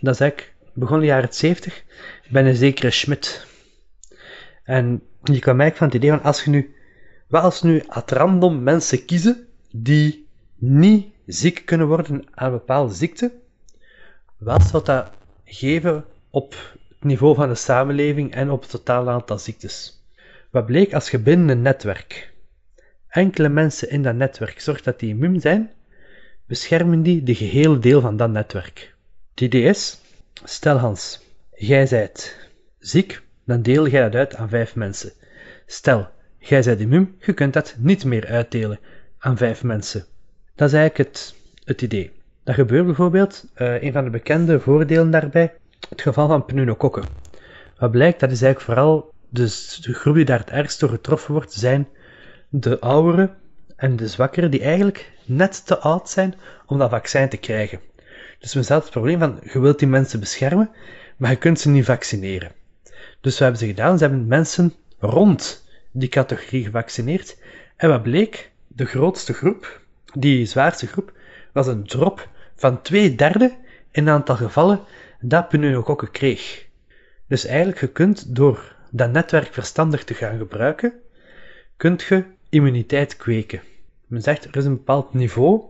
Dat 0.00 0.14
is 0.14 0.20
eigenlijk 0.20 0.54
begon 0.72 1.00
de 1.00 1.06
jaren 1.06 1.34
70 1.34 1.84
bij 2.28 2.46
een 2.46 2.56
zekere 2.56 2.90
Schmidt. 2.90 3.46
En 4.64 5.02
je 5.22 5.38
kan 5.38 5.56
merken 5.56 5.76
van 5.76 5.86
het 5.86 5.96
idee 5.96 6.10
van 6.10 6.22
als 6.22 6.44
je 6.44 6.50
nu, 6.50 6.74
wat 7.28 7.42
als 7.42 7.62
nu 7.62 7.82
at 7.86 8.10
random 8.10 8.62
mensen 8.62 9.04
kiezen 9.04 9.46
die 9.70 10.26
niet 10.56 11.14
ziek 11.26 11.66
kunnen 11.66 11.86
worden 11.86 12.24
aan 12.34 12.50
bepaalde 12.50 12.94
ziekte, 12.94 13.32
wat 14.38 14.62
zou 14.62 14.84
dat 14.84 15.10
geven 15.44 16.04
op 16.30 16.76
het 16.88 17.04
niveau 17.04 17.34
van 17.34 17.48
de 17.48 17.54
samenleving 17.54 18.32
en 18.34 18.50
op 18.50 18.60
het 18.60 18.70
totaal 18.70 19.10
aantal 19.10 19.38
ziektes? 19.38 20.04
Wat 20.50 20.66
bleek 20.66 20.94
als 20.94 21.10
je 21.10 21.18
binnen 21.18 21.48
een 21.48 21.62
netwerk 21.62 22.32
enkele 23.10 23.48
mensen 23.48 23.90
in 23.90 24.02
dat 24.02 24.14
netwerk 24.14 24.60
zorgt 24.60 24.84
dat 24.84 24.98
die 24.98 25.08
immuun 25.08 25.40
zijn, 25.40 25.70
beschermen 26.50 27.02
die 27.02 27.22
de 27.22 27.34
gehele 27.34 27.78
deel 27.78 28.00
van 28.00 28.16
dat 28.16 28.30
netwerk. 28.30 28.94
Is, 29.34 30.00
stel 30.44 30.76
Hans, 30.76 31.20
jij 31.54 31.86
zijt 31.86 32.48
ziek, 32.78 33.22
dan 33.44 33.62
deel 33.62 33.88
jij 33.88 34.02
dat 34.02 34.14
uit 34.14 34.34
aan 34.34 34.48
vijf 34.48 34.74
mensen. 34.74 35.12
Stel, 35.66 36.08
jij 36.38 36.62
zijt 36.62 36.80
immuun, 36.80 37.16
je 37.18 37.32
kunt 37.32 37.52
dat 37.52 37.74
niet 37.78 38.04
meer 38.04 38.26
uitdelen 38.26 38.78
aan 39.18 39.36
vijf 39.36 39.62
mensen. 39.62 40.04
Dat 40.54 40.68
is 40.68 40.74
eigenlijk 40.74 41.08
het, 41.08 41.34
het 41.64 41.82
idee. 41.82 42.10
Dat 42.44 42.54
gebeurt 42.54 42.86
bijvoorbeeld, 42.86 43.46
uh, 43.56 43.82
een 43.82 43.92
van 43.92 44.04
de 44.04 44.10
bekende 44.10 44.60
voordelen 44.60 45.10
daarbij, 45.10 45.52
het 45.88 46.02
geval 46.02 46.28
van 46.28 46.44
pneumokokken. 46.44 47.04
Wat 47.78 47.90
blijkt, 47.90 48.20
dat 48.20 48.30
is 48.30 48.42
eigenlijk 48.42 48.72
vooral 48.72 49.12
dus 49.28 49.76
de 49.76 49.94
groep 49.94 50.14
die 50.14 50.24
daar 50.24 50.38
het 50.38 50.50
ergst 50.50 50.80
door 50.80 50.88
getroffen 50.88 51.32
wordt, 51.32 51.52
zijn 51.52 51.88
de 52.48 52.80
ouderen 52.80 53.36
en 53.80 53.96
de 53.96 54.08
zwakkeren 54.08 54.50
die 54.50 54.62
eigenlijk 54.62 55.10
net 55.24 55.66
te 55.66 55.78
oud 55.78 56.10
zijn 56.10 56.34
om 56.66 56.78
dat 56.78 56.90
vaccin 56.90 57.28
te 57.28 57.36
krijgen. 57.36 57.80
Dus 58.38 58.54
we 58.54 58.62
zaten 58.62 58.82
het 58.82 58.90
probleem 58.90 59.18
van, 59.18 59.38
je 59.52 59.60
wilt 59.60 59.78
die 59.78 59.88
mensen 59.88 60.20
beschermen, 60.20 60.70
maar 61.16 61.30
je 61.30 61.36
kunt 61.36 61.60
ze 61.60 61.68
niet 61.68 61.84
vaccineren. 61.84 62.52
Dus 63.20 63.32
wat 63.32 63.38
hebben 63.38 63.58
ze 63.58 63.66
gedaan? 63.66 63.98
Ze 63.98 64.04
hebben 64.04 64.26
mensen 64.26 64.74
rond 64.98 65.66
die 65.90 66.08
categorie 66.08 66.64
gevaccineerd. 66.64 67.36
En 67.76 67.88
wat 67.88 68.02
bleek? 68.02 68.50
De 68.66 68.84
grootste 68.84 69.32
groep, 69.32 69.80
die 70.14 70.46
zwaarste 70.46 70.86
groep, 70.86 71.12
was 71.52 71.66
een 71.66 71.86
drop 71.86 72.28
van 72.56 72.82
twee 72.82 73.14
derde 73.14 73.56
in 73.90 74.06
het 74.06 74.14
aantal 74.14 74.36
gevallen 74.36 74.80
dat 75.20 75.48
pneumokokken 75.48 76.10
kreeg. 76.10 76.66
Dus 77.26 77.44
eigenlijk, 77.44 77.80
je 77.80 77.88
kunt 77.88 78.34
door 78.34 78.76
dat 78.90 79.12
netwerk 79.12 79.52
verstandig 79.52 80.04
te 80.04 80.14
gaan 80.14 80.38
gebruiken, 80.38 80.92
kunt 81.76 82.02
je 82.02 82.24
immuniteit 82.48 83.16
kweken. 83.16 83.60
Men 84.10 84.22
zegt, 84.22 84.44
er 84.44 84.56
is 84.56 84.64
een 84.64 84.76
bepaald 84.76 85.14
niveau 85.14 85.62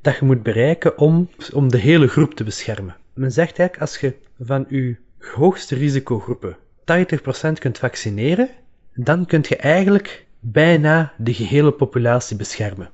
dat 0.00 0.16
je 0.16 0.24
moet 0.24 0.42
bereiken 0.42 0.98
om, 0.98 1.28
om 1.52 1.68
de 1.68 1.78
hele 1.78 2.08
groep 2.08 2.34
te 2.34 2.44
beschermen. 2.44 2.96
Men 3.12 3.32
zegt 3.32 3.58
eigenlijk, 3.58 3.90
als 3.90 4.00
je 4.00 4.16
van 4.40 4.66
je 4.68 4.96
hoogste 5.18 5.74
risicogroepen 5.74 6.56
80% 6.80 7.52
kunt 7.58 7.78
vaccineren, 7.78 8.48
dan 8.94 9.26
kun 9.26 9.44
je 9.48 9.56
eigenlijk 9.56 10.26
bijna 10.40 11.12
de 11.16 11.34
gehele 11.34 11.72
populatie 11.72 12.36
beschermen. 12.36 12.90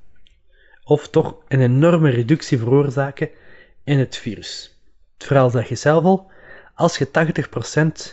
Of 0.85 1.09
toch 1.09 1.37
een 1.49 1.61
enorme 1.61 2.11
reductie 2.11 2.59
veroorzaken 2.59 3.31
in 3.85 3.99
het 3.99 4.17
virus. 4.17 4.81
Het 5.15 5.27
verhaal 5.27 5.51
zeg 5.51 5.69
je 5.69 5.75
zelf 5.75 6.05
al, 6.05 6.31
als 6.75 6.99
je 6.99 7.09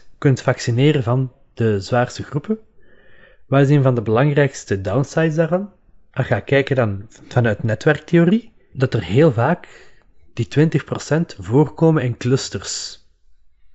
80% 0.04 0.08
kunt 0.18 0.42
vaccineren 0.42 1.04
van 1.04 1.32
de 1.54 1.80
zwaarste 1.80 2.24
groepen, 2.24 2.60
wat 3.46 3.62
is 3.62 3.70
een 3.70 3.84
van 3.84 3.96
de 3.96 4.02
belangrijkste 4.02 4.82
downsides 4.82 5.36
daarvan? 5.36 5.72
Als 6.14 6.28
je 6.28 6.34
gaat 6.34 6.44
kijken 6.44 6.76
dan 6.76 7.08
vanuit 7.28 7.64
netwerktheorie, 7.64 8.52
dat 8.74 8.94
er 8.94 9.04
heel 9.04 9.32
vaak 9.32 9.68
die 10.34 10.48
20% 10.60 11.22
voorkomen 11.38 12.04
in 12.04 12.18
clusters. 12.18 13.06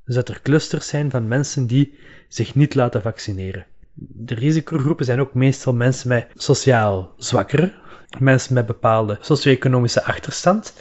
Dus 0.04 0.14
dat 0.14 0.28
er 0.28 0.42
clusters 0.42 0.88
zijn 0.88 1.10
van 1.10 1.28
mensen 1.28 1.66
die 1.66 1.98
zich 2.28 2.54
niet 2.54 2.74
laten 2.74 3.02
vaccineren. 3.02 3.66
De 3.94 4.34
risicogroepen 4.34 5.04
zijn 5.04 5.20
ook 5.20 5.34
meestal 5.34 5.74
mensen 5.74 6.08
met 6.08 6.28
sociaal 6.34 7.14
zwakkere, 7.16 7.72
mensen 8.18 8.54
met 8.54 8.66
bepaalde 8.66 9.18
socio-economische 9.20 10.04
achterstand, 10.04 10.74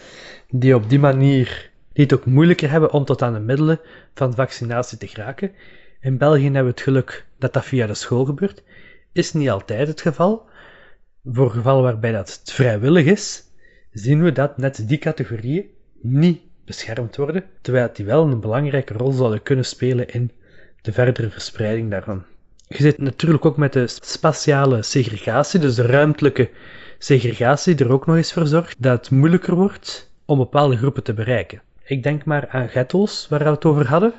die 0.49 0.75
op 0.75 0.89
die 0.89 0.99
manier 0.99 1.69
die 1.93 2.13
ook 2.13 2.25
moeilijker 2.25 2.69
hebben 2.69 2.91
om 2.91 3.05
tot 3.05 3.21
aan 3.21 3.33
de 3.33 3.39
middelen 3.39 3.79
van 4.13 4.33
vaccinatie 4.33 4.97
te 4.97 5.07
geraken. 5.07 5.51
In 5.99 6.17
België 6.17 6.43
hebben 6.43 6.63
we 6.63 6.69
het 6.69 6.81
geluk 6.81 7.25
dat 7.39 7.53
dat 7.53 7.65
via 7.65 7.87
de 7.87 7.93
school 7.93 8.25
gebeurt. 8.25 8.63
Is 9.11 9.33
niet 9.33 9.49
altijd 9.49 9.87
het 9.87 10.01
geval. 10.01 10.45
Voor 11.31 11.51
gevallen 11.51 11.83
waarbij 11.83 12.11
dat 12.11 12.41
vrijwillig 12.43 13.05
is, 13.05 13.43
zien 13.91 14.23
we 14.23 14.31
dat 14.31 14.57
net 14.57 14.87
die 14.87 14.97
categorieën 14.97 15.65
niet 16.01 16.41
beschermd 16.65 17.15
worden, 17.15 17.43
terwijl 17.61 17.89
die 17.93 18.05
wel 18.05 18.27
een 18.27 18.39
belangrijke 18.39 18.93
rol 18.93 19.11
zouden 19.11 19.43
kunnen 19.43 19.65
spelen 19.65 20.07
in 20.07 20.31
de 20.81 20.91
verdere 20.91 21.29
verspreiding 21.29 21.89
daarvan. 21.89 22.23
Je 22.67 22.77
zit 22.77 22.97
natuurlijk 22.97 23.45
ook 23.45 23.57
met 23.57 23.73
de 23.73 23.87
spatiale 23.87 24.81
segregatie, 24.81 25.59
dus 25.59 25.75
de 25.75 25.85
ruimtelijke 25.85 26.49
segregatie, 26.97 27.75
er 27.75 27.91
ook 27.91 28.05
nog 28.05 28.15
eens 28.15 28.33
voor 28.33 28.47
zorgt 28.47 28.75
dat 28.77 28.97
het 28.97 29.09
moeilijker 29.09 29.55
wordt 29.55 30.11
om 30.25 30.37
bepaalde 30.37 30.77
groepen 30.77 31.03
te 31.03 31.13
bereiken. 31.13 31.61
Ik 31.83 32.03
denk 32.03 32.25
maar 32.25 32.47
aan 32.47 32.69
ghetto's, 32.69 33.27
waar 33.29 33.43
we 33.43 33.49
het 33.49 33.65
over 33.65 33.87
hadden. 33.87 34.13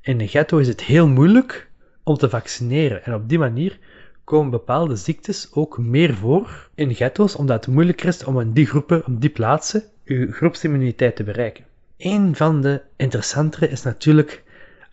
In 0.00 0.20
een 0.20 0.28
ghetto 0.28 0.58
is 0.58 0.68
het 0.68 0.82
heel 0.82 1.08
moeilijk 1.08 1.70
om 2.02 2.16
te 2.16 2.28
vaccineren 2.28 3.04
en 3.04 3.14
op 3.14 3.28
die 3.28 3.38
manier 3.38 3.78
komen 4.24 4.50
bepaalde 4.50 4.96
ziektes 4.96 5.48
ook 5.52 5.78
meer 5.78 6.14
voor 6.14 6.68
in 6.74 6.94
ghetto's, 6.94 7.36
omdat 7.36 7.64
het 7.64 7.74
moeilijker 7.74 8.06
is 8.06 8.24
om 8.24 8.40
in 8.40 8.52
die 8.52 8.66
groepen, 8.66 9.06
op 9.06 9.20
die 9.20 9.30
plaatsen, 9.30 9.82
uw 10.04 10.32
groepsimmuniteit 10.32 11.16
te 11.16 11.24
bereiken. 11.24 11.64
Een 11.96 12.36
van 12.36 12.60
de 12.60 12.80
interessantere 12.96 13.68
is 13.68 13.82
natuurlijk 13.82 14.42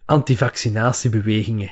antivaccinatiebewegingen. 0.05 1.71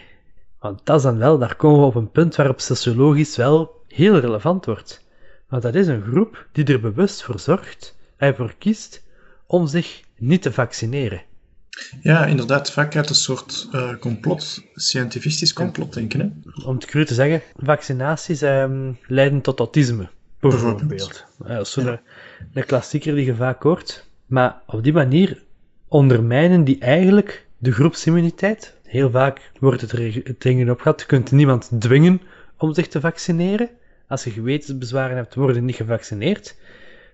Want 0.60 0.86
dat 0.86 0.98
is 0.98 1.04
dan 1.04 1.18
wel, 1.18 1.38
daar 1.38 1.56
komen 1.56 1.80
we 1.80 1.86
op 1.86 1.96
een 1.96 2.12
punt 2.12 2.36
waarop 2.36 2.60
sociologisch 2.60 3.36
wel 3.36 3.84
heel 3.88 4.20
relevant 4.20 4.66
wordt. 4.66 5.06
Want 5.50 5.64
dat 5.64 5.76
is 5.76 5.88
een 5.88 6.02
groep 6.02 6.48
die 6.52 6.66
er 6.66 6.80
bewust 6.80 7.24
voor 7.24 7.40
zorgt 7.40 7.96
en 8.18 8.36
voor 8.36 8.54
kiest 8.58 9.04
om 9.48 9.68
zich 9.68 10.02
niet 10.18 10.42
te 10.42 10.54
vaccineren. 10.54 11.22
Ja, 12.02 12.26
inderdaad, 12.26 12.72
vaak 12.72 12.96
uit 12.96 13.10
een 13.10 13.16
soort 13.16 13.68
uh, 13.72 13.96
complot, 14.00 14.64
scientifistisch 14.74 15.54
complot 15.54 15.94
denken. 15.94 16.20
Hè? 16.20 16.52
Om 16.66 16.76
het 16.76 16.86
cru 16.86 17.06
te 17.06 17.14
zeggen, 17.14 17.42
vaccinaties 17.56 18.42
ehm, 18.42 18.92
leiden 19.08 19.42
tot 19.42 19.60
autisme, 19.60 20.10
bijvoorbeeld. 20.40 21.26
Dat 21.38 21.62
is 21.62 21.72
zo'n 21.72 21.86
ja. 21.86 22.02
een 22.54 22.66
klassieker 22.66 23.16
die 23.16 23.26
je 23.26 23.36
vaak 23.36 23.64
hoort. 23.64 24.06
Maar 24.26 24.62
op 24.66 24.84
die 24.84 24.94
manier 24.94 25.44
ondermijnen 25.88 26.64
die 26.64 26.80
eigenlijk 26.80 27.46
de 27.58 27.72
groepsimmuniteit. 27.72 28.76
Heel 28.84 29.10
vaak 29.10 29.52
wordt 29.60 29.82
het 29.82 29.92
er 29.92 30.38
tegen 30.38 30.70
opgehad, 30.70 31.00
je 31.00 31.06
kunt 31.06 31.32
niemand 31.32 31.70
dwingen 31.80 32.22
om 32.58 32.74
zich 32.74 32.88
te 32.88 33.00
vaccineren. 33.00 33.70
Als 34.08 34.24
je 34.24 34.32
gewetensbezwaren 34.32 35.16
hebt, 35.16 35.36
worden 35.36 35.66
niet 35.66 35.76
gevaccineerd. 35.76 36.56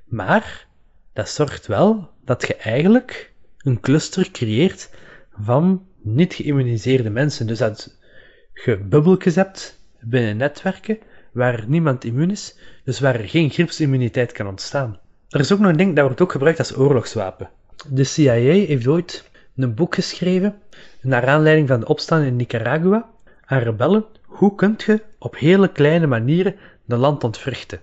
Maar 0.06 0.68
dat 1.14 1.30
zorgt 1.30 1.68
wel 1.68 2.10
dat 2.26 2.48
je 2.48 2.56
eigenlijk 2.56 3.33
een 3.64 3.80
cluster 3.80 4.32
creëert 4.32 4.90
van 5.42 5.86
niet 6.02 6.34
geïmmuniseerde 6.34 7.10
mensen. 7.10 7.48
Dus 7.48 7.58
dat 7.58 7.98
je 8.54 8.78
bubbeltjes 8.78 9.36
hebt 9.36 9.80
binnen 10.00 10.38
netwerken 10.38 10.98
waar 11.32 11.64
niemand 11.68 12.04
immuun 12.04 12.32
is, 12.32 12.58
dus 12.84 13.00
waar 13.00 13.16
er 13.16 13.30
geen 13.30 13.50
griepsimmuniteit 13.50 14.32
kan 14.32 14.48
ontstaan. 14.48 15.00
Er 15.30 15.40
is 15.40 15.52
ook 15.52 15.60
nog 15.60 15.70
een 15.70 15.78
ding 15.78 15.96
dat 15.96 16.06
wordt 16.06 16.22
ook 16.22 16.32
gebruikt 16.32 16.60
als 16.60 16.78
oorlogswapen. 16.78 17.50
De 17.90 18.04
CIA 18.04 18.34
heeft 18.34 18.88
ooit 18.88 19.30
een 19.56 19.74
boek 19.74 19.96
geschreven 19.96 20.56
naar 21.02 21.28
aanleiding 21.28 21.68
van 21.68 21.80
de 21.80 21.88
opstand 21.88 22.26
in 22.26 22.36
Nicaragua 22.36 23.10
aan 23.46 23.60
rebellen. 23.60 24.06
Hoe 24.26 24.56
kunt 24.56 24.84
je 24.84 25.02
op 25.20 25.38
hele 25.38 25.72
kleine 25.72 26.08
manieren 26.08 26.56
de 26.86 26.96
land 26.96 27.24
ontwrichten? 27.24 27.80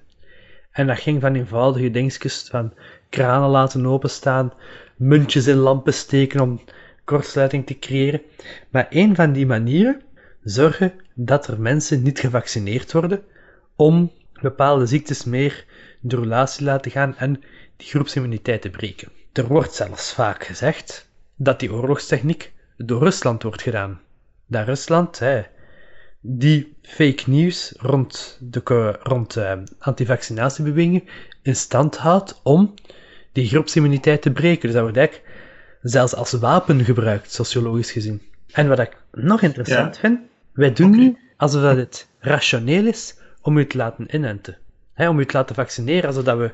En 0.71 0.87
dat 0.87 0.99
ging 0.99 1.21
van 1.21 1.35
eenvoudige 1.35 1.91
dingetjes 1.91 2.49
van 2.51 2.73
kranen 3.09 3.49
laten 3.49 3.87
openstaan, 3.87 4.53
muntjes 5.01 5.47
in 5.47 5.57
lampen 5.57 5.95
steken 5.95 6.41
om 6.41 6.61
kortsluiting 7.05 7.67
te 7.67 7.79
creëren. 7.79 8.23
Maar 8.71 8.87
een 8.91 9.15
van 9.15 9.33
die 9.33 9.47
manieren 9.47 10.03
zorgen 10.43 10.93
dat 11.15 11.47
er 11.47 11.61
mensen 11.61 12.03
niet 12.03 12.19
gevaccineerd 12.19 12.93
worden 12.93 13.23
om 13.77 14.13
bepaalde 14.41 14.87
ziektes 14.87 15.25
meer 15.25 15.65
door 16.01 16.21
relatie 16.21 16.65
laten 16.65 16.91
gaan 16.91 17.17
en 17.17 17.43
die 17.77 17.89
groepsimmuniteit 17.89 18.63
te 18.63 18.71
breken. 18.71 19.09
Er 19.33 19.47
wordt 19.47 19.75
zelfs 19.75 20.13
vaak 20.15 20.45
gezegd 20.45 21.09
dat 21.37 21.61
die 21.61 21.73
oorlogstechniek 21.73 22.53
door 22.77 23.03
Rusland 23.03 23.43
wordt 23.43 23.63
gedaan. 23.63 24.01
Dat 24.47 24.67
Rusland, 24.67 25.19
hè, 25.19 25.43
die 26.21 26.77
fake 26.83 27.23
news 27.27 27.75
rond, 27.77 28.39
de, 28.41 28.99
rond 29.03 29.37
uh, 29.37 29.53
antivaccinatiebewegingen 29.79 31.05
in 31.43 31.57
stand 31.57 31.97
houdt 31.97 32.41
om 32.43 32.75
die 33.33 33.49
groepsimmuniteit 33.49 34.23
te 34.23 34.31
breken. 34.31 34.63
Dus 34.63 34.73
dat 34.73 34.83
wordt 34.83 34.97
eigenlijk 34.97 35.29
zelfs 35.83 36.15
als 36.15 36.33
wapen 36.33 36.85
gebruikt, 36.85 37.33
sociologisch 37.33 37.93
gezien. 37.93 38.23
En 38.53 38.69
wat 38.69 38.79
ik 38.79 38.97
nog 39.13 39.43
interessant 39.43 39.95
Ja. 39.95 40.01
vind, 40.01 40.21
wij 40.53 40.73
doen 40.73 40.91
nu 40.91 41.19
alsof 41.37 41.63
dat 41.63 41.77
het 41.77 42.09
rationeel 42.19 42.87
is 42.87 43.15
om 43.43 43.57
u 43.57 43.67
te 43.67 43.77
laten 43.77 44.15
inenten. 44.15 44.59
Om 44.97 45.19
u 45.19 45.27
te 45.27 45.37
laten 45.37 45.55
vaccineren, 45.55 46.09
alsof 46.09 46.25
dat 46.25 46.39
we 46.39 46.51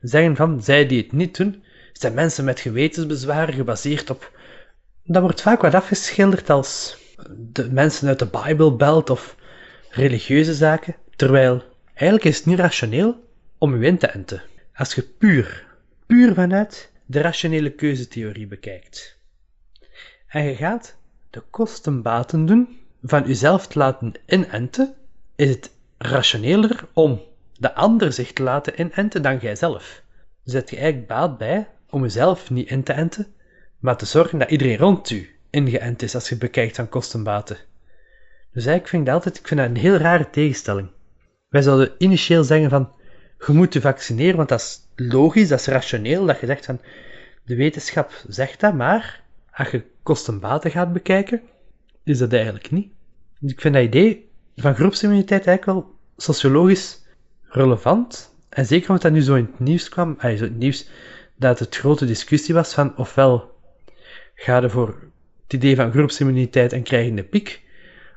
zeggen 0.00 0.36
van, 0.36 0.62
zij 0.62 0.86
die 0.86 1.02
het 1.02 1.12
niet 1.12 1.36
doen, 1.36 1.62
zijn 1.92 2.14
mensen 2.14 2.44
met 2.44 2.60
gewetensbezwaren 2.60 3.54
gebaseerd 3.54 4.10
op... 4.10 4.30
Dat 5.04 5.22
wordt 5.22 5.42
vaak 5.42 5.60
wat 5.60 5.74
afgeschilderd 5.74 6.50
als 6.50 6.96
de 7.36 7.70
mensen 7.70 8.08
uit 8.08 8.18
de 8.18 8.26
Bijbelbelt 8.26 9.10
of 9.10 9.36
religieuze 9.90 10.54
zaken, 10.54 10.96
terwijl 11.16 11.62
eigenlijk 11.94 12.24
is 12.24 12.36
het 12.36 12.46
niet 12.46 12.58
rationeel 12.58 13.24
om 13.58 13.74
u 13.74 13.86
in 13.86 13.98
te 13.98 14.06
enten. 14.06 14.42
Als 14.74 14.94
je 14.94 15.02
puur, 15.02 15.64
puur 16.12 16.34
vanuit 16.34 16.92
de 17.06 17.20
rationele 17.20 17.70
keuzetheorie 17.70 18.46
bekijkt. 18.46 19.16
En 20.28 20.44
je 20.44 20.56
gaat 20.56 20.96
de 21.30 21.42
kosten-baten 21.50 22.46
doen 22.46 22.78
van 23.02 23.28
uzelf 23.28 23.66
te 23.66 23.78
laten 23.78 24.12
inenten, 24.26 24.94
is 25.36 25.48
het 25.48 25.70
rationeler 25.98 26.84
om 26.92 27.20
de 27.58 27.74
ander 27.74 28.12
zich 28.12 28.32
te 28.32 28.42
laten 28.42 28.80
inenten 28.80 29.22
dan 29.22 29.38
jijzelf. 29.38 30.02
Heb 30.44 30.68
je 30.68 30.76
eigenlijk 30.76 31.06
baat 31.06 31.38
bij 31.38 31.68
om 31.90 32.02
jezelf 32.02 32.50
niet 32.50 32.70
in 32.70 32.82
te 32.82 32.92
enten, 32.92 33.26
maar 33.78 33.96
te 33.96 34.06
zorgen 34.06 34.38
dat 34.38 34.50
iedereen 34.50 34.78
rond 34.78 35.10
u 35.10 35.30
ingeënt 35.50 36.02
is 36.02 36.14
als 36.14 36.28
je 36.28 36.36
bekijkt 36.36 36.76
van 36.76 36.88
kosten-baten. 36.88 37.56
Dus 38.52 38.66
eigenlijk 38.66 38.88
vind 38.88 39.02
ik 39.02 39.08
dat 39.08 39.14
altijd 39.14 39.38
ik 39.38 39.46
vind 39.48 39.60
dat 39.60 39.68
een 39.68 39.76
heel 39.76 39.96
rare 39.96 40.30
tegenstelling. 40.30 40.88
Wij 41.48 41.62
zouden 41.62 41.92
initieel 41.98 42.44
zeggen 42.44 42.70
van, 42.70 42.92
je 43.46 43.52
moet 43.52 43.72
je 43.72 43.80
vaccineren, 43.80 44.36
want 44.36 44.48
dat 44.48 44.60
is 44.60 44.80
logisch, 44.96 45.48
dat 45.48 45.60
is 45.60 45.66
rationeel, 45.66 46.26
dat 46.26 46.40
je 46.40 46.46
zegt 46.46 46.64
van, 46.64 46.80
de 47.44 47.56
wetenschap 47.56 48.12
zegt 48.28 48.60
dat, 48.60 48.74
maar 48.74 49.22
als 49.52 49.70
je 49.70 49.84
kosten-baten 50.02 50.70
gaat 50.70 50.92
bekijken, 50.92 51.40
is 52.02 52.18
dat 52.18 52.32
eigenlijk 52.32 52.70
niet. 52.70 52.92
Dus 53.38 53.52
ik 53.52 53.60
vind 53.60 53.74
dat 53.74 53.84
idee 53.84 54.28
van 54.56 54.74
groepsimmuniteit 54.74 55.46
eigenlijk 55.46 55.78
wel 55.78 55.94
sociologisch 56.16 57.00
relevant. 57.42 58.34
En 58.48 58.66
zeker 58.66 58.88
omdat 58.88 59.02
dat 59.02 59.12
nu 59.12 59.20
zo 59.20 59.34
in 59.34 59.48
het 59.50 59.60
nieuws 59.60 59.88
kwam, 59.88 60.14
ah, 60.18 60.22
zo 60.22 60.44
in 60.44 60.50
het 60.50 60.58
nieuws, 60.58 60.88
dat 61.36 61.58
het 61.58 61.76
grote 61.76 62.06
discussie 62.06 62.54
was 62.54 62.74
van 62.74 62.96
ofwel 62.96 63.56
gaan 64.34 64.62
we 64.62 64.70
voor 64.70 64.98
het 65.42 65.52
idee 65.52 65.76
van 65.76 65.90
groepsimmuniteit 65.90 66.72
en 66.72 66.82
krijgen 66.82 67.14
de 67.14 67.24
piek, 67.24 67.62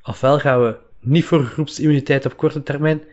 ofwel 0.04 0.40
gaan 0.40 0.64
we 0.64 0.78
niet 1.00 1.26
voor 1.26 1.44
groepsimmuniteit 1.44 2.26
op 2.26 2.38
korte 2.38 2.64
termijn 2.64 3.04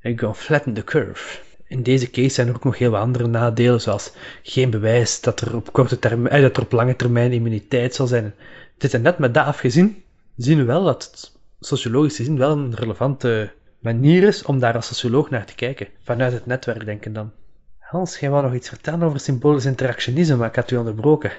en 0.00 0.18
gaan 0.18 0.36
flatten 0.36 0.74
the 0.74 0.84
curve. 0.84 1.40
In 1.72 1.82
deze 1.82 2.10
case 2.10 2.28
zijn 2.28 2.48
er 2.48 2.54
ook 2.54 2.64
nog 2.64 2.78
heel 2.78 2.90
wat 2.90 3.00
andere 3.00 3.26
nadelen, 3.26 3.80
zoals 3.80 4.12
geen 4.42 4.70
bewijs 4.70 5.20
dat 5.20 5.40
er 5.40 5.56
op, 5.56 5.72
korte 5.72 5.98
termijn, 5.98 6.34
eh, 6.34 6.42
dat 6.42 6.56
er 6.56 6.62
op 6.62 6.72
lange 6.72 6.96
termijn 6.96 7.32
immuniteit 7.32 7.94
zal 7.94 8.06
zijn. 8.06 8.34
Dit 8.78 8.94
en 8.94 9.02
net 9.02 9.18
met 9.18 9.34
dat 9.34 9.46
afgezien, 9.46 10.02
zien 10.36 10.58
we 10.58 10.64
wel 10.64 10.84
dat 10.84 11.04
het 11.04 11.32
sociologisch 11.60 12.16
gezien 12.16 12.38
wel 12.38 12.50
een 12.50 12.74
relevante 12.74 13.52
manier 13.78 14.22
is 14.22 14.42
om 14.42 14.58
daar 14.58 14.74
als 14.74 14.86
socioloog 14.86 15.30
naar 15.30 15.44
te 15.44 15.54
kijken. 15.54 15.88
Vanuit 16.02 16.32
het 16.32 16.46
netwerk 16.46 16.84
denken 16.84 17.12
dan. 17.12 17.32
Hans, 17.78 18.18
jij 18.18 18.30
wou 18.30 18.42
nog 18.42 18.54
iets 18.54 18.68
vertellen 18.68 19.02
over 19.02 19.20
symbolisch 19.20 19.64
interactionisme, 19.64 20.36
maar 20.36 20.48
ik 20.48 20.56
had 20.56 20.70
u 20.70 20.76
onderbroken. 20.76 21.32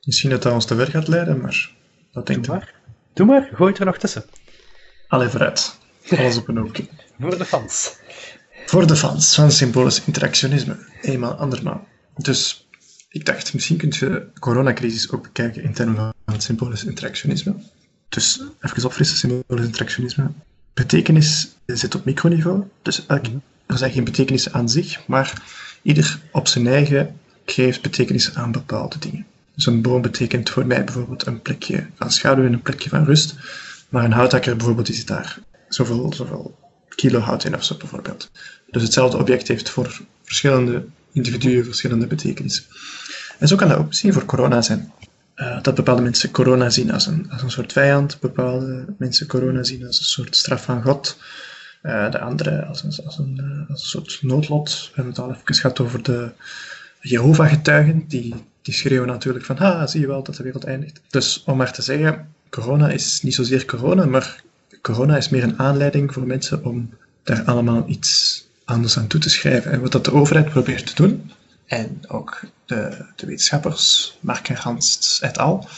Misschien 0.00 0.30
dat 0.30 0.42
dat 0.42 0.52
ons 0.52 0.66
te 0.66 0.74
ver 0.74 0.86
gaat 0.86 1.08
leiden, 1.08 1.40
maar 1.40 1.70
dat 2.12 2.26
denkt 2.26 2.46
Doe 2.46 2.54
maar. 2.54 2.74
Doe 3.12 3.26
maar, 3.26 3.50
gooi 3.54 3.70
het 3.70 3.80
er 3.80 3.86
nog 3.86 3.98
tussen. 3.98 4.24
Allee, 5.08 5.28
vooruit. 5.28 5.78
Alles 6.10 6.36
op 6.36 6.48
een 6.48 6.56
hoopje. 6.56 6.88
Voor 7.20 7.38
de 7.38 7.44
fans. 7.44 8.00
Voor 8.72 8.86
de 8.86 8.96
fans 8.96 9.34
van 9.34 9.50
symbolisch 9.50 10.02
interactionisme. 10.04 10.76
Eenmaal, 11.00 11.32
andermaal. 11.32 11.86
Dus 12.16 12.68
ik 13.08 13.24
dacht, 13.26 13.54
misschien 13.54 13.76
kunt 13.76 13.96
je 13.96 14.08
de 14.08 14.26
coronacrisis 14.40 15.10
ook 15.10 15.22
bekijken 15.22 15.62
in 15.62 15.72
termen 15.72 16.14
van 16.26 16.40
symbolisch 16.40 16.84
interactionisme. 16.84 17.54
Dus 18.08 18.42
even 18.60 18.84
opfrissen, 18.84 19.16
symbolisch 19.16 19.66
interactionisme. 19.66 20.30
Betekenis 20.74 21.48
zit 21.66 21.94
op 21.94 22.04
microniveau. 22.04 22.62
Dus 22.82 23.06
elk, 23.06 23.26
er 23.66 23.78
zijn 23.78 23.92
geen 23.92 24.04
betekenissen 24.04 24.52
aan 24.52 24.68
zich, 24.68 25.06
maar 25.06 25.42
ieder 25.82 26.20
op 26.30 26.48
zijn 26.48 26.66
eigen 26.66 27.20
geeft 27.44 27.82
betekenis 27.82 28.34
aan 28.34 28.52
bepaalde 28.52 28.98
dingen. 28.98 29.26
Dus 29.54 29.66
een 29.66 29.82
boom 29.82 30.02
betekent 30.02 30.50
voor 30.50 30.66
mij 30.66 30.84
bijvoorbeeld 30.84 31.26
een 31.26 31.42
plekje 31.42 31.86
van 31.94 32.10
schaduw 32.10 32.44
en 32.44 32.52
een 32.52 32.62
plekje 32.62 32.88
van 32.88 33.04
rust. 33.04 33.34
Maar 33.88 34.04
een 34.04 34.12
houthakker 34.12 34.56
bijvoorbeeld 34.56 34.88
is 34.88 35.06
daar 35.06 35.38
zoveel, 35.68 36.12
zoveel 36.12 36.60
kilo 36.94 37.18
hout 37.18 37.44
in 37.44 37.54
of 37.54 37.64
zo 37.64 37.76
bijvoorbeeld. 37.76 38.30
Dus 38.72 38.82
hetzelfde 38.82 39.18
object 39.18 39.48
heeft 39.48 39.70
voor 39.70 40.00
verschillende 40.22 40.84
individuen 41.12 41.64
verschillende 41.64 42.06
betekenissen. 42.06 42.64
En 43.38 43.48
zo 43.48 43.56
kan 43.56 43.68
dat 43.68 43.78
ook 43.78 43.86
misschien 43.86 44.12
voor 44.12 44.24
corona 44.24 44.62
zijn. 44.62 44.92
Uh, 45.36 45.62
dat 45.62 45.74
bepaalde 45.74 46.02
mensen 46.02 46.30
corona 46.30 46.70
zien 46.70 46.92
als 46.92 47.06
een, 47.06 47.30
als 47.30 47.42
een 47.42 47.50
soort 47.50 47.72
vijand, 47.72 48.20
bepaalde 48.20 48.84
mensen 48.98 49.26
corona 49.26 49.62
zien 49.62 49.86
als 49.86 49.98
een 49.98 50.04
soort 50.04 50.36
straf 50.36 50.64
van 50.64 50.82
God, 50.82 51.18
uh, 51.82 52.10
de 52.10 52.18
andere 52.18 52.64
als 52.64 52.82
een, 52.82 53.04
als, 53.04 53.18
een, 53.18 53.38
uh, 53.40 53.70
als 53.70 53.82
een 53.82 53.88
soort 53.88 54.18
noodlot. 54.22 54.70
We 54.70 54.90
hebben 54.94 55.12
het 55.12 55.22
al 55.22 55.30
even 55.30 55.54
gehad 55.54 55.80
over 55.80 56.02
de 56.02 56.30
Jehovah-getuigen, 57.00 58.04
die, 58.08 58.34
die 58.62 58.74
schreeuwen 58.74 59.08
natuurlijk 59.08 59.44
van, 59.44 59.56
ha, 59.56 59.86
zie 59.86 60.00
je 60.00 60.06
wel 60.06 60.22
dat 60.22 60.36
de 60.36 60.42
wereld 60.42 60.64
eindigt. 60.64 61.00
Dus 61.10 61.42
om 61.46 61.56
maar 61.56 61.72
te 61.72 61.82
zeggen, 61.82 62.28
corona 62.50 62.90
is 62.90 63.22
niet 63.22 63.34
zozeer 63.34 63.64
corona, 63.64 64.04
maar 64.04 64.42
corona 64.82 65.16
is 65.16 65.28
meer 65.28 65.42
een 65.42 65.58
aanleiding 65.58 66.12
voor 66.12 66.26
mensen 66.26 66.64
om 66.64 66.90
daar 67.22 67.42
allemaal 67.44 67.84
iets 67.86 68.44
anders 68.64 68.98
aan 68.98 69.06
toe 69.06 69.20
te 69.20 69.30
schrijven. 69.30 69.72
En 69.72 69.80
wat 69.80 69.92
dat 69.92 70.04
de 70.04 70.12
overheid 70.12 70.50
probeert 70.50 70.86
te 70.86 70.94
doen, 70.94 71.30
en 71.66 72.00
ook 72.08 72.40
de, 72.66 73.04
de 73.16 73.26
wetenschappers, 73.26 74.16
Mark 74.20 74.48
en 74.48 74.56
Hans 74.56 75.20
et 75.20 75.38
al., 75.38 75.68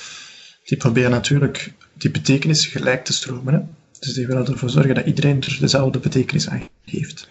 die 0.65 0.79
proberen 0.79 1.11
natuurlijk 1.11 1.73
die 1.93 2.11
betekenis 2.11 2.67
gelijk 2.67 3.05
te 3.05 3.13
stromen. 3.13 3.55
Hè? 3.55 3.61
Dus 3.99 4.15
die 4.15 4.27
willen 4.27 4.47
ervoor 4.47 4.71
zorgen 4.71 4.95
dat 4.95 5.07
iedereen 5.07 5.43
er 5.43 5.57
dezelfde 5.61 5.99
betekenis 5.99 6.49
aan 6.49 6.69
geeft. 6.85 7.29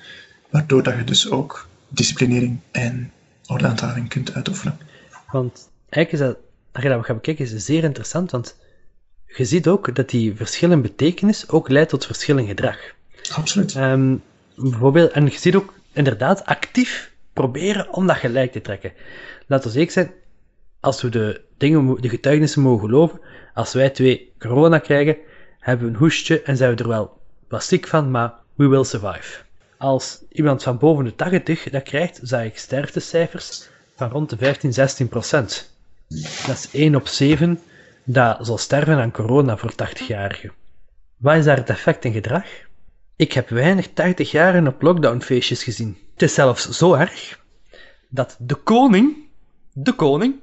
Waardoor 0.50 0.84
dat 0.84 0.96
je 0.96 1.04
dus 1.04 1.30
ook 1.30 1.68
disciplinering 1.88 2.60
en 2.72 3.12
ordehandhaving 3.48 4.10
kunt 4.10 4.34
uitoefenen. 4.34 4.78
Want 5.32 5.70
eigenlijk 5.90 6.12
is 6.24 6.34
dat, 6.34 6.44
als 6.72 6.84
je 6.84 6.90
dat 6.90 7.06
gaat 7.06 7.16
bekijken, 7.16 7.46
is 7.46 7.66
zeer 7.66 7.84
interessant, 7.84 8.32
want 8.32 8.56
je 9.26 9.46
ziet 9.46 9.68
ook 9.68 9.96
dat 9.96 10.10
die 10.10 10.36
verschil 10.36 10.72
in 10.72 10.82
betekenis 10.82 11.50
ook 11.50 11.70
leidt 11.70 11.90
tot 11.90 12.06
verschil 12.06 12.38
in 12.38 12.48
gedrag. 12.48 12.78
Absoluut. 13.32 13.76
Um, 13.76 14.22
bijvoorbeeld, 14.56 15.12
en 15.12 15.26
je 15.26 15.38
ziet 15.38 15.56
ook 15.56 15.74
inderdaad 15.94 16.46
actief 16.46 17.12
proberen 17.34 17.94
om 17.94 18.08
dat 18.08 18.16
gelijk 18.16 18.52
te 18.52 18.62
trekken. 18.62 18.94
Laten 19.48 19.68
we 19.68 19.74
zeker 19.74 19.92
zijn, 19.92 20.12
als 20.80 21.02
we 21.02 21.10
de, 21.10 21.42
dingen, 21.58 22.02
de 22.02 22.10
getuigenissen 22.10 22.62
mogen 22.62 22.86
geloven, 22.86 23.20
als 23.54 23.74
wij 23.74 23.90
twee 23.90 24.34
corona 24.40 24.78
krijgen, 24.78 25.18
hebben 25.60 25.86
we 25.86 25.94
een 25.94 26.00
hoestje 26.00 26.42
en 26.42 26.58
zijn 26.58 26.76
we 26.76 26.84
er 26.84 26.90
wel 26.90 27.22
wat 27.48 27.78
van, 27.82 28.12
maar 28.12 28.34
we 28.56 28.68
will 28.68 28.84
survive. 28.84 29.42
Als 29.78 30.24
iemand 30.32 30.64
van 30.64 30.78
boven 30.78 31.06
de 31.06 31.16
80 31.16 31.70
dat 31.70 31.84
krijgt, 31.84 32.20
zag 32.22 32.44
ik 32.44 32.58
sterftecijfers 32.58 33.70
van 33.96 34.10
rond 34.10 34.30
de 34.30 34.38
15, 34.38 34.74
16 34.74 35.08
procent. 35.08 35.72
Dat 36.48 36.56
is 36.56 36.70
1 36.72 36.96
op 36.96 37.08
7 37.08 37.60
dat 38.04 38.46
zal 38.46 38.58
sterven 38.58 38.98
aan 38.98 39.12
corona 39.12 39.58
voor 39.58 39.72
80-jarigen. 39.72 40.52
Wat 41.18 41.36
is 41.36 41.46
daar 41.46 41.58
het 41.58 41.70
effect 41.70 42.06
in 42.06 42.14
gedrag? 42.14 42.46
Ik 43.15 43.34
heb 43.34 43.49
weinig 43.49 43.90
80-jarigen 43.90 44.68
op 44.68 44.81
lockdownfeestjes 44.81 45.64
gezien. 45.64 45.98
Het 46.14 46.22
is 46.22 46.34
zelfs 46.34 46.69
zo 46.69 46.94
erg 46.94 47.40
dat 48.10 48.38
de 48.40 48.56
koning, 48.56 49.15
de 49.73 49.94
koning, 49.94 50.35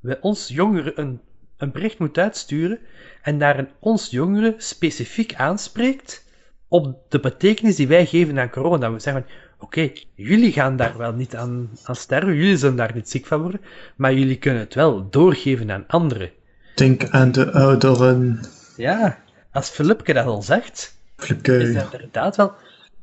bij 0.00 0.18
ons 0.20 0.48
jongeren 0.48 1.00
een, 1.00 1.20
een 1.56 1.70
bericht 1.72 1.98
moet 1.98 2.18
uitsturen 2.18 2.78
en 3.22 3.38
daar 3.38 3.58
een 3.58 3.68
ons 3.78 4.10
jongeren 4.10 4.54
specifiek 4.58 5.34
aanspreekt 5.34 6.24
op 6.68 6.96
de 7.08 7.20
betekenis 7.20 7.76
die 7.76 7.88
wij 7.88 8.06
geven 8.06 8.38
aan 8.38 8.50
corona. 8.50 8.92
We 8.92 8.98
zeggen, 8.98 9.26
oké, 9.58 9.92
jullie 10.14 10.52
gaan 10.52 10.76
daar 10.76 10.96
wel 10.96 11.12
niet 11.12 11.36
aan, 11.36 11.70
aan 11.84 11.96
sterven, 11.96 12.34
jullie 12.34 12.56
zullen 12.56 12.76
daar 12.76 12.94
niet 12.94 13.10
ziek 13.10 13.26
van 13.26 13.40
worden, 13.40 13.60
maar 13.96 14.14
jullie 14.14 14.38
kunnen 14.38 14.60
het 14.60 14.74
wel 14.74 15.10
doorgeven 15.10 15.70
aan 15.70 15.84
anderen. 15.86 16.30
Denk 16.74 17.08
aan 17.08 17.32
de 17.32 17.52
ouderen. 17.52 18.40
Ja, 18.76 19.18
als 19.52 19.68
Filipke 19.68 20.12
dat 20.12 20.26
al 20.26 20.42
zegt, 20.42 20.98
Flipke. 21.16 21.58
is 21.58 21.74
dat 21.74 21.92
inderdaad 21.92 22.36
wel 22.36 22.54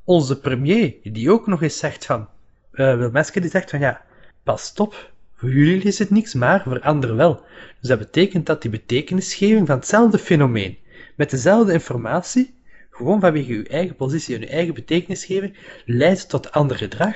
onze 0.03 0.39
premier, 0.39 0.95
die 1.03 1.31
ook 1.31 1.47
nog 1.47 1.61
eens 1.61 1.77
zegt 1.77 2.05
van, 2.05 2.27
uh, 2.73 2.97
Wilmeske 2.97 3.39
die 3.39 3.49
zegt 3.49 3.69
van, 3.69 3.79
ja, 3.79 4.01
pas 4.43 4.73
op, 4.75 5.11
voor 5.35 5.49
jullie 5.49 5.83
is 5.83 5.99
het 5.99 6.09
niks, 6.09 6.33
maar 6.33 6.63
voor 6.63 6.81
anderen 6.81 7.15
wel. 7.15 7.41
Dus 7.79 7.89
dat 7.89 7.99
betekent 7.99 8.45
dat 8.45 8.61
die 8.61 8.71
betekenisgeving 8.71 9.67
van 9.67 9.75
hetzelfde 9.77 10.17
fenomeen, 10.17 10.77
met 11.15 11.29
dezelfde 11.29 11.73
informatie, 11.73 12.53
gewoon 12.89 13.19
vanwege 13.19 13.53
uw 13.53 13.63
eigen 13.63 13.95
positie 13.95 14.35
en 14.35 14.41
uw 14.41 14.47
eigen 14.47 14.73
betekenisgeving, 14.73 15.57
leidt 15.85 16.29
tot 16.29 16.51
ander 16.51 16.77
gedrag, 16.77 17.15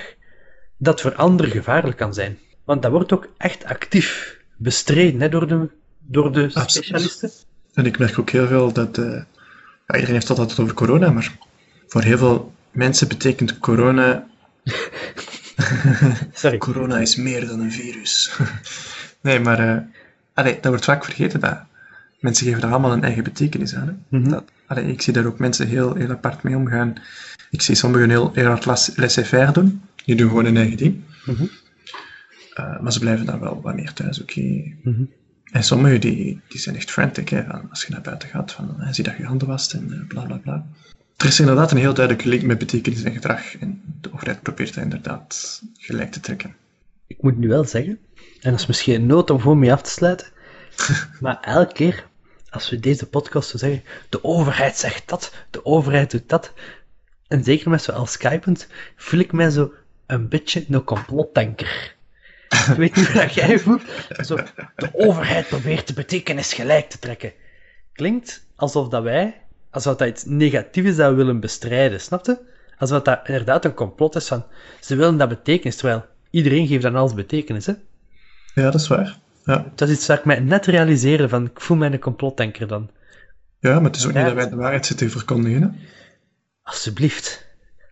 dat 0.76 1.00
voor 1.00 1.14
anderen 1.14 1.50
gevaarlijk 1.50 1.96
kan 1.96 2.14
zijn. 2.14 2.38
Want 2.64 2.82
dat 2.82 2.90
wordt 2.90 3.12
ook 3.12 3.28
echt 3.36 3.64
actief 3.64 4.38
bestreden 4.56 5.20
hè, 5.20 5.28
door 5.28 5.48
de, 5.48 5.68
door 5.98 6.32
de 6.32 6.48
specialisten. 6.50 7.30
En 7.72 7.86
ik 7.86 7.98
merk 7.98 8.18
ook 8.18 8.30
heel 8.30 8.46
veel 8.46 8.72
dat, 8.72 8.98
uh, 8.98 9.22
ja, 9.88 9.94
iedereen 9.94 10.14
heeft 10.14 10.28
het 10.28 10.38
altijd 10.38 10.58
over 10.58 10.74
corona, 10.74 11.10
maar 11.10 11.38
voor 11.86 12.02
heel 12.02 12.18
veel 12.18 12.52
mensen 12.70 13.08
betekent 13.08 13.58
corona 13.58 14.26
Sorry. 16.32 16.58
Corona 16.58 16.98
is 16.98 17.16
meer 17.16 17.46
dan 17.46 17.60
een 17.60 17.72
virus. 17.72 18.36
nee, 19.22 19.40
maar 19.40 19.60
uh, 19.60 19.82
allee, 20.34 20.54
dat 20.54 20.64
wordt 20.64 20.84
vaak 20.84 21.04
vergeten. 21.04 21.40
Dat 21.40 21.58
mensen 22.20 22.46
geven 22.46 22.60
daar 22.60 22.70
allemaal 22.70 22.92
een 22.92 23.04
eigen 23.04 23.24
betekenis 23.24 23.74
aan. 23.74 23.86
Hè? 23.86 24.18
Mm 24.18 24.22
-hmm. 24.22 24.30
dat, 24.30 24.44
allee, 24.66 24.84
ik 24.84 25.02
zie 25.02 25.12
daar 25.12 25.26
ook 25.26 25.38
mensen 25.38 25.66
heel, 25.66 25.94
heel 25.94 26.10
apart 26.10 26.42
mee 26.42 26.56
omgaan. 26.56 26.94
Ik 27.50 27.62
zie 27.62 27.74
sommigen 27.74 28.10
heel, 28.10 28.30
heel 28.34 28.46
hard 28.46 28.64
laissez-faire 28.96 29.52
doen. 29.52 29.82
Die 30.04 30.16
doen 30.16 30.28
gewoon 30.28 30.44
hun 30.44 30.56
eigen 30.56 30.76
ding. 30.76 31.00
Mm 31.24 31.34
-hmm. 31.34 31.50
uh, 32.60 32.80
maar 32.80 32.92
ze 32.92 32.98
blijven 32.98 33.26
dan 33.26 33.40
wel 33.40 33.60
wat 33.62 33.74
meer 33.74 33.92
thuis, 33.92 34.20
oké. 34.20 34.38
Okay. 34.38 34.76
Mm 34.82 34.94
-hmm. 34.94 35.10
En 35.50 35.64
sommigen 35.64 36.00
die, 36.00 36.40
die 36.48 36.60
zijn 36.60 36.76
echt 36.76 36.90
frantic, 36.90 37.28
hè, 37.28 37.44
van 37.44 37.70
als 37.70 37.82
je 37.82 37.92
naar 37.92 38.00
buiten 38.00 38.28
gaat, 38.28 38.52
van 38.52 38.76
uh, 38.80 38.88
zie 38.90 39.04
dat 39.04 39.16
je 39.16 39.24
handen 39.24 39.48
wast 39.48 39.72
en 39.72 39.88
uh, 39.90 40.06
bla 40.06 40.24
bla 40.24 40.36
bla. 40.36 40.66
Er 41.16 41.26
is 41.26 41.40
inderdaad 41.40 41.70
een 41.70 41.78
heel 41.78 41.94
duidelijke 41.94 42.28
link 42.28 42.42
met 42.42 42.58
betekenis 42.58 43.02
en 43.02 43.12
gedrag. 43.12 43.56
En 43.56 43.82
de 44.00 44.12
overheid 44.12 44.42
probeert 44.42 44.74
dat 44.74 44.84
inderdaad 44.84 45.62
gelijk 45.78 46.12
te 46.12 46.20
trekken. 46.20 46.54
Ik 47.06 47.22
moet 47.22 47.38
nu 47.38 47.48
wel 47.48 47.64
zeggen, 47.64 47.98
en 48.40 48.50
dat 48.50 48.60
is 48.60 48.66
misschien 48.66 48.94
een 48.94 49.06
nood 49.06 49.30
om 49.30 49.40
gewoon 49.40 49.58
mee 49.58 49.72
af 49.72 49.82
te 49.82 49.90
sluiten, 49.90 50.26
maar 51.20 51.40
elke 51.40 51.72
keer 51.72 52.06
als 52.50 52.70
we 52.70 52.80
deze 52.80 53.06
podcast 53.06 53.48
zo 53.48 53.58
zeggen, 53.58 53.82
de 54.08 54.24
overheid 54.24 54.76
zegt 54.76 55.08
dat, 55.08 55.34
de 55.50 55.64
overheid 55.64 56.10
doet 56.10 56.28
dat, 56.28 56.52
en 57.28 57.44
zeker 57.44 57.70
met 57.70 57.82
zo 57.82 57.92
als 57.92 58.12
Skypend, 58.12 58.68
voel 58.96 59.20
ik 59.20 59.32
mij 59.32 59.50
zo 59.50 59.72
een 60.06 60.28
beetje 60.28 60.64
een 60.68 60.84
complotdenker. 60.84 61.96
Ik 62.48 62.74
weet 62.76 62.96
niet 62.96 63.08
hoe 63.08 63.26
jij 63.26 63.58
voelt. 63.58 63.82
Zo, 64.24 64.36
de 64.76 64.90
overheid 64.92 65.48
probeert 65.48 65.86
de 65.86 65.92
betekenis 65.92 66.52
gelijk 66.52 66.88
te 66.90 66.98
trekken. 66.98 67.32
Klinkt 67.92 68.46
alsof 68.56 68.88
dat 68.88 69.02
wij 69.02 69.34
alsof 69.70 69.96
dat 69.96 70.08
iets 70.08 70.24
negatiefs 70.24 70.96
dat 70.96 71.10
we 71.10 71.16
willen 71.16 71.40
bestrijden, 71.40 72.00
snapte? 72.00 72.40
Alsof 72.78 73.02
dat 73.02 73.20
inderdaad 73.24 73.64
een 73.64 73.74
complot 73.74 74.14
is 74.14 74.26
van, 74.28 74.44
ze 74.80 74.96
willen 74.96 75.16
dat 75.16 75.28
betekenis, 75.28 75.76
terwijl 75.76 76.04
iedereen 76.30 76.66
geeft 76.66 76.82
dan 76.82 76.96
alles 76.96 77.14
betekenis, 77.14 77.66
hè? 77.66 77.72
Ja, 78.54 78.62
dat 78.70 78.74
is 78.74 78.88
waar. 78.88 79.18
Ja. 79.44 79.72
Dat 79.74 79.88
is 79.88 79.94
iets 79.94 80.06
waar 80.06 80.18
ik 80.18 80.24
mij 80.24 80.40
net 80.40 80.66
realiseerde 80.66 81.28
van, 81.28 81.46
ik 81.46 81.60
voel 81.60 81.76
mij 81.76 81.92
een 81.92 81.98
complotdenker 81.98 82.66
dan. 82.66 82.90
Ja, 83.60 83.74
maar 83.74 83.90
het 83.90 83.96
is 83.96 84.06
ook 84.06 84.14
niet 84.14 84.24
dat 84.24 84.34
wij 84.34 84.48
de 84.48 84.56
waarheid 84.56 84.86
zitten 84.86 85.06
te 85.06 85.12
verkondigen, 85.12 85.62
hè? 85.62 85.68
Alsjeblieft. 86.62 87.46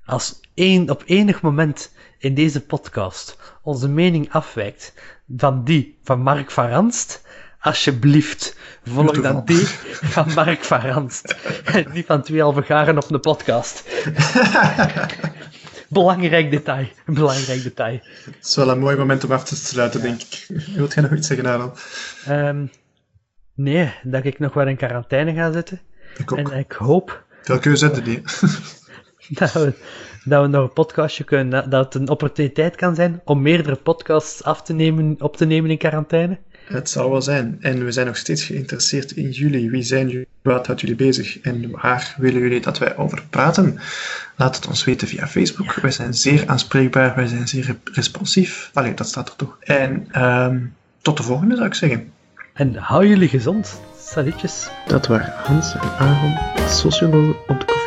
Als 0.05 0.41
één, 0.55 0.91
op 0.91 1.03
enig 1.07 1.43
moment 1.43 1.93
in 2.19 2.35
deze 2.35 2.61
podcast 2.61 3.39
onze 3.63 3.89
mening 3.89 4.33
afwijkt 4.33 4.95
van 5.37 5.65
die 5.65 5.99
van 6.03 6.21
Mark 6.21 6.51
van 6.51 6.69
Ranst, 6.69 7.23
alsjeblieft, 7.61 8.57
volg 8.85 9.21
dan 9.21 9.45
die 9.45 9.67
van 10.03 10.33
Mark 10.35 10.65
van 10.65 10.81
Ranst. 10.81 11.37
En 11.65 11.87
niet 11.93 12.07
van 12.07 12.23
twee 12.23 12.41
halve 12.41 12.63
garen 12.63 12.97
op 12.97 13.11
een 13.11 13.21
podcast. 13.21 13.85
belangrijk 15.89 16.51
detail. 16.51 16.89
Belangrijk 17.07 17.63
detail. 17.63 18.01
Het 18.25 18.47
is 18.47 18.57
wel 18.57 18.71
een 18.71 18.79
mooi 18.79 18.97
moment 18.97 19.25
om 19.25 19.33
af 19.33 19.45
te 19.45 19.57
sluiten, 19.57 20.01
denk 20.01 20.23
ik. 20.23 20.47
Wilt 20.75 20.95
jij 20.95 21.03
nog 21.03 21.13
iets 21.13 21.27
zeggen, 21.27 21.47
Aaron? 21.47 21.73
Um, 22.29 22.71
nee, 23.55 23.95
dat 24.03 24.25
ik 24.25 24.39
nog 24.39 24.55
wel 24.55 24.67
in 24.67 24.77
quarantaine 24.77 25.35
ga 25.35 25.53
zitten. 25.53 25.81
Ik 26.17 26.33
ook. 26.33 26.51
En 26.51 26.59
ik 26.59 26.73
hoop... 26.73 27.25
Welke 27.43 27.63
keuze 27.63 27.87
zetten 27.87 28.05
die? 28.05 28.23
we, 29.53 29.75
dat 30.27 30.43
we 30.43 30.48
nog 30.48 30.62
een 30.62 30.73
podcastje 30.73 31.24
kunnen... 31.24 31.70
Dat 31.70 31.85
het 31.85 32.03
een 32.03 32.09
opportuniteit 32.09 32.77
kan 32.77 32.94
zijn 32.94 33.20
om 33.24 33.43
meerdere 33.43 33.77
podcasts 33.77 34.44
af 34.44 34.62
te 34.62 34.73
nemen, 34.73 35.16
op 35.19 35.36
te 35.36 35.44
nemen 35.44 35.70
in 35.70 35.78
quarantaine. 35.78 36.39
Het 36.65 36.90
zal 36.90 37.11
wel 37.11 37.23
zijn. 37.23 37.57
En 37.61 37.85
we 37.85 37.93
zijn 37.93 38.07
nog 38.07 38.16
steeds 38.16 38.44
geïnteresseerd 38.44 39.11
in 39.11 39.31
jullie. 39.31 39.70
Wie 39.70 39.82
zijn 39.82 40.09
jullie? 40.09 40.27
Wat 40.43 40.66
houdt 40.66 40.81
jullie 40.81 40.97
bezig? 40.97 41.40
En 41.40 41.70
waar 41.70 42.15
willen 42.19 42.40
jullie 42.40 42.61
dat 42.61 42.78
wij 42.78 42.97
over 42.97 43.23
praten? 43.31 43.78
Laat 44.36 44.57
het 44.57 44.66
ons 44.66 44.85
weten 44.85 45.09
via 45.09 45.27
Facebook. 45.27 45.74
Wij 45.74 45.90
zijn 45.90 46.15
zeer 46.15 46.47
aanspreekbaar. 46.47 47.15
Wij 47.16 47.27
zijn 47.27 47.48
zeer 47.48 47.77
responsief. 47.93 48.70
Allee, 48.73 48.94
dat 48.94 49.09
staat 49.09 49.28
er 49.28 49.36
toch. 49.36 49.57
En 49.61 50.23
um, 50.23 50.74
tot 51.03 51.16
de 51.16 51.23
volgende, 51.23 51.55
zou 51.55 51.66
ik 51.66 51.74
zeggen. 51.74 52.12
En 52.53 52.74
hou 52.74 53.07
jullie 53.07 53.28
gezond. 53.28 53.81
Salutjes. 53.98 54.69
Dat 54.86 55.07
waren 55.07 55.32
Hans 55.36 55.74
en 55.74 55.81
Aaron, 55.98 56.35
sociologen 56.69 57.36
op 57.47 57.61
de 57.61 57.86